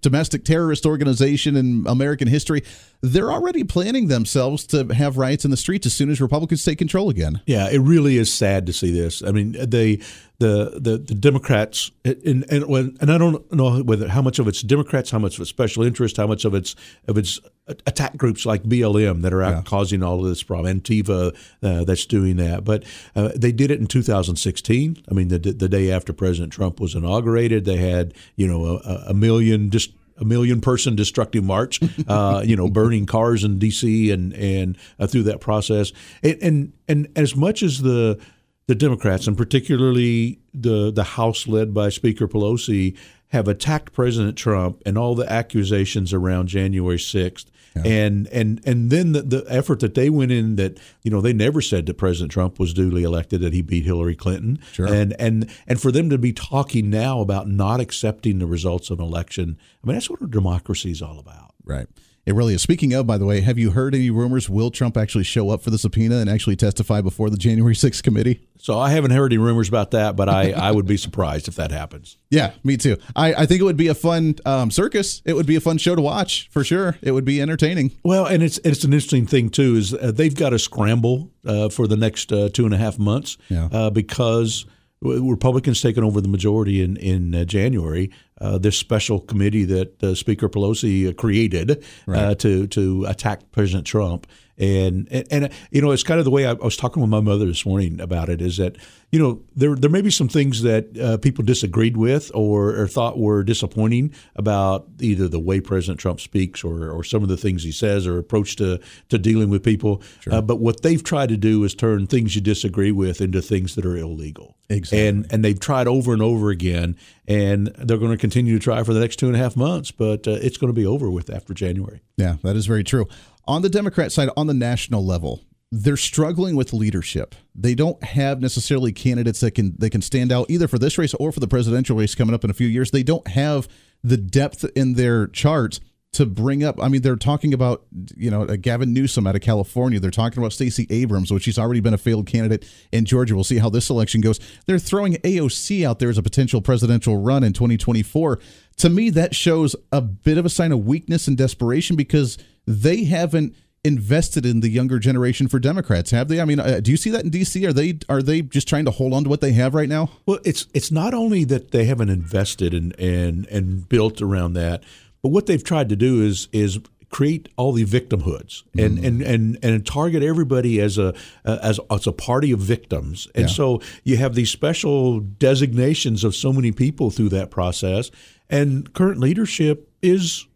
domestic 0.00 0.44
terrorist 0.44 0.86
organization 0.86 1.56
in 1.56 1.84
American 1.86 2.28
history. 2.28 2.62
They're 3.02 3.30
already 3.30 3.64
planning 3.64 4.08
themselves 4.08 4.66
to 4.68 4.86
have 4.94 5.18
riots 5.18 5.44
in 5.44 5.50
the 5.50 5.56
streets 5.56 5.86
as 5.86 5.94
soon 5.94 6.10
as 6.10 6.20
Republicans 6.20 6.64
take 6.64 6.78
control 6.78 7.10
again. 7.10 7.42
Yeah, 7.46 7.68
it 7.70 7.78
really 7.78 8.16
is 8.16 8.32
sad 8.32 8.66
to 8.66 8.72
see 8.72 8.90
this. 8.90 9.22
I 9.22 9.30
mean, 9.30 9.52
they 9.52 10.00
the 10.38 10.78
the, 10.80 10.98
the 10.98 11.14
Democrats 11.14 11.90
and, 12.04 12.44
and 12.50 12.64
and 12.64 13.10
I 13.10 13.18
don't 13.18 13.52
know 13.52 13.82
whether 13.82 14.08
how 14.08 14.22
much 14.22 14.38
of 14.38 14.48
it's 14.48 14.62
Democrats, 14.62 15.10
how 15.10 15.18
much 15.18 15.36
of 15.36 15.42
it's 15.42 15.50
special 15.50 15.82
interest, 15.82 16.16
how 16.16 16.26
much 16.26 16.44
of 16.44 16.54
it's 16.54 16.74
of 17.06 17.18
it's 17.18 17.40
attack 17.66 18.16
groups 18.16 18.44
like 18.44 18.62
BLM 18.64 19.22
that 19.22 19.32
are 19.32 19.42
out 19.42 19.54
yeah. 19.54 19.62
causing 19.62 20.02
all 20.02 20.22
of 20.22 20.28
this 20.28 20.42
problem, 20.42 20.80
Antifa 20.80 21.34
uh, 21.62 21.84
that's 21.84 22.06
doing 22.06 22.36
that. 22.36 22.64
But 22.64 22.84
uh, 23.16 23.30
they 23.34 23.52
did 23.52 23.70
it 23.70 23.80
in 23.80 23.86
2016. 23.86 24.96
I 25.10 25.14
mean, 25.14 25.28
the 25.28 25.38
the 25.38 25.68
day 25.68 25.90
after 25.90 26.12
President 26.12 26.52
Trump 26.52 26.80
was 26.80 26.94
inaugurated, 26.94 27.64
they 27.64 27.76
had 27.76 28.14
you 28.36 28.46
know 28.46 28.80
a, 28.84 29.04
a 29.08 29.14
million 29.14 29.70
just 29.70 29.92
a 30.18 30.24
million 30.24 30.60
person 30.60 30.94
destructive 30.94 31.44
march, 31.44 31.80
uh, 32.08 32.42
you 32.44 32.56
know, 32.56 32.68
burning 32.68 33.06
cars 33.06 33.44
in 33.44 33.58
D.C. 33.58 34.10
and 34.10 34.32
and 34.34 34.76
uh, 34.98 35.06
through 35.06 35.24
that 35.24 35.40
process, 35.40 35.92
and, 36.22 36.38
and 36.42 36.72
and 36.88 37.08
as 37.16 37.34
much 37.34 37.62
as 37.62 37.82
the 37.82 38.20
the 38.66 38.74
Democrats, 38.74 39.26
and 39.26 39.36
particularly 39.36 40.38
the 40.52 40.90
the 40.90 41.04
House 41.04 41.46
led 41.46 41.74
by 41.74 41.88
Speaker 41.88 42.28
Pelosi, 42.28 42.96
have 43.34 43.48
attacked 43.48 43.92
President 43.92 44.38
Trump 44.38 44.80
and 44.86 44.96
all 44.96 45.16
the 45.16 45.30
accusations 45.30 46.12
around 46.12 46.46
January 46.46 47.00
sixth. 47.00 47.50
Yeah. 47.74 47.82
And 47.84 48.28
and 48.28 48.60
and 48.64 48.88
then 48.88 49.10
the, 49.10 49.22
the 49.22 49.44
effort 49.48 49.80
that 49.80 49.94
they 49.94 50.08
went 50.08 50.30
in 50.30 50.54
that 50.54 50.78
you 51.02 51.10
know 51.10 51.20
they 51.20 51.32
never 51.32 51.60
said 51.60 51.86
that 51.86 51.94
President 51.94 52.30
Trump 52.30 52.60
was 52.60 52.72
duly 52.72 53.02
elected 53.02 53.40
that 53.40 53.52
he 53.52 53.62
beat 53.62 53.84
Hillary 53.84 54.14
Clinton 54.14 54.60
sure. 54.70 54.86
and 54.86 55.12
and 55.18 55.50
and 55.66 55.80
for 55.80 55.90
them 55.90 56.08
to 56.10 56.16
be 56.16 56.32
talking 56.32 56.88
now 56.88 57.20
about 57.20 57.48
not 57.48 57.80
accepting 57.80 58.38
the 58.38 58.46
results 58.46 58.90
of 58.90 59.00
an 59.00 59.04
election 59.04 59.58
I 59.82 59.88
mean 59.88 59.96
that's 59.96 60.08
what 60.08 60.22
a 60.22 60.28
democracy 60.28 60.92
is 60.92 61.02
all 61.02 61.18
about 61.18 61.52
right 61.64 61.88
it 62.26 62.34
really 62.34 62.54
is. 62.54 62.62
Speaking 62.62 62.92
of, 62.94 63.06
by 63.06 63.18
the 63.18 63.26
way, 63.26 63.40
have 63.40 63.58
you 63.58 63.72
heard 63.72 63.94
any 63.94 64.10
rumors? 64.10 64.48
Will 64.48 64.70
Trump 64.70 64.96
actually 64.96 65.24
show 65.24 65.50
up 65.50 65.62
for 65.62 65.70
the 65.70 65.78
subpoena 65.78 66.16
and 66.16 66.30
actually 66.30 66.56
testify 66.56 67.00
before 67.00 67.30
the 67.30 67.36
January 67.36 67.74
6th 67.74 68.02
committee? 68.02 68.40
So 68.58 68.78
I 68.78 68.90
haven't 68.90 69.10
heard 69.10 69.32
any 69.32 69.38
rumors 69.38 69.68
about 69.68 69.90
that, 69.90 70.16
but 70.16 70.28
I, 70.28 70.52
I 70.52 70.70
would 70.70 70.86
be 70.86 70.96
surprised 70.96 71.48
if 71.48 71.56
that 71.56 71.70
happens. 71.70 72.16
Yeah, 72.34 72.50
me 72.64 72.76
too. 72.76 72.96
I, 73.14 73.32
I 73.32 73.46
think 73.46 73.60
it 73.60 73.62
would 73.62 73.76
be 73.76 73.86
a 73.86 73.94
fun 73.94 74.34
um, 74.44 74.72
circus. 74.72 75.22
It 75.24 75.34
would 75.34 75.46
be 75.46 75.54
a 75.54 75.60
fun 75.60 75.78
show 75.78 75.94
to 75.94 76.02
watch 76.02 76.48
for 76.50 76.64
sure. 76.64 76.96
It 77.00 77.12
would 77.12 77.24
be 77.24 77.40
entertaining. 77.40 77.92
Well, 78.02 78.26
and 78.26 78.42
it's 78.42 78.58
it's 78.64 78.82
an 78.82 78.92
interesting 78.92 79.24
thing 79.24 79.50
too 79.50 79.76
is 79.76 79.94
uh, 79.94 80.10
they've 80.12 80.34
got 80.34 80.50
to 80.50 80.58
scramble 80.58 81.30
uh, 81.46 81.68
for 81.68 81.86
the 81.86 81.96
next 81.96 82.32
uh, 82.32 82.48
two 82.48 82.64
and 82.64 82.74
a 82.74 82.76
half 82.76 82.98
months 82.98 83.38
yeah. 83.48 83.68
Uh, 83.70 83.88
because 83.90 84.66
Republicans 85.04 85.80
taking 85.82 86.02
over 86.02 86.20
the 86.20 86.28
majority 86.28 86.82
in 86.82 86.96
in 86.96 87.34
uh, 87.34 87.44
January. 87.44 88.10
Uh, 88.40 88.58
this 88.58 88.76
special 88.76 89.20
committee 89.20 89.64
that 89.64 90.02
uh, 90.02 90.14
Speaker 90.14 90.48
Pelosi 90.48 91.08
uh, 91.08 91.12
created 91.12 91.70
uh, 91.70 91.76
right. 92.06 92.38
to 92.40 92.66
to 92.68 93.04
attack 93.06 93.52
President 93.52 93.86
Trump, 93.86 94.26
and, 94.56 95.08
and, 95.10 95.26
and 95.30 95.52
you 95.70 95.80
know 95.80 95.90
it's 95.90 96.02
kind 96.02 96.18
of 96.18 96.24
the 96.24 96.30
way 96.30 96.46
I, 96.46 96.50
I, 96.50 96.54
was 96.54 96.76
talking 96.76 97.00
with 97.00 97.10
my 97.10 97.20
mother 97.20 97.46
this 97.46 97.66
morning 97.66 98.00
about 98.00 98.28
it. 98.28 98.40
Is 98.40 98.56
that 98.58 98.76
you 99.10 99.18
know 99.18 99.42
there 99.56 99.74
there 99.74 99.90
may 99.90 100.00
be 100.00 100.10
some 100.10 100.28
things 100.28 100.62
that 100.62 100.96
uh, 100.98 101.16
people 101.18 101.44
disagreed 101.44 101.96
with 101.96 102.30
or, 102.34 102.74
or, 102.76 102.86
thought 102.86 103.18
were 103.18 103.42
disappointing 103.42 104.14
about 104.36 104.86
either 105.00 105.26
the 105.26 105.40
way 105.40 105.60
President 105.60 105.98
Trump 105.98 106.20
speaks 106.20 106.62
or 106.62 106.90
or 106.90 107.02
some 107.02 107.22
of 107.22 107.28
the 107.28 107.36
things 107.36 107.64
he 107.64 107.72
says 107.72 108.06
or 108.06 108.18
approach 108.18 108.54
to 108.56 108.80
to 109.08 109.18
dealing 109.18 109.50
with 109.50 109.64
people. 109.64 110.02
Sure. 110.20 110.40
but 110.40 110.56
what 110.56 110.82
they've 110.82 111.02
tried 111.02 111.30
to 111.30 111.36
do 111.36 111.64
is 111.64 111.74
turn 111.74 112.06
things 112.06 112.36
you 112.36 112.40
disagree 112.40 112.92
with 112.92 113.20
into 113.20 113.42
things 113.42 113.74
that 113.74 113.84
are 113.84 113.96
illegal. 113.96 114.56
Exactly. 114.70 115.06
And 115.06 115.26
and 115.30 115.44
they've 115.44 115.58
tried 115.58 115.88
over 115.88 116.12
and 116.12 116.22
over 116.22 116.50
again, 116.50 116.96
and 117.26 117.66
they're 117.78 117.98
going 117.98 118.12
to 118.12 118.16
continue 118.16 118.58
to 118.58 118.62
try 118.62 118.82
for 118.84 118.94
the 118.94 119.00
next 119.00 119.16
two 119.16 119.26
and 119.26 119.34
a 119.34 119.38
half 119.38 119.56
months. 119.56 119.90
But 119.90 120.28
uh, 120.28 120.32
it's 120.32 120.56
going 120.56 120.72
to 120.72 120.78
be 120.78 120.86
over 120.86 121.10
with 121.10 121.28
after 121.28 121.54
January. 121.54 122.00
Yeah, 122.16 122.36
that 122.42 122.56
is 122.56 122.66
very 122.66 122.84
true. 122.84 123.08
On 123.46 123.62
the 123.62 123.68
Democrat 123.68 124.12
side, 124.12 124.30
on 124.36 124.46
the 124.46 124.54
national 124.54 125.04
level, 125.04 125.42
they're 125.70 125.96
struggling 125.96 126.56
with 126.56 126.72
leadership. 126.72 127.34
They 127.54 127.74
don't 127.74 128.02
have 128.02 128.40
necessarily 128.40 128.92
candidates 128.92 129.40
that 129.40 129.52
can 129.52 129.74
they 129.78 129.90
can 129.90 130.02
stand 130.02 130.30
out 130.32 130.48
either 130.48 130.68
for 130.68 130.78
this 130.78 130.98
race 130.98 131.14
or 131.14 131.32
for 131.32 131.40
the 131.40 131.48
presidential 131.48 131.96
race 131.96 132.14
coming 132.14 132.34
up 132.34 132.44
in 132.44 132.50
a 132.50 132.54
few 132.54 132.68
years. 132.68 132.90
They 132.90 133.02
don't 133.02 133.26
have 133.28 133.68
the 134.02 134.16
depth 134.16 134.64
in 134.76 134.94
their 134.94 135.26
charts 135.26 135.80
to 136.14 136.26
bring 136.26 136.62
up. 136.62 136.80
I 136.80 136.88
mean, 136.88 137.02
they're 137.02 137.16
talking 137.16 137.52
about 137.52 137.84
you 138.16 138.30
know 138.30 138.42
uh, 138.42 138.56
Gavin 138.56 138.92
Newsom 138.92 139.26
out 139.26 139.34
of 139.34 139.42
California. 139.42 139.98
They're 139.98 140.12
talking 140.12 140.38
about 140.38 140.52
Stacey 140.52 140.86
Abrams, 140.90 141.32
which 141.32 141.42
she's 141.42 141.58
already 141.58 141.80
been 141.80 141.94
a 141.94 141.98
failed 141.98 142.26
candidate 142.26 142.64
in 142.92 143.04
Georgia. 143.04 143.34
We'll 143.34 143.44
see 143.44 143.58
how 143.58 143.68
this 143.68 143.90
election 143.90 144.20
goes. 144.20 144.38
They're 144.66 144.78
throwing 144.78 145.14
AOC 145.14 145.84
out 145.84 145.98
there 145.98 146.10
as 146.10 146.18
a 146.18 146.22
potential 146.22 146.62
presidential 146.62 147.20
run 147.20 147.42
in 147.42 147.52
2024. 147.52 148.38
To 148.78 148.88
me, 148.88 149.10
that 149.10 149.34
shows 149.34 149.74
a 149.90 150.00
bit 150.00 150.38
of 150.38 150.46
a 150.46 150.50
sign 150.50 150.70
of 150.70 150.86
weakness 150.86 151.26
and 151.26 151.36
desperation 151.36 151.96
because 151.96 152.38
they 152.66 153.04
haven't 153.04 153.54
invested 153.86 154.46
in 154.46 154.60
the 154.60 154.70
younger 154.70 154.98
generation 154.98 155.46
for 155.46 155.58
Democrats, 155.58 156.10
have 156.10 156.28
they? 156.28 156.40
I 156.40 156.46
mean, 156.46 156.58
uh, 156.58 156.80
do 156.80 156.90
you 156.90 156.96
see 156.96 157.10
that 157.10 157.22
in 157.24 157.30
D.C.? 157.30 157.66
Are 157.66 157.72
they 157.72 157.98
are 158.08 158.22
they 158.22 158.40
just 158.42 158.66
trying 158.66 158.86
to 158.86 158.90
hold 158.90 159.12
on 159.12 159.24
to 159.24 159.30
what 159.30 159.40
they 159.42 159.52
have 159.52 159.74
right 159.74 159.88
now? 159.88 160.10
Well, 160.26 160.38
it's 160.44 160.66
it's 160.72 160.90
not 160.90 161.12
only 161.14 161.44
that 161.44 161.70
they 161.70 161.84
haven't 161.84 162.08
invested 162.08 162.72
and 162.72 162.98
and 162.98 163.46
and 163.48 163.88
built 163.88 164.22
around 164.22 164.54
that, 164.54 164.82
but 165.22 165.28
what 165.30 165.46
they've 165.46 165.62
tried 165.62 165.88
to 165.90 165.96
do 165.96 166.22
is 166.22 166.48
is 166.52 166.78
create 167.10 167.48
all 167.56 167.72
the 167.72 167.84
victimhoods 167.84 168.64
and 168.76 168.96
Mm-hmm. 168.98 169.04
and, 169.04 169.22
and 169.22 169.58
and 169.62 169.86
target 169.86 170.22
everybody 170.22 170.80
as 170.80 170.96
a 170.98 171.14
as 171.44 171.78
as 171.90 172.06
a 172.06 172.12
party 172.12 172.50
of 172.52 172.60
victims. 172.60 173.28
And 173.34 173.48
Yeah. 173.48 173.54
so 173.54 173.82
you 174.02 174.16
have 174.16 174.34
these 174.34 174.50
special 174.50 175.20
designations 175.20 176.24
of 176.24 176.34
so 176.34 176.52
many 176.54 176.72
people 176.72 177.10
through 177.10 177.28
that 177.28 177.50
process. 177.50 178.10
And 178.50 178.92
current 178.94 179.20
leadership 179.20 179.88
is 180.02 180.46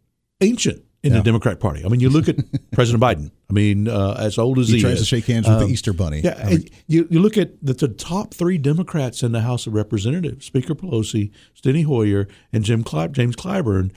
ancient 0.41 0.83
in 1.03 1.12
Yeah. 1.12 1.18
the 1.18 1.24
Democratic 1.24 1.61
Party. 1.61 1.84
I 1.84 1.88
mean, 1.88 2.01
you 2.01 2.11
look 2.11 2.28
at 2.28 2.36
President 2.72 3.03
Biden. 3.03 3.30
I 3.49 3.53
mean, 3.53 3.86
uh, 3.88 4.16
as 4.18 4.36
old 4.38 4.59
as 4.59 4.68
He 4.68 4.76
he, 4.76 4.80
tries 4.82 4.94
is, 4.94 5.01
to 5.01 5.05
shake 5.07 5.26
hands 5.26 5.46
with 5.46 5.59
um, 5.59 5.62
the 5.64 5.72
Easter 5.72 5.92
Bunny. 5.92 6.20
yeah, 6.20 6.36
and 6.49 6.68
you, 6.86 7.07
you 7.11 7.20
look 7.20 7.38
at 7.38 7.53
the, 7.64 7.72
the 7.72 7.88
top 7.88 8.34
three 8.34 8.59
Democrats 8.59 9.22
in 9.22 9.32
the 9.32 9.40
House 9.42 9.66
of 9.66 9.74
Representatives: 9.74 10.46
Speaker 10.46 10.74
Pelosi, 10.74 11.30
Steny 11.61 11.84
Hoyer, 11.84 12.26
and 12.53 12.64
Jim 12.64 12.82
Cly- 12.82 13.09
James 13.09 13.36
Clyburn. 13.36 13.92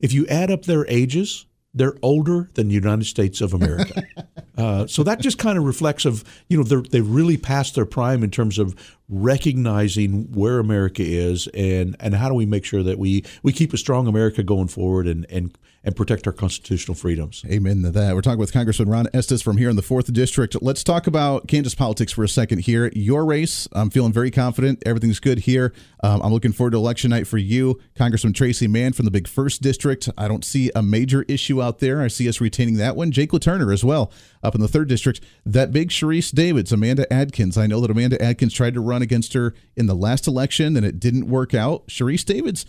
If 0.00 0.12
you 0.12 0.26
add 0.28 0.50
up 0.50 0.64
their 0.64 0.86
ages, 0.88 1.46
they're 1.74 1.96
older 2.02 2.50
than 2.54 2.68
the 2.68 2.74
United 2.74 3.04
States 3.04 3.40
of 3.42 3.52
America. 3.54 4.02
uh, 4.58 4.86
so 4.86 5.02
that 5.02 5.20
just 5.20 5.38
kind 5.38 5.58
of 5.58 5.64
reflects 5.64 6.04
of 6.06 6.24
you 6.48 6.56
know 6.56 6.62
they 6.64 7.00
really 7.02 7.36
passed 7.36 7.74
their 7.74 7.86
prime 7.86 8.22
in 8.24 8.30
terms 8.30 8.58
of 8.58 8.74
recognizing 9.08 10.32
where 10.32 10.58
America 10.58 11.02
is 11.04 11.46
and 11.48 11.96
and 12.00 12.14
how 12.14 12.28
do 12.28 12.34
we 12.34 12.46
make 12.46 12.64
sure 12.64 12.82
that 12.82 12.98
we 12.98 13.24
we 13.42 13.52
keep 13.52 13.72
a 13.72 13.76
strong 13.78 14.06
America 14.08 14.42
going 14.42 14.68
forward 14.68 15.06
and 15.06 15.26
and 15.30 15.56
and 15.86 15.94
protect 15.94 16.26
our 16.26 16.32
constitutional 16.32 16.96
freedoms. 16.96 17.44
Amen 17.48 17.82
to 17.82 17.92
that. 17.92 18.16
We're 18.16 18.20
talking 18.20 18.40
with 18.40 18.52
Congressman 18.52 18.88
Ron 18.88 19.06
Estes 19.14 19.40
from 19.40 19.56
here 19.56 19.70
in 19.70 19.76
the 19.76 19.82
4th 19.82 20.12
District. 20.12 20.60
Let's 20.60 20.82
talk 20.82 21.06
about 21.06 21.46
Kansas 21.46 21.76
politics 21.76 22.12
for 22.12 22.24
a 22.24 22.28
second 22.28 22.58
here. 22.62 22.90
Your 22.96 23.24
race, 23.24 23.68
I'm 23.72 23.90
feeling 23.90 24.12
very 24.12 24.32
confident. 24.32 24.82
Everything's 24.84 25.20
good 25.20 25.38
here. 25.38 25.72
Um, 26.02 26.20
I'm 26.22 26.32
looking 26.32 26.50
forward 26.50 26.72
to 26.72 26.76
election 26.76 27.10
night 27.10 27.28
for 27.28 27.38
you. 27.38 27.80
Congressman 27.94 28.32
Tracey 28.32 28.66
Mann 28.66 28.94
from 28.94 29.04
the 29.04 29.12
big 29.12 29.28
1st 29.28 29.60
District. 29.60 30.08
I 30.18 30.26
don't 30.26 30.44
see 30.44 30.72
a 30.74 30.82
major 30.82 31.22
issue 31.28 31.62
out 31.62 31.78
there. 31.78 32.02
I 32.02 32.08
see 32.08 32.28
us 32.28 32.40
retaining 32.40 32.74
that 32.78 32.96
one. 32.96 33.12
Jake 33.12 33.30
LaTurner 33.30 33.72
as 33.72 33.84
well 33.84 34.10
up 34.42 34.56
in 34.56 34.60
the 34.60 34.66
3rd 34.66 34.88
District. 34.88 35.20
That 35.44 35.70
big 35.70 35.90
Sharice 35.90 36.34
Davids, 36.34 36.72
Amanda 36.72 37.10
Adkins. 37.12 37.56
I 37.56 37.68
know 37.68 37.80
that 37.80 37.92
Amanda 37.92 38.20
Adkins 38.20 38.54
tried 38.54 38.74
to 38.74 38.80
run 38.80 39.02
against 39.02 39.34
her 39.34 39.54
in 39.76 39.86
the 39.86 39.94
last 39.94 40.26
election 40.26 40.76
and 40.76 40.84
it 40.84 40.98
didn't 40.98 41.28
work 41.28 41.54
out. 41.54 41.86
Sharice 41.86 42.24
Davids 42.24 42.66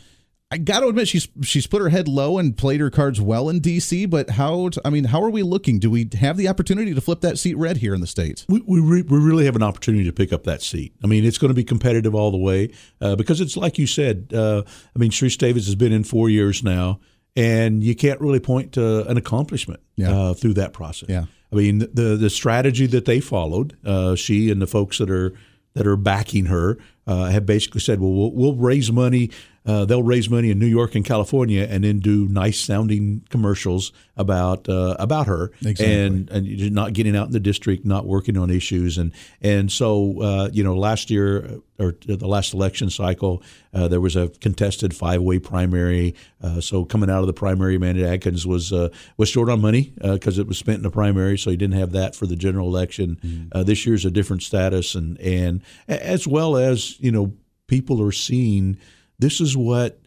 I 0.49 0.57
got 0.57 0.79
to 0.79 0.87
admit 0.87 1.09
she's 1.09 1.27
she's 1.41 1.67
put 1.67 1.81
her 1.81 1.89
head 1.89 2.07
low 2.07 2.37
and 2.37 2.55
played 2.55 2.79
her 2.79 2.89
cards 2.89 3.19
well 3.19 3.49
in 3.49 3.59
DC. 3.59 4.09
But 4.09 4.29
how? 4.29 4.69
I 4.85 4.89
mean, 4.89 5.03
how 5.03 5.21
are 5.21 5.29
we 5.29 5.43
looking? 5.43 5.77
Do 5.77 5.91
we 5.91 6.07
have 6.19 6.37
the 6.37 6.47
opportunity 6.47 6.93
to 6.93 7.01
flip 7.01 7.19
that 7.21 7.37
seat 7.37 7.55
red 7.57 7.77
here 7.77 7.93
in 7.93 7.99
the 7.99 8.07
states? 8.07 8.45
We 8.47 8.61
we, 8.65 8.79
re- 8.79 9.01
we 9.01 9.17
really 9.17 9.43
have 9.43 9.57
an 9.57 9.63
opportunity 9.63 10.05
to 10.05 10.13
pick 10.13 10.31
up 10.31 10.45
that 10.45 10.61
seat. 10.61 10.93
I 11.03 11.07
mean, 11.07 11.25
it's 11.25 11.37
going 11.37 11.49
to 11.49 11.55
be 11.55 11.65
competitive 11.65 12.15
all 12.15 12.31
the 12.31 12.37
way 12.37 12.71
uh, 13.01 13.17
because 13.17 13.41
it's 13.41 13.57
like 13.57 13.77
you 13.77 13.87
said. 13.87 14.31
Uh, 14.33 14.63
I 14.95 14.99
mean, 14.99 15.11
Sharice 15.11 15.37
Davids 15.37 15.65
has 15.65 15.75
been 15.75 15.91
in 15.91 16.05
four 16.05 16.29
years 16.29 16.63
now, 16.63 17.01
and 17.35 17.83
you 17.83 17.93
can't 17.93 18.21
really 18.21 18.39
point 18.39 18.71
to 18.73 19.05
an 19.09 19.17
accomplishment 19.17 19.81
Yeah. 19.97 20.11
uh, 20.17 20.33
through 20.33 20.53
that 20.53 20.71
process. 20.71 21.09
Yeah. 21.09 21.25
I 21.51 21.55
mean, 21.57 21.79
the 21.79 22.15
the 22.17 22.29
strategy 22.29 22.85
that 22.87 23.03
they 23.03 23.19
followed, 23.19 23.75
uh, 23.85 24.15
she 24.15 24.49
and 24.49 24.61
the 24.61 24.67
folks 24.67 24.97
that 24.99 25.09
are 25.11 25.33
that 25.73 25.85
are 25.85 25.97
backing 25.97 26.45
her, 26.45 26.77
uh, 27.05 27.25
have 27.25 27.45
basically 27.45 27.79
said, 27.81 27.99
well, 27.99 28.11
we'll, 28.11 28.31
we'll 28.31 28.55
raise 28.55 28.91
money. 28.91 29.29
Uh, 29.67 29.83
they'll 29.85 30.01
raise 30.01 30.29
money 30.29 30.49
in 30.49 30.57
New 30.57 30.65
York 30.65 30.95
and 30.95 31.03
California, 31.05 31.67
and 31.69 31.83
then 31.83 31.99
do 31.99 32.27
nice 32.29 32.59
sounding 32.59 33.21
commercials 33.29 33.91
about 34.15 34.67
uh, 34.69 34.95
about 34.97 35.27
her, 35.27 35.51
Exactly. 35.65 35.93
and 35.93 36.29
and 36.29 36.71
not 36.73 36.93
getting 36.93 37.15
out 37.15 37.27
in 37.27 37.33
the 37.33 37.39
district, 37.39 37.85
not 37.85 38.05
working 38.05 38.37
on 38.37 38.49
issues, 38.49 38.97
and 38.97 39.11
and 39.41 39.71
so 39.71 40.21
uh, 40.21 40.49
you 40.53 40.63
know 40.63 40.75
last 40.75 41.09
year 41.11 41.59
or 41.79 41.93
the 42.07 42.27
last 42.27 42.53
election 42.55 42.89
cycle, 42.89 43.43
uh, 43.73 43.87
there 43.87 44.01
was 44.01 44.15
a 44.15 44.29
contested 44.41 44.95
five 44.95 45.21
way 45.21 45.37
primary. 45.37 46.15
Uh, 46.41 46.59
so 46.59 46.83
coming 46.85 47.09
out 47.09 47.19
of 47.21 47.27
the 47.27 47.33
primary, 47.33 47.75
Amanda 47.75 48.07
Adkins 48.07 48.47
was 48.47 48.71
uh, 48.73 48.89
was 49.17 49.29
short 49.29 49.49
on 49.49 49.61
money 49.61 49.93
because 50.01 50.39
it 50.39 50.47
was 50.47 50.57
spent 50.57 50.77
in 50.77 50.83
the 50.83 50.89
primary, 50.89 51.37
so 51.37 51.51
he 51.51 51.57
didn't 51.57 51.77
have 51.77 51.91
that 51.91 52.15
for 52.15 52.25
the 52.25 52.35
general 52.35 52.67
election. 52.67 53.49
Uh, 53.51 53.63
this 53.63 53.85
year's 53.85 54.05
a 54.05 54.11
different 54.11 54.41
status, 54.43 54.95
and 54.95 55.19
and 55.19 55.61
as 55.87 56.25
well 56.25 56.55
as 56.57 56.99
you 56.99 57.11
know 57.11 57.33
people 57.67 58.01
are 58.01 58.13
seeing 58.13 58.77
this 59.19 59.41
is 59.41 59.55
what 59.55 59.99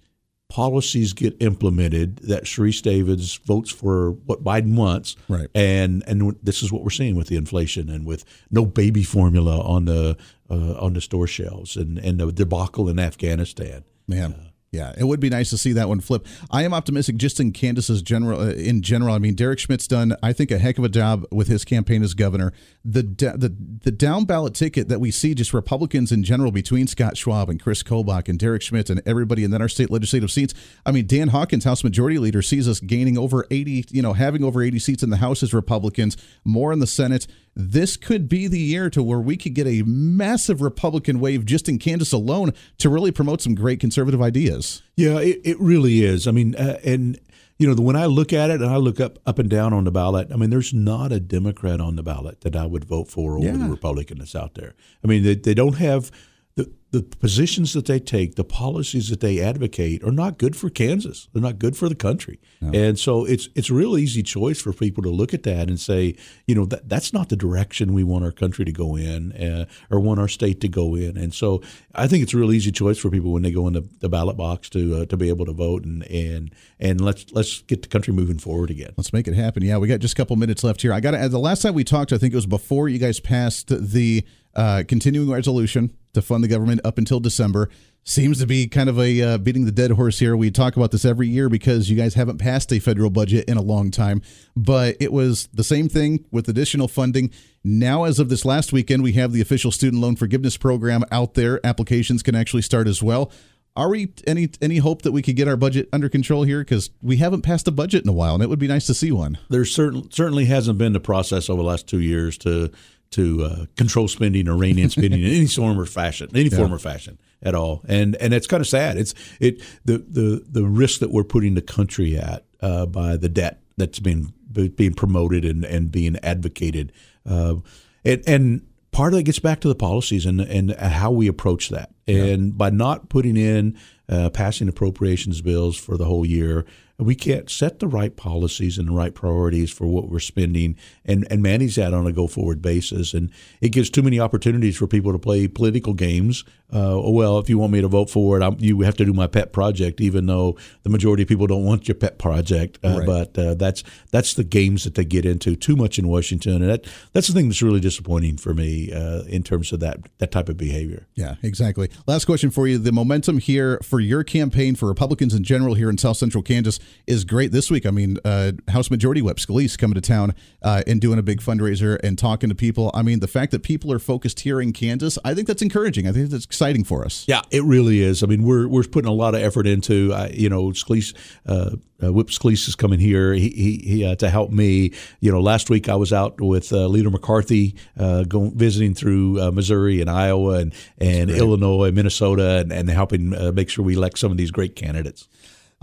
policies 0.48 1.12
get 1.12 1.36
implemented 1.40 2.16
that 2.18 2.44
Sharice 2.44 2.82
Davids 2.82 3.36
votes 3.36 3.70
for 3.70 4.12
what 4.26 4.42
Biden 4.42 4.76
wants, 4.76 5.16
Right. 5.28 5.48
And 5.54 6.02
and 6.06 6.36
this 6.42 6.62
is 6.62 6.72
what 6.72 6.82
we're 6.82 6.90
seeing 6.90 7.14
with 7.14 7.28
the 7.28 7.36
inflation 7.36 7.88
and 7.88 8.04
with 8.04 8.24
no 8.50 8.66
baby 8.66 9.02
formula 9.02 9.61
on 9.61 9.84
the 9.84 10.16
uh, 10.50 10.74
on 10.74 10.94
the 10.94 11.00
store 11.00 11.26
shelves 11.26 11.76
and 11.76 11.98
and 11.98 12.18
the 12.18 12.32
debacle 12.32 12.88
in 12.88 12.98
Afghanistan. 12.98 13.84
Man. 14.06 14.49
Yeah, 14.72 14.92
it 14.96 15.02
would 15.02 15.18
be 15.18 15.30
nice 15.30 15.50
to 15.50 15.58
see 15.58 15.72
that 15.72 15.88
one 15.88 15.98
flip. 15.98 16.24
I 16.48 16.62
am 16.62 16.72
optimistic 16.72 17.16
just 17.16 17.40
in 17.40 17.50
Candace's 17.52 18.02
general 18.02 18.40
uh, 18.40 18.52
in 18.52 18.82
general. 18.82 19.16
I 19.16 19.18
mean, 19.18 19.34
Derek 19.34 19.58
Schmidt's 19.58 19.88
done 19.88 20.14
I 20.22 20.32
think 20.32 20.52
a 20.52 20.58
heck 20.58 20.78
of 20.78 20.84
a 20.84 20.88
job 20.88 21.26
with 21.32 21.48
his 21.48 21.64
campaign 21.64 22.04
as 22.04 22.14
governor. 22.14 22.52
The 22.84 23.02
the 23.02 23.52
the 23.82 23.90
down 23.90 24.26
ballot 24.26 24.54
ticket 24.54 24.86
that 24.86 25.00
we 25.00 25.10
see 25.10 25.34
just 25.34 25.52
Republicans 25.52 26.12
in 26.12 26.22
general 26.22 26.52
between 26.52 26.86
Scott 26.86 27.16
Schwab 27.16 27.50
and 27.50 27.60
Chris 27.60 27.82
Kobach 27.82 28.28
and 28.28 28.38
Derek 28.38 28.62
Schmidt 28.62 28.90
and 28.90 29.02
everybody 29.04 29.42
and 29.42 29.52
then 29.52 29.60
our 29.60 29.68
state 29.68 29.90
legislative 29.90 30.30
seats. 30.30 30.54
I 30.86 30.92
mean, 30.92 31.08
Dan 31.08 31.28
Hawkins, 31.28 31.64
House 31.64 31.82
Majority 31.82 32.18
Leader, 32.18 32.40
sees 32.40 32.68
us 32.68 32.78
gaining 32.78 33.18
over 33.18 33.46
80, 33.50 33.86
you 33.90 34.02
know, 34.02 34.12
having 34.12 34.44
over 34.44 34.62
80 34.62 34.78
seats 34.78 35.02
in 35.02 35.10
the 35.10 35.16
House 35.16 35.42
as 35.42 35.52
Republicans, 35.52 36.16
more 36.44 36.72
in 36.72 36.78
the 36.78 36.86
Senate. 36.86 37.26
This 37.56 37.96
could 37.96 38.28
be 38.28 38.46
the 38.46 38.60
year 38.60 38.88
to 38.90 39.02
where 39.02 39.18
we 39.18 39.36
could 39.36 39.54
get 39.54 39.66
a 39.66 39.82
massive 39.82 40.62
Republican 40.62 41.18
wave 41.18 41.44
just 41.44 41.68
in 41.68 41.80
Kansas 41.80 42.12
alone 42.12 42.52
to 42.78 42.88
really 42.88 43.10
promote 43.10 43.42
some 43.42 43.56
great 43.56 43.80
conservative 43.80 44.22
ideas. 44.22 44.59
Yeah, 44.96 45.18
it, 45.20 45.40
it 45.44 45.61
really 45.61 46.04
is. 46.04 46.26
I 46.26 46.30
mean, 46.32 46.54
uh, 46.56 46.78
and 46.84 47.18
you 47.58 47.66
know, 47.66 47.74
the, 47.74 47.82
when 47.82 47.96
I 47.96 48.06
look 48.06 48.32
at 48.32 48.48
it 48.50 48.61
and 48.62 48.70
I 48.70 48.76
look 48.76 49.00
up 49.00 49.18
up 49.26 49.38
and 49.38 49.48
down 49.50 49.72
on 49.72 49.84
the 49.84 49.90
ballot, 49.90 50.28
I 50.32 50.36
mean, 50.36 50.50
there's 50.50 50.72
not 50.72 51.12
a 51.12 51.20
Democrat 51.20 51.80
on 51.80 51.96
the 51.96 52.02
ballot 52.02 52.40
that 52.42 52.56
I 52.56 52.66
would 52.66 52.84
vote 52.84 53.08
for 53.08 53.36
over 53.36 53.46
Yeah. 53.46 53.56
the 53.56 53.68
Republican 53.68 54.18
that's 54.18 54.34
out 54.34 54.54
there. 54.54 54.74
I 55.04 55.06
mean, 55.06 55.22
they, 55.22 55.34
they 55.34 55.54
don't 55.54 55.76
have 55.76 56.11
the 56.57 56.72
the 56.92 57.03
positions 57.03 57.72
that 57.72 57.86
they 57.86 58.01
take, 58.01 58.34
the 58.34 58.42
policies 58.42 59.11
that 59.11 59.20
they 59.20 59.38
advocate 59.38 60.03
are 60.03 60.11
not 60.11 60.38
good 60.38 60.57
for 60.57 60.68
Kansas. 60.68 61.28
They're 61.32 61.40
not 61.40 61.61
good 61.61 61.76
for 61.76 61.88
the 61.88 61.94
country. 61.94 62.40
And 62.74 62.98
so 62.98 63.24
it's 63.24 63.48
it's 63.55 63.70
a 63.70 63.74
real 63.74 63.96
easy 63.96 64.24
choice 64.24 64.61
for 64.61 64.72
people 64.72 65.03
to 65.05 65.09
look 65.09 65.32
at 65.32 65.44
that 65.44 65.68
and 65.68 65.78
say, 65.78 66.16
you 66.46 66.55
know, 66.55 66.64
that 66.66 66.88
that's 66.88 67.12
not 67.12 67.28
the 67.28 67.36
direction 67.36 67.94
we 67.94 68.03
want 68.03 68.24
our 68.24 68.32
country 68.32 68.64
to 68.64 68.72
go 68.72 68.96
in 68.96 69.32
uh, 69.32 69.66
or 69.88 70.01
want 70.01 70.18
our 70.18 70.28
state 70.28 70.61
to 70.62 70.68
go 70.68 70.96
in. 70.96 71.16
And 71.16 71.32
so 71.32 71.62
I 71.94 72.09
think 72.09 72.24
it's 72.24 72.34
a 72.34 72.36
real 72.36 72.53
easy 72.53 72.72
choice 72.72 72.98
for 72.98 73.09
people 73.09 73.32
when 73.32 73.44
they 73.44 73.53
go 73.53 73.68
in 73.68 73.74
the, 73.74 73.88
the 74.01 74.09
ballot 74.09 74.36
box 74.36 74.68
to 74.70 75.03
uh, 75.03 75.07
to 75.07 75.16
be 75.16 75.28
able 75.28 75.46
to 75.46 75.53
vote 75.53 75.84
and 75.84 76.03
and 76.11 76.53
and 76.80 77.01
let's 77.01 77.30
let's 77.32 77.62
get 77.62 77.82
the 77.82 77.88
country 77.88 78.12
moving 78.12 78.38
forward 78.38 78.70
again. 78.70 78.92
Let's 78.96 79.12
make 79.12 79.28
it 79.28 79.34
happen. 79.34 79.62
Yeah, 79.62 79.78
we 79.78 79.86
got 79.86 80.01
just 80.01 80.14
a 80.14 80.16
couple 80.16 80.34
minutes 80.34 80.64
left 80.64 80.82
here. 80.82 80.92
I 80.92 80.98
got 80.98 81.12
to 81.12 81.18
add 81.18 81.30
the 81.30 81.38
last 81.38 81.62
time 81.62 81.74
we 81.74 81.84
talked, 81.84 82.12
I 82.12 82.18
think 82.18 82.32
it 82.32 82.36
was 82.36 82.46
before 82.46 82.88
you 82.88 82.98
guys 82.98 83.20
passed 83.20 83.68
the 83.68 84.24
uh, 84.57 84.82
continuing 84.88 85.30
resolution 85.30 85.94
to 86.14 86.22
fund 86.22 86.42
the 86.42 86.48
government 86.48 86.80
up 86.84 86.98
until 86.98 87.20
December. 87.20 87.68
Seems 88.02 88.38
to 88.40 88.46
be 88.46 88.66
kind 88.66 88.88
of 88.88 88.98
a 88.98 89.22
uh, 89.22 89.38
beating 89.38 89.66
the 89.66 89.72
dead 89.72 89.90
horse 89.92 90.18
here. 90.18 90.34
We 90.36 90.50
talk 90.50 90.76
about 90.76 90.90
this 90.90 91.04
every 91.04 91.28
year 91.28 91.48
because 91.48 91.90
you 91.90 91.96
guys 91.96 92.14
haven't 92.14 92.38
passed 92.38 92.72
a 92.72 92.78
federal 92.78 93.11
budget 93.11 93.48
in 93.48 93.56
a 93.58 93.62
long 93.62 93.90
time. 93.90 94.22
But 94.56 94.96
it 95.00 95.12
was 95.12 95.48
the 95.52 95.62
same 95.62 95.88
thing 95.88 96.24
with 96.30 96.48
additional 96.48 96.88
funding. 96.88 97.30
Now, 97.62 98.04
as 98.04 98.18
of 98.18 98.30
this 98.30 98.46
last 98.46 98.72
weekend, 98.72 99.02
we 99.02 99.12
have 99.12 99.32
the 99.32 99.42
official 99.42 99.70
student 99.70 100.00
loan 100.00 100.16
forgiveness 100.16 100.56
program 100.56 101.04
out 101.12 101.34
there. 101.34 101.61
Applications 101.64 102.22
can 102.22 102.34
actually 102.34 102.62
start 102.62 102.88
as 102.88 103.02
well. 103.02 103.30
Are 103.76 103.88
we 103.88 104.12
any 104.26 104.48
any 104.61 104.78
hope 104.78 105.02
that 105.02 105.12
we 105.12 105.22
could 105.22 105.36
get 105.36 105.46
our 105.46 105.56
budget 105.56 105.88
under 105.92 106.08
control 106.08 106.42
here? 106.42 106.61
Because 106.61 106.90
we 107.02 107.18
haven't 107.18 107.42
passed 107.42 107.68
a 107.68 107.70
budget 107.70 108.02
in 108.02 108.08
a 108.08 108.12
while, 108.12 108.34
and 108.34 108.42
it 108.42 108.48
would 108.48 108.58
be 108.58 108.66
nice 108.66 108.86
to 108.86 108.94
see 108.94 109.12
one. 109.12 109.38
there 109.48 109.64
certain, 109.64 110.11
certainly 110.11 110.46
hasn't 110.46 110.78
been 110.78 110.92
the 110.92 111.00
process 111.00 111.48
over 111.48 111.62
the 111.62 111.68
last 111.68 111.86
two 111.86 112.00
years 112.00 112.36
to 112.38 112.72
to 113.12 113.44
uh, 113.44 113.66
control 113.76 114.08
spending 114.08 114.48
or 114.48 114.56
rein 114.56 114.78
in 114.78 114.90
spending 114.90 115.20
in 115.20 115.26
any 115.26 115.46
form 115.46 115.78
or 115.78 115.86
fashion, 115.86 116.30
any 116.34 116.48
form 116.48 116.72
or 116.72 116.78
fashion 116.78 117.18
at 117.42 117.54
all. 117.54 117.82
And 117.88 118.16
and 118.16 118.32
it's 118.32 118.46
kind 118.46 118.61
of 118.61 118.66
sad. 118.66 118.96
It's 118.96 119.14
it 119.40 119.61
the 119.84 119.98
the 119.98 120.44
the 120.48 120.64
risk 120.64 121.00
that 121.00 121.11
we're 121.11 121.24
putting 121.24 121.54
the 121.54 121.62
country 121.62 122.16
at 122.16 122.44
uh, 122.61 122.86
by 122.86 123.16
the 123.16 123.28
debt 123.28 123.61
that's 123.76 123.98
been 123.98 124.32
being 124.52 124.94
promoted 124.94 125.44
and 125.44 125.64
and 125.64 125.90
being 125.90 126.16
advocated, 126.22 126.92
uh, 127.28 127.56
and 128.04 128.22
and 128.26 128.66
part 128.92 129.12
of 129.12 129.20
it 129.20 129.24
gets 129.24 129.38
back 129.38 129.61
to 129.61 129.68
the 129.68 129.74
policies 129.74 130.26
and 130.26 130.40
and 130.40 130.72
how 130.72 131.11
we 131.11 131.26
approach 131.26 131.68
that. 131.70 131.90
And 132.06 132.58
by 132.58 132.70
not 132.70 133.08
putting 133.08 133.36
in 133.36 133.78
uh, 134.08 134.30
passing 134.30 134.68
appropriations 134.68 135.40
bills 135.40 135.76
for 135.76 135.96
the 135.96 136.04
whole 136.04 136.26
year, 136.26 136.66
we 137.01 137.14
can't 137.14 137.51
set 137.51 137.78
the 137.78 137.88
right 137.88 138.16
policies 138.16 138.78
and 138.78 138.88
the 138.88 138.92
right 138.92 139.14
priorities 139.14 139.70
for 139.70 139.86
what 139.86 140.09
we're 140.09 140.20
spending 140.20 140.76
and, 141.05 141.26
and 141.30 141.42
manage 141.42 141.76
that 141.76 141.94
on 141.94 142.07
a 142.07 142.12
go 142.12 142.26
forward 142.26 142.61
basis. 142.62 143.14
And 143.14 143.30
it 143.61 143.70
gives 143.70 143.90
too 143.90 144.03
many 144.03 144.20
opportunities 144.20 144.76
for 144.76 144.86
people 144.86 145.12
to 145.12 145.18
play 145.18 145.48
political 145.48 145.94
games. 145.94 146.44
Uh, 146.72 146.94
oh, 146.94 147.11
well, 147.11 147.38
if 147.38 147.48
you 147.48 147.59
want 147.59 147.72
me 147.72 147.80
to 147.80 147.88
vote 147.88 148.09
for 148.09 148.38
it, 148.38 148.44
I'm, 148.44 148.57
you 148.61 148.82
have 148.82 148.96
to 148.96 149.05
do 149.05 149.12
my 149.12 149.26
pet 149.26 149.53
project, 149.53 150.01
even 150.01 150.26
though 150.26 150.57
the 150.84 150.90
majority 150.90 151.24
of 151.24 151.28
people 151.28 151.48
don't 151.48 151.64
want 151.64 151.88
your 151.88 151.96
pet 151.96 152.18
project. 152.18 152.78
Uh, 152.84 152.98
Right. 153.01 153.07
But 153.07 153.38
uh, 153.38 153.55
that's 153.55 153.82
that's 154.11 154.34
the 154.34 154.44
games 154.44 154.84
that 154.84 154.94
they 154.94 155.05
get 155.05 155.24
into 155.24 155.55
too 155.57 155.76
much 155.76 155.98
in 155.98 156.09
Washington, 156.09 156.55
and 156.55 156.70
that 156.70 156.84
that's 157.12 157.28
the 157.28 157.32
thing 157.32 157.48
that's 157.48 157.62
really 157.62 157.80
disappointing 157.80 158.36
for 158.36 158.53
me 158.53 158.92
uh, 158.92 159.22
in 159.22 159.42
terms 159.42 159.72
of 159.72 159.80
that 159.80 159.98
that 160.18 160.32
type 160.32 160.48
of 160.48 160.57
behavior. 160.57 161.07
Yeah, 161.14 161.36
exactly. 161.42 161.88
Last 162.07 162.24
question 162.24 162.51
for 162.51 162.66
you. 162.66 162.78
The 162.78 162.92
momentum 162.92 163.38
here 163.38 163.78
for 163.82 164.01
your 164.01 164.24
campaign 164.24 164.74
for 164.74 164.86
Republicans 164.86 165.34
in 165.34 165.44
general 165.44 165.74
here 165.74 165.88
in 165.88 165.98
South 165.98 166.16
Central 166.16 166.42
Kansas 166.42 166.78
is 167.07 167.24
great 167.24 167.53
this 167.53 167.70
week. 167.70 167.86
I 167.86 167.91
mean, 167.91 168.18
uh, 168.24 168.53
House 168.68 168.91
Majority 168.91 169.22
Whip 169.22 169.38
Scalise 169.38 169.78
coming 169.78 169.95
to 169.95 170.01
town 170.01 170.34
uh, 170.62 170.82
and 170.86 171.01
doing 171.01 171.18
a 171.18 171.22
big 171.22 171.41
fundraiser 171.41 171.99
and 172.03 172.18
talking 172.18 172.49
to 172.49 172.55
people. 172.55 172.91
I 172.95 173.03
mean, 173.03 173.20
the 173.20 173.28
fact 173.28 173.53
that 173.53 173.62
people 173.62 173.93
are 173.93 173.99
focused 173.99 174.41
here 174.41 174.61
in 174.61 174.72
Kansas, 174.72 175.18
I 175.24 175.34
think 175.34 175.47
that's 175.47 175.62
encouraging. 175.62 176.07
I 176.07 176.12
think 176.12 176.30
that's 176.30 176.45
exciting 176.45 176.84
for 176.84 177.05
us. 177.05 177.24
Yeah, 177.28 177.43
it 177.51 177.64
really 177.64 178.01
is. 178.01 178.22
I 178.22 178.26
mean, 178.26 178.43
we're 178.43 178.68
we're 178.68 178.84
putting 178.84 179.09
a 179.09 179.14
lot 179.14 179.34
of 179.34 179.43
effort 179.43 179.66
into. 179.66 180.12
Uh, 180.12 180.28
you 180.32 180.49
know, 180.49 180.70
Scalise, 180.70 181.14
uh, 181.47 181.76
uh, 182.03 182.12
Whip 182.12 182.28
Scalise 182.28 182.68
is 182.68 182.74
coming 182.74 182.99
here. 182.99 183.32
He, 183.32 183.51
he, 183.51 183.76
he 183.84 184.05
uh, 184.05 184.16
to 184.16 184.30
help 184.30 184.51
me. 184.51 184.93
You 185.20 185.30
know, 185.32 185.41
last 185.41 185.70
week 185.70 185.88
I 185.88 185.97
was 185.97 186.12
out 186.12 186.41
with 186.41 186.72
uh, 186.72 186.86
Leader 186.86 187.11
McCarthy, 187.11 187.74
uh, 187.99 188.24
going 188.24 188.57
visiting 188.57 188.95
through 188.95 189.41
uh, 189.41 189.51
Missouri 189.51 190.01
and 190.01 190.11
Iowa 190.11 190.59
and 190.59 190.74
and 190.99 191.30
Illinois, 191.30 191.91
Minnesota, 191.91 192.59
and, 192.59 192.72
and 192.72 192.88
helping 192.91 193.34
uh, 193.34 193.53
make 193.53 193.70
sure 193.70 193.84
we 193.84 193.95
elect 193.95 194.18
some 194.18 194.30
of 194.30 194.38
these 194.38 194.51
great 194.51 194.76
candidates. 194.76 195.28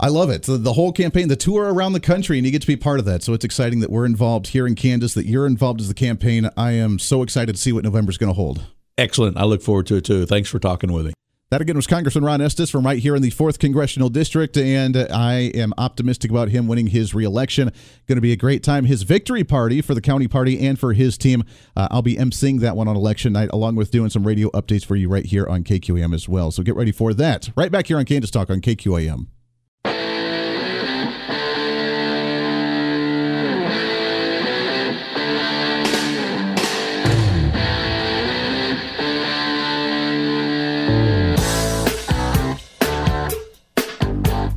I 0.00 0.08
love 0.08 0.30
it. 0.30 0.44
The, 0.44 0.56
the 0.56 0.74
whole 0.74 0.92
campaign, 0.92 1.26
the 1.26 1.34
tour 1.34 1.72
around 1.74 1.92
the 1.92 2.00
country, 2.00 2.38
and 2.38 2.46
you 2.46 2.52
get 2.52 2.60
to 2.60 2.68
be 2.68 2.76
part 2.76 3.00
of 3.00 3.04
that. 3.06 3.24
So 3.24 3.32
it's 3.32 3.44
exciting 3.44 3.80
that 3.80 3.90
we're 3.90 4.06
involved 4.06 4.48
here 4.48 4.66
in 4.66 4.76
Kansas, 4.76 5.14
that 5.14 5.26
you're 5.26 5.46
involved 5.46 5.80
as 5.80 5.88
the 5.88 5.94
campaign. 5.94 6.48
I 6.56 6.72
am 6.72 7.00
so 7.00 7.22
excited 7.22 7.56
to 7.56 7.60
see 7.60 7.72
what 7.72 7.82
November's 7.82 8.16
going 8.16 8.30
to 8.30 8.34
hold. 8.34 8.64
Excellent. 8.96 9.36
I 9.36 9.44
look 9.44 9.60
forward 9.60 9.86
to 9.88 9.96
it 9.96 10.04
too. 10.04 10.24
Thanks 10.24 10.48
for 10.48 10.60
talking 10.60 10.92
with 10.92 11.06
me. 11.06 11.14
That 11.50 11.62
again 11.62 11.76
was 11.76 11.86
Congressman 11.86 12.24
Ron 12.24 12.42
Estes 12.42 12.68
from 12.68 12.84
right 12.84 12.98
here 12.98 13.16
in 13.16 13.22
the 13.22 13.30
4th 13.30 13.58
Congressional 13.58 14.10
District, 14.10 14.54
and 14.58 14.94
I 14.96 15.50
am 15.54 15.72
optimistic 15.78 16.30
about 16.30 16.50
him 16.50 16.68
winning 16.68 16.88
his 16.88 17.14
reelection. 17.14 17.72
Going 18.06 18.16
to 18.16 18.20
be 18.20 18.32
a 18.32 18.36
great 18.36 18.62
time. 18.62 18.84
His 18.84 19.02
victory 19.02 19.44
party 19.44 19.80
for 19.80 19.94
the 19.94 20.02
county 20.02 20.28
party 20.28 20.64
and 20.66 20.78
for 20.78 20.92
his 20.92 21.16
team. 21.16 21.44
Uh, 21.74 21.88
I'll 21.90 22.02
be 22.02 22.16
emceeing 22.16 22.60
that 22.60 22.76
one 22.76 22.86
on 22.86 22.96
election 22.96 23.32
night, 23.32 23.48
along 23.50 23.76
with 23.76 23.90
doing 23.90 24.10
some 24.10 24.26
radio 24.26 24.50
updates 24.50 24.84
for 24.84 24.94
you 24.94 25.08
right 25.08 25.24
here 25.24 25.46
on 25.46 25.64
KQAM 25.64 26.14
as 26.14 26.28
well. 26.28 26.50
So 26.50 26.62
get 26.62 26.76
ready 26.76 26.92
for 26.92 27.14
that. 27.14 27.48
Right 27.56 27.72
back 27.72 27.86
here 27.86 27.96
on 27.96 28.04
Kansas 28.04 28.30
Talk 28.30 28.50
on 28.50 28.60
KQAM. 28.60 29.28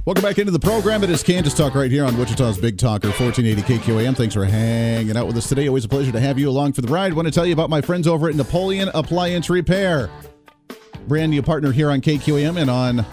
Welcome 0.04 0.24
back 0.24 0.40
into 0.40 0.52
the 0.52 0.58
program. 0.58 1.04
It 1.04 1.12
is 1.12 1.22
Kansas 1.22 1.54
Talk 1.54 1.76
right 1.76 1.92
here 1.92 2.04
on 2.04 2.18
Wichita's 2.18 2.58
Big 2.58 2.80
Talker, 2.80 3.10
1480 3.10 3.62
KQAM. 3.62 4.18
Thanks 4.18 4.34
for 4.34 4.44
hanging 4.46 5.16
out 5.16 5.28
with 5.28 5.38
us 5.38 5.48
today. 5.48 5.68
Always 5.68 5.86
a 5.86 5.90
pleasure 5.90 6.12
to 6.12 6.20
have 6.20 6.40
you 6.40 6.50
along 6.50 6.74
for 6.74 6.82
the 6.82 6.88
ride. 6.88 7.14
want 7.14 7.28
to 7.28 7.32
tell 7.32 7.46
you 7.46 7.54
about 7.54 7.70
my 7.70 7.82
friends 7.82 8.08
over 8.08 8.28
at 8.28 8.34
Napoleon 8.34 8.90
Appliance 8.96 9.48
Repair. 9.48 10.10
Brand 11.08 11.30
new 11.30 11.44
partner 11.44 11.72
here 11.72 11.92
on 11.92 12.02
KQAM 12.02 12.60
and 12.60 12.68
on 12.68 13.06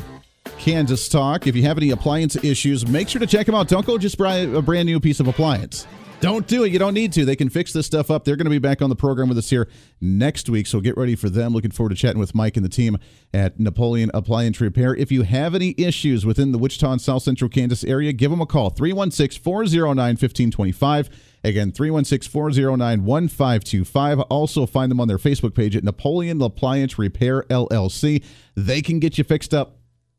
Kansas 0.56 1.10
Talk. 1.10 1.46
If 1.46 1.54
you 1.54 1.62
have 1.64 1.76
any 1.76 1.90
appliance 1.90 2.42
issues, 2.42 2.86
make 2.86 3.10
sure 3.10 3.20
to 3.20 3.26
check 3.26 3.44
them 3.44 3.54
out. 3.54 3.68
Don't 3.68 3.84
go 3.84 3.98
just 3.98 4.16
buy 4.16 4.36
a 4.36 4.62
brand 4.62 4.86
new 4.86 4.98
piece 4.98 5.20
of 5.20 5.28
appliance. 5.28 5.86
Don't 6.20 6.48
do 6.48 6.64
it. 6.64 6.72
You 6.72 6.80
don't 6.80 6.94
need 6.94 7.12
to. 7.12 7.24
They 7.24 7.36
can 7.36 7.48
fix 7.48 7.72
this 7.72 7.86
stuff 7.86 8.10
up. 8.10 8.24
They're 8.24 8.34
going 8.34 8.46
to 8.46 8.50
be 8.50 8.58
back 8.58 8.82
on 8.82 8.90
the 8.90 8.96
program 8.96 9.28
with 9.28 9.38
us 9.38 9.50
here 9.50 9.68
next 10.00 10.48
week, 10.48 10.66
so 10.66 10.80
get 10.80 10.96
ready 10.96 11.14
for 11.14 11.30
them. 11.30 11.52
Looking 11.52 11.70
forward 11.70 11.90
to 11.90 11.94
chatting 11.94 12.18
with 12.18 12.34
Mike 12.34 12.56
and 12.56 12.64
the 12.64 12.68
team 12.68 12.98
at 13.32 13.60
Napoleon 13.60 14.10
Appliance 14.12 14.60
Repair. 14.60 14.96
If 14.96 15.12
you 15.12 15.22
have 15.22 15.54
any 15.54 15.76
issues 15.78 16.26
within 16.26 16.50
the 16.50 16.58
Wichita 16.58 16.90
and 16.90 17.00
South 17.00 17.22
Central 17.22 17.48
Kansas 17.48 17.84
area, 17.84 18.12
give 18.12 18.32
them 18.32 18.40
a 18.40 18.46
call 18.46 18.70
316 18.70 19.40
409 19.40 19.96
1525. 20.14 21.08
Again, 21.44 21.70
316 21.70 22.28
409 22.32 23.04
1525. 23.04 24.20
Also, 24.22 24.66
find 24.66 24.90
them 24.90 24.98
on 24.98 25.06
their 25.06 25.18
Facebook 25.18 25.54
page 25.54 25.76
at 25.76 25.84
Napoleon 25.84 26.42
Appliance 26.42 26.98
Repair 26.98 27.44
LLC. 27.44 28.24
They 28.56 28.82
can 28.82 28.98
get 28.98 29.18
you 29.18 29.24
fixed 29.24 29.54
up 29.54 29.77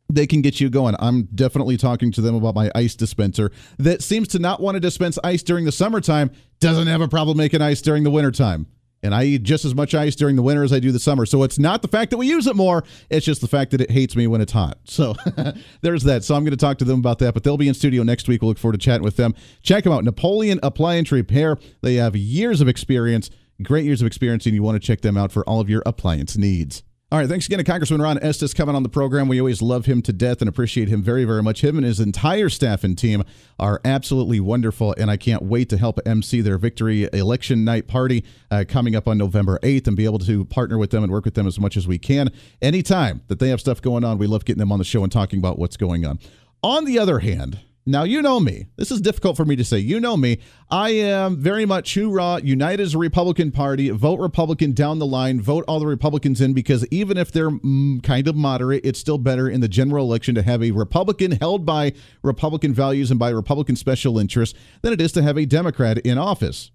they 0.09 0.27
can 0.27 0.41
get 0.41 0.59
you 0.59 0.69
going. 0.69 0.95
I'm 0.99 1.23
definitely 1.35 1.77
talking 1.77 2.11
to 2.13 2.21
them 2.21 2.35
about 2.35 2.55
my 2.55 2.71
ice 2.75 2.95
dispenser 2.95 3.51
that 3.77 4.01
seems 4.01 4.27
to 4.29 4.39
not 4.39 4.59
want 4.59 4.75
to 4.75 4.79
dispense 4.79 5.19
ice 5.23 5.43
during 5.43 5.65
the 5.65 5.71
summertime, 5.71 6.31
doesn't 6.59 6.87
have 6.87 7.01
a 7.01 7.07
problem 7.07 7.37
making 7.37 7.61
ice 7.61 7.81
during 7.81 8.03
the 8.03 8.11
wintertime. 8.11 8.67
And 9.01 9.15
I 9.15 9.23
eat 9.23 9.43
just 9.43 9.63
as 9.63 9.73
much 9.73 9.95
ice 9.95 10.15
during 10.15 10.35
the 10.35 10.41
winter 10.41 10.63
as 10.63 10.73
I 10.73 10.79
do 10.79 10.91
the 10.91 10.99
summer. 10.99 11.25
So 11.25 11.43
it's 11.43 11.57
not 11.57 11.81
the 11.81 11.87
fact 11.87 12.11
that 12.11 12.17
we 12.17 12.27
use 12.27 12.47
it 12.47 12.55
more, 12.55 12.83
it's 13.09 13.25
just 13.25 13.39
the 13.39 13.47
fact 13.47 13.71
that 13.71 13.79
it 13.79 13.89
hates 13.89 14.15
me 14.15 14.27
when 14.27 14.41
it's 14.41 14.51
hot. 14.51 14.77
So 14.83 15.15
there's 15.81 16.03
that. 16.03 16.23
So 16.23 16.35
I'm 16.35 16.43
going 16.43 16.51
to 16.51 16.57
talk 16.57 16.79
to 16.79 16.85
them 16.85 16.99
about 16.99 17.19
that, 17.19 17.33
but 17.33 17.43
they'll 17.43 17.55
be 17.55 17.69
in 17.69 17.73
studio 17.73 18.03
next 18.03 18.27
week. 18.27 18.41
We'll 18.41 18.49
look 18.49 18.57
forward 18.57 18.79
to 18.79 18.83
chatting 18.83 19.03
with 19.03 19.15
them. 19.15 19.35
Check 19.61 19.85
them 19.85 19.93
out 19.93 20.03
Napoleon 20.03 20.59
Appliance 20.63 21.11
Repair. 21.11 21.57
They 21.81 21.95
have 21.95 22.15
years 22.15 22.59
of 22.59 22.67
experience, 22.67 23.29
great 23.63 23.85
years 23.85 24.01
of 24.01 24.07
experience, 24.07 24.45
and 24.45 24.53
you 24.55 24.63
want 24.63 24.81
to 24.81 24.85
check 24.85 24.99
them 24.99 25.15
out 25.15 25.31
for 25.31 25.47
all 25.47 25.61
of 25.61 25.69
your 25.69 25.83
appliance 25.85 26.35
needs. 26.35 26.83
All 27.11 27.17
right, 27.17 27.27
thanks 27.27 27.47
again 27.47 27.57
to 27.57 27.63
Congressman 27.63 28.03
Ron 28.03 28.19
Estes 28.21 28.53
coming 28.53 28.75
on 28.75 28.83
the 28.83 28.89
program. 28.89 29.27
We 29.27 29.39
always 29.39 29.63
love 29.63 29.87
him 29.87 30.03
to 30.03 30.13
death 30.13 30.43
and 30.43 30.47
appreciate 30.47 30.89
him 30.89 31.01
very, 31.01 31.23
very 31.23 31.41
much. 31.41 31.63
Him 31.63 31.75
and 31.77 31.83
his 31.83 31.99
entire 31.99 32.49
staff 32.49 32.83
and 32.83 32.95
team 32.95 33.23
are 33.57 33.81
absolutely 33.83 34.39
wonderful, 34.39 34.93
and 34.95 35.09
I 35.09 35.17
can't 35.17 35.41
wait 35.41 35.69
to 35.69 35.77
help 35.77 35.99
MC 36.05 36.41
their 36.41 36.59
victory 36.59 37.09
election 37.11 37.65
night 37.65 37.87
party 37.87 38.23
uh, 38.51 38.63
coming 38.67 38.95
up 38.95 39.07
on 39.07 39.17
November 39.17 39.57
8th 39.63 39.87
and 39.87 39.97
be 39.97 40.05
able 40.05 40.19
to 40.19 40.45
partner 40.45 40.77
with 40.77 40.91
them 40.91 41.01
and 41.01 41.11
work 41.11 41.25
with 41.25 41.33
them 41.33 41.47
as 41.47 41.59
much 41.59 41.77
as 41.77 41.87
we 41.87 41.97
can. 41.97 42.29
Anytime 42.61 43.23
that 43.27 43.39
they 43.39 43.49
have 43.49 43.59
stuff 43.59 43.81
going 43.81 44.03
on, 44.03 44.19
we 44.19 44.27
love 44.27 44.45
getting 44.45 44.59
them 44.59 44.71
on 44.71 44.77
the 44.77 44.85
show 44.85 45.01
and 45.01 45.11
talking 45.11 45.39
about 45.39 45.57
what's 45.57 45.77
going 45.77 46.05
on. 46.05 46.19
On 46.61 46.85
the 46.85 46.99
other 46.99 47.19
hand, 47.19 47.59
now, 47.85 48.03
you 48.03 48.21
know 48.21 48.39
me. 48.39 48.67
This 48.75 48.91
is 48.91 49.01
difficult 49.01 49.35
for 49.35 49.45
me 49.45 49.55
to 49.55 49.63
say. 49.63 49.79
You 49.79 49.99
know 49.99 50.15
me. 50.15 50.39
I 50.69 50.91
am 50.91 51.37
very 51.37 51.65
much 51.65 51.95
hoorah, 51.95 52.41
unite 52.43 52.79
as 52.79 52.93
a 52.93 52.99
Republican 52.99 53.51
Party, 53.51 53.89
vote 53.89 54.19
Republican 54.19 54.73
down 54.73 54.99
the 54.99 55.05
line, 55.05 55.41
vote 55.41 55.65
all 55.67 55.79
the 55.79 55.87
Republicans 55.87 56.39
in 56.39 56.53
because 56.53 56.85
even 56.91 57.17
if 57.17 57.31
they're 57.31 57.49
mm, 57.49 58.03
kind 58.03 58.27
of 58.27 58.35
moderate, 58.35 58.85
it's 58.85 58.99
still 58.99 59.17
better 59.17 59.49
in 59.49 59.61
the 59.61 59.67
general 59.67 60.05
election 60.05 60.35
to 60.35 60.43
have 60.43 60.61
a 60.61 60.71
Republican 60.71 61.31
held 61.31 61.65
by 61.65 61.93
Republican 62.21 62.73
values 62.73 63.09
and 63.09 63.19
by 63.19 63.29
Republican 63.29 63.75
special 63.75 64.19
interests 64.19 64.57
than 64.81 64.93
it 64.93 65.01
is 65.01 65.11
to 65.13 65.23
have 65.23 65.37
a 65.37 65.45
Democrat 65.45 65.97
in 65.99 66.17
office. 66.17 66.71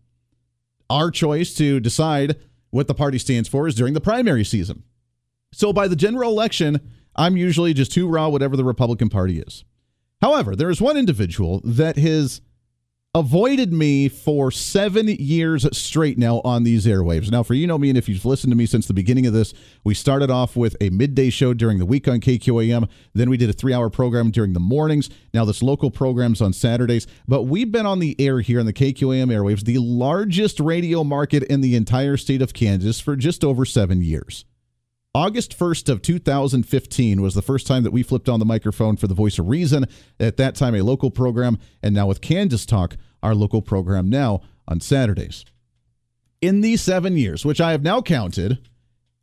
Our 0.91 1.11
choice 1.11 1.55
to 1.55 1.81
decide 1.81 2.37
what 2.71 2.89
the 2.89 2.95
party 2.95 3.19
stands 3.19 3.49
for 3.49 3.69
is 3.69 3.77
during 3.77 3.95
the 3.95 4.01
primary 4.01 4.45
season. 4.45 4.83
So 5.53 5.73
by 5.73 5.87
the 5.87 5.97
general 5.97 6.31
election, 6.31 6.81
I'm 7.15 7.37
usually 7.37 7.73
just 7.73 7.95
hoorah 7.95 8.31
whatever 8.31 8.57
the 8.57 8.65
Republican 8.65 9.11
Party 9.11 9.39
is. 9.39 9.65
However, 10.25 10.57
there 10.57 10.71
is 10.71 10.81
one 10.81 10.97
individual 10.97 11.61
that 11.65 11.99
has 11.99 12.41
avoided 13.15 13.75
me 13.75 14.09
for 14.09 14.51
seven 14.51 15.07
years 15.07 15.69
straight 15.77 16.17
now 16.17 16.41
on 16.47 16.65
these 16.65 16.87
airwaves. 16.87 17.31
Now, 17.31 17.43
for 17.43 17.53
you 17.53 17.67
know 17.67 17.77
me, 17.77 17.91
and 17.91 17.99
if 17.99 18.09
you've 18.09 18.25
listened 18.25 18.51
to 18.51 18.57
me 18.57 18.65
since 18.65 18.87
the 18.87 18.95
beginning 18.95 19.27
of 19.27 19.35
this, 19.35 19.53
we 19.85 19.93
started 19.93 20.31
off 20.31 20.57
with 20.57 20.79
a 20.81 20.89
midday 20.89 21.29
show 21.29 21.53
during 21.53 21.79
the 21.79 21.85
week 21.85 22.09
on 22.09 22.21
KQAM. 22.21 22.89
Then 23.13 23.29
we 23.29 23.37
did 23.37 23.51
a 23.51 23.53
three 23.53 23.75
hour 23.75 23.91
program 23.91 24.31
during 24.31 24.55
the 24.55 24.61
mornings. 24.61 25.11
Now, 25.35 25.45
this 25.45 25.63
local 25.63 25.91
program's 25.91 26.41
on 26.41 26.55
Saturdays. 26.55 27.07
But 27.29 27.43
we've 27.43 27.71
been 27.71 27.85
on 27.85 27.99
the 27.99 28.19
air 28.19 28.41
here 28.41 28.61
on 28.61 28.65
the 28.65 28.73
KQAM 28.73 29.27
airwaves, 29.27 29.65
the 29.65 29.77
largest 29.77 30.59
radio 30.59 31.05
market 31.05 31.43
in 31.43 31.61
the 31.61 31.77
entire 31.77 32.17
state 32.17 32.41
of 32.41 32.55
Kansas, 32.55 32.99
for 32.99 33.15
just 33.15 33.45
over 33.45 33.67
seven 33.67 34.01
years. 34.01 34.47
August 35.17 35.57
1st 35.57 35.89
of 35.89 36.03
2015 36.03 37.23
was 37.23 37.35
the 37.35 37.43
first 37.43 37.69
time 37.69 37.85
that 37.85 37.93
we 37.93 38.03
flipped 38.03 38.29
on 38.29 38.41
the 38.41 38.45
microphone 38.45 38.97
for 38.97 39.07
the 39.07 39.15
Voice 39.15 39.39
of 39.39 39.49
Reason, 39.49 39.87
at 40.19 40.37
that 40.39 40.57
time 40.57 40.75
a 40.75 40.83
local 40.83 41.09
program, 41.09 41.57
and 41.85 41.95
now 41.95 42.09
with 42.09 42.21
Kansas 42.21 42.67
Talk, 42.67 42.97
our 43.23 43.33
local 43.33 43.63
program 43.63 44.11
now 44.11 44.41
on 44.67 44.81
Saturdays. 44.81 45.45
In 46.41 46.63
these 46.63 46.83
seven 46.83 47.17
years, 47.17 47.45
which 47.45 47.61
I 47.61 47.71
have 47.71 47.85
now 47.85 48.03
counted, 48.03 48.59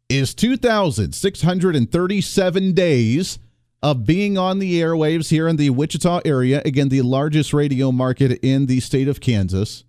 is 0.07 0.33
2,637 0.33 2.73
days 2.73 3.37
of 3.83 4.05
being 4.05 4.37
on 4.37 4.59
the 4.59 4.79
airwaves 4.79 5.29
here 5.29 5.49
in 5.49 5.57
the 5.57 5.71
Wichita 5.71 6.21
area, 6.23 6.61
again, 6.63 6.87
the 6.87 7.01
largest 7.01 7.53
radio 7.53 7.91
market 7.91 8.39
in 8.41 8.67
the 8.67 8.79
state 8.79 9.09
of 9.09 9.19
Kansas. 9.19 9.83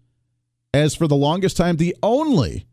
As 0.74 0.96
for 0.96 1.07
the 1.07 1.14
longest 1.14 1.57
time, 1.57 1.76
the 1.76 1.94
only 2.03 2.66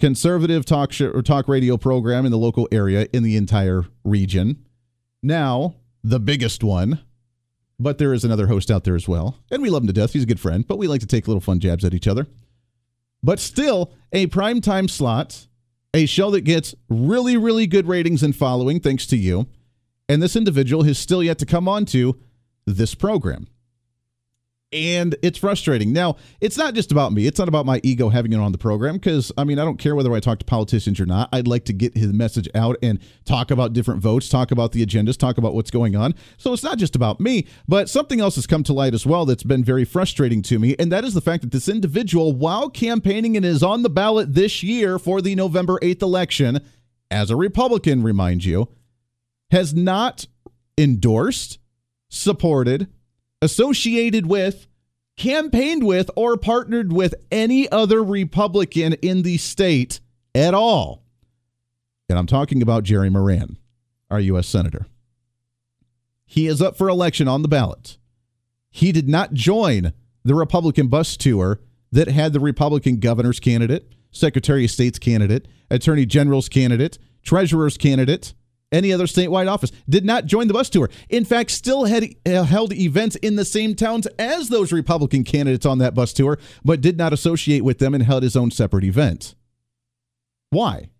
conservative 0.00 0.64
talk 0.64 0.92
show, 0.92 1.10
or 1.10 1.22
talk 1.22 1.46
radio 1.46 1.76
program 1.76 2.24
in 2.24 2.32
the 2.32 2.38
local 2.38 2.66
area 2.72 3.06
in 3.12 3.22
the 3.22 3.36
entire 3.36 3.84
region. 4.04 4.64
Now, 5.22 5.76
the 6.02 6.18
biggest 6.18 6.64
one, 6.64 7.00
but 7.78 7.98
there 7.98 8.12
is 8.12 8.24
another 8.24 8.46
host 8.46 8.70
out 8.70 8.84
there 8.84 8.96
as 8.96 9.06
well. 9.06 9.38
And 9.50 9.62
we 9.62 9.70
love 9.70 9.82
him 9.82 9.86
to 9.86 9.92
death. 9.92 10.12
He's 10.12 10.24
a 10.24 10.26
good 10.26 10.40
friend, 10.40 10.66
but 10.66 10.78
we 10.78 10.88
like 10.88 11.00
to 11.02 11.06
take 11.06 11.28
little 11.28 11.40
fun 11.40 11.60
jabs 11.60 11.84
at 11.84 11.94
each 11.94 12.08
other. 12.08 12.26
But 13.22 13.38
still, 13.38 13.92
a 14.12 14.26
prime 14.28 14.60
time 14.60 14.88
slot, 14.88 15.46
a 15.92 16.06
show 16.06 16.30
that 16.30 16.42
gets 16.42 16.74
really, 16.88 17.36
really 17.36 17.66
good 17.66 17.86
ratings 17.86 18.22
and 18.22 18.34
following, 18.34 18.80
thanks 18.80 19.06
to 19.06 19.16
you. 19.16 19.46
And 20.08 20.22
this 20.22 20.36
individual 20.36 20.84
has 20.84 20.98
still 20.98 21.22
yet 21.22 21.38
to 21.38 21.46
come 21.46 21.68
on 21.68 21.84
to 21.86 22.18
this 22.66 22.94
program 22.94 23.46
and 24.72 25.16
it's 25.22 25.38
frustrating. 25.38 25.92
Now, 25.92 26.16
it's 26.40 26.56
not 26.56 26.74
just 26.74 26.92
about 26.92 27.12
me. 27.12 27.26
It's 27.26 27.38
not 27.38 27.48
about 27.48 27.66
my 27.66 27.80
ego 27.82 28.08
having 28.08 28.32
it 28.32 28.38
on 28.38 28.52
the 28.52 28.58
program 28.58 28.94
because, 28.94 29.32
I 29.36 29.44
mean, 29.44 29.58
I 29.58 29.64
don't 29.64 29.78
care 29.78 29.96
whether 29.96 30.12
I 30.12 30.20
talk 30.20 30.38
to 30.38 30.44
politicians 30.44 31.00
or 31.00 31.06
not. 31.06 31.28
I'd 31.32 31.48
like 31.48 31.64
to 31.64 31.72
get 31.72 31.96
his 31.96 32.12
message 32.12 32.48
out 32.54 32.76
and 32.82 33.00
talk 33.24 33.50
about 33.50 33.72
different 33.72 34.00
votes, 34.00 34.28
talk 34.28 34.52
about 34.52 34.72
the 34.72 34.84
agendas, 34.86 35.16
talk 35.16 35.38
about 35.38 35.54
what's 35.54 35.70
going 35.70 35.96
on. 35.96 36.14
So 36.38 36.52
it's 36.52 36.62
not 36.62 36.78
just 36.78 36.94
about 36.94 37.18
me, 37.18 37.46
but 37.66 37.88
something 37.88 38.20
else 38.20 38.36
has 38.36 38.46
come 38.46 38.62
to 38.64 38.72
light 38.72 38.94
as 38.94 39.04
well 39.04 39.24
that's 39.26 39.42
been 39.42 39.64
very 39.64 39.84
frustrating 39.84 40.42
to 40.42 40.58
me, 40.58 40.76
and 40.78 40.92
that 40.92 41.04
is 41.04 41.14
the 41.14 41.20
fact 41.20 41.42
that 41.42 41.50
this 41.50 41.68
individual, 41.68 42.32
while 42.32 42.70
campaigning 42.70 43.36
and 43.36 43.44
is 43.44 43.62
on 43.62 43.82
the 43.82 43.90
ballot 43.90 44.34
this 44.34 44.62
year 44.62 44.98
for 44.98 45.20
the 45.20 45.34
November 45.34 45.78
8th 45.80 46.02
election, 46.02 46.60
as 47.10 47.30
a 47.30 47.36
Republican, 47.36 48.04
remind 48.04 48.44
you, 48.44 48.68
has 49.50 49.74
not 49.74 50.26
endorsed, 50.78 51.58
supported, 52.08 52.86
associated 53.42 54.26
with, 54.26 54.66
campaigned 55.16 55.84
with, 55.84 56.10
or 56.16 56.36
partnered 56.36 56.92
with 56.92 57.14
any 57.30 57.70
other 57.70 58.02
Republican 58.02 58.94
in 58.94 59.22
the 59.22 59.36
state 59.36 60.00
at 60.34 60.54
all. 60.54 61.02
And 62.08 62.18
I'm 62.18 62.26
talking 62.26 62.62
about 62.62 62.84
Jerry 62.84 63.10
Moran, 63.10 63.56
our 64.10 64.20
U.S. 64.20 64.46
Senator. 64.46 64.86
He 66.26 66.46
is 66.46 66.62
up 66.62 66.76
for 66.76 66.88
election 66.88 67.28
on 67.28 67.42
the 67.42 67.48
ballot. 67.48 67.98
He 68.70 68.92
did 68.92 69.08
not 69.08 69.32
join 69.32 69.92
the 70.24 70.34
Republican 70.34 70.88
bus 70.88 71.16
tour 71.16 71.60
that 71.92 72.08
had 72.08 72.32
the 72.32 72.40
Republican 72.40 73.00
governor's 73.00 73.40
candidate, 73.40 73.92
Secretary 74.12 74.64
of 74.64 74.70
State's 74.70 74.98
candidate, 74.98 75.48
Attorney 75.70 76.06
General's 76.06 76.48
candidate, 76.48 76.98
Treasurer's 77.22 77.76
candidate, 77.76 78.34
any 78.72 78.92
other 78.92 79.06
statewide 79.06 79.50
office, 79.50 79.72
did 79.88 80.04
not 80.04 80.26
join 80.26 80.46
the 80.48 80.54
bus 80.54 80.70
tour. 80.70 80.90
In 81.08 81.24
fact, 81.24 81.50
still 81.50 81.84
had 81.84 82.14
uh, 82.26 82.44
held 82.44 82.72
events 82.72 83.16
in 83.16 83.36
the 83.36 83.44
same 83.44 83.74
towns 83.74 84.06
as 84.18 84.48
those 84.48 84.72
Republican 84.72 85.24
candidates 85.24 85.66
on 85.66 85.78
that 85.78 85.94
bus 85.94 86.12
tour, 86.12 86.38
but 86.64 86.80
did 86.80 86.96
not 86.96 87.12
associate 87.12 87.64
with 87.64 87.78
them 87.78 87.94
and 87.94 88.04
held 88.04 88.22
his 88.22 88.36
own 88.36 88.50
separate 88.50 88.84
event. 88.84 89.34
Why? 90.50 90.90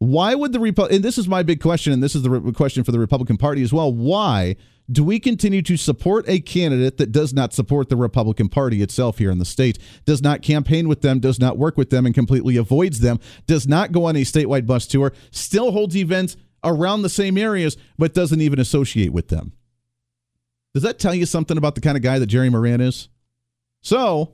Why 0.00 0.34
would 0.34 0.52
the 0.52 0.58
Repu- 0.58 0.90
and 0.90 1.04
this 1.04 1.18
is 1.18 1.28
my 1.28 1.42
big 1.42 1.60
question, 1.60 1.92
and 1.92 2.02
this 2.02 2.16
is 2.16 2.22
the 2.22 2.30
re- 2.30 2.52
question 2.52 2.84
for 2.84 2.90
the 2.90 2.98
Republican 2.98 3.36
Party 3.36 3.62
as 3.62 3.70
well. 3.70 3.92
Why 3.92 4.56
do 4.90 5.04
we 5.04 5.20
continue 5.20 5.60
to 5.60 5.76
support 5.76 6.24
a 6.26 6.40
candidate 6.40 6.96
that 6.96 7.12
does 7.12 7.34
not 7.34 7.52
support 7.52 7.90
the 7.90 7.96
Republican 7.96 8.48
Party 8.48 8.80
itself 8.80 9.18
here 9.18 9.30
in 9.30 9.38
the 9.38 9.44
state, 9.44 9.78
does 10.06 10.22
not 10.22 10.40
campaign 10.40 10.88
with 10.88 11.02
them, 11.02 11.20
does 11.20 11.38
not 11.38 11.58
work 11.58 11.76
with 11.76 11.90
them, 11.90 12.06
and 12.06 12.14
completely 12.14 12.56
avoids 12.56 13.00
them, 13.00 13.20
does 13.46 13.68
not 13.68 13.92
go 13.92 14.06
on 14.06 14.16
a 14.16 14.22
statewide 14.22 14.66
bus 14.66 14.86
tour, 14.86 15.12
still 15.30 15.70
holds 15.70 15.94
events 15.94 16.38
around 16.64 17.02
the 17.02 17.10
same 17.10 17.36
areas, 17.36 17.76
but 17.98 18.14
doesn't 18.14 18.40
even 18.40 18.58
associate 18.58 19.12
with 19.12 19.28
them? 19.28 19.52
Does 20.72 20.82
that 20.82 20.98
tell 20.98 21.14
you 21.14 21.26
something 21.26 21.58
about 21.58 21.74
the 21.74 21.82
kind 21.82 21.98
of 21.98 22.02
guy 22.02 22.18
that 22.18 22.26
Jerry 22.26 22.48
Moran 22.48 22.80
is? 22.80 23.10
So, 23.82 24.32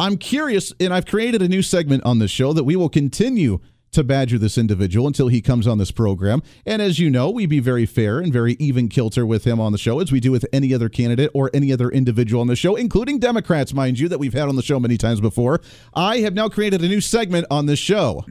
I'm 0.00 0.16
curious, 0.16 0.72
and 0.80 0.92
I've 0.92 1.06
created 1.06 1.42
a 1.42 1.48
new 1.48 1.62
segment 1.62 2.04
on 2.04 2.18
this 2.18 2.32
show 2.32 2.52
that 2.52 2.64
we 2.64 2.74
will 2.74 2.88
continue 2.88 3.60
to 3.92 4.04
badger 4.04 4.38
this 4.38 4.56
individual 4.58 5.06
until 5.06 5.28
he 5.28 5.40
comes 5.40 5.66
on 5.66 5.78
this 5.78 5.90
program. 5.90 6.42
And 6.64 6.80
as 6.80 6.98
you 6.98 7.10
know, 7.10 7.30
we 7.30 7.46
be 7.46 7.60
very 7.60 7.86
fair 7.86 8.20
and 8.20 8.32
very 8.32 8.56
even 8.58 8.88
kilter 8.88 9.26
with 9.26 9.44
him 9.44 9.60
on 9.60 9.72
the 9.72 9.78
show, 9.78 10.00
as 10.00 10.12
we 10.12 10.20
do 10.20 10.30
with 10.30 10.46
any 10.52 10.72
other 10.74 10.88
candidate 10.88 11.30
or 11.34 11.50
any 11.52 11.72
other 11.72 11.88
individual 11.88 12.40
on 12.40 12.46
the 12.46 12.56
show, 12.56 12.76
including 12.76 13.18
Democrats, 13.18 13.72
mind 13.74 13.98
you, 13.98 14.08
that 14.08 14.18
we've 14.18 14.34
had 14.34 14.48
on 14.48 14.56
the 14.56 14.62
show 14.62 14.78
many 14.78 14.96
times 14.96 15.20
before. 15.20 15.60
I 15.94 16.18
have 16.18 16.34
now 16.34 16.48
created 16.48 16.82
a 16.82 16.88
new 16.88 17.00
segment 17.00 17.46
on 17.50 17.66
this 17.66 17.78
show. 17.78 18.24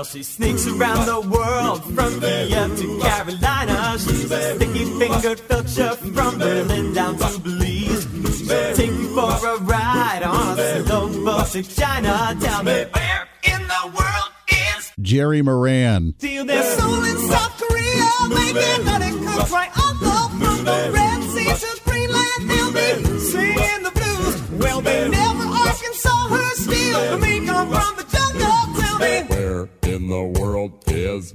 Well, 0.00 0.06
she 0.06 0.22
sneaks 0.22 0.66
around 0.66 1.04
the 1.04 1.20
world 1.20 1.84
from 1.94 2.20
Kiev 2.20 2.78
to 2.78 3.00
Carolina. 3.00 3.98
She's 3.98 4.30
a 4.30 4.54
sticky 4.54 4.84
fingered 4.98 5.38
filcher 5.40 5.94
from 6.14 6.38
Berlin 6.38 6.94
down 6.94 7.18
to 7.18 7.38
Belize. 7.38 8.08
She'll 8.38 8.74
take 8.76 8.92
you 8.92 9.14
for 9.14 9.46
a 9.46 9.58
ride 9.58 10.22
on 10.22 10.58
a 10.58 10.86
slow 10.86 11.06
boat 11.22 11.48
to 11.48 11.62
China. 11.62 12.34
Tell 12.40 12.62
me 12.62 12.86
where 12.94 13.28
in 13.42 13.60
the 13.60 13.92
world 13.92 14.32
is 14.48 14.90
Jerry 15.02 15.42
Moran. 15.42 16.14
Steal 16.16 16.46
their 16.46 16.62
soul 16.78 17.04
in 17.04 17.18
South 17.28 17.58
Korea. 17.58 18.08
Making 18.30 18.86
honey 18.86 19.10
cook 19.26 19.50
right 19.50 19.70
from 19.70 20.64
the 20.64 20.90
Red 20.94 21.22
Sea 21.24 21.44
to 21.44 21.80
Greenland. 21.84 22.48
They'll 22.48 22.72
be 22.72 23.18
singing 23.18 23.82
the 23.82 23.90
blues. 23.90 24.50
Well, 24.62 24.80
they 24.80 25.10
never 25.10 25.59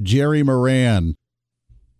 Jerry 0.05 0.43
Moran. 0.43 1.15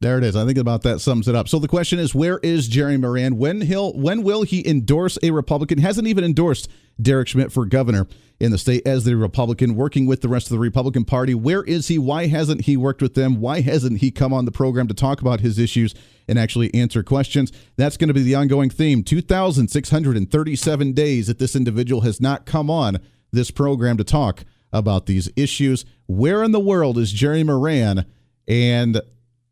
There 0.02 0.18
it 0.18 0.24
is. 0.24 0.36
I 0.36 0.46
think 0.46 0.58
about 0.58 0.84
that 0.84 1.00
sums 1.00 1.28
it 1.28 1.36
up. 1.36 1.48
So 1.48 1.58
the 1.58 1.68
question 1.68 2.00
is, 2.00 2.14
where 2.14 2.38
is 2.40 2.68
Jerry 2.68 2.98
Moran? 2.98 3.38
When 3.38 3.62
he'll 3.62 3.94
when 3.94 4.24
will 4.24 4.44
he 4.44 4.68
endorse 4.68 5.18
a 5.24 5.32
Republican? 5.32 5.80
Hasn't 5.80 6.08
even 6.08 6.24
endorsed 6.24 6.70
Derek 7.02 7.28
Schmidt 7.28 7.52
for 7.52 7.66
governor 7.66 8.08
in 8.40 8.52
the 8.52 8.58
state 8.58 8.86
as 8.86 9.06
the 9.06 9.16
Republican, 9.16 9.76
working 9.76 10.06
with 10.06 10.22
the 10.22 10.28
rest 10.28 10.48
of 10.48 10.52
the 10.52 10.60
Republican 10.60 11.06
Party. 11.06 11.34
Where 11.34 11.64
is 11.64 11.88
he? 11.88 11.98
Why 11.98 12.28
hasn't 12.28 12.62
he 12.62 12.78
worked 12.78 13.02
with 13.02 13.16
them? 13.16 13.40
Why 13.40 13.62
hasn't 13.62 14.00
he 14.00 14.12
come 14.12 14.34
on 14.34 14.46
the 14.46 14.52
program 14.52 14.88
to 14.90 14.94
talk 14.94 15.22
about 15.22 15.40
his 15.40 15.58
issues 15.58 15.96
and 16.28 16.38
actually 16.38 16.74
answer 16.74 17.02
questions? 17.02 17.52
That's 17.78 17.98
going 17.98 18.10
to 18.10 18.14
be 18.14 18.24
the 18.24 18.36
ongoing 18.36 18.70
theme. 18.70 19.04
2,637 19.04 20.94
days 20.94 21.28
that 21.28 21.40
this 21.40 21.56
individual 21.56 22.02
has 22.02 22.20
not 22.20 22.46
come 22.46 22.70
on 22.70 23.00
this 23.36 23.52
program 23.52 23.98
to 23.98 24.04
talk 24.04 24.44
about 24.74 25.06
these 25.06 25.30
issues. 25.36 25.86
Where 26.08 26.44
in 26.44 26.52
the 26.52 26.60
world 26.60 26.98
is 26.98 27.12
Jerry 27.12 27.44
Moran? 27.44 28.06
And 28.48 29.02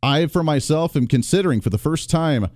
I, 0.02 0.28
for 0.28 0.44
myself, 0.44 0.96
am 0.96 1.08
considering 1.08 1.62
for 1.62 1.70
the 1.70 1.78
first 1.78 2.10
time 2.10 2.48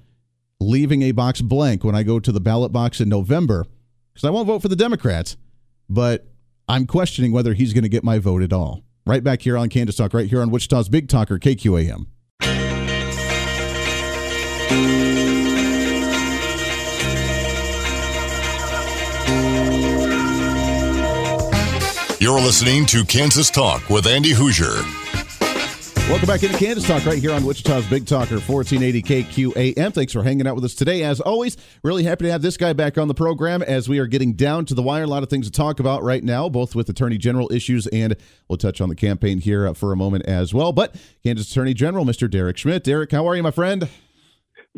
leaving 0.59 1.03
a 1.03 1.11
box 1.11 1.41
blank 1.41 1.83
when 1.83 1.95
I 1.95 2.03
go 2.03 2.19
to 2.19 2.31
the 2.31 2.39
ballot 2.39 2.71
box 2.71 2.99
in 2.99 3.09
November 3.09 3.65
because 4.13 4.27
I 4.27 4.31
won't 4.31 4.47
vote 4.47 4.61
for 4.61 4.67
the 4.67 4.75
Democrats, 4.75 5.37
but 5.87 6.27
I'm 6.67 6.87
questioning 6.87 7.31
whether 7.31 7.53
he's 7.53 7.73
going 7.73 7.83
to 7.83 7.89
get 7.89 8.03
my 8.03 8.19
vote 8.19 8.41
at 8.41 8.51
all. 8.51 8.83
Right 9.05 9.23
back 9.23 9.41
here 9.41 9.57
on 9.57 9.69
Kansas 9.69 9.95
Talk, 9.95 10.13
right 10.13 10.27
here 10.27 10.41
on 10.41 10.49
Wichita's 10.49 10.89
Big 10.89 11.07
Talker, 11.07 11.39
KQAM. 11.39 12.07
You're 22.27 22.41
listening 22.41 22.85
to 22.87 23.05
Kansas 23.05 23.49
Talk 23.49 23.89
with 23.89 24.05
Andy 24.05 24.33
Hooser. 24.33 24.83
Welcome 26.09 26.27
back 26.27 26.43
into 26.43 26.57
Kansas 26.57 26.85
Talk 26.85 27.05
right 27.05 27.19
here 27.19 27.31
on 27.31 27.45
Wichita's 27.45 27.85
Big 27.85 28.05
Talker 28.05 28.41
1480 28.41 29.01
KQAM. 29.01 29.93
Thanks 29.93 30.11
for 30.11 30.23
hanging 30.23 30.45
out 30.45 30.55
with 30.55 30.65
us 30.65 30.75
today. 30.75 31.03
As 31.03 31.21
always, 31.21 31.55
really 31.83 32.03
happy 32.03 32.25
to 32.25 32.31
have 32.31 32.41
this 32.41 32.57
guy 32.57 32.73
back 32.73 32.97
on 32.97 33.07
the 33.07 33.13
program 33.13 33.61
as 33.61 33.87
we 33.87 33.99
are 33.99 34.07
getting 34.07 34.33
down 34.33 34.65
to 34.65 34.73
the 34.73 34.83
wire. 34.83 35.03
A 35.03 35.07
lot 35.07 35.23
of 35.23 35.29
things 35.29 35.45
to 35.45 35.53
talk 35.53 35.79
about 35.79 36.03
right 36.03 36.21
now, 36.21 36.49
both 36.49 36.75
with 36.75 36.89
Attorney 36.89 37.17
General 37.17 37.49
issues 37.49 37.87
and 37.87 38.13
we'll 38.49 38.57
touch 38.57 38.81
on 38.81 38.89
the 38.89 38.95
campaign 38.95 39.39
here 39.39 39.65
uh, 39.65 39.73
for 39.73 39.93
a 39.93 39.95
moment 39.95 40.25
as 40.25 40.53
well. 40.53 40.73
But 40.73 40.97
Kansas 41.23 41.49
Attorney 41.49 41.73
General, 41.73 42.03
Mr. 42.03 42.29
Derek 42.29 42.57
Schmidt. 42.57 42.83
Derek, 42.83 43.13
how 43.13 43.25
are 43.25 43.37
you, 43.37 43.43
my 43.43 43.51
friend? 43.51 43.87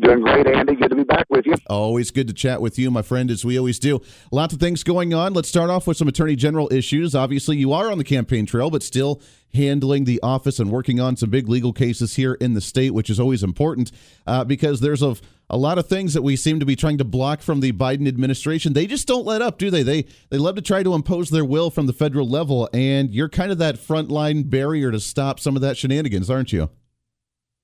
Doing 0.00 0.22
great, 0.22 0.46
Andy. 0.46 0.76
Good 0.76 0.88
to 0.88 0.96
be 0.96 1.04
back 1.04 1.26
with 1.28 1.44
you. 1.44 1.56
Always 1.68 2.10
good 2.10 2.26
to 2.28 2.32
chat 2.32 2.62
with 2.62 2.78
you, 2.78 2.90
my 2.90 3.02
friend, 3.02 3.30
as 3.30 3.44
we 3.44 3.58
always 3.58 3.78
do. 3.78 4.00
Lots 4.32 4.54
of 4.54 4.60
things 4.60 4.82
going 4.82 5.12
on. 5.12 5.34
Let's 5.34 5.48
start 5.48 5.68
off 5.68 5.86
with 5.86 5.98
some 5.98 6.08
Attorney 6.08 6.36
General 6.36 6.72
issues. 6.72 7.14
Obviously, 7.14 7.58
you 7.58 7.74
are 7.74 7.90
on 7.90 7.98
the 7.98 8.04
campaign 8.04 8.46
trail, 8.46 8.70
but 8.70 8.82
still 8.82 9.20
handling 9.52 10.04
the 10.04 10.18
office 10.22 10.58
and 10.58 10.70
working 10.70 11.00
on 11.00 11.16
some 11.16 11.28
big 11.28 11.48
legal 11.48 11.74
cases 11.74 12.16
here 12.16 12.34
in 12.34 12.54
the 12.54 12.62
state, 12.62 12.94
which 12.94 13.10
is 13.10 13.20
always 13.20 13.42
important 13.42 13.92
uh, 14.26 14.42
because 14.42 14.80
there's 14.80 15.02
a, 15.02 15.16
a 15.50 15.58
lot 15.58 15.76
of 15.76 15.86
things 15.86 16.14
that 16.14 16.22
we 16.22 16.34
seem 16.34 16.60
to 16.60 16.66
be 16.66 16.76
trying 16.76 16.96
to 16.96 17.04
block 17.04 17.42
from 17.42 17.60
the 17.60 17.72
Biden 17.72 18.08
administration. 18.08 18.72
They 18.72 18.86
just 18.86 19.06
don't 19.06 19.26
let 19.26 19.42
up, 19.42 19.58
do 19.58 19.70
they? 19.70 19.82
They 19.82 20.06
they 20.30 20.38
love 20.38 20.54
to 20.54 20.62
try 20.62 20.82
to 20.82 20.94
impose 20.94 21.28
their 21.28 21.44
will 21.44 21.70
from 21.70 21.86
the 21.86 21.92
federal 21.92 22.26
level, 22.26 22.70
and 22.72 23.12
you're 23.12 23.28
kind 23.28 23.52
of 23.52 23.58
that 23.58 23.76
frontline 23.76 24.48
barrier 24.48 24.90
to 24.92 25.00
stop 25.00 25.40
some 25.40 25.56
of 25.56 25.62
that 25.62 25.76
shenanigans, 25.76 26.30
aren't 26.30 26.54
you? 26.54 26.70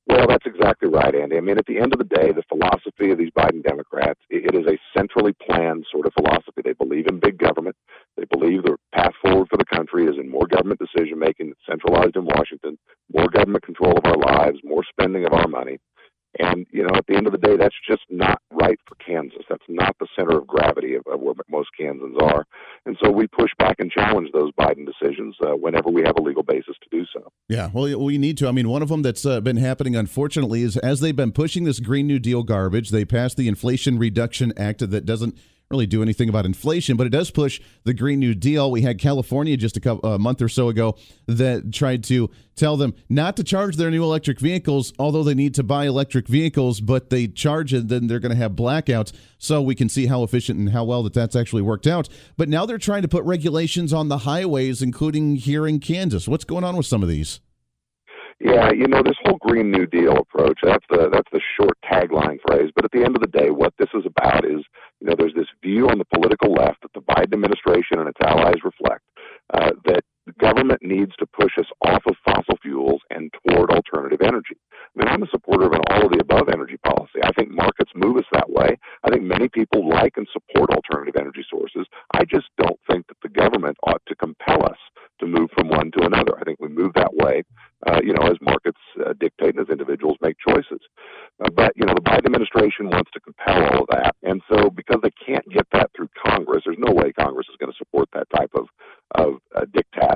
Well, 0.08 0.26
that's 0.28 0.46
exactly 0.46 0.88
right, 0.88 1.14
Andy. 1.14 1.36
I 1.36 1.40
mean, 1.40 1.58
at 1.58 1.66
the 1.66 1.78
end 1.78 1.92
of 1.92 1.98
the 1.98 2.04
day, 2.16 2.30
the 2.32 2.44
philosophy 2.48 3.10
of 3.10 3.18
these 3.18 3.30
Biden 3.36 3.62
Democrats, 3.64 4.20
it 4.30 4.54
is 4.54 4.66
a 4.66 4.78
centrally 4.96 5.32
planned 5.48 5.84
sort 5.90 6.06
of 6.06 6.12
philosophy. 6.14 6.62
They 6.64 6.74
believe 6.74 7.06
in 7.08 7.18
big 7.18 7.38
government. 7.38 7.76
They 8.16 8.24
believe 8.30 8.62
the 8.62 8.76
path 8.94 9.14
forward 9.20 9.48
for 9.50 9.56
the 9.56 9.64
country 9.64 10.04
is 10.06 10.16
in 10.18 10.30
more 10.30 10.46
government 10.46 10.80
decision 10.80 11.18
making 11.18 11.54
centralized 11.68 12.16
in 12.16 12.24
Washington, 12.24 12.78
more 13.12 13.28
government 13.28 13.64
control 13.64 13.94
of 13.98 14.04
our 14.04 14.16
lives, 14.16 14.58
more 14.62 14.84
spending 14.88 15.26
of 15.26 15.32
our 15.32 15.48
money. 15.48 15.78
And, 16.38 16.66
you 16.70 16.82
know, 16.82 16.94
at 16.94 17.06
the 17.08 17.16
end 17.16 17.26
of 17.26 17.32
the 17.32 17.38
day, 17.38 17.56
that's 17.56 17.74
just 17.88 18.02
not 18.10 18.40
right 18.52 18.78
for 18.86 18.94
Kansas. 18.96 19.42
That's 19.48 19.64
not 19.68 19.96
the 19.98 20.06
center 20.16 20.38
of 20.38 20.46
gravity 20.46 20.94
of, 20.94 21.02
of 21.06 21.20
where 21.20 21.34
most 21.50 21.70
Kansans 21.78 22.16
are. 22.20 22.44
And 22.86 22.96
so 23.02 23.10
we 23.10 23.26
push 23.26 23.50
back 23.58 23.76
and 23.80 23.90
challenge 23.90 24.30
those 24.32 24.52
Biden 24.52 24.86
decisions 24.86 25.36
uh, 25.44 25.56
whenever 25.56 25.90
we 25.90 26.02
have 26.02 26.16
a 26.16 26.22
legal 26.22 26.44
basis 26.44 26.76
to 26.82 26.88
do 26.96 27.04
so. 27.12 27.32
Yeah, 27.48 27.68
well, 27.72 27.98
we 28.00 28.16
need 28.16 28.38
to. 28.38 28.48
I 28.48 28.52
mean, 28.52 28.68
one 28.68 28.80
of 28.80 28.88
them 28.88 29.02
that's 29.02 29.26
uh, 29.26 29.40
been 29.40 29.56
happening, 29.56 29.96
unfortunately, 29.96 30.62
is 30.62 30.76
as 30.78 31.00
they've 31.00 31.14
been 31.14 31.32
pushing 31.32 31.64
this 31.64 31.80
Green 31.80 32.06
New 32.06 32.20
Deal 32.20 32.44
garbage, 32.44 32.90
they 32.90 33.04
passed 33.04 33.36
the 33.36 33.48
Inflation 33.48 33.98
Reduction 33.98 34.52
Act 34.56 34.88
that 34.88 35.04
doesn't 35.04 35.36
really 35.70 35.86
do 35.86 36.00
anything 36.00 36.28
about 36.28 36.46
inflation, 36.46 36.96
but 36.96 37.08
it 37.08 37.10
does 37.10 37.32
push 37.32 37.60
the 37.82 37.92
Green 37.92 38.20
New 38.20 38.34
Deal. 38.34 38.70
We 38.70 38.82
had 38.82 39.00
California 39.00 39.56
just 39.56 39.76
a, 39.76 39.80
couple, 39.80 40.12
a 40.12 40.18
month 40.18 40.40
or 40.40 40.48
so 40.48 40.68
ago 40.68 40.96
that 41.26 41.72
tried 41.72 42.04
to 42.04 42.30
tell 42.54 42.76
them 42.76 42.94
not 43.08 43.36
to 43.36 43.44
charge 43.44 43.76
their 43.76 43.90
new 43.90 44.04
electric 44.04 44.38
vehicles, 44.38 44.92
although 44.96 45.24
they 45.24 45.34
need 45.34 45.54
to 45.54 45.64
buy 45.64 45.86
electric 45.86 46.28
vehicles, 46.28 46.80
but 46.80 47.10
they 47.10 47.26
charge 47.26 47.74
it, 47.74 47.88
then 47.88 48.06
they're 48.06 48.20
going 48.20 48.30
to 48.30 48.36
have 48.36 48.52
blackouts. 48.52 49.12
So 49.38 49.60
we 49.60 49.74
can 49.74 49.88
see 49.88 50.06
how 50.06 50.22
efficient 50.22 50.60
and 50.60 50.70
how 50.70 50.84
well 50.84 51.02
that 51.02 51.14
that's 51.14 51.34
actually 51.34 51.62
worked 51.62 51.88
out. 51.88 52.08
But 52.36 52.48
now 52.48 52.64
they're 52.64 52.78
trying 52.78 53.02
to 53.02 53.08
put 53.08 53.24
regulations 53.24 53.92
on 53.92 54.06
the 54.06 54.18
highways, 54.18 54.82
including 54.82 55.34
here 55.34 55.66
in 55.66 55.80
Kansas. 55.80 56.28
What's 56.28 56.44
going 56.44 56.62
on 56.62 56.76
with 56.76 56.86
some 56.86 57.02
of 57.02 57.08
these? 57.08 57.40
Yeah, 58.38 58.70
you 58.70 58.86
know 58.86 59.02
this 59.02 59.16
whole 59.24 59.38
Green 59.40 59.70
New 59.70 59.86
Deal 59.86 60.18
approach. 60.18 60.58
That's 60.62 60.84
the 60.90 61.08
that's 61.10 61.30
the 61.32 61.40
short 61.58 61.78
tagline 61.90 62.38
phrase. 62.46 62.70
But 62.74 62.84
at 62.84 62.90
the 62.90 63.02
end 63.02 63.16
of 63.16 63.22
the 63.22 63.28
day, 63.28 63.50
what 63.50 63.72
this 63.78 63.88
is 63.94 64.04
about 64.04 64.44
is, 64.44 64.62
you 65.00 65.08
know, 65.08 65.14
there's 65.18 65.34
this 65.34 65.46
view 65.62 65.88
on 65.88 65.96
the 65.96 66.04
political 66.04 66.52
left 66.52 66.82
that 66.82 66.92
the 66.92 67.00
Biden 67.00 67.32
administration 67.32 67.98
and 67.98 68.08
its 68.08 68.20
allies 68.20 68.62
reflect 68.62 69.02
uh, 69.54 69.70
that 69.86 70.04
the 70.26 70.32
government 70.40 70.82
needs 70.82 71.12
to 71.18 71.26
push 71.26 71.52
us 71.58 71.66
off 71.82 72.02
of 72.06 72.16
fossil 72.24 72.58
fuels 72.62 73.00
and 73.10 73.32
toward 73.32 73.70
alternative 73.70 74.20
energy. 74.22 74.56
I 74.72 74.98
mean, 74.98 75.08
I'm 75.08 75.22
a 75.22 75.28
supporter 75.30 75.66
of 75.66 75.72
an 75.72 75.80
all 75.90 76.06
of 76.06 76.12
the 76.12 76.20
above 76.20 76.48
energy 76.48 76.76
policy. 76.84 77.20
I 77.22 77.32
think 77.32 77.50
markets 77.50 77.92
move 77.94 78.16
us 78.16 78.24
that 78.32 78.50
way. 78.50 78.76
I 79.04 79.10
think 79.10 79.22
many 79.22 79.48
people 79.48 79.88
like 79.88 80.14
and 80.16 80.26
support 80.32 80.70
alternative 80.70 81.14
energy 81.18 81.44
sources. 81.48 81.86
I 82.12 82.24
just 82.24 82.46
don't 82.58 82.78
think 82.90 83.06
that 83.06 83.18
the 83.22 83.28
government 83.28 83.76
ought 83.86 84.02
to 84.08 84.16
compel 84.16 84.64
us 84.64 84.78
to 85.20 85.26
move 85.26 85.48
from 85.56 85.68
one 85.68 85.90
to 85.92 86.04
another. 86.04 86.38
I 86.38 86.44
think 86.44 86.60
we 86.60 86.68
move 86.68 86.92
that 86.94 87.14
way, 87.14 87.42
uh, 87.86 88.00
you 88.02 88.12
know, 88.12 88.26
as 88.26 88.36
markets 88.40 88.80
uh, 89.04 89.14
dictate 89.18 89.56
and 89.56 89.60
as 89.60 89.70
individuals 89.70 90.16
make 90.20 90.36
choices. 90.46 90.80
Uh, 91.42 91.48
but, 91.54 91.72
you 91.76 91.86
know, 91.86 91.94
the 91.94 92.02
Biden 92.02 92.26
administration 92.26 92.90
wants 92.90 93.10
to 93.12 93.20
compel 93.20 93.64
all 93.64 93.80
of 93.82 93.88
that. 93.90 94.14
And 94.22 94.42
so 94.50 94.70
because 94.70 95.00
they 95.02 95.12
can't 95.24 95.48
get 95.50 95.66
that 95.72 95.90
through 95.96 96.08
Congress, 96.26 96.62
there's 96.66 96.78
no 96.78 96.92
way 96.92 97.12
Congress 97.12 97.46
is 97.50 97.56
going 97.58 97.72
to 97.72 97.78
support 97.78 98.08
that 98.12 98.28
type 98.36 98.50
of, 98.54 98.66
of 99.14 99.34
uh, 99.54 99.64
diktat. 99.64 100.15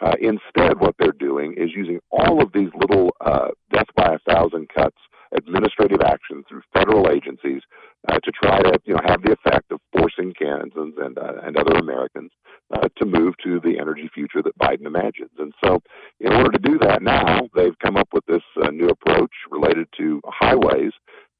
Uh, 0.00 0.14
instead, 0.20 0.80
what 0.80 0.94
they're 0.98 1.12
doing 1.12 1.54
is 1.56 1.70
using 1.74 2.00
all 2.10 2.42
of 2.42 2.52
these 2.52 2.70
little 2.74 3.10
uh, 3.20 3.48
death 3.72 3.88
by 3.96 4.14
a 4.14 4.32
thousand 4.32 4.68
cuts 4.74 4.96
administrative 5.34 6.00
action 6.02 6.44
through 6.48 6.62
federal 6.72 7.10
agencies 7.10 7.62
uh, 8.08 8.18
to 8.22 8.30
try 8.32 8.60
to 8.60 8.78
you 8.84 8.94
know 8.94 9.00
have 9.04 9.22
the 9.22 9.32
effect 9.32 9.70
of 9.70 9.80
forcing 9.96 10.32
Kansans 10.34 10.94
and 10.98 11.18
uh, 11.18 11.34
and 11.42 11.56
other 11.56 11.78
Americans 11.78 12.30
uh, 12.72 12.88
to 12.98 13.06
move 13.06 13.34
to 13.44 13.60
the 13.60 13.78
energy 13.78 14.10
future 14.14 14.42
that 14.42 14.58
Biden 14.58 14.86
imagines. 14.86 15.30
And 15.38 15.52
so, 15.64 15.80
in 16.20 16.32
order 16.32 16.50
to 16.52 16.58
do 16.58 16.78
that, 16.78 17.02
now 17.02 17.48
they've 17.54 17.78
come 17.82 17.96
up 17.96 18.08
with 18.12 18.24
this 18.26 18.42
uh, 18.62 18.70
new 18.70 18.88
approach 18.88 19.32
related 19.50 19.86
to 19.98 20.20
highways. 20.26 20.92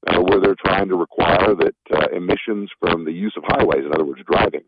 Uh, 0.08 0.20
where 0.20 0.40
they're 0.40 0.56
trying 0.66 0.88
to 0.88 0.96
require 0.96 1.54
that 1.54 1.76
uh, 1.94 2.08
emissions 2.12 2.68
from 2.80 3.04
the 3.04 3.12
use 3.12 3.32
of 3.36 3.44
highways, 3.46 3.84
in 3.86 3.94
other 3.94 4.04
words, 4.04 4.20
driving, 4.28 4.62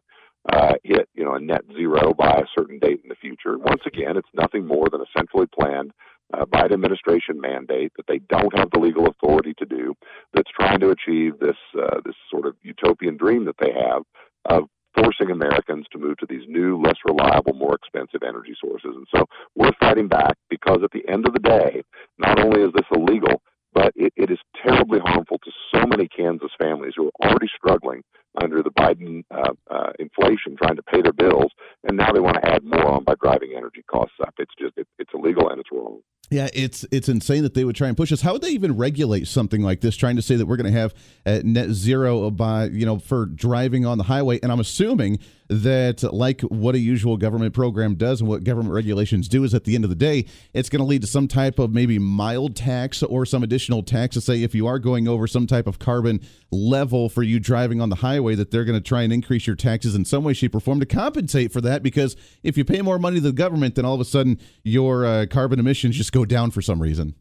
uh, 0.52 0.74
hit 0.82 1.08
you 1.14 1.24
know 1.24 1.34
a 1.34 1.40
net 1.40 1.62
zero 1.76 2.12
by 2.14 2.38
a 2.38 2.46
certain 2.56 2.78
date 2.78 3.00
in 3.02 3.08
the 3.08 3.14
future. 3.14 3.58
Once 3.58 3.82
again, 3.86 4.16
it's 4.16 4.28
nothing 4.34 4.66
more 4.66 4.88
than 4.90 5.00
a 5.00 5.06
centrally 5.16 5.46
planned 5.46 5.92
uh, 6.32 6.44
Biden 6.46 6.72
administration 6.72 7.40
mandate 7.40 7.92
that 7.96 8.06
they 8.06 8.18
don't 8.18 8.56
have 8.56 8.70
the 8.70 8.80
legal 8.80 9.06
authority 9.06 9.54
to 9.58 9.66
do. 9.66 9.94
That's 10.32 10.50
trying 10.50 10.80
to 10.80 10.90
achieve 10.90 11.38
this 11.38 11.56
uh, 11.78 12.00
this 12.04 12.16
sort 12.30 12.46
of 12.46 12.54
utopian 12.62 13.16
dream 13.16 13.44
that 13.44 13.56
they 13.58 13.72
have 13.72 14.02
of 14.46 14.68
forcing 14.96 15.30
Americans 15.30 15.86
to 15.90 15.98
move 15.98 16.16
to 16.18 16.26
these 16.28 16.46
new, 16.46 16.80
less 16.80 16.96
reliable, 17.04 17.52
more 17.54 17.74
expensive 17.74 18.22
energy 18.26 18.54
sources. 18.60 18.92
And 18.94 19.06
so 19.14 19.26
we're 19.56 19.72
fighting 19.80 20.08
back 20.08 20.36
because 20.48 20.78
at 20.84 20.92
the 20.92 21.06
end 21.08 21.26
of 21.26 21.32
the 21.32 21.40
day, 21.40 21.82
not 22.18 22.38
only 22.38 22.62
is 22.62 22.72
this 22.72 22.86
illegal, 22.94 23.42
but 23.74 23.92
it, 23.96 24.12
it 24.16 24.30
is 24.30 24.38
terribly 24.64 25.01
harmful 25.05 25.38
to 25.38 25.51
so 25.74 25.86
many 25.86 26.09
Kansas 26.09 26.51
families 26.59 26.92
who 26.96 27.09
are 27.09 27.28
already 27.28 27.48
struggling 27.56 28.02
under 28.42 28.62
the 28.62 28.70
Biden 28.70 29.24
uh, 29.30 29.52
uh, 29.70 29.92
inflation, 29.98 30.56
trying 30.56 30.76
to 30.76 30.82
pay 30.82 31.02
their 31.02 31.12
bills, 31.12 31.52
and 31.86 31.96
now 31.96 32.12
they 32.12 32.20
want 32.20 32.36
to 32.36 32.48
add 32.48 32.64
more 32.64 32.86
on 32.86 33.05
by 33.05 33.14
driving 33.20 33.52
energy 33.56 33.82
costs 33.90 34.16
up. 34.20 34.34
It's 34.38 34.52
just 34.59 34.76
it, 34.76 34.86
it's 34.98 35.10
illegal 35.14 35.51
and 35.51 35.60
it's 35.60 35.70
wrong. 35.72 36.01
Yeah, 36.30 36.48
it's 36.55 36.84
it's 36.90 37.09
insane 37.09 37.42
that 37.42 37.55
they 37.55 37.64
would 37.64 37.76
try 37.76 37.88
and 37.88 37.96
push 37.96 38.10
us. 38.10 38.22
How 38.22 38.32
would 38.32 38.42
they 38.42 38.51
even 38.51 38.76
regulate 38.76 39.28
something 39.28 39.62
like 39.62 39.82
this? 39.82 39.96
Trying 39.96 40.16
to 40.16 40.22
say 40.22 40.36
that 40.36 40.46
we're 40.46 40.56
going 40.56 40.72
to 40.72 40.78
have 40.78 40.94
uh, 41.26 41.40
net 41.44 41.70
zero 41.70 42.30
by 42.30 42.66
you 42.66 42.86
know 42.86 42.98
for 42.98 43.26
driving 43.26 43.84
on 43.84 43.98
the 43.98 44.05
highway, 44.05 44.40
and 44.42 44.51
I'm 44.51 44.60
assuming 44.60 45.18
that 45.48 46.02
like 46.02 46.40
what 46.42 46.74
a 46.74 46.78
usual 46.78 47.16
government 47.16 47.54
program 47.54 47.94
does 47.94 48.20
and 48.20 48.28
what 48.28 48.44
government 48.44 48.74
regulations 48.74 49.28
do 49.28 49.44
is 49.44 49.54
at 49.54 49.64
the 49.64 49.74
end 49.74 49.84
of 49.84 49.90
the 49.90 49.96
day, 49.96 50.24
it's 50.52 50.68
going 50.68 50.80
to 50.80 50.86
lead 50.86 51.02
to 51.02 51.06
some 51.06 51.28
type 51.28 51.58
of 51.58 51.72
maybe 51.72 51.98
mild 51.98 52.56
tax 52.56 53.02
or 53.02 53.26
some 53.26 53.42
additional 53.42 53.82
tax 53.82 54.14
to 54.14 54.20
say 54.20 54.42
if 54.42 54.54
you 54.54 54.66
are 54.66 54.78
going 54.78 55.06
over 55.06 55.26
some 55.26 55.46
type 55.46 55.66
of 55.66 55.78
carbon 55.78 56.20
level 56.50 57.08
for 57.08 57.22
you 57.22 57.38
driving 57.38 57.80
on 57.80 57.90
the 57.90 57.96
highway, 57.96 58.34
that 58.34 58.50
they're 58.50 58.64
going 58.64 58.78
to 58.78 58.86
try 58.86 59.02
and 59.02 59.12
increase 59.12 59.46
your 59.46 59.56
taxes 59.56 59.94
in 59.94 60.04
some 60.04 60.24
way, 60.24 60.32
shape, 60.32 60.54
or 60.54 60.60
form 60.60 60.80
to 60.80 60.86
compensate 60.86 61.52
for 61.52 61.60
that. 61.60 61.82
Because 61.82 62.16
if 62.42 62.56
you 62.56 62.64
pay 62.64 62.80
more 62.82 62.98
money 62.98 63.16
to 63.16 63.22
the 63.22 63.32
government, 63.32 63.74
then 63.74 63.84
all 63.84 63.94
of 63.94 64.00
a 64.00 64.04
sudden 64.04 64.38
your 64.62 65.04
uh, 65.04 65.26
carbon 65.26 65.58
emissions 65.58 65.96
just 65.96 66.12
go 66.12 66.24
down 66.24 66.50
for 66.50 66.62
some 66.62 66.80
reason. 66.80 67.14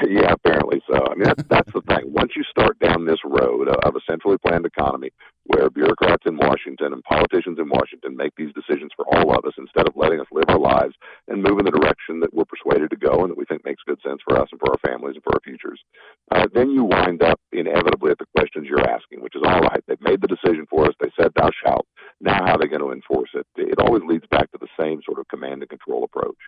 Yeah, 0.08 0.32
apparently 0.32 0.80
so. 0.88 0.96
I 0.96 1.14
mean, 1.14 1.24
that's 1.24 1.42
that's 1.48 1.72
the 1.72 1.82
thing. 1.82 2.12
Once 2.12 2.32
you 2.34 2.42
start 2.44 2.78
down 2.78 3.04
this 3.04 3.20
road 3.24 3.68
of 3.68 3.96
a 3.96 4.00
centrally 4.08 4.38
planned 4.38 4.64
economy, 4.64 5.10
where 5.44 5.68
bureaucrats 5.68 6.24
in 6.26 6.36
Washington 6.36 6.92
and 6.92 7.02
politicians 7.04 7.58
in 7.58 7.68
Washington 7.68 8.16
make 8.16 8.32
these 8.36 8.52
decisions 8.54 8.90
for 8.96 9.04
all 9.06 9.36
of 9.36 9.44
us 9.44 9.52
instead 9.58 9.86
of 9.86 9.96
letting 9.96 10.20
us 10.20 10.26
live 10.32 10.48
our 10.48 10.58
lives 10.58 10.94
and 11.28 11.42
move 11.42 11.58
in 11.58 11.64
the 11.64 11.70
direction 11.70 12.20
that 12.20 12.32
we're 12.32 12.44
persuaded 12.44 12.90
to 12.90 12.96
go 12.96 13.20
and 13.20 13.30
that 13.30 13.38
we 13.38 13.44
think 13.44 13.64
makes 13.64 13.82
good 13.86 14.00
sense 14.02 14.20
for 14.26 14.38
us 14.38 14.48
and 14.52 14.60
for 14.60 14.72
our 14.72 14.80
families 14.86 15.16
and 15.16 15.24
for 15.24 15.34
our 15.34 15.44
futures, 15.44 15.80
uh, 16.32 16.46
then 16.54 16.70
you 16.70 16.84
wind 16.84 17.22
up 17.22 17.40
inevitably 17.52 18.10
at 18.10 18.18
the 18.18 18.30
questions 18.36 18.66
you're 18.68 18.88
asking, 18.88 19.20
which 19.20 19.36
is 19.36 19.42
all 19.44 19.60
right. 19.60 19.82
They've 19.86 20.00
made 20.00 20.22
the 20.22 20.32
decision 20.32 20.66
for 20.70 20.86
us. 20.86 20.94
They 21.00 21.10
said, 21.20 21.32
"Thou 21.36 21.50
shalt." 21.62 21.86
Now, 22.20 22.44
how 22.44 22.54
are 22.54 22.58
they 22.58 22.68
going 22.68 22.82
to 22.82 22.92
enforce 22.92 23.30
it? 23.34 23.46
It 23.56 23.78
always 23.80 24.02
leads 24.04 24.26
back 24.30 24.50
to 24.52 24.58
the 24.58 24.68
same 24.80 25.02
sort 25.04 25.18
of 25.18 25.28
command 25.28 25.62
and 25.62 25.68
control 25.68 26.04
approach. 26.04 26.38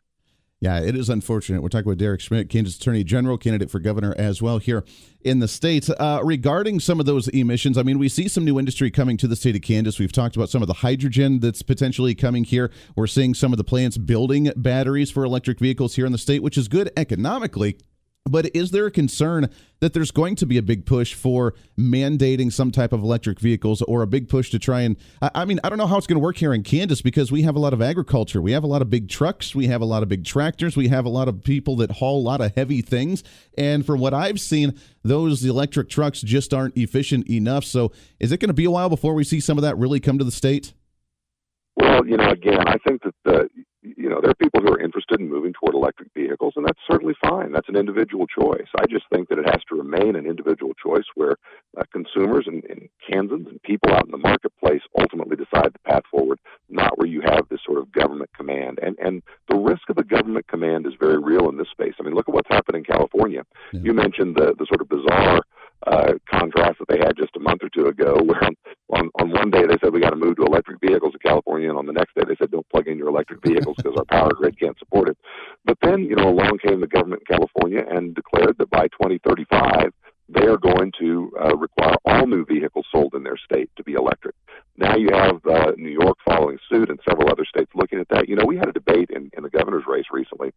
Yeah, 0.63 0.79
it 0.79 0.95
is 0.95 1.09
unfortunate. 1.09 1.61
We're 1.61 1.71
talking 1.71 1.89
with 1.89 1.99
Derek 1.99 2.21
Schmidt, 2.21 2.49
Kansas 2.49 2.77
Attorney 2.77 3.03
General, 3.03 3.37
candidate 3.37 3.69
for 3.69 3.81
governor 3.81 4.15
as 4.17 4.41
well 4.41 4.59
here 4.59 4.85
in 5.23 5.41
the 5.41 5.49
state. 5.49 5.91
Uh, 5.91 6.21
regarding 6.23 6.79
some 6.79 7.01
of 7.01 7.07
those 7.07 7.27
emissions, 7.27 7.77
I 7.77 7.83
mean, 7.83 7.99
we 7.99 8.09
see 8.09 8.29
some 8.29 8.45
new 8.45 8.61
industry 8.61 8.89
coming 8.89 9.17
to 9.17 9.27
the 9.27 9.35
state 9.35 9.57
of 9.57 9.63
Kansas. 9.63 9.99
We've 9.99 10.13
talked 10.13 10.37
about 10.37 10.51
some 10.51 10.63
of 10.63 10.69
the 10.69 10.75
hydrogen 10.75 11.41
that's 11.41 11.63
potentially 11.63 12.15
coming 12.15 12.45
here. 12.45 12.71
We're 12.95 13.09
seeing 13.09 13.35
some 13.35 13.53
of 13.53 13.57
the 13.57 13.65
plants 13.65 13.99
building 13.99 14.53
batteries 14.55 15.11
for 15.11 15.25
electric 15.25 15.59
vehicles 15.59 15.97
here 15.97 16.07
in 16.07 16.13
the 16.13 16.19
state, 16.19 16.45
which 16.45 16.57
is 16.57 16.69
good 16.69 16.93
economically. 16.97 17.79
But 18.25 18.55
is 18.55 18.71
there 18.71 18.87
a 18.87 18.91
concern 18.91 19.51
that 19.81 19.95
there's 19.95 20.13
going 20.13 20.37
to 20.37 20.47
be 20.47 20.57
a 20.57 20.63
big 20.63 20.87
push 20.87 21.13
for 21.13 21.55
mandating 21.79 22.53
some 22.53 22.71
type 22.71 22.93
of 22.93 23.03
electric 23.03 23.41
vehicles 23.41 23.83
or 23.83 24.03
a 24.03 24.07
big 24.07 24.29
push 24.29 24.49
to 24.51 24.61
try 24.61 24.83
and 24.83 24.97
I 25.21 25.45
mean 25.45 25.59
I 25.65 25.69
don't 25.69 25.77
know 25.77 25.89
how 25.89 25.99
it's 25.99 26.07
going 26.07 26.21
to 26.21 26.23
work 26.23 26.37
here 26.37 26.55
in 26.55 26.63
Kansas 26.63 27.03
because 27.03 27.33
we 27.33 27.43
have 27.43 27.57
a 27.57 27.59
lot 27.59 27.73
of 27.73 27.83
agriculture. 27.83 28.41
We 28.41 28.53
have 28.53 28.63
a 28.63 28.69
lot 28.69 28.81
of 28.81 28.89
big 28.89 29.09
trucks. 29.09 29.57
We 29.57 29.67
have 29.67 29.81
a 29.81 29.85
lot 29.85 30.05
of 30.05 30.09
big 30.09 30.25
tractors. 30.25 30.77
We 30.77 30.87
have 30.89 31.05
a 31.05 31.09
lot 31.09 31.27
of 31.27 31.43
people 31.43 31.77
that 31.77 31.91
haul 31.91 32.21
a 32.21 32.23
lot 32.23 32.41
of 32.41 32.55
heavy 32.55 32.81
things. 32.81 33.25
And 33.59 33.85
from 33.85 33.99
what 33.99 34.15
I've 34.15 34.41
seen 34.41 34.79
those 35.03 35.45
electric 35.45 35.89
trucks 35.89 36.21
just 36.21 36.55
aren't 36.55 36.77
efficient 36.77 37.29
enough. 37.29 37.65
So 37.65 37.91
is 38.21 38.31
it 38.31 38.39
going 38.39 38.51
to 38.51 38.55
be 38.55 38.67
a 38.67 38.71
while 38.71 38.89
before 38.89 39.15
we 39.15 39.25
see 39.25 39.41
some 39.41 39.59
of 39.59 39.63
that 39.63 39.77
really 39.77 39.99
come 39.99 40.19
to 40.19 40.25
the 40.25 40.31
state? 40.31 40.75
Well 41.75 42.07
you 42.07 42.17
know 42.17 42.31
again 42.31 42.69
I 42.69 42.77
think 42.87 43.03
that 43.03 43.15
the 43.25 43.49
you 43.83 44.09
know, 44.09 44.21
there 44.21 44.31
are 44.31 44.35
people 44.35 44.61
who 44.61 44.73
are 44.73 44.81
interested 44.81 45.21
in 45.21 45.29
moving 45.29 45.53
toward 45.53 45.75
electric 45.75 46.09
vehicles, 46.15 46.55
and 46.57 46.65
that's 46.65 46.79
certainly 46.89 47.15
fine. 47.21 47.53
That's 47.53 47.69
an 47.69 47.77
individual 47.77 48.27
choice. 48.27 48.69
I 48.79 48.87
just 48.87 49.05
think 49.13 49.29
that 49.29 49.39
it 49.39 49.47
has 49.47 49.63
to 49.69 49.77
remain 49.77 50.15
an 50.15 50.27
individual 50.27 50.73
choice 50.75 51.05
where 51.15 51.37
uh, 51.77 51.83
consumers 51.93 52.45
and, 52.47 52.63
and 52.65 52.89
Kansans 53.09 53.49
and 53.49 53.61
people 53.63 53.93
out 53.93 54.05
in 54.05 54.13
the 54.13 54.19
marketplace 54.19 54.83
ultimately 54.99 55.37
decide 55.37 55.73
the 55.73 55.91
path 55.91 56.05
forward, 56.11 56.39
not 56.69 56.97
where 56.97 57.09
you 57.09 57.23
have 57.23 57.49
this 57.49 57.61
sort 57.67 57.79
of 57.79 57.91
government 57.93 58.31
command. 58.37 58.79
And 58.83 58.97
and 58.99 59.23
the 59.49 59.57
risk 59.57 59.89
of 59.89 59.99
a 59.99 60.05
government 60.05 60.47
command 60.47 60.87
is 60.87 60.95
very 61.01 61.19
real 61.19 61.49
in 61.49 61.57
this 61.57 61.71
space. 61.71 61.95
I 61.99 62.05
mean, 62.05 62.15
look 62.15 62.29
at 62.29 62.35
what's 62.35 62.51
happened 62.51 62.77
in 62.77 62.85
California. 62.85 63.45
Yeah. 63.73 63.81
You 63.83 63.95
mentioned 63.95 64.37
the 64.37 64.55
the 64.59 64.67
sort 64.67 64.81
of 64.81 64.89
bizarre 64.89 65.43
uh, 65.87 66.13
contrast 66.31 66.79
that 66.79 66.89
they 66.89 66.99
had 66.99 67.17
just 67.17 67.37
a 67.37 67.41
month 67.41 67.63
or 67.63 67.69
two 67.69 67.87
ago, 67.87 68.23
where 68.23 68.43
on, 68.45 68.55
on, 68.91 69.11
on 69.21 69.31
one 69.31 69.51
day 69.51 69.63
they 69.67 69.77
said 69.83 69.93
we 69.93 70.01
got 70.01 70.11
to 70.11 70.17
move 70.17 70.37
to 70.37 70.45
electric 70.45 70.81
vehicles 70.81 71.15
in 71.15 71.29
California, 71.29 71.69
and 71.69 71.79
on 71.79 71.87
the 71.87 71.93
next 71.93 72.15
day 72.15 72.23
they 72.27 72.37
said 72.37 72.51
don't 72.51 72.69
plug 72.71 72.89
in 72.89 72.99
your 72.99 73.09
electric 73.09 73.43
vehicles 73.45 73.77
because 73.77 73.97
our 73.97 74.05
power 74.05 74.33
grid 74.33 74.59
can't 74.59 74.79
support 74.79 75.09
it. 75.09 75.17
But 75.65 75.79
then, 75.83 76.05
you 76.05 76.17
know, 76.17 76.29
along 76.29 76.59
came 76.65 76.81
the 76.81 76.87
government 76.87 77.23
in 77.29 77.37
California 77.37 77.85
and 77.89 78.15
declared 78.15 78.57
that 78.59 78.71
by 78.71 78.89
2035 78.89 79.93
they 80.29 80.47
are 80.47 80.57
going 80.57 80.93
to 80.99 81.33
uh, 81.43 81.57
require 81.57 81.97
all 82.05 82.27
new 82.27 82.45
vehicles 82.45 82.87
sold 82.91 83.15
in 83.15 83.23
their 83.23 83.37
state 83.37 83.71
to 83.77 83.85
be 83.85 83.93
electric. 83.93 84.35
Now 84.77 84.97
you 84.97 85.11
have 85.13 85.45
uh, 85.47 85.73
New 85.77 85.91
York 85.91 86.17
following 86.25 86.59
suit 86.71 86.89
and 86.89 86.99
several 87.09 87.31
other 87.31 87.45
states 87.45 87.71
looking 87.75 87.99
at 87.99 88.09
that. 88.11 88.29
You 88.29 88.37
know, 88.37 88.47
we 88.47 88.57
had 88.57 88.69
a 88.69 88.73
debate 88.73 89.11
in, 89.11 89.31
in 89.37 89.43
the 89.43 89.51
governor's 89.51 89.85
race 89.87 90.07
recently 90.11 90.53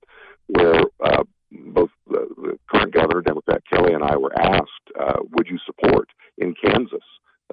where 0.48 0.82
uh, 1.04 1.24
both 1.52 1.90
the, 2.08 2.28
the 2.38 2.60
current 2.70 2.94
governor, 2.94 3.22
Democrat 3.22 3.62
Kelly, 3.72 3.94
and 3.94 4.04
I 4.04 4.18
were 4.18 4.38
asked, 4.38 4.88
uh, 5.00 5.20
would 5.32 5.48
you 5.48 5.58
support 5.66 6.10
in 6.38 6.54
Kansas 6.54 7.04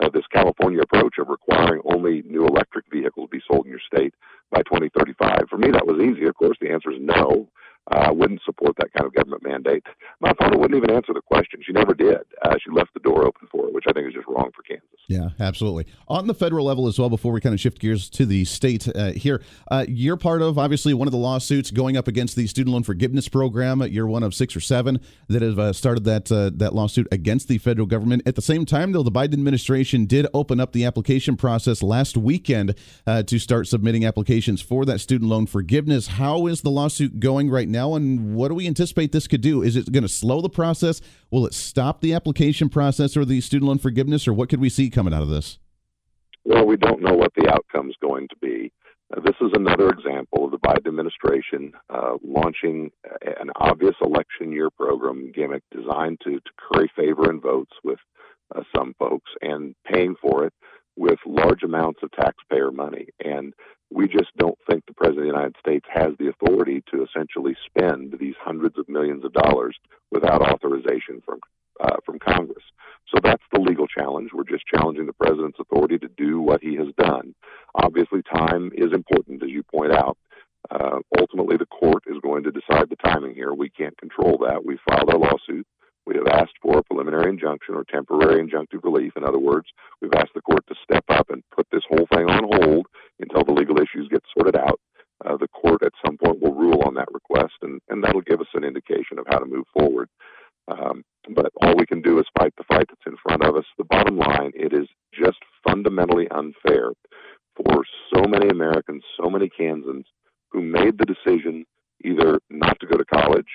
uh, 0.01 0.09
this 0.09 0.27
California 0.32 0.81
approach 0.81 1.14
of 1.19 1.28
requiring 1.28 1.82
only 1.85 2.23
new 2.23 2.47
electric 2.47 2.85
vehicles 2.90 3.28
to 3.31 3.36
be 3.36 3.43
sold 3.51 3.66
in 3.66 3.70
your 3.70 3.81
state 3.81 4.14
by 4.51 4.62
2035? 4.62 5.48
For 5.48 5.59
me, 5.59 5.70
that 5.70 5.86
was 5.86 6.01
easy. 6.01 6.27
Of 6.27 6.35
course, 6.36 6.56
the 6.60 6.70
answer 6.70 6.90
is 6.90 6.98
no. 7.01 7.48
Uh, 7.90 8.12
wouldn't 8.12 8.40
support 8.44 8.76
that 8.78 8.92
kind 8.92 9.04
of 9.04 9.12
government 9.12 9.42
mandate. 9.42 9.82
My 10.20 10.32
father 10.38 10.56
wouldn't 10.56 10.76
even 10.76 10.94
answer 10.94 11.12
the 11.12 11.20
question. 11.20 11.60
She 11.66 11.72
never 11.72 11.94
did. 11.94 12.18
Uh, 12.42 12.54
she 12.62 12.70
left 12.70 12.94
the 12.94 13.00
door 13.00 13.26
open 13.26 13.48
for 13.50 13.66
it, 13.66 13.74
which 13.74 13.84
I 13.88 13.92
think 13.92 14.06
is 14.06 14.14
just 14.14 14.28
wrong 14.28 14.50
for 14.54 14.62
Kansas. 14.62 14.86
Yeah, 15.09 15.30
absolutely. 15.40 15.86
On 16.06 16.28
the 16.28 16.32
federal 16.32 16.64
level 16.64 16.86
as 16.86 16.96
well, 16.96 17.10
before 17.10 17.32
we 17.32 17.40
kind 17.40 17.52
of 17.52 17.60
shift 17.60 17.80
gears 17.80 18.09
to 18.10 18.24
the 18.24 18.44
state 18.44 18.86
uh, 18.94 19.10
here, 19.10 19.42
uh, 19.68 19.84
you're 19.88 20.16
part 20.16 20.42
of 20.42 20.59
obviously 20.59 20.94
one 20.94 21.09
of 21.09 21.12
the 21.12 21.18
lawsuits 21.18 21.72
going 21.72 21.96
up 21.96 22.06
against 22.06 22.36
the 22.36 22.46
student 22.46 22.72
loan 22.72 22.84
forgiveness 22.84 23.28
program. 23.28 23.82
You're 23.82 24.06
one 24.06 24.22
of 24.22 24.32
six 24.32 24.54
or 24.54 24.60
seven 24.60 25.00
that 25.26 25.42
have 25.42 25.59
uh, 25.59 25.72
started 25.72 26.04
that 26.04 26.30
uh, 26.30 26.50
that 26.54 26.76
lawsuit 26.76 27.09
against 27.10 27.48
the 27.48 27.59
federal 27.59 27.88
government. 27.88 28.22
At 28.26 28.36
the 28.36 28.42
same 28.42 28.64
time, 28.64 28.92
though, 28.92 29.02
the 29.02 29.10
Biden 29.10 29.32
administration 29.32 30.06
did 30.06 30.28
open 30.32 30.60
up 30.60 30.72
the 30.72 30.84
application 30.84 31.36
process 31.36 31.82
last 31.82 32.16
weekend 32.16 32.76
to 33.06 33.38
start 33.38 33.66
submitting 33.66 34.04
applications 34.04 34.62
for 34.62 34.84
that 34.84 35.00
student 35.00 35.28
loan 35.28 35.46
forgiveness. 35.46 36.06
How 36.06 36.46
is 36.46 36.62
the 36.62 36.70
lawsuit 36.70 37.18
going 37.18 37.50
right 37.50 37.68
now, 37.73 37.94
and 37.94 38.35
what 38.35 38.49
do 38.49 38.55
we 38.55 38.66
anticipate 38.66 39.12
this 39.12 39.27
could 39.27 39.40
do? 39.40 39.62
Is 39.62 39.77
it 39.77 39.90
going 39.90 40.03
to 40.03 40.09
slow 40.09 40.40
the 40.40 40.49
process? 40.49 41.01
Will 41.31 41.47
it 41.47 41.55
stop 41.55 42.01
the 42.01 42.15
application 42.15 42.69
process 42.69 43.16
or 43.16 43.24
the 43.24 43.40
student 43.40 43.69
loan 43.69 43.78
forgiveness, 43.78 44.28
or 44.28 44.32
what 44.32 44.49
could 44.49 44.61
we 44.61 44.69
see 44.69 44.90
coming 44.90 45.12
out 45.15 45.23
of 45.23 45.28
this? 45.28 45.59
Well, 46.44 46.66
we 46.66 46.77
don't 46.77 47.03
know 47.03 47.15
what 47.15 47.32
the 47.36 47.49
outcome 47.51 47.89
is 47.89 47.97
going 48.01 48.28
to 48.28 48.36
be. 48.40 48.73
Uh, 49.15 49.20
this 49.20 49.36
is 49.40 49.51
another 49.55 49.89
example 49.89 50.44
of 50.44 50.51
the 50.51 50.59
Biden 50.59 50.89
administration 50.89 51.73
uh, 51.90 52.16
launching 52.24 52.90
an 53.23 53.51
obvious 53.57 53.94
election 54.03 54.53
year 54.53 54.70
program 54.70 55.32
gimmick 55.35 55.62
designed 55.70 56.20
to, 56.24 56.40
to 56.40 56.51
curry 56.57 56.90
favor 56.97 57.31
and 57.31 57.43
votes 57.43 57.73
with 57.85 57.99
uh, 58.55 58.62
some 58.77 58.94
folks 58.99 59.31
and 59.40 59.74
paying 59.90 60.15
for 60.20 60.44
it 60.44 60.53
with 60.97 61.19
large 61.27 61.62
amounts 61.62 62.01
of 62.03 62.11
taxpayer 62.12 62.70
money. 62.70 63.07
And 63.24 63.55
we 63.94 64.09
just 64.09 64.31
don't 64.39 64.59
think 64.69 64.85
the 64.86 64.94
President 64.94 65.27
of 65.28 65.32
the 65.32 65.39
United 65.39 65.56
States 65.60 65.86
has 65.93 66.12
the 66.19 66.28
authority 66.28 66.82
to 66.93 67.05
essentially 67.05 67.56
spend 67.66 68.16
these 68.19 68.35
hundreds 68.40 68.78
of 68.78 68.89
millions 68.89 69.24
of 69.24 69.32
dollars 69.32 69.77
without 70.10 70.43
authorization 70.43 71.23
from 71.24 71.40
uh, 71.81 71.97
from 72.05 72.19
Congress. 72.19 72.62
So 73.12 73.19
that's 73.23 73.43
the 73.52 73.60
legal 73.60 73.86
challenge. 73.86 74.31
We're 74.32 74.44
just 74.44 74.64
challenging 74.66 75.06
the 75.06 75.12
president's 75.12 75.59
authority 75.59 75.98
to 75.98 76.09
do 76.16 76.40
what 76.40 76.62
he 76.62 76.77
has 76.77 76.89
done. 76.97 77.35
Obviously, 77.74 78.23
time 78.23 78.70
is 78.74 78.93
important, 78.93 79.43
as 79.43 79.51
you 79.51 79.62
point 79.62 79.93
out. 79.93 80.16
Uh, 80.70 81.01
ultimately, 81.19 81.56
the 81.56 81.66
court 81.66 82.05
is 82.06 82.16
going 82.23 82.44
to 82.44 82.52
decide 82.52 82.89
the 82.89 82.97
timing 83.05 83.35
here. 83.35 83.52
We 83.52 83.69
can't 83.69 83.98
control 83.98 84.39
that. 84.47 84.64
We 84.64 84.78
filed 84.89 85.10
our 85.10 85.19
lawsuit. 85.19 85.66
We 86.06 86.16
have 86.16 86.26
asked 86.26 86.58
for 86.60 86.78
a 86.78 86.82
preliminary 86.82 87.30
injunction 87.30 87.74
or 87.74 87.84
temporary 87.84 88.42
injunctive 88.42 88.82
relief. 88.82 89.12
In 89.16 89.24
other 89.24 89.38
words, 89.38 89.66
we've 90.00 90.14
asked 90.14 90.34
the 90.34 90.42
court 90.42 90.64
to 90.68 90.74
step 90.82 91.04
up 91.08 91.30
and 91.30 91.42
put 91.54 91.66
this 91.70 91.84
whole 91.88 92.06
thing 92.12 92.28
on 92.28 92.44
hold 92.44 92.86
until 93.20 93.44
the 93.44 93.52
legal 93.52 93.76
issues 93.76 94.08
get 94.10 94.22
sorted 94.36 94.56
out. 94.56 94.80
Uh, 95.24 95.36
the 95.36 95.48
court 95.48 95.82
at 95.84 95.92
some 96.04 96.18
point 96.18 96.40
will 96.40 96.54
rule 96.54 96.82
on 96.84 96.94
that 96.94 97.12
request, 97.12 97.54
and, 97.62 97.80
and 97.88 98.02
that'll 98.02 98.22
give 98.22 98.40
us 98.40 98.48
an 98.54 98.64
indication 98.64 99.18
of 99.18 99.26
how 99.28 99.38
to 99.38 99.46
move 99.46 99.64
forward. 99.72 100.08
Um, 100.68 101.04
but 101.34 101.52
all 101.62 101.76
we 101.76 101.86
can 101.86 102.02
do 102.02 102.18
is 102.18 102.26
fight 102.38 102.52
the 102.56 102.64
fight 102.64 102.86
that's 102.88 103.06
in 103.06 103.16
front 103.22 103.44
of 103.44 103.56
us. 103.56 103.64
The 103.78 103.84
bottom 103.84 104.16
line, 104.16 104.50
it 104.54 104.72
is 104.72 104.88
just 105.14 105.38
fundamentally 105.66 106.28
unfair 106.30 106.92
for 107.56 107.84
so 108.12 108.24
many 108.24 108.48
Americans, 108.48 109.04
so 109.20 109.30
many 109.30 109.48
Kansans 109.48 110.06
who 110.50 110.62
made 110.62 110.98
the 110.98 111.06
decision 111.06 111.64
either 112.04 112.40
not 112.50 112.78
to 112.80 112.86
go 112.86 112.96
to 112.96 113.04
college 113.04 113.46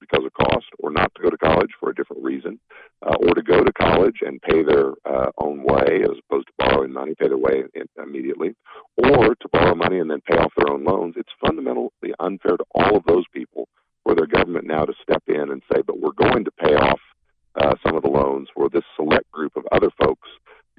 because 0.00 0.24
of 0.24 0.32
cost, 0.34 0.66
or 0.78 0.90
not 0.90 1.12
to 1.14 1.22
go 1.22 1.30
to 1.30 1.38
college 1.38 1.70
for 1.78 1.90
a 1.90 1.94
different 1.94 2.22
reason, 2.22 2.58
uh, 3.06 3.14
or 3.20 3.34
to 3.34 3.42
go 3.42 3.62
to 3.62 3.72
college 3.72 4.18
and 4.20 4.40
pay 4.42 4.62
their 4.62 4.92
uh, 5.04 5.30
own 5.38 5.62
way 5.62 6.02
as 6.02 6.16
opposed 6.28 6.46
to 6.46 6.52
borrowing 6.58 6.92
money, 6.92 7.14
pay 7.18 7.28
their 7.28 7.38
way 7.38 7.64
in, 7.74 7.86
immediately, 8.02 8.54
or 8.96 9.34
to 9.34 9.48
borrow 9.52 9.74
money 9.74 9.98
and 9.98 10.10
then 10.10 10.20
pay 10.20 10.36
off 10.36 10.52
their 10.56 10.72
own 10.72 10.84
loans. 10.84 11.14
It's 11.16 11.32
fundamentally 11.44 11.90
unfair 12.20 12.56
to 12.56 12.64
all 12.74 12.96
of 12.96 13.04
those 13.06 13.24
people 13.32 13.68
for 14.04 14.14
their 14.14 14.26
government 14.26 14.66
now 14.66 14.84
to 14.84 14.94
step 15.02 15.22
in 15.26 15.50
and 15.50 15.62
say, 15.72 15.82
but 15.86 15.98
we're 15.98 16.12
going 16.12 16.44
to 16.44 16.50
pay 16.52 16.74
off 16.74 17.00
uh, 17.56 17.74
some 17.84 17.96
of 17.96 18.02
the 18.02 18.10
loans 18.10 18.48
for 18.54 18.68
this 18.68 18.84
select 18.94 19.30
group 19.30 19.56
of 19.56 19.64
other 19.72 19.90
folks. 20.00 20.28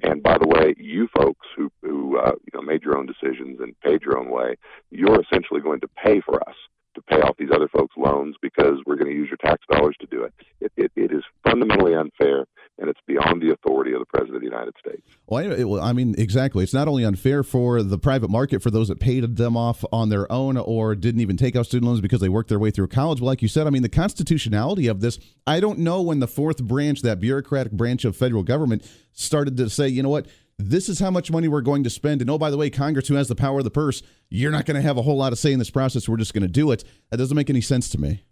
And 0.02 0.22
by 0.22 0.38
the 0.38 0.46
way, 0.46 0.74
you 0.78 1.08
folks 1.16 1.46
who, 1.56 1.70
who 1.82 2.18
uh, 2.18 2.32
you 2.44 2.50
know 2.54 2.62
made 2.62 2.82
your 2.82 2.96
own 2.96 3.06
decisions 3.06 3.58
and 3.60 3.78
paid 3.80 4.02
your 4.02 4.18
own 4.18 4.30
way, 4.30 4.56
you're 4.90 5.20
essentially 5.20 5.60
going 5.60 5.80
to 5.80 5.88
pay 5.88 6.20
for 6.20 6.48
us 6.48 6.54
to 7.00 7.14
pay 7.14 7.20
off 7.20 7.36
these 7.38 7.50
other 7.54 7.68
folks' 7.68 7.94
loans 7.96 8.36
because 8.40 8.74
we're 8.86 8.96
going 8.96 9.10
to 9.10 9.16
use 9.16 9.28
your 9.28 9.38
tax 9.38 9.64
dollars 9.70 9.96
to 10.00 10.06
do 10.06 10.24
it. 10.24 10.32
It, 10.60 10.72
it. 10.76 10.92
it 10.96 11.12
is 11.12 11.22
fundamentally 11.44 11.94
unfair, 11.94 12.46
and 12.78 12.88
it's 12.88 13.00
beyond 13.06 13.42
the 13.42 13.52
authority 13.52 13.92
of 13.92 14.00
the 14.00 14.06
President 14.06 14.36
of 14.36 14.42
the 14.42 14.46
United 14.46 14.74
States. 14.78 15.02
Well, 15.26 15.80
I, 15.80 15.92
mean, 15.92 16.14
exactly. 16.18 16.64
It's 16.64 16.74
not 16.74 16.88
only 16.88 17.04
unfair 17.04 17.42
for 17.42 17.82
the 17.82 17.98
private 17.98 18.30
market 18.30 18.62
for 18.62 18.70
those 18.70 18.88
that 18.88 19.00
paid 19.00 19.36
them 19.36 19.56
off 19.56 19.84
on 19.92 20.08
their 20.08 20.30
own 20.30 20.56
or 20.56 20.94
didn't 20.94 21.20
even 21.20 21.36
take 21.36 21.56
out 21.56 21.66
student 21.66 21.86
loans 21.86 22.00
because 22.00 22.20
they 22.20 22.28
worked 22.28 22.48
their 22.48 22.58
way 22.58 22.70
through 22.70 22.88
college. 22.88 23.20
But 23.20 23.26
like 23.26 23.42
you 23.42 23.48
said, 23.48 23.66
I 23.66 23.70
mean, 23.70 23.82
the 23.82 23.88
constitutionality 23.88 24.86
of 24.86 25.00
this, 25.00 25.18
I 25.46 25.60
don't 25.60 25.78
know 25.80 26.02
when 26.02 26.20
the 26.20 26.28
fourth 26.28 26.62
branch, 26.62 27.02
that 27.02 27.20
bureaucratic 27.20 27.72
branch 27.72 28.04
of 28.04 28.16
federal 28.16 28.42
government, 28.42 28.88
started 29.12 29.56
to 29.56 29.70
say, 29.70 29.88
you 29.88 30.02
know 30.02 30.10
what, 30.10 30.26
this 30.58 30.88
is 30.88 30.98
how 30.98 31.10
much 31.10 31.30
money 31.30 31.48
we're 31.48 31.60
going 31.60 31.84
to 31.84 31.90
spend. 31.90 32.20
And 32.20 32.28
oh, 32.28 32.38
by 32.38 32.50
the 32.50 32.56
way, 32.56 32.68
Congress, 32.68 33.08
who 33.08 33.14
has 33.14 33.28
the 33.28 33.36
power 33.36 33.58
of 33.58 33.64
the 33.64 33.70
purse, 33.70 34.02
you're 34.28 34.50
not 34.50 34.66
going 34.66 34.74
to 34.74 34.82
have 34.82 34.96
a 34.96 35.02
whole 35.02 35.16
lot 35.16 35.32
of 35.32 35.38
say 35.38 35.52
in 35.52 35.58
this 35.58 35.70
process. 35.70 36.08
We're 36.08 36.16
just 36.16 36.34
going 36.34 36.42
to 36.42 36.48
do 36.48 36.70
it. 36.72 36.84
That 37.10 37.16
doesn't 37.16 37.36
make 37.36 37.48
any 37.48 37.60
sense 37.60 37.88
to 37.90 38.00
me. 38.00 38.24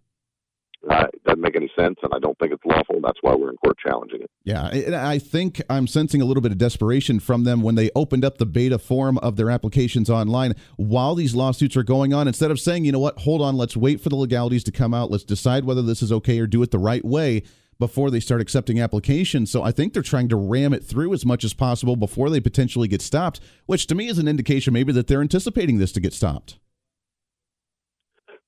Uh, 0.88 1.04
it 1.12 1.24
doesn't 1.24 1.40
make 1.40 1.56
any 1.56 1.70
sense, 1.76 1.96
and 2.02 2.12
I 2.14 2.20
don't 2.20 2.38
think 2.38 2.52
it's 2.52 2.62
lawful. 2.64 3.00
That's 3.02 3.18
why 3.20 3.34
we're 3.34 3.50
in 3.50 3.56
court 3.56 3.76
challenging 3.84 4.22
it. 4.22 4.30
Yeah, 4.44 4.66
and 4.68 4.94
I 4.94 5.18
think 5.18 5.60
I'm 5.68 5.88
sensing 5.88 6.22
a 6.22 6.24
little 6.24 6.40
bit 6.40 6.52
of 6.52 6.58
desperation 6.58 7.18
from 7.18 7.42
them 7.42 7.62
when 7.62 7.74
they 7.74 7.90
opened 7.96 8.24
up 8.24 8.38
the 8.38 8.46
beta 8.46 8.78
form 8.78 9.18
of 9.18 9.34
their 9.34 9.50
applications 9.50 10.08
online 10.08 10.54
while 10.76 11.16
these 11.16 11.34
lawsuits 11.34 11.76
are 11.76 11.82
going 11.82 12.14
on. 12.14 12.28
Instead 12.28 12.52
of 12.52 12.60
saying, 12.60 12.84
you 12.84 12.92
know 12.92 13.00
what, 13.00 13.18
hold 13.18 13.42
on, 13.42 13.56
let's 13.56 13.76
wait 13.76 14.00
for 14.00 14.10
the 14.10 14.16
legalities 14.16 14.62
to 14.64 14.70
come 14.70 14.94
out, 14.94 15.10
let's 15.10 15.24
decide 15.24 15.64
whether 15.64 15.82
this 15.82 16.02
is 16.02 16.12
okay 16.12 16.38
or 16.38 16.46
do 16.46 16.62
it 16.62 16.70
the 16.70 16.78
right 16.78 17.04
way 17.04 17.42
before 17.78 18.10
they 18.10 18.20
start 18.20 18.40
accepting 18.40 18.80
applications. 18.80 19.50
So 19.50 19.62
I 19.62 19.70
think 19.70 19.92
they're 19.92 20.02
trying 20.02 20.28
to 20.28 20.36
ram 20.36 20.72
it 20.72 20.84
through 20.84 21.12
as 21.12 21.26
much 21.26 21.44
as 21.44 21.54
possible 21.54 21.96
before 21.96 22.30
they 22.30 22.40
potentially 22.40 22.88
get 22.88 23.02
stopped, 23.02 23.40
which 23.66 23.86
to 23.88 23.94
me 23.94 24.08
is 24.08 24.18
an 24.18 24.28
indication 24.28 24.72
maybe 24.72 24.92
that 24.92 25.06
they're 25.06 25.20
anticipating 25.20 25.78
this 25.78 25.92
to 25.92 26.00
get 26.00 26.12
stopped. 26.12 26.58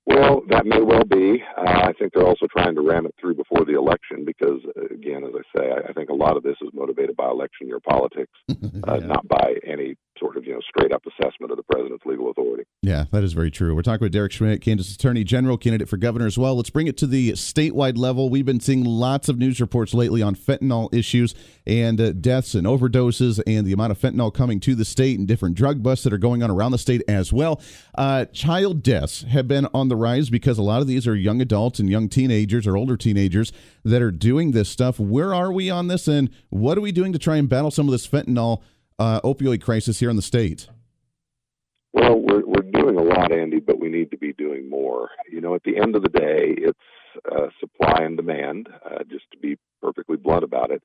Well, 0.09 0.41
that 0.49 0.65
may 0.65 0.81
well 0.81 1.05
be. 1.05 1.45
Uh, 1.55 1.83
I 1.85 1.93
think 1.99 2.15
they're 2.15 2.27
also 2.27 2.47
trying 2.47 2.75
to 2.77 2.81
ram 2.81 3.05
it 3.05 3.15
through 3.21 3.35
before 3.35 3.67
the 3.67 3.77
election 3.77 4.25
because, 4.25 4.61
uh, 4.75 4.95
again, 4.95 5.23
as 5.23 5.35
I 5.35 5.59
say, 5.59 5.71
I, 5.71 5.91
I 5.91 5.93
think 5.93 6.09
a 6.09 6.15
lot 6.15 6.39
of 6.39 6.43
this 6.43 6.57
is 6.63 6.71
motivated 6.73 7.15
by 7.15 7.29
election 7.29 7.67
year 7.67 7.79
politics, 7.79 8.33
uh, 8.49 8.55
yeah. 9.01 9.07
not 9.07 9.29
by 9.29 9.57
any 9.67 9.97
sort 10.19 10.37
of 10.37 10.45
you 10.45 10.53
know 10.53 10.61
straight 10.61 10.93
up 10.93 11.03
assessment 11.07 11.51
of 11.51 11.57
the 11.57 11.63
president's 11.63 12.05
legal 12.05 12.31
authority. 12.31 12.65
Yeah, 12.83 13.05
that 13.11 13.25
is 13.25 13.33
very 13.33 13.51
true. 13.51 13.75
We're 13.75 13.83
talking 13.83 14.05
with 14.05 14.13
Derek 14.13 14.33
Schmidt, 14.33 14.61
Kansas 14.61 14.95
Attorney 14.95 15.25
General, 15.25 15.59
candidate 15.59 15.89
for 15.89 15.97
governor 15.97 16.27
as 16.27 16.39
well. 16.39 16.57
Let's 16.57 16.71
bring 16.71 16.87
it 16.87 16.97
to 16.99 17.07
the 17.07 17.33
statewide 17.33 17.99
level. 17.99 18.31
We've 18.31 18.45
been 18.45 18.61
seeing 18.61 18.85
lots 18.85 19.29
of 19.29 19.39
news 19.39 19.61
reports 19.61 19.95
lately 19.95 20.23
on 20.23 20.35
fentanyl 20.35 20.93
issues 20.95 21.35
and 21.67 22.01
uh, 22.01 22.13
deaths 22.13 22.55
and 22.55 22.67
overdoses, 22.67 23.41
and 23.47 23.67
the 23.67 23.73
amount 23.73 23.93
of 23.93 23.99
fentanyl 23.99 24.33
coming 24.33 24.61
to 24.61 24.75
the 24.75 24.85
state 24.85 25.19
and 25.19 25.27
different 25.27 25.57
drug 25.57 25.83
busts 25.83 26.05
that 26.05 26.13
are 26.13 26.19
going 26.19 26.43
on 26.43 26.51
around 26.51 26.73
the 26.73 26.79
state 26.79 27.03
as 27.09 27.33
well. 27.33 27.61
Uh, 27.97 28.25
child 28.27 28.83
deaths 28.83 29.23
have 29.23 29.49
been 29.49 29.67
on 29.75 29.89
the 29.89 29.97
rise 29.97 30.31
because 30.31 30.59
a 30.59 30.63
lot 30.63 30.81
of 30.81 30.87
these 30.87 31.07
are 31.07 31.17
young 31.17 31.41
adults 31.41 31.79
and 31.79 31.91
young 31.91 32.09
teenagers 32.09 32.67
or 32.67 32.77
older 32.77 32.97
teenagers 32.97 33.53
that 33.85 34.03
are 34.03 34.11
doing 34.11 34.53
this 34.53 34.69
stuff. 34.69 35.01
Where 35.01 35.35
are 35.35 35.53
we 35.53 35.69
on 35.71 35.89
this, 35.89 36.07
and 36.07 36.31
what 36.49 36.79
are 36.79 36.83
we 36.83 36.93
doing 36.93 37.13
to 37.13 37.19
try 37.19 37.37
and 37.37 37.49
battle 37.49 37.71
some 37.71 37.89
of 37.89 37.93
this 37.93 38.07
fentanyl? 38.07 38.63
Uh, 38.99 39.21
opioid 39.23 39.63
crisis 39.63 39.99
here 39.99 40.11
in 40.11 40.17
the 40.17 40.23
state? 40.23 40.69
Well, 41.93 42.19
we're 42.21 42.45
we're 42.45 42.71
doing 42.71 42.97
a 42.97 43.03
lot, 43.03 43.33
Andy, 43.33 43.61
but 43.61 43.81
we 43.81 43.89
need 43.89 44.11
to 44.11 44.19
be 44.19 44.33
doing 44.33 44.69
more. 44.69 45.11
You 45.31 45.41
know, 45.41 45.55
at 45.55 45.63
the 45.65 45.79
end 45.79 45.97
of 45.97 46.03
the 46.03 46.09
day, 46.09 46.55
it's 46.57 46.79
uh, 47.31 47.49
supply 47.61 48.05
and 48.05 48.17
demand. 48.17 48.69
Uh, 48.85 49.05
just 49.11 49.25
to 49.33 49.39
be 49.39 49.57
perfectly 49.81 50.17
blunt 50.17 50.45
about 50.45 50.71
it, 50.71 50.83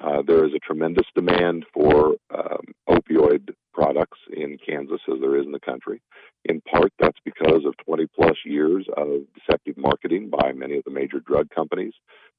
uh, 0.00 0.22
there 0.26 0.44
is 0.44 0.52
a 0.54 0.58
tremendous 0.58 1.06
demand 1.14 1.64
for 1.72 2.16
um, 2.34 2.60
opioid 2.88 3.54
products 3.72 4.18
in 4.32 4.58
Kansas 4.64 5.00
as 5.12 5.20
there 5.20 5.36
is 5.38 5.46
in 5.46 5.52
the 5.52 5.60
country. 5.60 6.02
In 6.44 6.60
part, 6.60 6.92
that's 6.98 7.18
because 7.24 7.64
of 7.64 7.74
20 7.86 8.06
plus 8.14 8.36
years 8.44 8.86
of 8.96 9.22
deceptive 9.34 9.76
marketing 9.76 10.30
by 10.30 10.52
many 10.52 10.76
of 10.76 10.84
the 10.84 10.90
major 10.90 11.20
drug 11.20 11.48
companies 11.50 11.94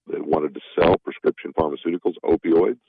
that 0.07 0.25
wanted 0.25 0.53
to 0.53 0.61
sell 0.77 0.97
prescription 0.97 1.53
pharmaceuticals, 1.57 2.13
opioids, 2.23 2.79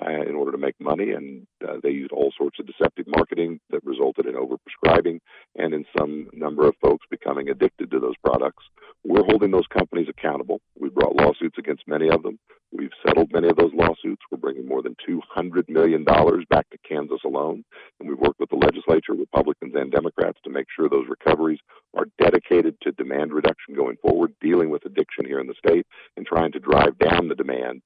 uh, 0.00 0.22
in 0.28 0.34
order 0.34 0.52
to 0.52 0.58
make 0.58 0.74
money, 0.80 1.10
and 1.10 1.46
uh, 1.66 1.74
they 1.82 1.90
used 1.90 2.12
all 2.12 2.32
sorts 2.36 2.58
of 2.60 2.66
deceptive 2.66 3.06
marketing 3.08 3.60
that 3.70 3.84
resulted 3.84 4.26
in 4.26 4.34
overprescribing 4.34 5.18
and 5.56 5.74
in 5.74 5.84
some 5.98 6.28
number 6.32 6.66
of 6.66 6.74
folks 6.82 7.06
becoming 7.10 7.48
addicted 7.48 7.90
to 7.90 7.98
those 7.98 8.16
products. 8.24 8.64
We're 9.04 9.24
holding 9.24 9.50
those 9.50 9.66
companies 9.66 10.08
accountable. 10.08 10.60
We 10.78 10.88
brought 10.88 11.16
lawsuits 11.16 11.58
against 11.58 11.88
many 11.88 12.08
of 12.08 12.22
them. 12.22 12.38
We've 12.70 12.90
settled 13.06 13.32
many 13.32 13.48
of 13.48 13.56
those 13.56 13.72
lawsuits. 13.72 14.22
We're 14.30 14.38
bringing 14.38 14.68
more 14.68 14.82
than 14.82 14.94
$200 15.08 15.68
million 15.68 16.04
back 16.04 16.68
to 16.70 16.78
Kansas 16.86 17.20
alone. 17.24 17.64
And 17.98 18.08
we've 18.08 18.18
worked 18.18 18.40
with 18.40 18.50
the 18.50 18.56
legislature, 18.56 19.14
Republicans 19.14 19.74
and 19.74 19.90
Democrats, 19.90 20.38
to 20.44 20.50
make 20.50 20.66
sure 20.76 20.88
those 20.88 21.08
recoveries 21.08 21.60
are 21.96 22.06
dedicated 22.20 22.76
to 22.82 22.92
demand 22.92 23.32
reduction 23.32 23.74
going 23.74 23.96
forward, 24.02 24.34
dealing 24.40 24.68
with 24.68 24.84
addiction 24.84 25.24
here 25.24 25.40
in 25.40 25.46
the 25.46 25.54
state, 25.66 25.86
and 26.16 26.26
trying 26.26 26.52
to 26.52 26.60
drive 26.60 26.98
down 26.98 27.28
the 27.28 27.34
demand 27.34 27.80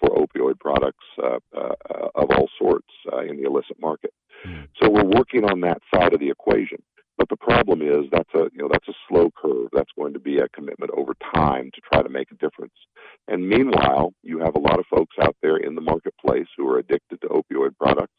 for 0.00 0.10
opioid 0.10 0.58
products 0.60 1.04
uh, 1.22 1.38
uh, 1.56 1.74
of 2.14 2.30
all 2.30 2.48
sorts 2.58 2.88
uh, 3.12 3.20
in 3.20 3.36
the 3.36 3.44
illicit 3.44 3.80
market. 3.80 4.12
Mm. 4.46 4.68
So 4.80 4.90
we're 4.90 5.04
working 5.04 5.44
on 5.44 5.60
that 5.62 5.78
side 5.94 6.12
of 6.12 6.20
the 6.20 6.30
equation. 6.30 6.78
But 7.16 7.28
the 7.28 7.36
problem 7.36 7.80
is 7.80 8.10
that's 8.10 8.34
a 8.34 8.50
you 8.52 8.58
know 8.58 8.68
that's 8.70 8.88
a 8.88 8.94
slow 9.08 9.30
curve. 9.40 9.68
That's 9.72 9.90
going 9.96 10.14
to 10.14 10.18
be 10.18 10.38
a 10.38 10.48
commitment 10.48 10.90
over 10.96 11.14
time 11.34 11.70
to 11.72 11.80
try 11.92 12.02
to 12.02 12.08
make 12.08 12.30
a 12.32 12.34
difference. 12.34 12.74
And 13.28 13.48
meanwhile, 13.48 14.12
you 14.22 14.40
have 14.40 14.56
a 14.56 14.60
lot 14.60 14.80
of 14.80 14.86
folks 14.90 15.16
out 15.22 15.36
there 15.40 15.56
in 15.56 15.76
the 15.76 15.80
marketplace 15.80 16.48
who 16.56 16.68
are 16.68 16.78
addicted 16.78 17.20
to 17.20 17.28
opioid 17.28 17.76
products 17.78 18.12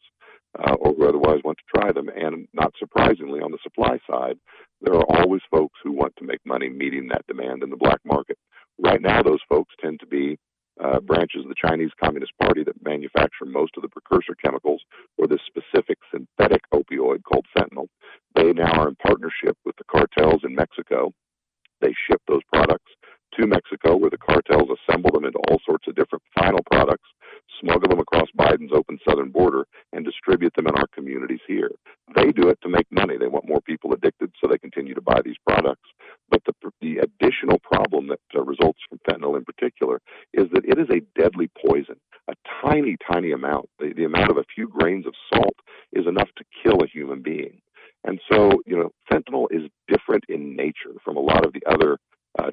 uh, 0.58 0.74
or 0.74 0.94
who 0.94 1.06
otherwise 1.06 1.40
want 1.44 1.58
to 1.58 1.78
try 1.78 1.92
them. 1.92 2.08
And 2.08 2.48
not 2.54 2.72
surprisingly, 2.78 3.40
on 3.40 3.52
the 3.52 3.58
supply 3.62 3.98
side, 4.10 4.38
there 4.80 4.94
are 4.94 5.20
always 5.20 5.42
folks 5.50 5.78
who 5.84 5.92
want 5.92 6.14
to 6.16 6.24
make 6.24 6.40
money 6.46 6.70
meeting 6.70 7.08
that 7.08 7.26
demand 7.26 7.62
in 7.62 7.70
the 7.70 7.76
black 7.76 8.00
market. 8.04 8.38
Right 8.78 9.00
now, 9.00 9.22
those 9.22 9.40
folks 9.48 9.74
tend 9.80 10.00
to 10.00 10.06
be 10.06 10.38
uh, 10.82 11.00
branches 11.00 11.42
of 11.42 11.48
the 11.48 11.54
Chinese 11.54 11.90
Communist 12.02 12.32
Party 12.40 12.62
that 12.64 12.84
manufacture 12.84 13.44
most 13.44 13.72
of 13.76 13.82
the 13.82 13.88
precursor 13.88 14.34
chemicals 14.42 14.82
for 15.16 15.26
this 15.26 15.40
specific 15.46 15.98
synthetic 16.12 16.62
opioid 16.72 17.22
called 17.22 17.46
fentanyl. 17.56 17.88
They 18.34 18.52
now 18.52 18.72
are 18.82 18.88
in 18.88 18.96
partnership 18.96 19.56
with 19.64 19.76
the 19.76 19.84
cartels 19.84 20.42
in 20.44 20.54
Mexico. 20.54 21.12
They 21.80 21.94
ship 22.08 22.20
those 22.28 22.42
products 22.52 22.90
to 23.36 23.46
Mexico, 23.46 23.96
where 23.96 24.10
the 24.10 24.18
cartels 24.18 24.68
assemble 24.70 25.10
them 25.10 25.24
into 25.24 25.38
all 25.48 25.58
sorts 25.64 25.86
of 25.88 25.94
different 25.94 26.22
final 26.38 26.60
products, 26.70 27.08
smuggle 27.60 27.88
them 27.88 28.00
across 28.00 28.28
Biden's 28.38 28.72
open 28.74 28.98
southern 29.08 29.30
border, 29.30 29.66
and 29.92 30.04
distribute 30.04 30.54
them 30.56 30.66
in 30.66 30.74
our 30.76 30.86
communities 30.94 31.40
here. 31.46 31.70
They 32.14 32.32
do 32.32 32.48
it 32.48 32.58
to 32.62 32.68
make 32.68 32.86
money. 32.90 33.16
They 33.18 33.28
want 33.28 33.48
more 33.48 33.60
people 33.60 33.92
addicted, 33.92 34.32
so 34.40 34.48
they 34.48 34.58
continue 34.58 34.94
to 34.94 35.00
buy 35.00 35.20
these 35.24 35.36
products. 35.46 35.88
But 36.30 36.42
the, 36.46 36.52
the 36.80 36.98
additional 36.98 37.58
problem 37.60 38.08
that 38.08 38.20
uh, 38.34 38.42
results 38.42 38.80
from 38.88 38.98
fentanyl 39.08 39.36
in 39.36 39.44
particular 39.44 40.00
is 40.32 40.46
that 40.52 40.64
it 40.64 40.78
is 40.78 40.88
a 40.90 41.20
deadly 41.20 41.50
poison. 41.66 41.96
A 42.28 42.34
tiny, 42.64 42.96
tiny 43.10 43.32
amount, 43.32 43.68
the, 43.78 43.92
the 43.94 44.04
amount 44.04 44.30
of 44.30 44.36
a 44.36 44.44
few 44.54 44.68
grains 44.68 45.06
of 45.06 45.14
salt, 45.32 45.56
is 45.92 46.06
enough 46.06 46.28
to 46.36 46.44
kill 46.62 46.82
a 46.82 46.88
human 46.88 47.22
being. 47.22 47.60
And 48.04 48.20
so, 48.30 48.62
you 48.66 48.76
know, 48.76 48.90
fentanyl 49.10 49.46
is 49.50 49.68
different 49.88 50.24
in 50.28 50.54
nature 50.56 50.94
from 51.04 51.16
a 51.16 51.20
lot 51.20 51.44
of 51.44 51.52
the 51.52 51.62
other 51.68 51.98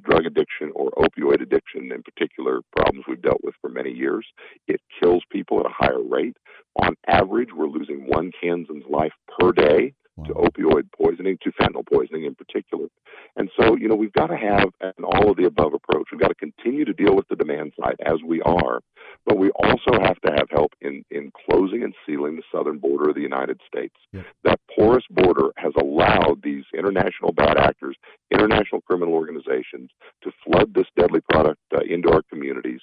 drug 0.04 0.26
addiction 0.26 0.72
or 0.76 0.92
opioid 0.92 1.42
addiction 1.42 1.92
in 1.92 2.04
particular 2.04 2.62
problems 2.76 3.06
we've 3.08 3.22
dealt 3.22 3.44
with 3.44 3.56
for 3.62 3.70
many 3.70 3.92
years. 3.92 4.26
It 4.68 4.82
kills 5.00 5.24
people 5.32 5.60
at 5.60 5.66
a 5.66 5.74
higher 5.74 6.02
rate. 6.02 6.38
On 6.82 6.96
average, 7.08 7.50
we're 7.56 7.68
losing 7.68 8.08
one 8.08 8.32
Kansan's 8.42 8.86
life 8.90 9.14
per 9.40 9.52
day 9.52 9.94
wow. 10.16 10.26
to 10.26 10.34
opioid 10.34 10.84
poisoning, 10.96 11.38
to 11.44 11.52
fentanyl 11.52 11.86
poisoning 11.92 12.26
in 12.26 12.36
particular. 12.36 12.88
And 13.36 13.50
so, 13.60 13.76
you 13.76 13.88
know, 13.88 13.96
we've 13.96 14.14
got 14.14 14.28
to 14.28 14.38
have 14.38 14.70
an 14.82 15.04
all 15.04 15.32
of 15.32 15.38
the 15.38 15.46
above 15.46 15.74
approach. 15.74 16.08
We've 16.12 16.22
got 16.22 16.30
to 16.30 16.36
continue 16.36 16.86
to 16.86 16.94
deal 16.94 17.16
with 17.16 17.28
the 17.30 17.36
demand 17.36 17.74
side 17.80 17.96
as 18.06 18.18
we 18.26 18.42
are, 18.42 18.82
but 19.26 19.38
we 19.38 19.50
also 19.52 20.00
have 20.02 20.20
to 20.22 20.32
have 20.36 20.48
help 20.52 20.74
in, 20.82 21.04
in 21.10 21.32
closing 21.46 21.84
and 21.84 21.94
sealing 22.06 22.36
the 22.36 22.44
southern 22.52 22.78
border 22.78 23.10
of 23.10 23.16
the 23.16 23.22
United 23.22 23.60
States. 23.66 23.96
Yeah. 24.12 24.24
That 24.44 24.60
porous 24.76 25.06
border 25.10 25.52
has 25.58 25.74
allowed 25.80 26.42
these 26.44 26.66
international 26.78 27.32
bad 27.32 27.58
actors, 27.58 27.96
international 28.32 28.82
criminal 28.82 29.14
organizations, 29.14 29.90
to 30.24 30.32
flood 30.46 30.74
this 30.74 30.88
deadly 30.98 31.22
product 31.32 31.62
uh, 31.76 31.80
into 31.88 32.12
our 32.12 32.22
communities. 32.30 32.82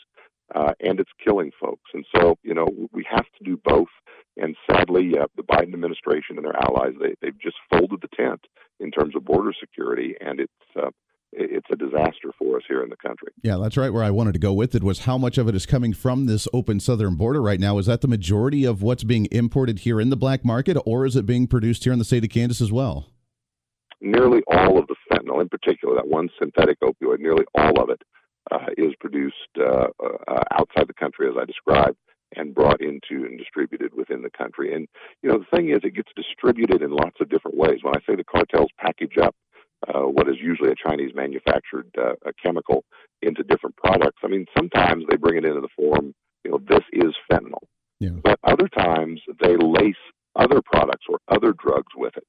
Uh, 0.52 0.72
and 0.80 0.98
it's 0.98 1.12
killing 1.24 1.52
folks. 1.60 1.90
And 1.94 2.04
so, 2.16 2.36
you 2.42 2.54
know, 2.54 2.66
we 2.90 3.06
have 3.08 3.24
to 3.38 3.44
do 3.44 3.56
both. 3.62 3.86
And 4.36 4.56
sadly, 4.68 5.16
uh, 5.16 5.26
the 5.36 5.44
Biden 5.44 5.74
administration 5.74 6.36
and 6.36 6.44
their 6.44 6.56
allies, 6.56 6.94
they, 7.00 7.14
they've 7.22 7.38
just 7.40 7.56
folded 7.70 8.00
the 8.02 8.08
tent 8.16 8.40
in 8.80 8.90
terms 8.90 9.14
of 9.14 9.24
border 9.24 9.52
security, 9.58 10.16
and 10.20 10.40
it's 10.40 10.52
uh, 10.76 10.90
it's 11.32 11.66
a 11.70 11.76
disaster 11.76 12.30
for 12.38 12.56
us 12.56 12.62
here 12.66 12.82
in 12.82 12.90
the 12.90 12.96
country. 12.96 13.28
Yeah, 13.42 13.56
that's 13.56 13.76
right. 13.76 13.92
Where 13.92 14.02
I 14.02 14.10
wanted 14.10 14.32
to 14.32 14.38
go 14.38 14.52
with 14.52 14.74
it 14.74 14.82
was 14.82 15.00
how 15.00 15.16
much 15.16 15.38
of 15.38 15.48
it 15.48 15.54
is 15.54 15.66
coming 15.66 15.92
from 15.92 16.26
this 16.26 16.48
open 16.52 16.80
southern 16.80 17.14
border 17.14 17.40
right 17.40 17.60
now. 17.60 17.78
Is 17.78 17.86
that 17.86 18.00
the 18.00 18.08
majority 18.08 18.64
of 18.64 18.82
what's 18.82 19.04
being 19.04 19.28
imported 19.30 19.80
here 19.80 20.00
in 20.00 20.10
the 20.10 20.16
black 20.16 20.44
market, 20.44 20.76
or 20.84 21.06
is 21.06 21.16
it 21.16 21.26
being 21.26 21.46
produced 21.46 21.84
here 21.84 21.92
in 21.92 21.98
the 21.98 22.04
state 22.04 22.24
of 22.24 22.30
Kansas 22.30 22.60
as 22.60 22.72
well? 22.72 23.06
Nearly 24.00 24.40
all 24.48 24.78
of 24.78 24.86
the 24.86 24.96
fentanyl, 25.12 25.40
in 25.40 25.48
particular, 25.48 25.94
that 25.94 26.08
one 26.08 26.28
synthetic 26.40 26.80
opioid, 26.80 27.20
nearly 27.20 27.44
all 27.54 27.80
of 27.80 27.90
it 27.90 28.02
uh, 28.50 28.66
is 28.76 28.94
produced 28.98 29.36
uh, 29.58 29.88
uh, 30.02 30.42
outside 30.52 30.88
the 30.88 30.94
country, 30.94 31.28
as 31.28 31.34
I 31.40 31.44
described 31.44 31.96
and 32.36 32.54
brought 32.54 32.80
into 32.80 33.26
and 33.26 33.38
distributed 33.38 33.92
within 33.94 34.22
the 34.22 34.30
country. 34.30 34.74
And 34.74 34.88
you 35.22 35.30
know, 35.30 35.38
the 35.38 35.56
thing 35.56 35.70
is, 35.70 35.80
it 35.82 35.94
gets 35.94 36.10
distributed 36.16 36.80
in 36.82 36.90
lots 36.90 37.16
of 37.20 37.28
different 37.28 37.56
ways. 37.56 37.80
When 37.82 37.94
I 37.94 38.00
say 38.06 38.16
the 38.16 38.24
cartels 38.24 38.70
package 38.78 39.18
up 39.18 39.34
uh, 39.88 40.02
what 40.02 40.28
is 40.28 40.36
usually 40.40 40.70
a 40.70 40.88
Chinese 40.88 41.12
manufactured 41.14 41.88
uh, 41.98 42.14
a 42.24 42.32
chemical 42.42 42.84
into 43.22 43.42
different 43.42 43.76
products. 43.76 44.18
I 44.22 44.28
mean, 44.28 44.46
sometimes 44.56 45.04
they 45.08 45.16
bring 45.16 45.36
it 45.36 45.44
into 45.44 45.60
the 45.60 45.68
form, 45.76 46.14
you 46.44 46.50
know, 46.50 46.60
this 46.68 46.84
is 46.92 47.14
fentanyl. 47.30 47.64
Yeah. 47.98 48.10
But 48.22 48.38
other 48.44 48.68
times 48.68 49.20
they 49.42 49.56
lace 49.56 49.94
other 50.36 50.60
products 50.62 51.06
or 51.08 51.18
other 51.28 51.52
drugs 51.52 51.92
with 51.96 52.16
it. 52.16 52.24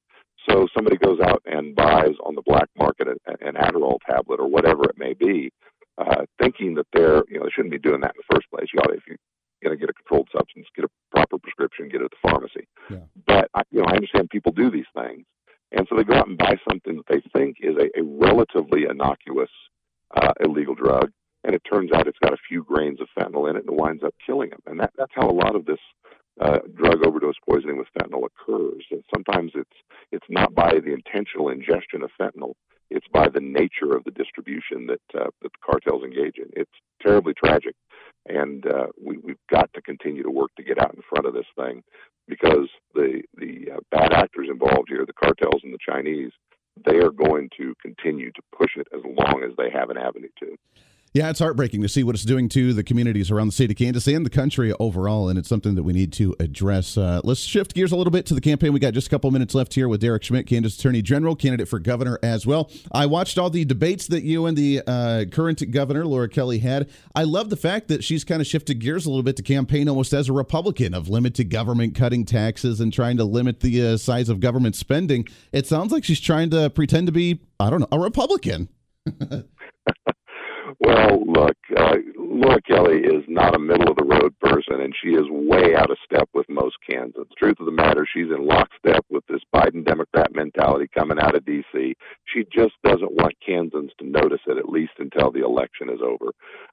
So 0.48 0.66
somebody 0.76 0.96
goes 0.96 1.20
out 1.20 1.42
and 1.46 1.74
buys 1.74 2.14
on 2.24 2.34
the 2.34 2.42
black 2.44 2.68
market 2.76 3.08
an, 3.08 3.16
an 3.40 3.54
Adderall 3.54 3.98
tablet 4.08 4.40
or 4.40 4.48
whatever 4.48 4.84
it 4.84 4.98
may 4.98 5.14
be, 5.14 5.50
uh, 5.98 6.24
thinking 6.40 6.74
that 6.74 6.86
they're, 6.92 7.22
you 7.28 7.38
know, 7.38 7.44
they 7.44 7.50
shouldn't 7.54 7.72
be 7.72 7.78
doing 7.78 8.00
that 8.00 8.14
in 8.16 8.20
the 8.26 8.34
first 8.34 8.50
place. 8.50 8.66
You 8.74 8.80
ought 8.80 8.88
to, 8.88 8.94
if 8.94 9.04
you're 9.06 9.18
going 9.62 9.78
to 9.78 9.80
get 9.80 9.88
a 9.88 9.94
controlled 9.94 10.28
substance, 10.36 10.66
get 10.74 10.84
a 10.84 10.88
proper 11.14 11.38
prescription, 11.38 11.88
get 11.88 12.00
it 12.00 12.06
at 12.06 12.10
the 12.10 12.28
pharmacy. 12.28 12.66
Yeah. 12.90 13.06
But, 13.24 13.50
I, 13.54 13.62
you 13.70 13.80
know, 13.80 13.86
I 13.86 13.94
understand 13.94 14.30
people 14.30 14.52
do 14.52 14.70
these 14.70 14.90
things. 14.96 15.24
And 15.72 15.86
so 15.88 15.96
they 15.96 16.04
go 16.04 16.14
out 16.14 16.28
and 16.28 16.38
buy 16.38 16.56
something 16.68 16.96
that 16.96 17.06
they 17.08 17.22
think 17.32 17.56
is 17.60 17.76
a, 17.76 18.00
a 18.00 18.04
relatively 18.04 18.84
innocuous 18.88 19.50
uh, 20.14 20.32
illegal 20.40 20.74
drug, 20.74 21.10
and 21.44 21.54
it 21.54 21.62
turns 21.70 21.90
out 21.92 22.06
it's 22.06 22.18
got 22.18 22.34
a 22.34 22.44
few 22.48 22.62
grains 22.62 23.00
of 23.00 23.08
fentanyl 23.18 23.48
in 23.48 23.56
it, 23.56 23.64
and 23.66 23.70
it 23.70 23.80
winds 23.80 24.02
up 24.04 24.14
killing 24.24 24.50
them. 24.50 24.60
And 24.66 24.80
that, 24.80 24.92
that's 24.96 25.12
how 25.14 25.28
a 25.28 25.32
lot 25.32 25.56
of 25.56 25.64
this 25.64 25.78
uh, 26.40 26.58
drug 26.74 27.04
overdose 27.06 27.34
poisoning 27.48 27.78
with 27.78 27.88
fentanyl 27.98 28.26
occurs. 28.26 28.84
And 28.90 29.02
sometimes 29.14 29.52
it's 29.54 29.70
it's 30.10 30.26
not 30.28 30.54
by 30.54 30.72
the 30.72 30.92
intentional 30.92 31.48
ingestion 31.48 32.02
of 32.02 32.10
fentanyl; 32.20 32.54
it's 32.90 33.06
by 33.12 33.28
the 33.28 33.40
nature 33.40 33.96
of 33.96 34.04
the 34.04 34.10
distribution 34.10 34.86
that 34.86 35.20
uh, 35.20 35.30
that 35.42 35.52
the 35.52 35.64
cartels 35.64 36.04
engage 36.04 36.36
in. 36.36 36.50
It's 36.54 36.70
terribly 37.00 37.34
tragic, 37.34 37.74
and 38.26 38.66
uh, 38.66 38.86
we, 39.02 39.18
we've 39.18 39.46
got 39.50 39.72
to 39.74 39.82
continue 39.82 40.22
to 40.22 40.30
work 40.30 40.50
to 40.56 40.62
get 40.62 40.78
out 40.78 40.94
in 40.94 41.02
front 41.08 41.26
of 41.26 41.34
this 41.34 41.46
thing 41.56 41.82
because 42.28 42.68
the 42.94 43.22
the 43.36 43.72
uh, 43.74 43.80
bad 43.90 44.12
actors 44.12 44.48
involved 44.50 44.88
here, 44.88 45.04
the 45.06 45.12
cartels 45.12 45.62
and 45.64 45.72
the 45.72 45.78
Chinese, 45.86 46.32
they 46.84 46.96
are 46.96 47.10
going 47.10 47.48
to 47.56 47.74
continue 47.82 48.30
to 48.32 48.42
push 48.56 48.76
it 48.76 48.86
as 48.94 49.00
long 49.04 49.42
as 49.44 49.56
they 49.56 49.70
have 49.70 49.90
an 49.90 49.96
avenue 49.96 50.28
to. 50.38 50.56
Yeah, 51.14 51.28
it's 51.28 51.40
heartbreaking 51.40 51.82
to 51.82 51.90
see 51.90 52.04
what 52.04 52.14
it's 52.14 52.24
doing 52.24 52.48
to 52.50 52.72
the 52.72 52.82
communities 52.82 53.30
around 53.30 53.48
the 53.48 53.52
state 53.52 53.70
of 53.70 53.76
Kansas 53.76 54.06
and 54.06 54.24
the 54.24 54.30
country 54.30 54.72
overall, 54.80 55.28
and 55.28 55.38
it's 55.38 55.48
something 55.48 55.74
that 55.74 55.82
we 55.82 55.92
need 55.92 56.10
to 56.14 56.34
address. 56.40 56.96
Uh, 56.96 57.20
let's 57.22 57.40
shift 57.40 57.74
gears 57.74 57.92
a 57.92 57.96
little 57.96 58.10
bit 58.10 58.24
to 58.26 58.34
the 58.34 58.40
campaign. 58.40 58.72
We 58.72 58.80
got 58.80 58.94
just 58.94 59.08
a 59.08 59.10
couple 59.10 59.30
minutes 59.30 59.54
left 59.54 59.74
here 59.74 59.88
with 59.88 60.00
Derek 60.00 60.24
Schmidt, 60.24 60.46
Kansas 60.46 60.78
Attorney 60.78 61.02
General, 61.02 61.36
candidate 61.36 61.68
for 61.68 61.78
governor 61.78 62.18
as 62.22 62.46
well. 62.46 62.70
I 62.92 63.04
watched 63.04 63.36
all 63.36 63.50
the 63.50 63.66
debates 63.66 64.06
that 64.06 64.22
you 64.22 64.46
and 64.46 64.56
the 64.56 64.80
uh, 64.86 65.26
current 65.30 65.70
governor, 65.70 66.06
Laura 66.06 66.30
Kelly, 66.30 66.60
had. 66.60 66.88
I 67.14 67.24
love 67.24 67.50
the 67.50 67.56
fact 67.58 67.88
that 67.88 68.02
she's 68.02 68.24
kind 68.24 68.40
of 68.40 68.46
shifted 68.46 68.78
gears 68.78 69.04
a 69.04 69.10
little 69.10 69.22
bit 69.22 69.36
to 69.36 69.42
campaign 69.42 69.90
almost 69.90 70.14
as 70.14 70.30
a 70.30 70.32
Republican 70.32 70.94
of 70.94 71.10
limited 71.10 71.50
government, 71.50 71.94
cutting 71.94 72.24
taxes, 72.24 72.80
and 72.80 72.90
trying 72.90 73.18
to 73.18 73.24
limit 73.24 73.60
the 73.60 73.86
uh, 73.86 73.96
size 73.98 74.30
of 74.30 74.40
government 74.40 74.76
spending. 74.76 75.28
It 75.52 75.66
sounds 75.66 75.92
like 75.92 76.04
she's 76.04 76.20
trying 76.20 76.48
to 76.50 76.70
pretend 76.70 77.08
to 77.08 77.12
be, 77.12 77.40
I 77.60 77.68
don't 77.68 77.80
know, 77.80 77.88
a 77.92 77.98
Republican. 77.98 78.70
Well, 80.80 81.22
look, 81.26 81.56
uh, 81.76 81.96
Laura 82.16 82.60
Kelly 82.62 82.98
is 82.98 83.24
not 83.28 83.54
a 83.54 83.58
middle 83.58 83.90
of 83.90 83.96
the 83.96 84.04
road 84.04 84.34
person, 84.40 84.80
and 84.80 84.94
she 84.94 85.10
is 85.10 85.24
way 85.28 85.74
out 85.74 85.90
of 85.90 85.98
step 86.04 86.28
with 86.34 86.48
most 86.48 86.76
Kansans. 86.88 87.28
Truth 87.36 87.58
of 87.60 87.66
the 87.66 87.72
matter, 87.72 88.06
she's 88.06 88.30
in 88.30 88.46
lockstep 88.46 89.04
with 89.10 89.24
this 89.28 89.42
Biden 89.54 89.84
Democrat 89.84 90.34
mentality 90.34 90.88
coming 90.96 91.18
out 91.18 91.34
of 91.34 91.44
D.C. 91.44 91.94
She 92.26 92.44
just 92.52 92.74
doesn't 92.84 93.12
want 93.12 93.34
Kansans 93.44 93.90
to 93.98 94.06
notice 94.06 94.40
it, 94.46 94.58
at 94.58 94.68
least 94.68 94.92
until 94.98 95.30
the 95.32 95.44
election 95.44 95.88
is 95.88 96.00
over. 96.00 96.32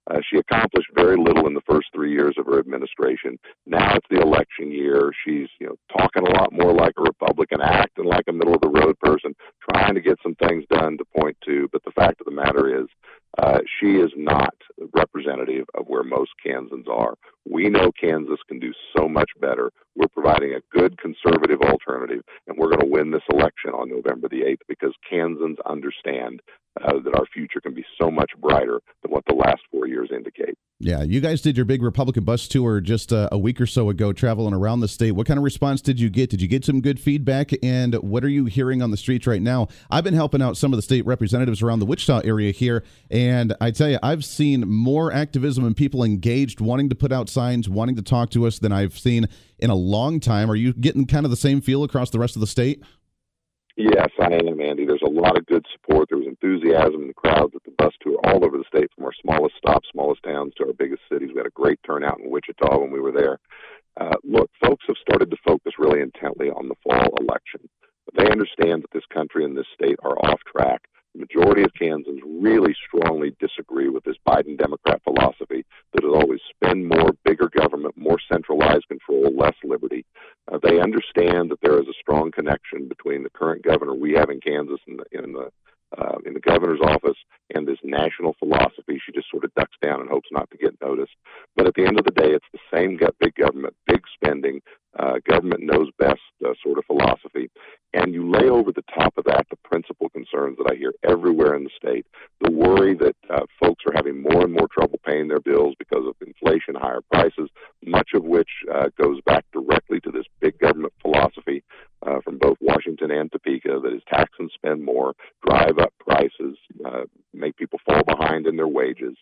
Uh, 0.09 0.19
she 0.29 0.37
accomplished 0.37 0.89
very 0.95 1.17
little 1.17 1.47
in 1.47 1.53
the 1.53 1.61
first 1.69 1.87
three 1.93 2.11
years 2.11 2.35
of 2.37 2.45
her 2.45 2.59
administration. 2.59 3.37
Now 3.65 3.95
it's 3.95 4.07
the 4.09 4.21
election 4.21 4.71
year. 4.71 5.11
She's, 5.25 5.47
you 5.59 5.67
know, 5.67 5.75
talking 5.97 6.27
a 6.27 6.31
lot 6.31 6.53
more 6.53 6.73
like 6.73 6.93
a 6.97 7.03
Republican, 7.03 7.61
acting 7.61 8.05
like 8.05 8.25
a 8.27 8.33
middle 8.33 8.55
of 8.55 8.61
the 8.61 8.69
road 8.69 8.99
person, 8.99 9.35
trying 9.71 9.95
to 9.95 10.01
get 10.01 10.17
some 10.23 10.35
things 10.35 10.63
done 10.69 10.97
to 10.97 11.05
point 11.17 11.37
to. 11.45 11.67
But 11.71 11.83
the 11.83 11.91
fact 11.91 12.21
of 12.21 12.25
the 12.25 12.31
matter 12.31 12.81
is, 12.81 12.87
uh, 13.41 13.59
she 13.79 13.95
is 13.95 14.11
not 14.17 14.53
representative 14.93 15.65
of 15.73 15.85
where 15.87 16.03
most 16.03 16.31
Kansans 16.45 16.87
are. 16.91 17.13
We 17.49 17.69
know 17.69 17.91
Kansas 17.91 18.39
can 18.47 18.59
do 18.59 18.73
so 18.95 19.07
much 19.07 19.29
better. 19.39 19.71
We're 19.95 20.09
providing 20.09 20.53
a 20.53 20.77
good 20.77 20.97
conservative 20.97 21.61
alternative, 21.61 22.21
and 22.47 22.57
we're 22.57 22.69
going 22.69 22.81
to 22.81 22.85
win 22.85 23.11
this 23.11 23.23
election 23.31 23.71
on 23.73 23.89
November 23.89 24.27
the 24.27 24.41
8th 24.41 24.61
because 24.67 24.93
Kansans 25.09 25.57
understand 25.65 26.41
uh, 26.81 26.99
that 26.99 27.15
our 27.17 27.25
future 27.33 27.61
can 27.61 27.73
be 27.73 27.85
so 27.99 28.11
much 28.11 28.31
brighter 28.39 28.81
than 29.03 29.11
what 29.11 29.23
the 29.27 29.35
last 29.35 29.61
four 29.71 29.87
years 29.87 30.09
indicate. 30.13 30.57
Yeah, 30.81 31.03
you 31.03 31.19
guys 31.19 31.41
did 31.41 31.57
your 31.57 31.65
big 31.65 31.83
Republican 31.83 32.23
bus 32.23 32.47
tour 32.47 32.79
just 32.79 33.11
uh, 33.11 33.27
a 33.33 33.37
week 33.37 33.59
or 33.59 33.65
so 33.65 33.89
ago, 33.89 34.13
traveling 34.13 34.53
around 34.53 34.79
the 34.79 34.87
state. 34.87 35.11
What 35.11 35.27
kind 35.27 35.37
of 35.37 35.43
response 35.43 35.81
did 35.81 35.99
you 35.99 36.09
get? 36.09 36.29
Did 36.29 36.41
you 36.41 36.47
get 36.47 36.63
some 36.63 36.79
good 36.79 37.01
feedback? 37.01 37.51
And 37.61 37.95
what 37.95 38.23
are 38.23 38.29
you 38.29 38.45
hearing 38.45 38.81
on 38.81 38.89
the 38.89 38.95
streets 38.95 39.27
right 39.27 39.41
now? 39.41 39.67
I've 39.91 40.05
been 40.05 40.13
helping 40.13 40.41
out 40.41 40.55
some 40.55 40.71
of 40.71 40.77
the 40.77 40.81
state 40.81 41.05
representatives 41.05 41.61
around 41.61 41.79
the 41.79 41.85
Wichita 41.85 42.21
area 42.23 42.53
here, 42.53 42.85
and 43.11 43.53
I 43.59 43.71
tell 43.71 43.89
you, 43.89 43.99
I've 44.01 44.23
seen 44.23 44.69
more 44.69 45.11
activism 45.11 45.65
and 45.65 45.75
people 45.75 46.01
engaged, 46.01 46.61
wanting 46.61 46.87
to 46.87 46.95
put 46.95 47.11
out 47.11 47.27
signs, 47.27 47.67
wanting 47.67 47.97
to 47.97 48.01
talk 48.01 48.29
to 48.29 48.47
us 48.47 48.59
than 48.59 48.71
I've 48.71 48.97
seen 48.97 49.27
in 49.57 49.69
a 49.69 49.75
long 49.75 50.21
time. 50.21 50.49
Are 50.49 50.55
you 50.55 50.71
getting 50.71 51.05
kind 51.05 51.25
of 51.25 51.29
the 51.29 51.35
same 51.35 51.59
feel 51.59 51.83
across 51.83 52.09
the 52.09 52.19
rest 52.19 52.37
of 52.37 52.39
the 52.39 52.47
state? 52.47 52.81
Yes, 53.79 54.09
I 54.19 54.33
am, 54.33 54.59
Andy. 54.59 54.85
There's 54.85 55.07
a 55.07 55.09
lot 55.09 55.37
of 55.37 55.45
good 55.45 55.65
support. 55.71 56.09
There 56.09 56.17
was 56.17 56.27
enthusiasm 56.27 57.03
in 57.03 57.07
the 57.07 57.13
crowds 57.13 57.53
at 57.55 57.63
the 57.63 57.71
bus 57.77 57.93
tour 58.01 58.19
all 58.25 58.43
over 58.43 58.57
the 58.57 58.65
state, 58.67 58.91
from 58.93 59.05
our 59.05 59.13
smallest 59.21 59.55
stops, 59.55 59.87
smallest 59.93 60.21
towns 60.23 60.51
to 60.57 60.67
our 60.67 60.73
biggest 60.73 61.01
cities. 61.09 61.29
We 61.33 61.39
had 61.39 61.45
a 61.47 61.55
great 61.55 61.79
turnout 61.87 62.19
in 62.19 62.29
Wichita 62.29 62.77
when 62.77 62.91
we 62.91 62.99
were 62.99 63.13
there. 63.13 63.39
Uh, 63.95 64.17
look, 64.25 64.51
folks 64.61 64.83
have 64.87 64.97
started 64.99 65.31
to 65.31 65.37
focus 65.47 65.79
really 65.79 66.01
intently 66.01 66.49
on 66.49 66.67
the 66.67 66.75
fall 66.83 67.15
election. 67.21 67.69
They 68.17 68.29
understand 68.29 68.83
that 68.83 68.91
this 68.91 69.07
country 69.13 69.45
and 69.45 69.55
this 69.55 69.67
state 69.73 69.97
are 70.03 70.17
off 70.27 70.41
track. 70.45 70.81
The 71.13 71.21
majority 71.21 71.63
of 71.63 71.73
Kansans 71.73 72.21
really 72.23 72.75
strongly 72.87 73.35
disagree 73.39 73.89
with 73.89 74.03
this 74.03 74.17
Biden 74.27 74.57
Democrat 74.57 75.01
philosophy 75.03 75.65
that 75.93 76.03
is 76.03 76.11
always 76.13 76.39
spend 76.49 76.87
more, 76.87 77.11
bigger 77.25 77.49
government, 77.49 77.97
more 77.97 78.17
centralized 78.31 78.87
control, 78.87 79.35
less 79.35 79.55
liberty. 79.63 80.05
Uh, 80.51 80.59
they 80.61 80.79
understand 80.79 81.49
that 81.49 81.61
there 81.61 81.79
is 81.79 81.87
a 81.87 81.99
strong 81.99 82.31
connection 82.31 82.87
between 82.87 83.23
the 83.23 83.29
current 83.31 83.63
governor 83.63 83.95
we 83.95 84.13
have 84.13 84.29
in 84.29 84.39
Kansas 84.39 84.79
and 84.87 84.99
the, 84.99 85.23
in 85.23 85.33
the 85.33 85.49
uh, 85.97 86.17
in 86.25 86.33
the 86.33 86.39
governor's 86.39 86.81
office 86.83 87.17
and 87.55 87.67
this 87.67 87.79
national 87.83 88.35
philosophy. 88.37 89.01
She 89.03 89.11
just 89.11 89.29
sort 89.31 89.43
of 89.43 89.53
ducks 89.55 89.75
down 89.81 90.01
and 90.01 90.09
hopes 90.09 90.29
not 90.31 90.49
to 90.51 90.57
get 90.57 90.79
noticed. 90.81 91.15
But 91.55 91.67
at 91.67 91.73
the 91.73 91.85
end 91.85 91.97
of 91.99 92.05
the 92.05 92.11
day, 92.11 92.29
it's 92.29 92.45
the 92.53 92.59
same 92.71 92.99
big 93.19 93.33
government, 93.35 93.75
big 93.87 94.01
spending, 94.13 94.61
uh, 94.97 95.19
government 95.27 95.61
knows 95.63 95.89
best 95.97 96.21
uh, 96.45 96.53
sort 96.63 96.77
of 96.77 96.85
philosophy. 96.85 97.49
And 97.93 98.13
you 98.13 98.29
lay 98.29 98.49
over 98.49 98.71
the 98.71 98.83
top 98.93 99.13
of 99.17 99.25
that 99.25 99.47
the 99.49 99.57
principal 99.63 100.09
concerns 100.09 100.57
that 100.57 100.71
I 100.71 100.75
hear 100.75 100.93
everywhere 101.03 101.55
in 101.55 101.63
the 101.63 101.69
state. 101.75 102.05
The 102.41 102.51
worry 102.51 102.93
that 102.95 103.15
uh, 103.29 103.45
folks 103.59 103.83
are 103.87 103.93
having 103.95 104.21
more 104.21 104.43
and 104.43 104.53
more 104.53 104.67
trouble 104.67 104.99
paying 105.05 105.27
their 105.27 105.39
bills 105.39 105.75
because 105.79 106.05
of 106.07 106.15
inflation, 106.25 106.75
higher 106.75 107.01
prices, 107.11 107.49
much 107.83 108.09
of 108.13 108.23
which 108.23 108.49
uh, 108.73 108.89
goes 109.01 109.19
back 109.25 109.45
directly 109.51 109.99
to 110.01 110.11
this 110.11 110.25
big 110.39 110.57
government 110.59 110.93
philosophy 111.01 111.63
uh, 112.05 112.19
from 112.21 112.37
both 112.37 112.57
Washington 112.61 113.11
and 113.11 113.31
Topeka 113.31 113.79
that 113.83 113.93
is 113.93 114.01
tax 114.07 114.31
and 114.39 114.51
spend 114.53 114.83
more, 114.83 115.13
drive 115.45 115.79
up 115.79 115.93
prices, 115.99 116.57
uh, 116.85 117.03
make 117.33 117.57
people 117.57 117.79
fall 117.85 118.03
behind 118.03 118.47
in 118.47 118.55
their 118.55 118.67
wages. 118.67 119.15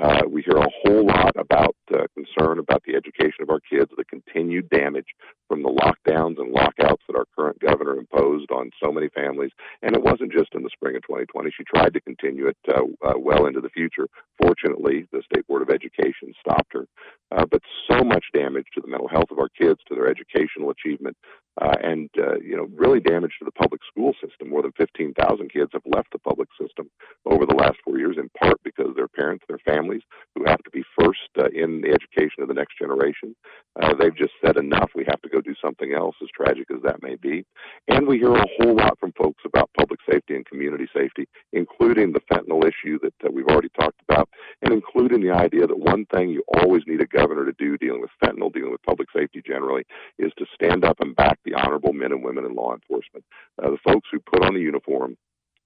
Uh, 0.00 0.22
we 0.28 0.42
hear 0.42 0.56
a 0.56 0.70
whole 0.82 1.06
lot 1.06 1.32
about 1.36 1.76
uh, 1.92 2.06
concern 2.14 2.58
about 2.58 2.82
the 2.86 2.94
education 2.94 3.42
of 3.42 3.50
our 3.50 3.60
kids, 3.60 3.90
the 3.96 4.04
continued 4.04 4.68
damage 4.70 5.08
from 5.48 5.62
the 5.62 5.68
lockdowns 5.68 6.38
and 6.38 6.50
lockouts 6.50 7.02
that 7.06 7.16
our 7.16 7.26
current 7.36 7.58
governor 7.60 7.98
imposed 7.98 8.50
on 8.50 8.70
so 8.82 8.90
many 8.90 9.08
families. 9.08 9.50
And 9.82 9.94
it 9.94 10.02
wasn't 10.02 10.32
just 10.32 10.54
in 10.54 10.62
the 10.62 10.70
spring 10.72 10.96
of 10.96 11.02
2020. 11.02 11.50
She 11.50 11.64
tried 11.64 11.92
to 11.92 12.00
continue 12.00 12.46
it 12.46 12.56
uh, 12.68 12.82
uh, 13.06 13.18
well 13.18 13.46
into 13.46 13.60
the 13.60 13.68
future. 13.68 14.08
Fortunately, 14.40 15.06
the 15.12 15.22
State 15.30 15.46
Board 15.46 15.60
of 15.60 15.68
Education 15.68 16.32
stopped 16.40 16.72
her. 16.72 16.86
Uh, 17.30 17.44
but 17.50 17.60
so 17.90 18.02
much 18.02 18.24
damage 18.32 18.66
to 18.74 18.80
the 18.80 18.88
mental 18.88 19.08
health 19.08 19.30
of 19.30 19.38
our 19.38 19.48
kids, 19.48 19.80
to 19.88 19.94
their 19.94 20.08
educational 20.08 20.70
achievement, 20.70 21.16
uh, 21.60 21.76
and 21.82 22.08
uh, 22.18 22.36
you 22.40 22.56
know, 22.56 22.68
really 22.74 23.00
damage 23.00 23.32
to 23.38 23.44
the 23.44 23.52
public 23.52 23.80
school 23.90 24.14
system. 24.14 24.48
More 24.48 24.62
than 24.62 24.72
15,000 24.72 25.52
kids 25.52 25.70
have 25.72 25.82
left 25.86 26.12
the 26.12 26.18
public 26.18 26.48
system 26.60 26.90
over 27.26 27.44
the 27.44 27.54
last 27.54 27.76
four 27.84 27.98
years, 27.98 28.16
in 28.18 28.30
part 28.30 28.60
because 28.64 28.94
their 28.96 29.08
parents, 29.08 29.44
their 29.48 29.58
families, 29.58 30.02
who 30.34 30.44
have 30.46 30.62
to 30.64 30.70
be 30.70 30.82
first 30.98 31.20
uh, 31.38 31.48
in 31.52 31.82
the 31.82 31.90
education 31.90 32.42
of 32.42 32.48
the 32.48 32.54
next 32.54 32.78
generation, 32.78 33.36
uh, 33.80 33.94
they've 33.94 34.16
just 34.16 34.32
said 34.44 34.56
enough. 34.56 34.90
We 34.94 35.04
have 35.08 35.20
to 35.22 35.28
go 35.28 35.40
do 35.40 35.54
something 35.62 35.92
else, 35.92 36.16
as 36.22 36.28
tragic 36.34 36.68
as 36.74 36.82
that 36.84 37.02
may 37.02 37.16
be. 37.16 37.44
And 37.88 38.06
we 38.06 38.18
hear 38.18 38.34
a 38.34 38.46
whole 38.58 38.76
lot 38.76 38.98
from 38.98 39.12
folks 39.12 39.42
about 39.44 39.70
public 39.78 40.00
safety 40.10 40.34
and 40.34 40.46
community 40.46 40.86
safety, 40.94 41.28
including 41.52 42.12
the 42.12 42.20
fentanyl 42.32 42.64
issue 42.64 42.98
that 43.02 43.14
uh, 43.24 43.30
we've 43.32 43.46
already 43.46 43.70
talked 43.78 44.00
about, 44.08 44.28
and 44.62 44.72
including 44.72 45.20
the 45.20 45.30
idea 45.30 45.66
that 45.66 45.78
one 45.78 46.06
thing 46.06 46.30
you 46.30 46.42
always 46.62 46.82
need 46.86 47.00
a 47.00 47.06
governor 47.06 47.44
to 47.44 47.52
do 47.58 47.76
dealing 47.76 48.00
with 48.00 48.10
fentanyl, 48.22 48.52
dealing 48.52 48.70
with 48.70 48.82
public 48.82 49.08
safety 49.14 49.42
generally, 49.44 49.84
is 50.18 50.32
to 50.38 50.46
stand 50.54 50.84
up 50.84 50.98
and 51.00 51.16
back 51.16 51.38
the 51.44 51.54
honorable 51.54 51.92
men 51.92 52.12
and 52.12 52.24
women 52.24 52.44
in 52.44 52.54
law 52.54 52.72
enforcement. 52.72 53.24
Uh, 53.62 53.70
the 53.70 53.78
folks 53.84 54.08
who 54.10 54.20
put 54.20 54.44
on 54.44 54.54
the 54.54 54.60
uniform, 54.60 55.16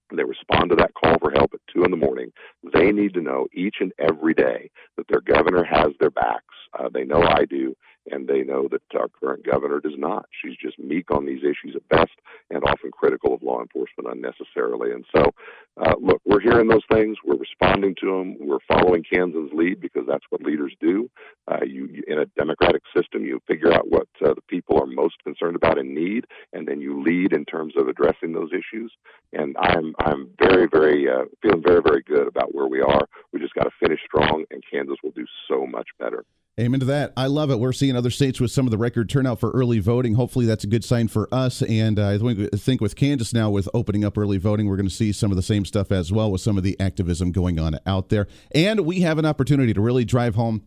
and 0.09 0.17
they 0.17 0.23
respond 0.23 0.69
to 0.69 0.75
that 0.75 0.93
call 0.93 1.17
for 1.19 1.31
help 1.31 1.53
at 1.53 1.59
two 1.71 1.83
in 1.83 1.91
the 1.91 1.97
morning. 1.97 2.31
They 2.73 2.91
need 2.91 3.13
to 3.13 3.21
know 3.21 3.47
each 3.53 3.77
and 3.81 3.91
every 3.99 4.33
day 4.33 4.71
that 4.95 5.07
their 5.09 5.21
governor 5.21 5.63
has 5.63 5.89
their 5.99 6.09
backs. 6.09 6.43
Uh, 6.77 6.89
they 6.93 7.03
know 7.03 7.21
I 7.21 7.45
do, 7.45 7.75
and 8.11 8.27
they 8.27 8.43
know 8.43 8.67
that 8.71 8.81
our 8.97 9.07
current 9.07 9.45
governor 9.45 9.79
does 9.79 9.97
not. 9.97 10.25
She's 10.41 10.57
just 10.57 10.79
meek 10.79 11.11
on 11.11 11.25
these 11.25 11.43
issues 11.43 11.75
at 11.75 11.87
best, 11.89 12.11
and 12.49 12.63
often 12.63 12.91
critical 12.91 13.33
of 13.33 13.43
law 13.43 13.61
enforcement 13.61 14.09
unnecessarily. 14.11 14.91
And 14.91 15.05
so, 15.15 15.31
uh, 15.77 15.95
look, 15.99 16.21
we're 16.25 16.41
hearing 16.41 16.67
those 16.67 16.85
things. 16.91 17.17
We're 17.23 17.37
responding 17.37 17.95
to 18.01 18.05
them. 18.05 18.37
We're 18.39 18.59
following 18.67 19.03
Kansas' 19.03 19.51
lead 19.53 19.79
because 19.79 20.05
that's 20.07 20.25
what 20.29 20.41
leaders 20.41 20.73
do. 20.79 21.09
Uh, 21.47 21.63
you, 21.65 22.03
in 22.07 22.19
a 22.19 22.25
democratic 22.37 22.81
system, 22.95 23.23
you 23.23 23.41
figure 23.47 23.71
out 23.73 23.89
what 23.89 24.07
uh, 24.23 24.33
the 24.33 24.41
people 24.47 24.81
are 24.81 24.87
most 24.87 25.15
concerned 25.23 25.55
about 25.55 25.77
and 25.77 25.93
need, 25.93 26.25
and 26.53 26.67
then 26.67 26.81
you 26.81 27.01
lead 27.01 27.33
in 27.33 27.45
terms 27.45 27.73
of 27.77 27.87
addressing 27.87 28.33
those 28.33 28.49
issues. 28.51 28.91
And 29.33 29.55
I'm 29.59 29.93
I'm 29.99 30.29
very 30.39 30.67
very 30.71 31.07
uh, 31.09 31.25
feeling 31.41 31.63
very 31.65 31.81
very 31.81 32.01
good 32.01 32.27
about 32.27 32.53
where 32.53 32.67
we 32.67 32.81
are. 32.81 33.07
We 33.31 33.39
just 33.39 33.53
got 33.53 33.63
to 33.63 33.71
finish 33.79 33.99
strong, 34.05 34.45
and 34.51 34.63
Kansas 34.71 34.97
will 35.03 35.11
do 35.11 35.25
so 35.47 35.65
much 35.65 35.87
better. 35.99 36.23
Amen 36.59 36.79
to 36.79 36.87
that. 36.87 37.13
I 37.15 37.27
love 37.27 37.51
it. 37.51 37.59
We're 37.59 37.71
seeing 37.71 37.95
other 37.95 38.09
states 38.09 38.39
with 38.39 38.49
some 38.49 38.65
of 38.65 38.71
the 38.71 38.79
record 38.79 39.11
turnout 39.11 39.39
for 39.39 39.51
early 39.51 39.77
voting. 39.77 40.15
Hopefully, 40.15 40.47
that's 40.47 40.63
a 40.63 40.67
good 40.67 40.83
sign 40.83 41.07
for 41.07 41.31
us. 41.31 41.61
And 41.61 41.99
uh, 41.99 42.17
I 42.17 42.57
think 42.57 42.81
with 42.81 42.95
Kansas 42.95 43.31
now, 43.31 43.51
with 43.51 43.69
opening 43.75 44.03
up 44.03 44.17
early 44.17 44.39
voting, 44.39 44.67
we're 44.67 44.75
going 44.75 44.89
to 44.89 44.93
see 44.93 45.11
some 45.11 45.29
of 45.29 45.35
the 45.35 45.43
same 45.43 45.65
stuff 45.65 45.91
as 45.91 46.11
well 46.11 46.31
with 46.31 46.41
some 46.41 46.57
of 46.57 46.63
the 46.63 46.75
activism 46.79 47.31
going 47.31 47.59
on 47.59 47.79
out 47.85 48.09
there. 48.09 48.27
And 48.55 48.79
we 48.87 49.01
have 49.01 49.19
an 49.19 49.25
opportunity 49.25 49.71
to 49.71 49.81
really 49.81 50.03
drive 50.03 50.33
home 50.33 50.63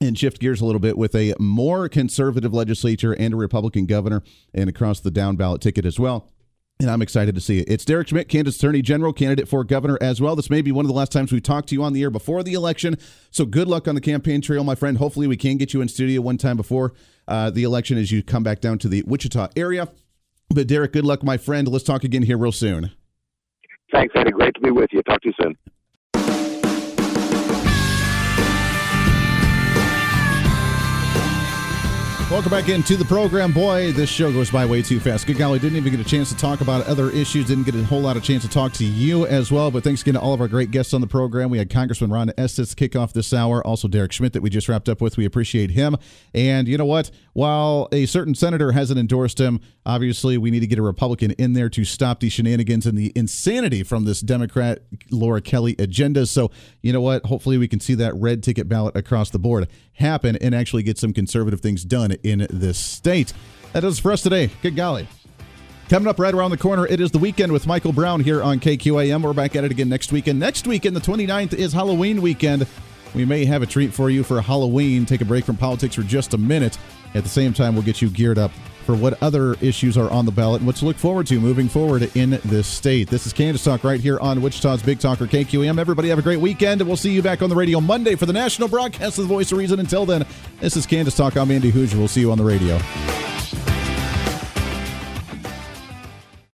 and 0.00 0.16
shift 0.16 0.38
gears 0.38 0.60
a 0.60 0.66
little 0.66 0.80
bit 0.80 0.96
with 0.96 1.16
a 1.16 1.34
more 1.40 1.88
conservative 1.88 2.54
legislature 2.54 3.12
and 3.12 3.34
a 3.34 3.36
Republican 3.36 3.86
governor, 3.86 4.22
and 4.52 4.68
across 4.68 5.00
the 5.00 5.10
down 5.10 5.34
ballot 5.34 5.60
ticket 5.60 5.84
as 5.84 5.98
well. 5.98 6.30
And 6.80 6.90
I'm 6.90 7.02
excited 7.02 7.36
to 7.36 7.40
see 7.40 7.60
it. 7.60 7.68
It's 7.68 7.84
Derek 7.84 8.08
Schmidt, 8.08 8.28
Kansas 8.28 8.56
Attorney 8.56 8.82
General, 8.82 9.12
candidate 9.12 9.48
for 9.48 9.62
governor 9.62 9.96
as 10.00 10.20
well. 10.20 10.34
This 10.34 10.50
may 10.50 10.60
be 10.60 10.72
one 10.72 10.84
of 10.84 10.88
the 10.88 10.94
last 10.94 11.12
times 11.12 11.30
we 11.30 11.40
talk 11.40 11.66
to 11.66 11.74
you 11.74 11.84
on 11.84 11.92
the 11.92 12.02
air 12.02 12.10
before 12.10 12.42
the 12.42 12.54
election. 12.54 12.98
So 13.30 13.44
good 13.44 13.68
luck 13.68 13.86
on 13.86 13.94
the 13.94 14.00
campaign 14.00 14.40
trail, 14.40 14.64
my 14.64 14.74
friend. 14.74 14.98
Hopefully, 14.98 15.28
we 15.28 15.36
can 15.36 15.56
get 15.56 15.72
you 15.72 15.80
in 15.80 15.88
studio 15.88 16.20
one 16.20 16.36
time 16.36 16.56
before 16.56 16.92
uh, 17.28 17.50
the 17.50 17.62
election 17.62 17.96
as 17.96 18.10
you 18.10 18.24
come 18.24 18.42
back 18.42 18.60
down 18.60 18.78
to 18.80 18.88
the 18.88 19.04
Wichita 19.06 19.50
area. 19.56 19.88
But 20.50 20.66
Derek, 20.66 20.92
good 20.92 21.04
luck, 21.04 21.22
my 21.22 21.36
friend. 21.36 21.68
Let's 21.68 21.84
talk 21.84 22.02
again 22.02 22.22
here 22.22 22.36
real 22.36 22.52
soon. 22.52 22.90
Thanks, 23.92 24.12
Eddie. 24.16 24.32
Great 24.32 24.54
to 24.54 24.60
be 24.60 24.72
with 24.72 24.90
you. 24.92 25.00
Talk 25.02 25.20
to 25.22 25.28
you 25.28 25.34
soon. 25.40 25.56
Welcome 32.30 32.50
back 32.50 32.70
into 32.70 32.96
the 32.96 33.04
program. 33.04 33.52
Boy, 33.52 33.92
this 33.92 34.08
show 34.08 34.32
goes 34.32 34.50
by 34.50 34.64
way 34.64 34.80
too 34.80 34.98
fast. 34.98 35.26
Good 35.26 35.36
golly, 35.36 35.58
didn't 35.58 35.76
even 35.76 35.92
get 35.92 36.04
a 36.04 36.08
chance 36.08 36.30
to 36.30 36.36
talk 36.36 36.62
about 36.62 36.86
other 36.86 37.10
issues. 37.10 37.46
Didn't 37.46 37.64
get 37.64 37.74
a 37.74 37.84
whole 37.84 38.00
lot 38.00 38.16
of 38.16 38.24
chance 38.24 38.42
to 38.42 38.48
talk 38.48 38.72
to 38.72 38.84
you 38.84 39.26
as 39.26 39.52
well. 39.52 39.70
But 39.70 39.84
thanks 39.84 40.00
again 40.00 40.14
to 40.14 40.20
all 40.20 40.32
of 40.32 40.40
our 40.40 40.48
great 40.48 40.70
guests 40.70 40.94
on 40.94 41.02
the 41.02 41.06
program. 41.06 41.50
We 41.50 41.58
had 41.58 41.68
Congressman 41.68 42.10
Ron 42.10 42.32
Estes 42.38 42.74
kick 42.74 42.96
off 42.96 43.12
this 43.12 43.34
hour. 43.34 43.64
Also, 43.64 43.88
Derek 43.88 44.10
Schmidt 44.10 44.32
that 44.32 44.42
we 44.42 44.48
just 44.48 44.70
wrapped 44.70 44.88
up 44.88 45.02
with. 45.02 45.18
We 45.18 45.26
appreciate 45.26 45.72
him. 45.72 45.96
And 46.34 46.66
you 46.66 46.78
know 46.78 46.86
what? 46.86 47.10
While 47.34 47.88
a 47.92 48.06
certain 48.06 48.34
senator 48.34 48.72
hasn't 48.72 48.98
endorsed 48.98 49.38
him, 49.38 49.60
obviously 49.84 50.38
we 50.38 50.50
need 50.50 50.60
to 50.60 50.66
get 50.66 50.78
a 50.78 50.82
Republican 50.82 51.32
in 51.32 51.52
there 51.52 51.68
to 51.68 51.84
stop 51.84 52.20
the 52.20 52.30
shenanigans 52.30 52.86
and 52.86 52.96
the 52.96 53.12
insanity 53.14 53.82
from 53.82 54.06
this 54.06 54.20
Democrat 54.22 54.80
Laura 55.10 55.42
Kelly 55.42 55.76
agenda. 55.78 56.24
So 56.26 56.50
you 56.80 56.92
know 56.92 57.02
what? 57.02 57.26
Hopefully 57.26 57.58
we 57.58 57.68
can 57.68 57.80
see 57.80 57.94
that 57.96 58.14
red 58.14 58.42
ticket 58.42 58.66
ballot 58.66 58.96
across 58.96 59.28
the 59.28 59.38
board 59.38 59.68
happen 59.94 60.36
and 60.40 60.54
actually 60.54 60.82
get 60.82 60.98
some 60.98 61.12
conservative 61.12 61.60
things 61.60 61.84
done 61.84 62.13
in 62.22 62.46
this 62.50 62.78
state. 62.78 63.32
That 63.72 63.84
is 63.84 63.98
for 63.98 64.12
us 64.12 64.22
today. 64.22 64.50
Good 64.62 64.76
golly. 64.76 65.08
Coming 65.88 66.08
up 66.08 66.18
right 66.18 66.32
around 66.32 66.50
the 66.50 66.56
corner, 66.56 66.86
it 66.86 67.00
is 67.00 67.10
the 67.10 67.18
weekend 67.18 67.52
with 67.52 67.66
Michael 67.66 67.92
Brown 67.92 68.20
here 68.20 68.42
on 68.42 68.58
KQAM. 68.58 69.22
We're 69.22 69.34
back 69.34 69.54
at 69.54 69.64
it 69.64 69.70
again 69.70 69.88
next 69.88 70.12
weekend. 70.12 70.40
Next 70.40 70.66
weekend, 70.66 70.96
the 70.96 71.00
29th, 71.00 71.52
is 71.52 71.72
Halloween 71.72 72.22
weekend. 72.22 72.66
We 73.14 73.24
may 73.24 73.44
have 73.44 73.62
a 73.62 73.66
treat 73.66 73.92
for 73.92 74.08
you 74.10 74.24
for 74.24 74.40
Halloween. 74.40 75.04
Take 75.06 75.20
a 75.20 75.24
break 75.26 75.44
from 75.44 75.56
politics 75.56 75.94
for 75.94 76.02
just 76.02 76.32
a 76.34 76.38
minute. 76.38 76.78
At 77.14 77.22
the 77.22 77.28
same 77.28 77.52
time, 77.52 77.74
we'll 77.74 77.84
get 77.84 78.00
you 78.00 78.08
geared 78.08 78.38
up 78.38 78.50
for 78.84 78.94
what 78.94 79.20
other 79.22 79.54
issues 79.54 79.96
are 79.96 80.10
on 80.10 80.26
the 80.26 80.32
ballot 80.32 80.60
and 80.60 80.66
what 80.66 80.76
to 80.76 80.84
look 80.84 80.96
forward 80.96 81.26
to 81.26 81.40
moving 81.40 81.68
forward 81.68 82.14
in 82.14 82.38
this 82.44 82.66
state. 82.66 83.08
This 83.08 83.26
is 83.26 83.32
Kansas 83.32 83.64
Talk 83.64 83.84
right 83.84 84.00
here 84.00 84.18
on 84.20 84.42
Wichita's 84.42 84.82
Big 84.82 85.00
Talker 85.00 85.26
KQAM. 85.26 85.78
Everybody 85.78 86.08
have 86.10 86.18
a 86.18 86.22
great 86.22 86.40
weekend, 86.40 86.80
and 86.80 86.88
we'll 86.88 86.96
see 86.96 87.12
you 87.12 87.22
back 87.22 87.42
on 87.42 87.48
the 87.48 87.56
radio 87.56 87.80
Monday 87.80 88.14
for 88.14 88.26
the 88.26 88.32
national 88.32 88.68
broadcast 88.68 89.18
of 89.18 89.24
the 89.24 89.28
Voice 89.28 89.50
of 89.52 89.58
Reason. 89.58 89.80
Until 89.80 90.06
then, 90.06 90.26
this 90.60 90.76
is 90.76 90.86
Kansas 90.86 91.16
Talk. 91.16 91.36
I'm 91.36 91.50
Andy 91.50 91.72
Hooser. 91.72 91.96
We'll 91.96 92.08
see 92.08 92.20
you 92.20 92.30
on 92.30 92.38
the 92.38 92.44
radio. 92.44 92.78